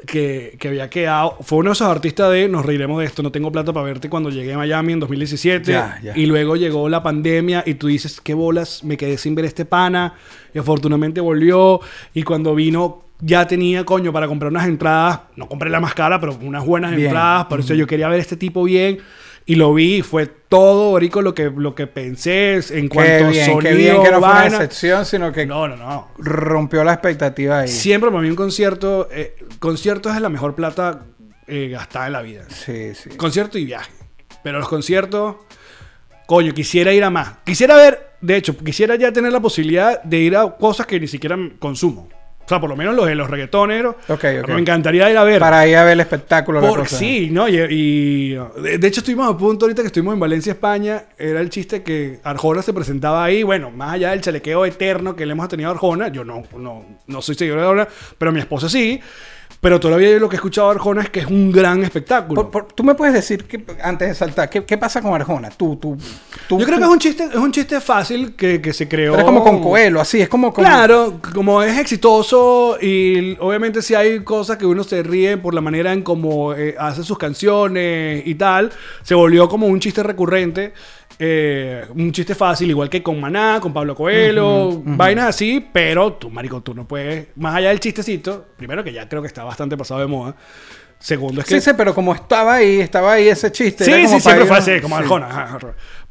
que, 0.05 0.57
que 0.59 0.67
había 0.67 0.91
quedado. 0.91 1.37
Fue 1.41 1.57
uno 1.57 1.71
de 1.71 1.73
esos 1.73 1.87
artistas 1.87 2.31
de 2.31 2.47
nos 2.47 2.63
reiremos 2.63 2.99
de 2.99 3.05
esto, 3.07 3.23
no 3.23 3.31
tengo 3.31 3.51
plata 3.51 3.73
para 3.73 3.83
verte 3.83 4.11
cuando 4.11 4.29
llegué 4.29 4.53
a 4.53 4.57
Miami 4.57 4.93
en 4.93 4.99
2017. 4.99 5.71
Ya, 5.71 5.99
ya. 6.03 6.13
Y 6.15 6.27
luego 6.27 6.55
llegó 6.55 6.87
la 6.87 7.01
pandemia 7.01 7.63
y 7.65 7.73
tú 7.73 7.87
dices, 7.87 8.21
qué 8.21 8.35
bolas, 8.35 8.83
me 8.83 8.95
quedé 8.95 9.17
sin 9.17 9.33
ver 9.33 9.45
este 9.45 9.65
pana. 9.65 10.13
Y 10.53 10.59
afortunadamente 10.59 11.19
volvió. 11.19 11.81
Y 12.13 12.21
cuando 12.21 12.53
vino, 12.53 13.05
ya 13.21 13.47
tenía 13.47 13.85
coño 13.85 14.13
para 14.13 14.27
comprar 14.27 14.51
unas 14.51 14.67
entradas. 14.67 15.21
No 15.35 15.47
compré 15.47 15.71
la 15.71 15.79
más 15.79 15.95
cara, 15.95 16.19
pero 16.19 16.37
unas 16.43 16.63
buenas 16.63 16.91
Bien. 16.91 17.07
entradas. 17.07 17.45
Por 17.45 17.61
eso 17.61 17.73
yo 17.73 17.87
quería 17.87 18.07
ver 18.07 18.19
a 18.19 18.21
este 18.21 18.37
tipo 18.37 18.63
bien. 18.65 18.99
Y 19.45 19.55
lo 19.55 19.73
vi, 19.73 20.01
fue 20.01 20.27
todo, 20.27 20.91
Orico, 20.91 21.21
lo 21.21 21.33
que, 21.33 21.49
lo 21.49 21.73
que 21.75 21.87
pensé 21.87 22.59
en 22.77 22.87
cuanto 22.87 23.27
a 23.27 23.33
sonido, 23.33 23.59
qué 23.59 23.73
bien 23.73 24.03
que 24.03 24.11
no 24.11 24.19
fue 24.19 24.29
una 24.29 24.45
excepción, 24.47 25.05
sino 25.05 25.31
que 25.31 25.45
No, 25.45 25.67
no, 25.67 25.75
no. 25.75 26.09
rompió 26.17 26.83
la 26.83 26.93
expectativa 26.93 27.61
ahí. 27.61 27.67
Siempre 27.67 28.09
para 28.11 28.21
mí 28.21 28.29
un 28.29 28.35
concierto, 28.35 29.07
eh, 29.11 29.35
concierto 29.59 30.13
es 30.13 30.21
la 30.21 30.29
mejor 30.29 30.55
plata 30.55 31.05
eh, 31.47 31.69
gastada 31.69 32.07
en 32.07 32.13
la 32.13 32.21
vida. 32.21 32.43
Sí, 32.49 32.93
sí. 32.95 33.09
Concierto 33.17 33.57
y 33.57 33.65
viaje. 33.65 33.91
Pero 34.43 34.59
los 34.59 34.69
conciertos, 34.69 35.35
coño, 36.27 36.53
quisiera 36.53 36.93
ir 36.93 37.03
a 37.03 37.09
más. 37.09 37.37
Quisiera 37.43 37.75
ver, 37.75 38.11
de 38.21 38.35
hecho, 38.37 38.55
quisiera 38.57 38.95
ya 38.95 39.11
tener 39.11 39.31
la 39.33 39.39
posibilidad 39.39 40.01
de 40.03 40.17
ir 40.19 40.35
a 40.37 40.49
cosas 40.57 40.85
que 40.85 40.99
ni 40.99 41.07
siquiera 41.07 41.37
consumo. 41.59 42.07
O 42.45 42.49
sea, 42.49 42.59
por 42.59 42.69
lo 42.69 42.75
menos 42.75 42.95
los 42.95 43.07
de 43.07 43.15
los 43.15 43.29
reggaetoneros. 43.29 43.95
Ok, 44.09 44.25
ok. 44.43 44.49
Me 44.49 44.59
encantaría 44.59 45.09
ir 45.09 45.17
a 45.17 45.23
ver. 45.23 45.39
Para 45.39 45.65
ir 45.67 45.75
a 45.77 45.83
ver 45.83 45.93
el 45.93 46.01
espectáculo. 46.01 46.59
Por, 46.59 46.87
sí, 46.87 47.29
¿no? 47.31 47.47
Y, 47.47 47.55
y, 47.69 48.29
de, 48.33 48.77
de 48.77 48.87
hecho 48.87 48.99
estuvimos 48.99 49.33
a 49.33 49.37
punto 49.37 49.65
ahorita 49.65 49.81
que 49.81 49.87
estuvimos 49.87 50.13
en 50.13 50.19
Valencia, 50.19 50.51
España. 50.51 51.03
Era 51.17 51.39
el 51.39 51.49
chiste 51.49 51.81
que 51.83 52.19
Arjona 52.23 52.61
se 52.61 52.73
presentaba 52.73 53.23
ahí. 53.23 53.43
Bueno, 53.43 53.71
más 53.71 53.93
allá 53.93 54.11
del 54.11 54.21
chalequeo 54.21 54.65
eterno 54.65 55.15
que 55.15 55.25
le 55.25 55.31
hemos 55.31 55.47
tenido 55.47 55.69
a 55.69 55.73
Arjona. 55.73 56.09
Yo 56.09 56.23
no, 56.25 56.43
no, 56.57 56.85
no 57.07 57.21
soy 57.21 57.35
seguidor 57.35 57.59
de 57.59 57.65
Arjona, 57.65 57.87
pero 58.17 58.31
mi 58.31 58.39
esposa 58.39 58.67
sí. 58.67 58.99
Pero 59.61 59.79
todavía 59.79 60.09
yo 60.09 60.17
lo 60.19 60.27
que 60.27 60.35
he 60.35 60.37
escuchado 60.37 60.69
de 60.69 60.75
Arjona 60.75 61.03
es 61.03 61.11
que 61.11 61.19
es 61.19 61.27
un 61.27 61.51
gran 61.51 61.83
espectáculo. 61.83 62.49
Por- 62.49 62.49
por- 62.65 62.73
Tú 62.73 62.83
me 62.83 62.95
puedes 62.95 63.13
decir, 63.13 63.45
que, 63.45 63.63
antes 63.83 64.07
de 64.09 64.15
saltar, 64.15 64.49
¿qué, 64.49 64.65
qué 64.65 64.75
pasa 64.75 65.03
con 65.03 65.13
Arjona? 65.13 65.51
Tú, 65.51 65.75
tú, 65.75 65.95
tú- 66.49 66.57
yo 66.59 66.65
creo 66.65 66.77
tú- 66.77 66.81
que 66.81 66.87
es 66.87 66.91
un 66.93 66.99
chiste, 66.99 67.23
es 67.25 67.35
un 67.35 67.51
chiste 67.51 67.79
fácil 67.79 68.35
que, 68.35 68.59
que 68.59 68.73
se 68.73 68.87
creó. 68.87 69.11
Pero 69.11 69.19
es 69.21 69.25
como 69.31 69.43
con 69.43 69.61
Coelho, 69.61 70.01
así, 70.01 70.19
es 70.19 70.29
como... 70.29 70.51
como 70.51 70.67
Claro, 70.67 71.19
como 71.35 71.61
es 71.61 71.77
exitoso 71.77 72.77
y 72.81 73.37
obviamente 73.39 73.83
si 73.83 73.93
hay 73.93 74.23
cosas 74.23 74.57
que 74.57 74.65
uno 74.65 74.83
se 74.83 75.03
ríe 75.03 75.37
por 75.37 75.53
la 75.53 75.61
manera 75.61 75.93
en 75.93 76.01
cómo 76.01 76.55
eh, 76.55 76.75
hace 76.79 77.03
sus 77.03 77.19
canciones 77.19 78.23
y 78.25 78.33
tal, 78.35 78.71
se 79.03 79.13
volvió 79.13 79.47
como 79.47 79.67
un 79.67 79.79
chiste 79.79 80.01
recurrente, 80.01 80.73
eh, 81.23 81.85
un 81.93 82.11
chiste 82.11 82.33
fácil, 82.33 82.67
igual 82.71 82.89
que 82.89 83.03
con 83.03 83.21
Maná, 83.21 83.59
con 83.61 83.71
Pablo 83.71 83.93
Coelho, 83.93 84.81
vainas 84.83 85.27
así, 85.27 85.63
pero 85.71 86.13
tú, 86.13 86.31
marico, 86.31 86.61
tú 86.61 86.73
no 86.73 86.87
puedes, 86.87 87.27
más 87.35 87.53
allá 87.53 87.69
del 87.69 87.79
chistecito, 87.79 88.47
primero 88.57 88.83
que 88.83 88.91
ya 88.91 89.07
creo 89.07 89.21
que 89.21 89.27
está 89.27 89.43
bastante 89.43 89.77
pasado 89.77 89.99
de 89.99 90.07
moda, 90.07 90.35
segundo 90.97 91.41
es 91.41 91.47
que... 91.47 91.61
Sí, 91.61 91.69
sí, 91.69 91.75
pero 91.77 91.93
como 91.93 92.15
estaba 92.15 92.55
ahí, 92.55 92.79
estaba 92.79 93.13
ahí 93.13 93.27
ese 93.27 93.51
chiste. 93.51 93.85
Sí, 93.85 93.91
era 93.91 94.07
sí, 94.07 94.19
siempre 94.19 94.45
fue 94.47 94.57
así, 94.57 94.81
como 94.81 94.97
sí. 94.97 95.03
Arjona. 95.03 95.59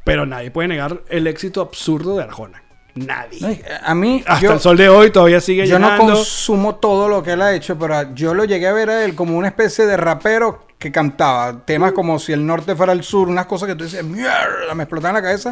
Pero 0.05 0.25
nadie 0.25 0.49
puede 0.49 0.69
negar 0.69 1.01
el 1.09 1.27
éxito 1.27 1.59
absurdo 1.59 2.15
de 2.15 2.23
Arjona. 2.23 2.63
Nadie. 2.95 3.39
No, 3.41 3.57
A 3.83 3.93
mí, 3.93 4.23
Hasta 4.25 4.41
yo, 4.45 4.53
el 4.53 4.59
sol 4.61 4.77
de 4.77 4.87
hoy 4.87 5.11
todavía 5.11 5.41
sigue 5.41 5.67
yo 5.67 5.77
no 5.77 5.89
llenando. 5.89 6.13
consumo 6.13 6.75
todo 6.75 7.09
lo 7.09 7.21
que 7.21 7.33
él 7.33 7.41
ha 7.41 7.53
hecho, 7.53 7.77
pero 7.77 8.13
yo 8.15 8.33
lo 8.33 8.45
llegué 8.45 8.67
a 8.67 8.73
ver 8.73 8.89
a 8.89 9.03
él 9.03 9.13
como 9.13 9.37
una 9.37 9.49
especie 9.49 9.85
de 9.85 9.97
rapero 9.97 10.70
que 10.81 10.91
cantaba 10.91 11.63
temas 11.63 11.91
como 11.91 12.17
si 12.17 12.33
el 12.33 12.43
norte 12.43 12.75
fuera 12.75 12.91
el 12.91 13.03
sur, 13.03 13.29
unas 13.29 13.45
cosas 13.45 13.69
que 13.69 13.75
tú 13.75 13.83
dices, 13.83 14.03
mierda, 14.03 14.73
me 14.73 14.81
explotaban 14.81 15.13
la 15.13 15.21
cabeza. 15.21 15.51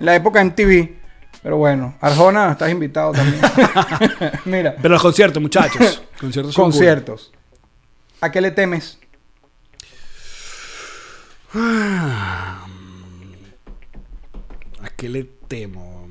En 0.00 0.04
la 0.04 0.16
época 0.16 0.40
en 0.40 0.52
TV. 0.52 0.96
Pero 1.44 1.58
bueno, 1.58 1.96
Arjona, 2.00 2.50
estás 2.50 2.72
invitado 2.72 3.12
también. 3.12 3.40
Mira, 4.46 4.74
Pero 4.74 4.94
los 4.94 5.02
conciertos, 5.02 5.40
muchachos. 5.40 6.02
conciertos 6.20 6.52
son 6.52 6.72
conciertos. 6.72 7.32
¿A 8.20 8.32
qué 8.32 8.40
le 8.40 8.50
temes? 8.50 8.98
¿A 11.54 12.66
qué 14.96 15.08
le 15.08 15.22
temo? 15.46 16.08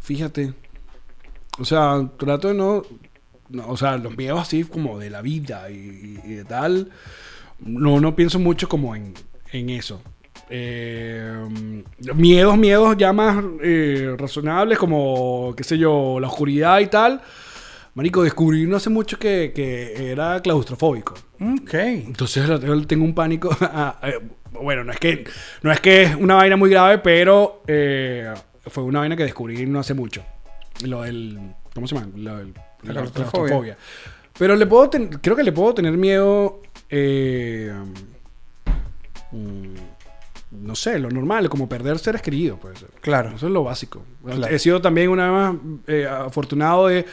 Fíjate. 0.00 0.54
O 1.58 1.66
sea, 1.66 2.02
trato 2.16 2.48
de 2.48 2.54
no, 2.54 2.82
no, 3.50 3.68
O 3.68 3.76
sea, 3.76 3.98
los 3.98 4.16
miedos 4.16 4.40
así 4.40 4.64
como 4.64 4.98
de 4.98 5.10
la 5.10 5.20
vida 5.20 5.68
y, 5.68 6.18
y 6.24 6.34
de 6.36 6.44
tal. 6.46 6.90
No, 7.60 8.00
no 8.00 8.14
pienso 8.14 8.38
mucho 8.38 8.68
como 8.68 8.94
en, 8.94 9.14
en 9.52 9.70
eso. 9.70 10.02
Eh, 10.50 11.32
miedos, 12.14 12.56
miedos 12.56 12.96
ya 12.96 13.12
más 13.12 13.42
eh, 13.62 14.14
razonables, 14.18 14.78
como, 14.78 15.54
qué 15.56 15.64
sé 15.64 15.76
yo, 15.78 16.18
la 16.20 16.28
oscuridad 16.28 16.78
y 16.80 16.86
tal. 16.86 17.20
Marico, 17.94 18.22
descubrí 18.22 18.66
no 18.66 18.76
hace 18.76 18.90
mucho 18.90 19.18
que, 19.18 19.52
que 19.54 20.10
era 20.12 20.40
claustrofóbico. 20.42 21.14
Ok. 21.40 21.74
Entonces 21.74 22.44
tengo 22.86 23.04
un 23.04 23.14
pánico. 23.14 23.50
a- 23.60 23.96
a- 24.02 24.12
bueno, 24.60 24.84
no 24.84 24.92
es 24.92 24.98
que 24.98 25.24
no 25.62 25.70
es 25.72 25.80
que 25.80 26.02
es 26.04 26.14
una 26.14 26.34
vaina 26.36 26.56
muy 26.56 26.70
grave, 26.70 26.98
pero 26.98 27.62
eh, 27.66 28.32
fue 28.66 28.84
una 28.84 29.00
vaina 29.00 29.16
que 29.16 29.24
descubrí 29.24 29.66
no 29.66 29.80
hace 29.80 29.94
mucho. 29.94 30.22
Lo 30.84 31.02
del. 31.02 31.38
¿Cómo 31.74 31.86
se 31.86 31.94
llama? 31.94 32.08
Lo 32.16 32.36
del- 32.38 32.52
La 32.82 32.92
la 32.92 33.00
claustrofobia. 33.00 33.30
claustrofobia. 33.32 33.76
Pero 34.38 34.54
le 34.56 34.66
puedo 34.66 34.90
ten- 34.90 35.08
creo 35.08 35.34
que 35.34 35.42
le 35.42 35.52
puedo 35.52 35.72
tener 35.74 35.92
miedo. 35.96 36.60
Eh, 36.90 37.72
mm, 39.32 39.74
no 40.52 40.74
sé, 40.74 40.98
lo 40.98 41.10
normal, 41.10 41.48
como 41.48 41.68
perder 41.68 41.98
seres 41.98 42.22
queridos, 42.22 42.58
pues. 42.60 42.84
Claro. 43.00 43.30
Eso 43.34 43.46
es 43.46 43.52
lo 43.52 43.64
básico. 43.64 44.02
Claro. 44.24 44.46
He 44.46 44.58
sido 44.58 44.80
también 44.80 45.10
una 45.10 45.30
vez 45.30 45.32
más 45.32 45.56
eh, 45.86 46.06
afortunado 46.06 46.88
de 46.88 47.04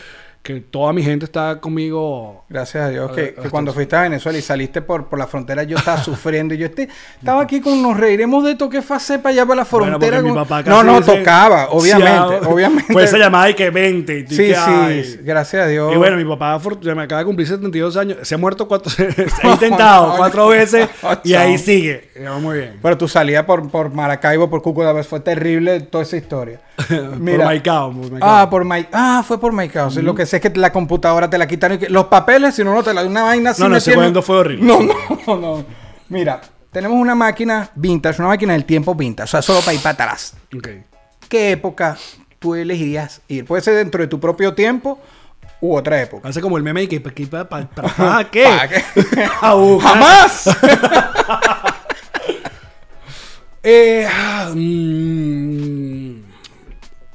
que 0.43 0.59
toda 0.59 0.91
mi 0.91 1.01
gente 1.01 1.23
está 1.23 1.61
conmigo 1.61 2.43
Gracias 2.49 2.83
a 2.83 2.89
Dios 2.89 3.11
que, 3.13 3.33
Ah, 3.37 3.47
cuando 3.49 3.71
fuiste 3.71 3.95
a 3.95 4.01
Venezuela 4.01 4.37
y 4.37 4.41
saliste 4.41 4.81
por, 4.81 5.07
por 5.07 5.17
la 5.17 5.25
frontera 5.25 5.63
yo 5.63 5.77
estaba 5.77 5.97
sufriendo 6.03 6.53
y 6.53 6.57
yo 6.57 6.65
este, 6.65 6.89
estaba 7.17 7.41
aquí 7.41 7.61
con 7.61 7.81
nos 7.81 7.97
reiremos 7.97 8.43
de 8.43 8.51
esto 8.51 8.69
que 8.69 8.81
fue 8.81 8.97
hacer 8.97 9.21
para 9.21 9.31
allá 9.31 9.45
para 9.45 9.63
la 9.63 9.67
Bueno, 9.71 9.85
frontera. 9.97 10.21
mi 10.21 10.33
papá 10.33 10.61
no, 10.63 10.83
no, 10.83 10.99
dice, 10.99 11.17
tocaba, 11.17 11.69
obviamente, 11.69 12.11
"Sí, 12.11 12.39
ah, 12.43 12.49
obviamente. 12.49 12.93
Fue 12.93 13.03
esa 13.05 13.17
llamada 13.17 13.49
y 13.49 13.53
que 13.53 13.69
20. 13.69 14.19
y 14.19 14.27
Sí, 14.27 14.35
que, 14.47 15.03
sí, 15.05 15.19
gracias 15.23 15.63
a 15.63 15.67
Dios. 15.67 15.93
Y 15.93 15.97
bueno, 15.97 16.17
mi 16.17 16.25
papá 16.25 16.59
me 16.93 17.03
acaba 17.03 17.19
de 17.19 17.25
cumplir 17.25 17.47
72 17.47 17.95
años. 17.95 18.17
Se 18.23 18.35
ha 18.35 18.37
muerto 18.37 18.67
cuatro... 18.67 18.89
se 18.91 19.07
ha 19.43 19.47
intentado 19.53 20.15
cuatro 20.17 20.49
veces 20.49 20.89
y 21.23 21.33
ahí 21.35 21.57
sigue. 21.57 22.09
Muy 22.41 22.57
bien. 22.59 22.79
Pero 22.81 22.97
tu 22.97 23.07
salida 23.07 23.45
por, 23.45 23.69
por 23.69 23.93
Maracaibo, 23.93 24.49
por 24.49 24.61
Cuco 24.61 24.83
de 24.93 25.03
fue 25.03 25.21
terrible 25.21 25.79
toda 25.81 26.03
esa 26.03 26.17
historia. 26.17 26.59
por 26.87 26.99
Maicao. 27.19 27.91
por 27.93 28.11
Maicao. 28.11 28.29
Ah, 28.29 28.49
por 28.49 28.65
Mai- 28.65 28.87
ah, 28.91 29.23
fue 29.25 29.39
por 29.39 29.53
Maicao. 29.53 29.89
Sí, 29.89 30.01
Lo 30.01 30.13
que 30.13 30.25
es 30.37 30.41
que 30.41 30.51
la 30.59 30.71
computadora 30.71 31.29
te 31.29 31.37
la 31.37 31.47
quitaron. 31.47 31.77
y 31.77 31.79
que- 31.79 31.89
los 31.89 32.05
papeles, 32.05 32.55
si 32.55 32.63
no, 32.63 32.73
no 32.73 32.83
te 32.83 32.93
la 32.93 33.03
una 33.03 33.23
vaina 33.23 33.51
así. 33.51 33.61
No, 33.61 33.69
no, 33.69 33.77
ese 33.77 33.93
cuento 33.93 34.21
fue 34.21 34.37
horrible. 34.37 34.65
No, 34.65 34.79
no, 35.27 35.37
no. 35.37 35.65
Mira, 36.09 36.41
tenemos 36.71 36.97
una 36.97 37.15
máquina 37.15 37.69
vintage, 37.75 38.19
una 38.21 38.29
máquina 38.29 38.53
del 38.53 38.65
tiempo 38.65 38.95
vintage. 38.95 39.25
O 39.25 39.31
sea, 39.31 39.41
solo 39.41 39.59
para 39.61 39.73
ir 39.73 39.81
para 39.81 39.93
atrás. 39.93 40.35
Ok. 40.55 40.67
¿Qué 41.29 41.51
época 41.51 41.97
tú 42.39 42.55
elegirías 42.55 43.21
ir? 43.27 43.45
Puede 43.45 43.61
ser 43.61 43.75
dentro 43.75 44.01
de 44.01 44.07
tu 44.07 44.19
propio 44.19 44.53
tiempo 44.53 44.99
u 45.61 45.75
otra 45.75 46.01
época. 46.01 46.27
Hace 46.29 46.41
como 46.41 46.57
el 46.57 46.63
meme 46.63 46.83
y 46.83 46.87
que, 46.87 46.99
para, 46.99 47.69
¿qué? 48.29 48.45
¡Jamás! 49.41 50.49
Eh, 53.65 54.05
ah, 54.11 54.51
mm, 54.53 56.21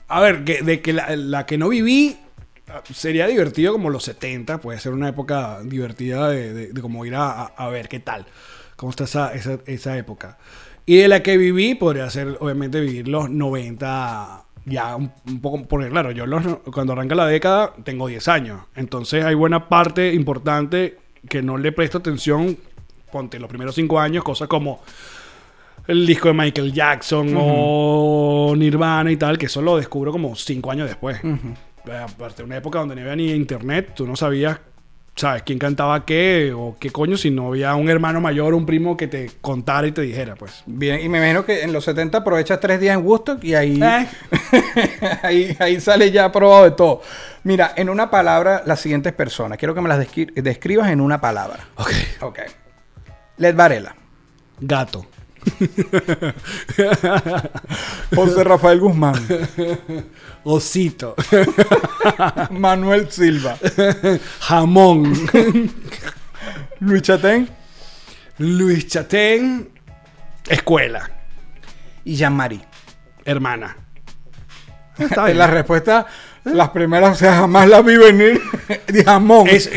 a 0.08 0.20
ver, 0.20 0.44
que, 0.44 0.62
de 0.62 0.80
que 0.80 0.94
la, 0.94 1.14
la 1.14 1.44
que 1.44 1.58
no 1.58 1.68
viví 1.68 2.16
sería 2.92 3.26
divertido 3.26 3.72
como 3.72 3.90
los 3.90 4.04
70, 4.04 4.58
puede 4.58 4.78
ser 4.80 4.92
una 4.92 5.08
época 5.08 5.60
divertida 5.64 6.28
de, 6.28 6.52
de- 6.52 6.72
de 6.72 6.80
como 6.80 7.04
ir 7.06 7.14
a, 7.16 7.52
ver 7.70 7.88
qué 7.88 8.00
tal, 8.00 8.26
cómo 8.76 8.90
está 8.90 9.04
esa, 9.04 9.32
esa, 9.34 9.58
esa 9.66 9.96
época. 9.98 10.38
Y 10.86 10.96
de 10.96 11.08
la 11.08 11.22
que 11.22 11.36
viví 11.36 11.74
podría 11.74 12.08
ser 12.10 12.36
obviamente 12.40 12.80
vivir 12.80 13.08
los 13.08 13.28
90 13.30 14.44
ya 14.64 14.96
un, 14.96 15.12
un 15.26 15.40
poco, 15.40 15.64
porque 15.66 15.88
claro, 15.88 16.10
yo 16.10 16.26
los, 16.26 16.44
cuando 16.72 16.92
arranca 16.92 17.14
la 17.14 17.26
década 17.26 17.72
tengo 17.84 18.06
10 18.08 18.28
años, 18.28 18.60
entonces 18.76 19.24
hay 19.24 19.34
buena 19.34 19.68
parte 19.68 20.12
importante 20.14 20.98
que 21.28 21.42
no 21.42 21.56
le 21.58 21.72
presto 21.72 21.98
atención, 21.98 22.56
ponte 23.10 23.38
los 23.38 23.48
primeros 23.48 23.74
5 23.74 23.98
años, 23.98 24.24
cosas 24.24 24.46
como 24.48 24.80
el 25.86 26.06
disco 26.06 26.28
de 26.28 26.34
Michael 26.34 26.72
Jackson 26.72 27.34
o 27.38 28.52
Nirvana 28.56 29.10
y 29.10 29.16
tal, 29.16 29.38
que 29.38 29.46
eso 29.46 29.62
lo 29.62 29.78
descubro 29.78 30.12
como 30.12 30.36
cinco 30.36 30.70
años 30.70 30.86
después. 30.86 31.18
Eh, 31.24 31.38
Aparte 31.92 32.38
de 32.38 32.44
una 32.44 32.56
época 32.56 32.78
donde 32.78 32.94
no 32.94 33.00
había 33.02 33.16
ni 33.16 33.30
internet, 33.32 33.92
tú 33.94 34.06
no 34.06 34.16
sabías, 34.16 34.58
¿sabes? 35.16 35.42
quién 35.42 35.58
cantaba 35.58 36.04
qué 36.04 36.52
o 36.56 36.76
qué 36.78 36.90
coño 36.90 37.16
si 37.16 37.30
no 37.30 37.48
había 37.48 37.74
un 37.74 37.88
hermano 37.90 38.20
mayor 38.20 38.54
o 38.54 38.56
un 38.56 38.66
primo 38.66 38.96
que 38.96 39.06
te 39.08 39.30
contara 39.40 39.86
y 39.86 39.92
te 39.92 40.02
dijera, 40.02 40.34
pues. 40.36 40.62
Bien, 40.66 41.00
y 41.00 41.08
me 41.08 41.18
imagino 41.18 41.44
que 41.44 41.62
en 41.62 41.72
los 41.72 41.84
70 41.84 42.18
aprovechas 42.18 42.60
tres 42.60 42.80
días 42.80 42.96
en 42.96 43.04
Woodstock 43.04 43.42
y 43.44 43.54
ahí, 43.54 43.80
Eh. 43.82 44.06
ahí, 45.22 45.56
ahí 45.58 45.80
sale 45.80 46.10
ya 46.10 46.30
probado 46.30 46.64
de 46.64 46.70
todo. 46.72 47.02
Mira, 47.44 47.72
en 47.76 47.88
una 47.88 48.10
palabra, 48.10 48.62
las 48.66 48.80
siguientes 48.80 49.12
personas. 49.12 49.58
Quiero 49.58 49.74
que 49.74 49.80
me 49.80 49.88
las 49.88 49.98
descri- 50.00 50.32
describas 50.34 50.90
en 50.90 51.00
una 51.00 51.20
palabra. 51.20 51.60
Ok. 51.76 51.90
Ok. 52.20 52.38
Led 53.38 53.54
Varela. 53.54 53.94
Gato. 54.60 55.06
José 58.14 58.44
Rafael 58.44 58.80
Guzmán. 58.80 59.14
Osito. 60.44 61.14
Manuel 62.50 63.10
Silva. 63.10 63.56
Jamón. 64.40 65.14
Luis 66.80 67.02
Chatén. 67.02 67.48
Luis 68.38 68.86
Chatén. 68.86 69.70
Escuela. 70.48 71.10
Y 72.04 72.16
Jean-Marie. 72.16 72.64
Hermana. 73.24 73.76
Está 74.98 75.26
bien. 75.26 75.38
La 75.38 75.46
respuesta, 75.46 76.06
las 76.44 76.70
primeras, 76.70 77.12
o 77.12 77.18
sea, 77.18 77.34
jamás 77.36 77.68
las 77.68 77.84
vi 77.84 77.96
venir. 77.96 78.40
De 78.86 79.04
jamón. 79.04 79.46
Es- 79.48 79.70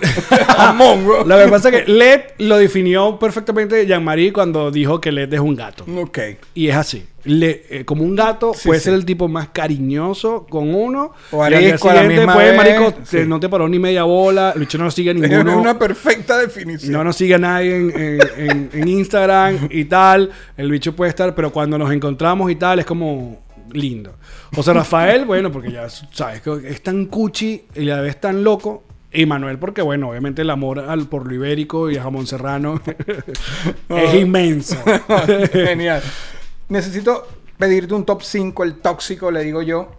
jamón, 0.56 1.04
bro. 1.04 1.24
Lo 1.24 1.38
que 1.38 1.48
pasa 1.48 1.68
es 1.70 1.84
que 1.84 1.90
LED 1.92 2.20
lo 2.38 2.58
definió 2.58 3.18
perfectamente 3.18 3.86
Jean-Marie 3.86 4.32
cuando 4.32 4.70
dijo 4.70 5.00
que 5.00 5.12
LED 5.12 5.34
es 5.34 5.40
un 5.40 5.56
gato. 5.56 5.84
Ok. 5.96 6.18
Y 6.54 6.68
es 6.68 6.76
así. 6.76 7.06
Le- 7.24 7.64
eh, 7.68 7.84
como 7.84 8.02
un 8.02 8.16
gato, 8.16 8.52
Sí, 8.54 8.68
puede 8.68 8.80
sí. 8.80 8.84
ser 8.86 8.94
el 8.94 9.04
tipo 9.04 9.28
más 9.28 9.48
cariñoso 9.50 10.46
con 10.48 10.74
uno. 10.74 11.12
O 11.32 11.42
y 11.46 11.52
al 11.54 11.60
día 11.60 11.76
pues, 11.78 12.06
vez, 12.08 12.56
marico, 12.56 12.94
sí. 13.04 13.18
te- 13.18 13.26
no 13.26 13.38
te 13.38 13.48
paró 13.50 13.68
ni 13.68 13.78
media 13.78 14.04
bola. 14.04 14.54
Lucho 14.56 14.78
no 14.78 14.90
sigue 14.90 15.10
a 15.10 15.12
Es 15.12 15.20
ninguno. 15.20 15.58
una 15.60 15.78
perfecta 15.78 16.38
definición. 16.38 16.92
No 16.92 17.04
nos 17.04 17.16
sigue 17.16 17.34
a 17.34 17.38
nadie 17.38 17.76
en, 17.76 17.90
en- 17.90 18.20
en- 18.50 18.70
en 18.72 18.88
Instagram 18.88 19.68
y 19.70 19.84
tal. 19.84 20.30
El 20.56 20.70
bicho 20.70 20.96
puede 20.96 21.10
estar, 21.10 21.34
pero 21.34 21.50
cuando 21.52 21.76
nos 21.76 21.92
encontramos 21.92 22.50
y 22.50 22.56
tal, 22.56 22.78
es 22.78 22.86
como 22.86 23.38
lindo. 23.72 24.16
José 24.54 24.72
Rafael, 24.72 25.24
bueno, 25.24 25.50
porque 25.52 25.72
ya 25.72 25.88
sabes 25.88 26.40
que 26.40 26.60
es 26.68 26.82
tan 26.82 27.06
cuchi 27.06 27.64
y 27.74 27.88
a 27.90 27.96
la 27.96 28.00
vez 28.02 28.20
tan 28.20 28.44
loco. 28.44 28.84
Y 29.12 29.26
Manuel, 29.26 29.58
porque 29.58 29.82
bueno, 29.82 30.10
obviamente 30.10 30.42
el 30.42 30.50
amor 30.50 30.78
al 30.78 31.08
por 31.08 31.26
lo 31.26 31.34
ibérico 31.34 31.90
y 31.90 31.96
a 31.96 32.02
jamón 32.04 32.26
serrano 32.28 32.80
es 33.88 34.14
inmenso. 34.14 34.76
Genial. 35.52 36.00
Necesito 36.68 37.26
pedirte 37.58 37.92
un 37.94 38.04
top 38.04 38.22
5, 38.22 38.62
el 38.64 38.74
tóxico, 38.76 39.30
le 39.32 39.42
digo 39.42 39.62
yo. 39.62 39.90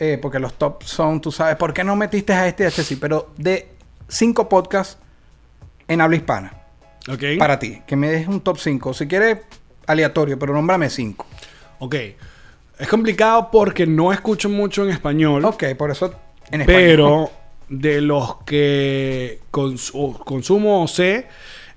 eh, 0.00 0.18
porque 0.20 0.40
los 0.40 0.54
top 0.54 0.82
son, 0.82 1.20
tú 1.20 1.30
sabes, 1.30 1.54
¿por 1.56 1.72
qué 1.72 1.84
no 1.84 1.94
metiste 1.94 2.32
a 2.32 2.48
este 2.48 2.64
y 2.64 2.66
a 2.66 2.68
este 2.70 2.82
sí? 2.82 2.96
Pero 2.96 3.32
de 3.36 3.68
5 4.08 4.48
podcasts 4.48 4.98
en 5.86 6.00
habla 6.00 6.16
hispana. 6.16 6.52
¿Ok? 7.08 7.22
Para 7.38 7.58
ti. 7.60 7.82
Que 7.86 7.94
me 7.94 8.10
des 8.10 8.26
un 8.26 8.40
top 8.40 8.58
5. 8.58 8.92
Si 8.94 9.06
quieres, 9.06 9.38
aleatorio, 9.86 10.36
pero 10.38 10.52
nómbrame 10.52 10.90
5. 10.90 11.26
Ok. 11.78 11.94
Es 12.82 12.88
complicado 12.88 13.48
porque 13.52 13.86
no 13.86 14.12
escucho 14.12 14.48
mucho 14.48 14.84
en 14.84 14.90
español. 14.90 15.44
Ok, 15.44 15.64
por 15.78 15.90
eso 15.90 16.14
en 16.50 16.62
español. 16.62 16.82
Pero 16.82 17.30
de 17.68 18.00
los 18.00 18.36
que 18.44 19.40
cons- 19.52 20.18
consumo 20.24 20.82
o 20.82 20.88
sé, 20.88 21.28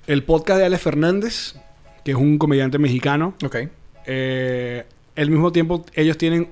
el 0.07 0.23
podcast 0.23 0.59
de 0.59 0.65
Alex 0.65 0.81
Fernández, 0.81 1.55
que 2.03 2.11
es 2.11 2.17
un 2.17 2.37
comediante 2.37 2.77
mexicano, 2.79 3.33
Ok. 3.45 3.55
eh, 4.07 4.85
al 5.15 5.29
mismo 5.29 5.51
tiempo 5.51 5.85
ellos 5.93 6.17
tienen, 6.17 6.49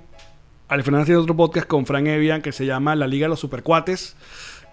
Alex 0.69 0.85
Fernández 0.85 1.07
tiene 1.07 1.19
otro 1.21 1.35
podcast 1.35 1.67
con 1.67 1.85
Frank 1.85 2.05
Evian 2.07 2.41
que 2.41 2.51
se 2.51 2.65
llama 2.65 2.95
La 2.95 3.07
Liga 3.07 3.25
de 3.25 3.29
los 3.29 3.39
Supercuates, 3.39 4.15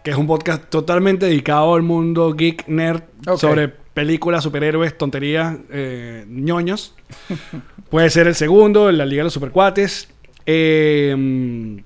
que 0.05 0.11
es 0.13 0.17
un 0.17 0.27
podcast 0.27 0.63
totalmente 0.71 1.27
dedicado 1.27 1.75
al 1.75 1.83
mundo 1.83 2.33
geek, 2.35 2.69
nerd, 2.69 3.03
sobre 3.37 3.69
películas, 3.69 4.45
superhéroes, 4.45 4.97
tonterías, 4.97 5.57
eh, 5.71 6.25
ñoños. 6.29 6.95
Puede 7.91 8.11
ser 8.11 8.27
el 8.27 8.35
segundo, 8.35 8.91
La 8.93 9.05
Liga 9.05 9.21
de 9.21 9.25
los 9.25 9.33
Supercuates. 9.33 10.09
Eh, 10.47 11.11
el, 11.13 11.85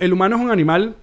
el 0.00 0.12
humano 0.12 0.36
es 0.36 0.42
un 0.42 0.50
animal. 0.50 0.96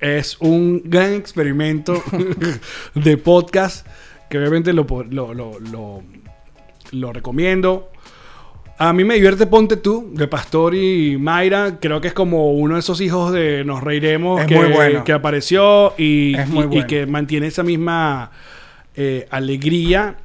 Es 0.00 0.36
un 0.40 0.82
gran 0.84 1.14
experimento 1.14 2.02
de 2.94 3.16
podcast 3.16 3.86
que 4.28 4.38
obviamente 4.38 4.72
lo, 4.72 4.84
lo, 5.08 5.32
lo, 5.32 6.02
lo- 6.92 7.12
recomiendo. 7.12 7.90
A 8.78 8.92
mí 8.92 9.04
me 9.04 9.14
divierte 9.14 9.46
Ponte 9.46 9.78
tú, 9.78 10.10
de 10.12 10.28
Pastor 10.28 10.74
y 10.74 11.16
Mayra. 11.16 11.78
Creo 11.80 12.00
que 12.02 12.08
es 12.08 12.14
como 12.14 12.52
uno 12.52 12.74
de 12.74 12.80
esos 12.80 13.00
hijos 13.00 13.32
de 13.32 13.64
Nos 13.64 13.82
Reiremos 13.82 14.40
Es 14.42 14.46
que, 14.48 14.56
muy 14.56 14.72
bueno. 14.72 15.04
que 15.04 15.12
apareció 15.12 15.94
y, 15.96 16.36
y- 16.36 16.84
que 16.86 17.06
mantiene 17.06 17.46
esa 17.46 17.62
misma 17.62 18.32
eh, 18.96 19.26
alegría. 19.30 20.16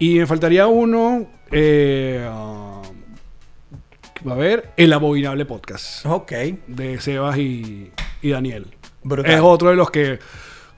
Y 0.00 0.18
me 0.18 0.26
faltaría 0.26 0.66
uno. 0.66 1.28
Eh, 1.50 2.26
ah, 2.30 2.82
a 4.28 4.34
ver, 4.34 4.70
El 4.76 4.92
Abominable 4.92 5.44
Podcast 5.44 6.06
Ok. 6.06 6.32
de 6.66 7.00
Sebas 7.00 7.36
y, 7.38 7.90
y 8.22 8.30
Daniel. 8.30 8.66
Brutal. 9.02 9.32
Es 9.32 9.40
otro 9.42 9.68
de 9.70 9.76
los 9.76 9.90
que 9.90 10.18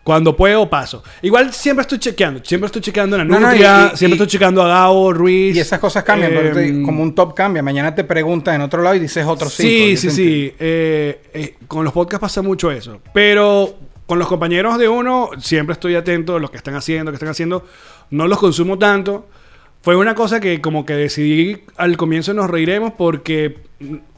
Cuando 0.02 0.36
puedo, 0.36 0.68
paso. 0.70 1.02
Igual 1.22 1.52
siempre 1.52 1.82
estoy 1.82 1.98
chequeando. 1.98 2.40
Siempre 2.44 2.66
estoy 2.66 2.80
chequeando 2.82 3.16
en 3.16 3.20
la 3.20 3.24
No, 3.24 3.40
no, 3.40 3.48
Nutria. 3.48 3.88
y- 3.90 3.94
y- 3.94 3.96
siempre 3.96 4.10
y- 4.16 4.22
estoy 4.22 4.26
chequeando 4.28 4.62
a 4.62 4.68
Gao, 4.68 5.12
Ruiz. 5.12 5.56
Y 5.56 5.58
esas 5.60 5.78
cosas 5.80 6.04
cambian, 6.04 6.32
eh, 6.32 6.36
pero 6.40 6.54
te- 6.54 6.82
como 6.82 7.02
un 7.02 7.12
top 7.14 7.34
cambia. 7.34 7.60
Mañana 7.62 7.92
te 7.94 8.04
preguntas 8.04 8.54
en 8.54 8.60
otro 8.62 8.82
lado 8.82 8.94
y 8.94 9.00
dices 9.00 9.24
otro 9.26 9.48
cinco. 9.48 9.68
Sí, 9.68 9.96
sí, 9.96 10.10
sí. 10.10 10.54
Eh, 10.60 11.22
eh, 11.34 11.54
con 11.66 11.82
los 11.84 11.92
podcasts 11.92 12.20
pasa 12.20 12.40
mucho 12.42 12.70
eso. 12.70 13.00
Pero 13.12 13.74
con 14.06 14.18
los 14.20 14.28
compañeros 14.28 14.78
de 14.78 14.88
uno, 14.88 15.30
siempre 15.40 15.72
estoy 15.72 15.96
atento 15.96 16.36
a 16.36 16.40
lo 16.40 16.50
que 16.52 16.56
están 16.56 16.74
haciendo, 16.76 17.10
que 17.10 17.16
están 17.16 17.28
haciendo. 17.30 17.64
No 18.10 18.28
los 18.28 18.38
consumo 18.38 18.78
tanto. 18.78 19.28
Fue 19.86 19.94
una 19.94 20.16
cosa 20.16 20.40
que 20.40 20.60
como 20.60 20.84
que 20.84 20.94
decidí 20.94 21.62
al 21.76 21.96
comienzo 21.96 22.34
nos 22.34 22.50
reiremos 22.50 22.94
porque 22.98 23.58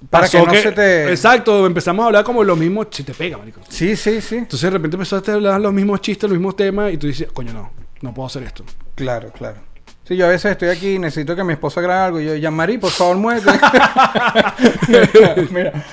Para 0.08 0.26
que 0.26 0.42
no 0.42 0.50
se 0.54 0.72
te- 0.72 1.10
Exacto, 1.10 1.66
empezamos 1.66 2.04
a 2.04 2.06
hablar 2.06 2.24
como 2.24 2.42
los 2.42 2.56
mismos... 2.56 2.86
Si 2.90 3.02
te 3.02 3.12
pega, 3.12 3.36
marico. 3.36 3.60
Sí, 3.68 3.94
sí, 3.94 4.22
sí. 4.22 4.36
Entonces 4.36 4.62
de 4.62 4.70
repente 4.70 4.96
empezaste 4.96 5.30
a 5.30 5.34
hablar 5.34 5.60
los 5.60 5.74
mismos 5.74 6.00
chistes, 6.00 6.30
los 6.30 6.38
mismos 6.38 6.56
temas 6.56 6.90
y 6.90 6.96
tú 6.96 7.06
dices, 7.06 7.28
coño, 7.34 7.52
no, 7.52 7.70
no 8.00 8.14
puedo 8.14 8.28
hacer 8.28 8.44
esto. 8.44 8.64
Claro, 8.94 9.30
claro. 9.30 9.58
Sí, 10.04 10.16
yo 10.16 10.24
a 10.24 10.30
veces 10.30 10.52
estoy 10.52 10.70
aquí 10.70 10.94
y 10.94 10.98
necesito 10.98 11.36
que 11.36 11.44
mi 11.44 11.52
esposa 11.52 11.82
grabe 11.82 12.00
algo. 12.06 12.20
Y 12.22 12.24
yo, 12.24 12.34
Jean-Marie, 12.36 12.78
por 12.78 12.90
favor, 12.90 13.18
muévete. 13.18 13.50
Mira. 15.50 15.84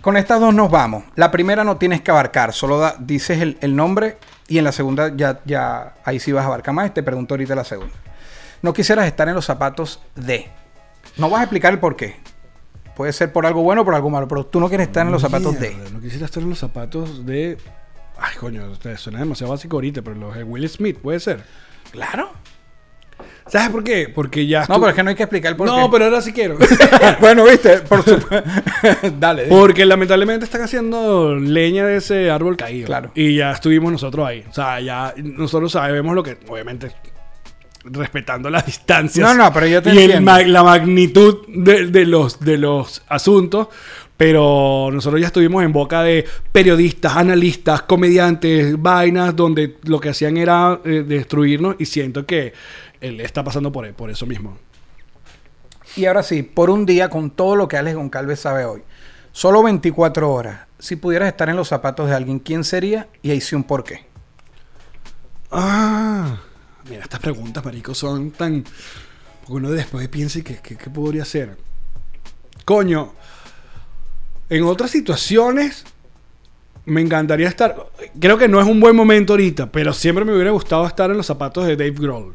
Con 0.00 0.16
estas 0.16 0.38
dos 0.40 0.54
nos 0.54 0.70
vamos. 0.70 1.02
La 1.16 1.32
primera 1.32 1.64
no 1.64 1.76
tienes 1.76 2.02
que 2.02 2.12
abarcar, 2.12 2.52
solo 2.52 2.78
da- 2.78 2.94
dices 3.00 3.40
el, 3.40 3.58
el 3.60 3.74
nombre 3.74 4.18
y 4.46 4.58
en 4.58 4.64
la 4.64 4.70
segunda 4.70 5.10
ya, 5.16 5.40
ya 5.44 5.94
ahí 6.04 6.20
sí 6.20 6.30
vas 6.30 6.44
a 6.44 6.46
abarcar 6.46 6.72
más. 6.72 6.94
Te 6.94 7.02
pregunto 7.02 7.34
ahorita 7.34 7.56
la 7.56 7.64
segunda. 7.64 7.92
No 8.66 8.72
quisieras 8.72 9.06
estar 9.06 9.28
en 9.28 9.36
los 9.36 9.44
zapatos 9.44 10.00
de. 10.16 10.50
No 11.18 11.30
vas 11.30 11.38
a 11.38 11.44
explicar 11.44 11.72
el 11.72 11.78
por 11.78 11.94
qué. 11.94 12.16
Puede 12.96 13.12
ser 13.12 13.32
por 13.32 13.46
algo 13.46 13.62
bueno 13.62 13.82
o 13.82 13.84
por 13.84 13.94
algo 13.94 14.10
malo, 14.10 14.26
pero 14.26 14.44
tú 14.44 14.58
no 14.58 14.68
quieres 14.68 14.88
estar 14.88 15.06
en 15.06 15.12
los 15.12 15.22
zapatos 15.22 15.60
de. 15.60 15.72
No 15.92 16.00
quisiera 16.00 16.26
estar 16.26 16.42
en 16.42 16.48
los 16.48 16.58
zapatos 16.58 17.24
de... 17.24 17.58
Ay, 18.18 18.34
coño, 18.40 18.64
suena 18.96 19.20
demasiado 19.20 19.52
básico 19.52 19.76
ahorita, 19.76 20.02
pero 20.02 20.16
los 20.16 20.34
de 20.34 20.42
Will 20.42 20.68
Smith, 20.68 20.98
puede 20.98 21.20
ser. 21.20 21.44
Claro. 21.92 22.32
¿Sabes 23.46 23.68
por 23.68 23.84
qué? 23.84 24.08
Porque 24.12 24.48
ya... 24.48 24.62
No, 24.68 24.80
pero 24.80 24.88
es 24.88 24.96
que 24.96 25.02
no 25.04 25.10
hay 25.10 25.16
que 25.16 25.22
explicar 25.22 25.52
el 25.52 25.56
por 25.56 25.68
No, 25.68 25.84
qué. 25.84 25.88
pero 25.92 26.06
ahora 26.06 26.20
sí 26.20 26.32
quiero. 26.32 26.58
bueno, 27.20 27.44
viste, 27.44 27.82
por 27.82 28.02
supuesto. 28.02 28.42
Dale. 29.20 29.44
dime. 29.44 29.56
Porque 29.56 29.86
lamentablemente 29.86 30.44
están 30.44 30.62
haciendo 30.62 31.36
leña 31.36 31.86
de 31.86 31.98
ese 31.98 32.32
árbol 32.32 32.56
caído. 32.56 32.86
Claro. 32.86 33.12
Y 33.14 33.36
ya 33.36 33.52
estuvimos 33.52 33.92
nosotros 33.92 34.26
ahí. 34.26 34.44
O 34.50 34.52
sea, 34.52 34.80
ya 34.80 35.14
nosotros 35.16 35.70
sabemos 35.70 36.16
lo 36.16 36.24
que, 36.24 36.36
obviamente, 36.48 36.90
respetando 37.90 38.50
las 38.50 38.66
distancias. 38.66 39.26
No, 39.26 39.34
no, 39.34 39.52
pero 39.52 39.66
yo 39.66 39.82
te 39.82 39.94
Y 39.94 39.98
el 39.98 40.24
la 40.24 40.62
magnitud 40.62 41.46
de, 41.48 41.86
de 41.86 42.06
los, 42.06 42.40
de 42.40 42.58
los 42.58 43.02
asuntos. 43.08 43.68
Pero 44.16 44.88
nosotros 44.92 45.20
ya 45.20 45.26
estuvimos 45.26 45.62
en 45.62 45.72
boca 45.72 46.02
de 46.02 46.24
periodistas, 46.50 47.16
analistas, 47.16 47.82
comediantes, 47.82 48.80
vainas, 48.80 49.36
donde 49.36 49.76
lo 49.82 50.00
que 50.00 50.08
hacían 50.08 50.38
era 50.38 50.80
eh, 50.84 51.04
destruirnos. 51.06 51.76
Y 51.78 51.84
siento 51.84 52.24
que 52.24 52.54
él 53.00 53.20
está 53.20 53.44
pasando 53.44 53.70
por, 53.70 53.92
por 53.92 54.10
eso 54.10 54.24
mismo. 54.24 54.56
Y 55.96 56.06
ahora 56.06 56.22
sí, 56.22 56.42
por 56.42 56.70
un 56.70 56.86
día, 56.86 57.10
con 57.10 57.30
todo 57.30 57.56
lo 57.56 57.68
que 57.68 57.76
Alex 57.76 57.96
Goncalves 57.96 58.40
sabe 58.40 58.64
hoy, 58.64 58.82
solo 59.32 59.62
24 59.62 60.32
horas, 60.32 60.60
si 60.78 60.96
pudieras 60.96 61.28
estar 61.28 61.48
en 61.48 61.56
los 61.56 61.68
zapatos 61.68 62.08
de 62.08 62.14
alguien, 62.14 62.38
¿quién 62.38 62.64
sería? 62.64 63.08
Y 63.22 63.30
ahí 63.30 63.40
sí 63.40 63.54
un 63.54 63.64
por 63.64 63.84
qué. 63.84 64.04
Ah, 65.50 66.38
mira, 66.88 67.02
estas 67.02 67.20
preguntas, 67.20 67.64
marico, 67.64 67.94
son 67.94 68.30
tan... 68.30 68.64
Uno 69.48 69.70
después 69.70 70.08
piensa, 70.08 70.42
¿qué, 70.42 70.58
qué, 70.62 70.76
qué 70.76 70.90
podría 70.90 71.22
hacer? 71.22 71.56
Coño, 72.64 73.12
en 74.48 74.64
otras 74.64 74.90
situaciones 74.90 75.84
me 76.84 77.00
encantaría 77.00 77.48
estar... 77.48 77.76
Creo 78.18 78.38
que 78.38 78.48
no 78.48 78.60
es 78.60 78.66
un 78.66 78.80
buen 78.80 78.96
momento 78.96 79.34
ahorita, 79.34 79.70
pero 79.70 79.92
siempre 79.92 80.24
me 80.24 80.32
hubiera 80.34 80.50
gustado 80.50 80.86
estar 80.86 81.10
en 81.10 81.16
los 81.16 81.26
zapatos 81.26 81.66
de 81.66 81.76
Dave 81.76 81.92
Grohl. 81.92 82.34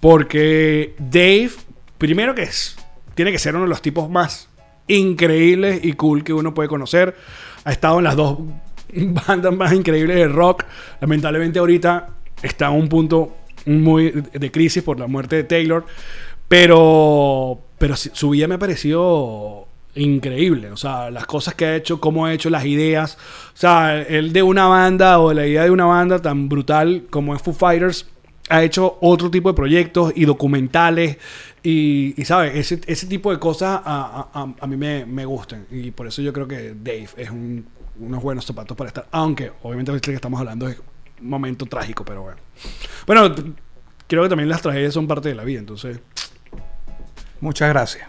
Porque 0.00 0.94
Dave, 0.98 1.50
primero 1.96 2.34
que 2.34 2.42
es, 2.42 2.76
tiene 3.14 3.32
que 3.32 3.38
ser 3.38 3.54
uno 3.54 3.64
de 3.64 3.70
los 3.70 3.82
tipos 3.82 4.08
más 4.08 4.48
increíbles 4.86 5.84
y 5.84 5.92
cool 5.94 6.24
que 6.24 6.32
uno 6.32 6.54
puede 6.54 6.68
conocer. 6.68 7.16
Ha 7.64 7.72
estado 7.72 7.98
en 7.98 8.04
las 8.04 8.16
dos 8.16 8.38
bandas 8.92 9.54
más 9.54 9.72
increíbles 9.72 10.16
de 10.16 10.28
rock. 10.28 10.64
Lamentablemente 11.00 11.58
ahorita 11.58 12.10
está 12.42 12.66
en 12.68 12.74
un 12.80 12.88
punto 12.88 13.36
muy 13.66 14.10
de 14.32 14.50
crisis 14.50 14.82
por 14.82 14.98
la 14.98 15.06
muerte 15.06 15.36
de 15.36 15.44
Taylor. 15.44 15.84
Pero, 16.48 17.58
pero 17.78 17.94
su 17.96 18.30
vida 18.30 18.48
me 18.48 18.54
ha 18.54 18.58
parecido 18.58 19.66
increíble. 19.94 20.70
O 20.70 20.76
sea, 20.76 21.10
las 21.10 21.26
cosas 21.26 21.54
que 21.54 21.66
ha 21.66 21.76
hecho, 21.76 22.00
cómo 22.00 22.24
ha 22.26 22.32
hecho 22.32 22.48
las 22.50 22.64
ideas. 22.64 23.18
O 23.52 23.56
sea, 23.56 24.00
él 24.02 24.32
de 24.32 24.42
una 24.42 24.66
banda 24.66 25.18
o 25.18 25.32
la 25.34 25.46
idea 25.46 25.64
de 25.64 25.70
una 25.70 25.84
banda 25.84 26.20
tan 26.20 26.48
brutal 26.48 27.04
como 27.10 27.34
es 27.34 27.42
Foo 27.42 27.52
Fighters 27.54 28.06
ha 28.50 28.62
hecho 28.64 28.96
otro 29.02 29.30
tipo 29.30 29.50
de 29.50 29.54
proyectos 29.54 30.10
y 30.16 30.24
documentales 30.24 31.18
y, 31.62 32.14
y 32.18 32.24
¿sabes? 32.24 32.56
Ese, 32.56 32.80
ese 32.86 33.06
tipo 33.06 33.30
de 33.30 33.38
cosas 33.38 33.82
a, 33.84 34.28
a- 34.32 34.40
a- 34.42 34.54
mí 34.66 34.76
me, 34.78 35.04
me 35.04 35.26
gustan 35.26 35.66
y 35.70 35.90
por 35.90 36.06
eso 36.06 36.22
yo 36.22 36.32
creo 36.32 36.48
que 36.48 36.74
Dave 36.82 37.08
es 37.18 37.28
un- 37.30 37.66
unos 38.00 38.22
buenos 38.22 38.46
zapatos 38.46 38.74
para 38.74 38.88
estar, 38.88 39.06
aunque 39.10 39.52
obviamente 39.62 39.92
que 40.12 40.16
estamos 40.16 40.40
hablando 40.40 40.66
un 40.66 40.76
momento 41.20 41.66
trágico, 41.66 42.04
pero 42.04 42.22
bueno. 42.22 42.40
Bueno, 43.06 43.34
creo 44.06 44.22
que 44.22 44.28
también 44.28 44.48
las 44.48 44.62
tragedias 44.62 44.94
son 44.94 45.06
parte 45.06 45.28
de 45.28 45.34
la 45.34 45.44
vida, 45.44 45.60
entonces... 45.60 46.00
Muchas 47.40 47.68
gracias. 47.68 48.08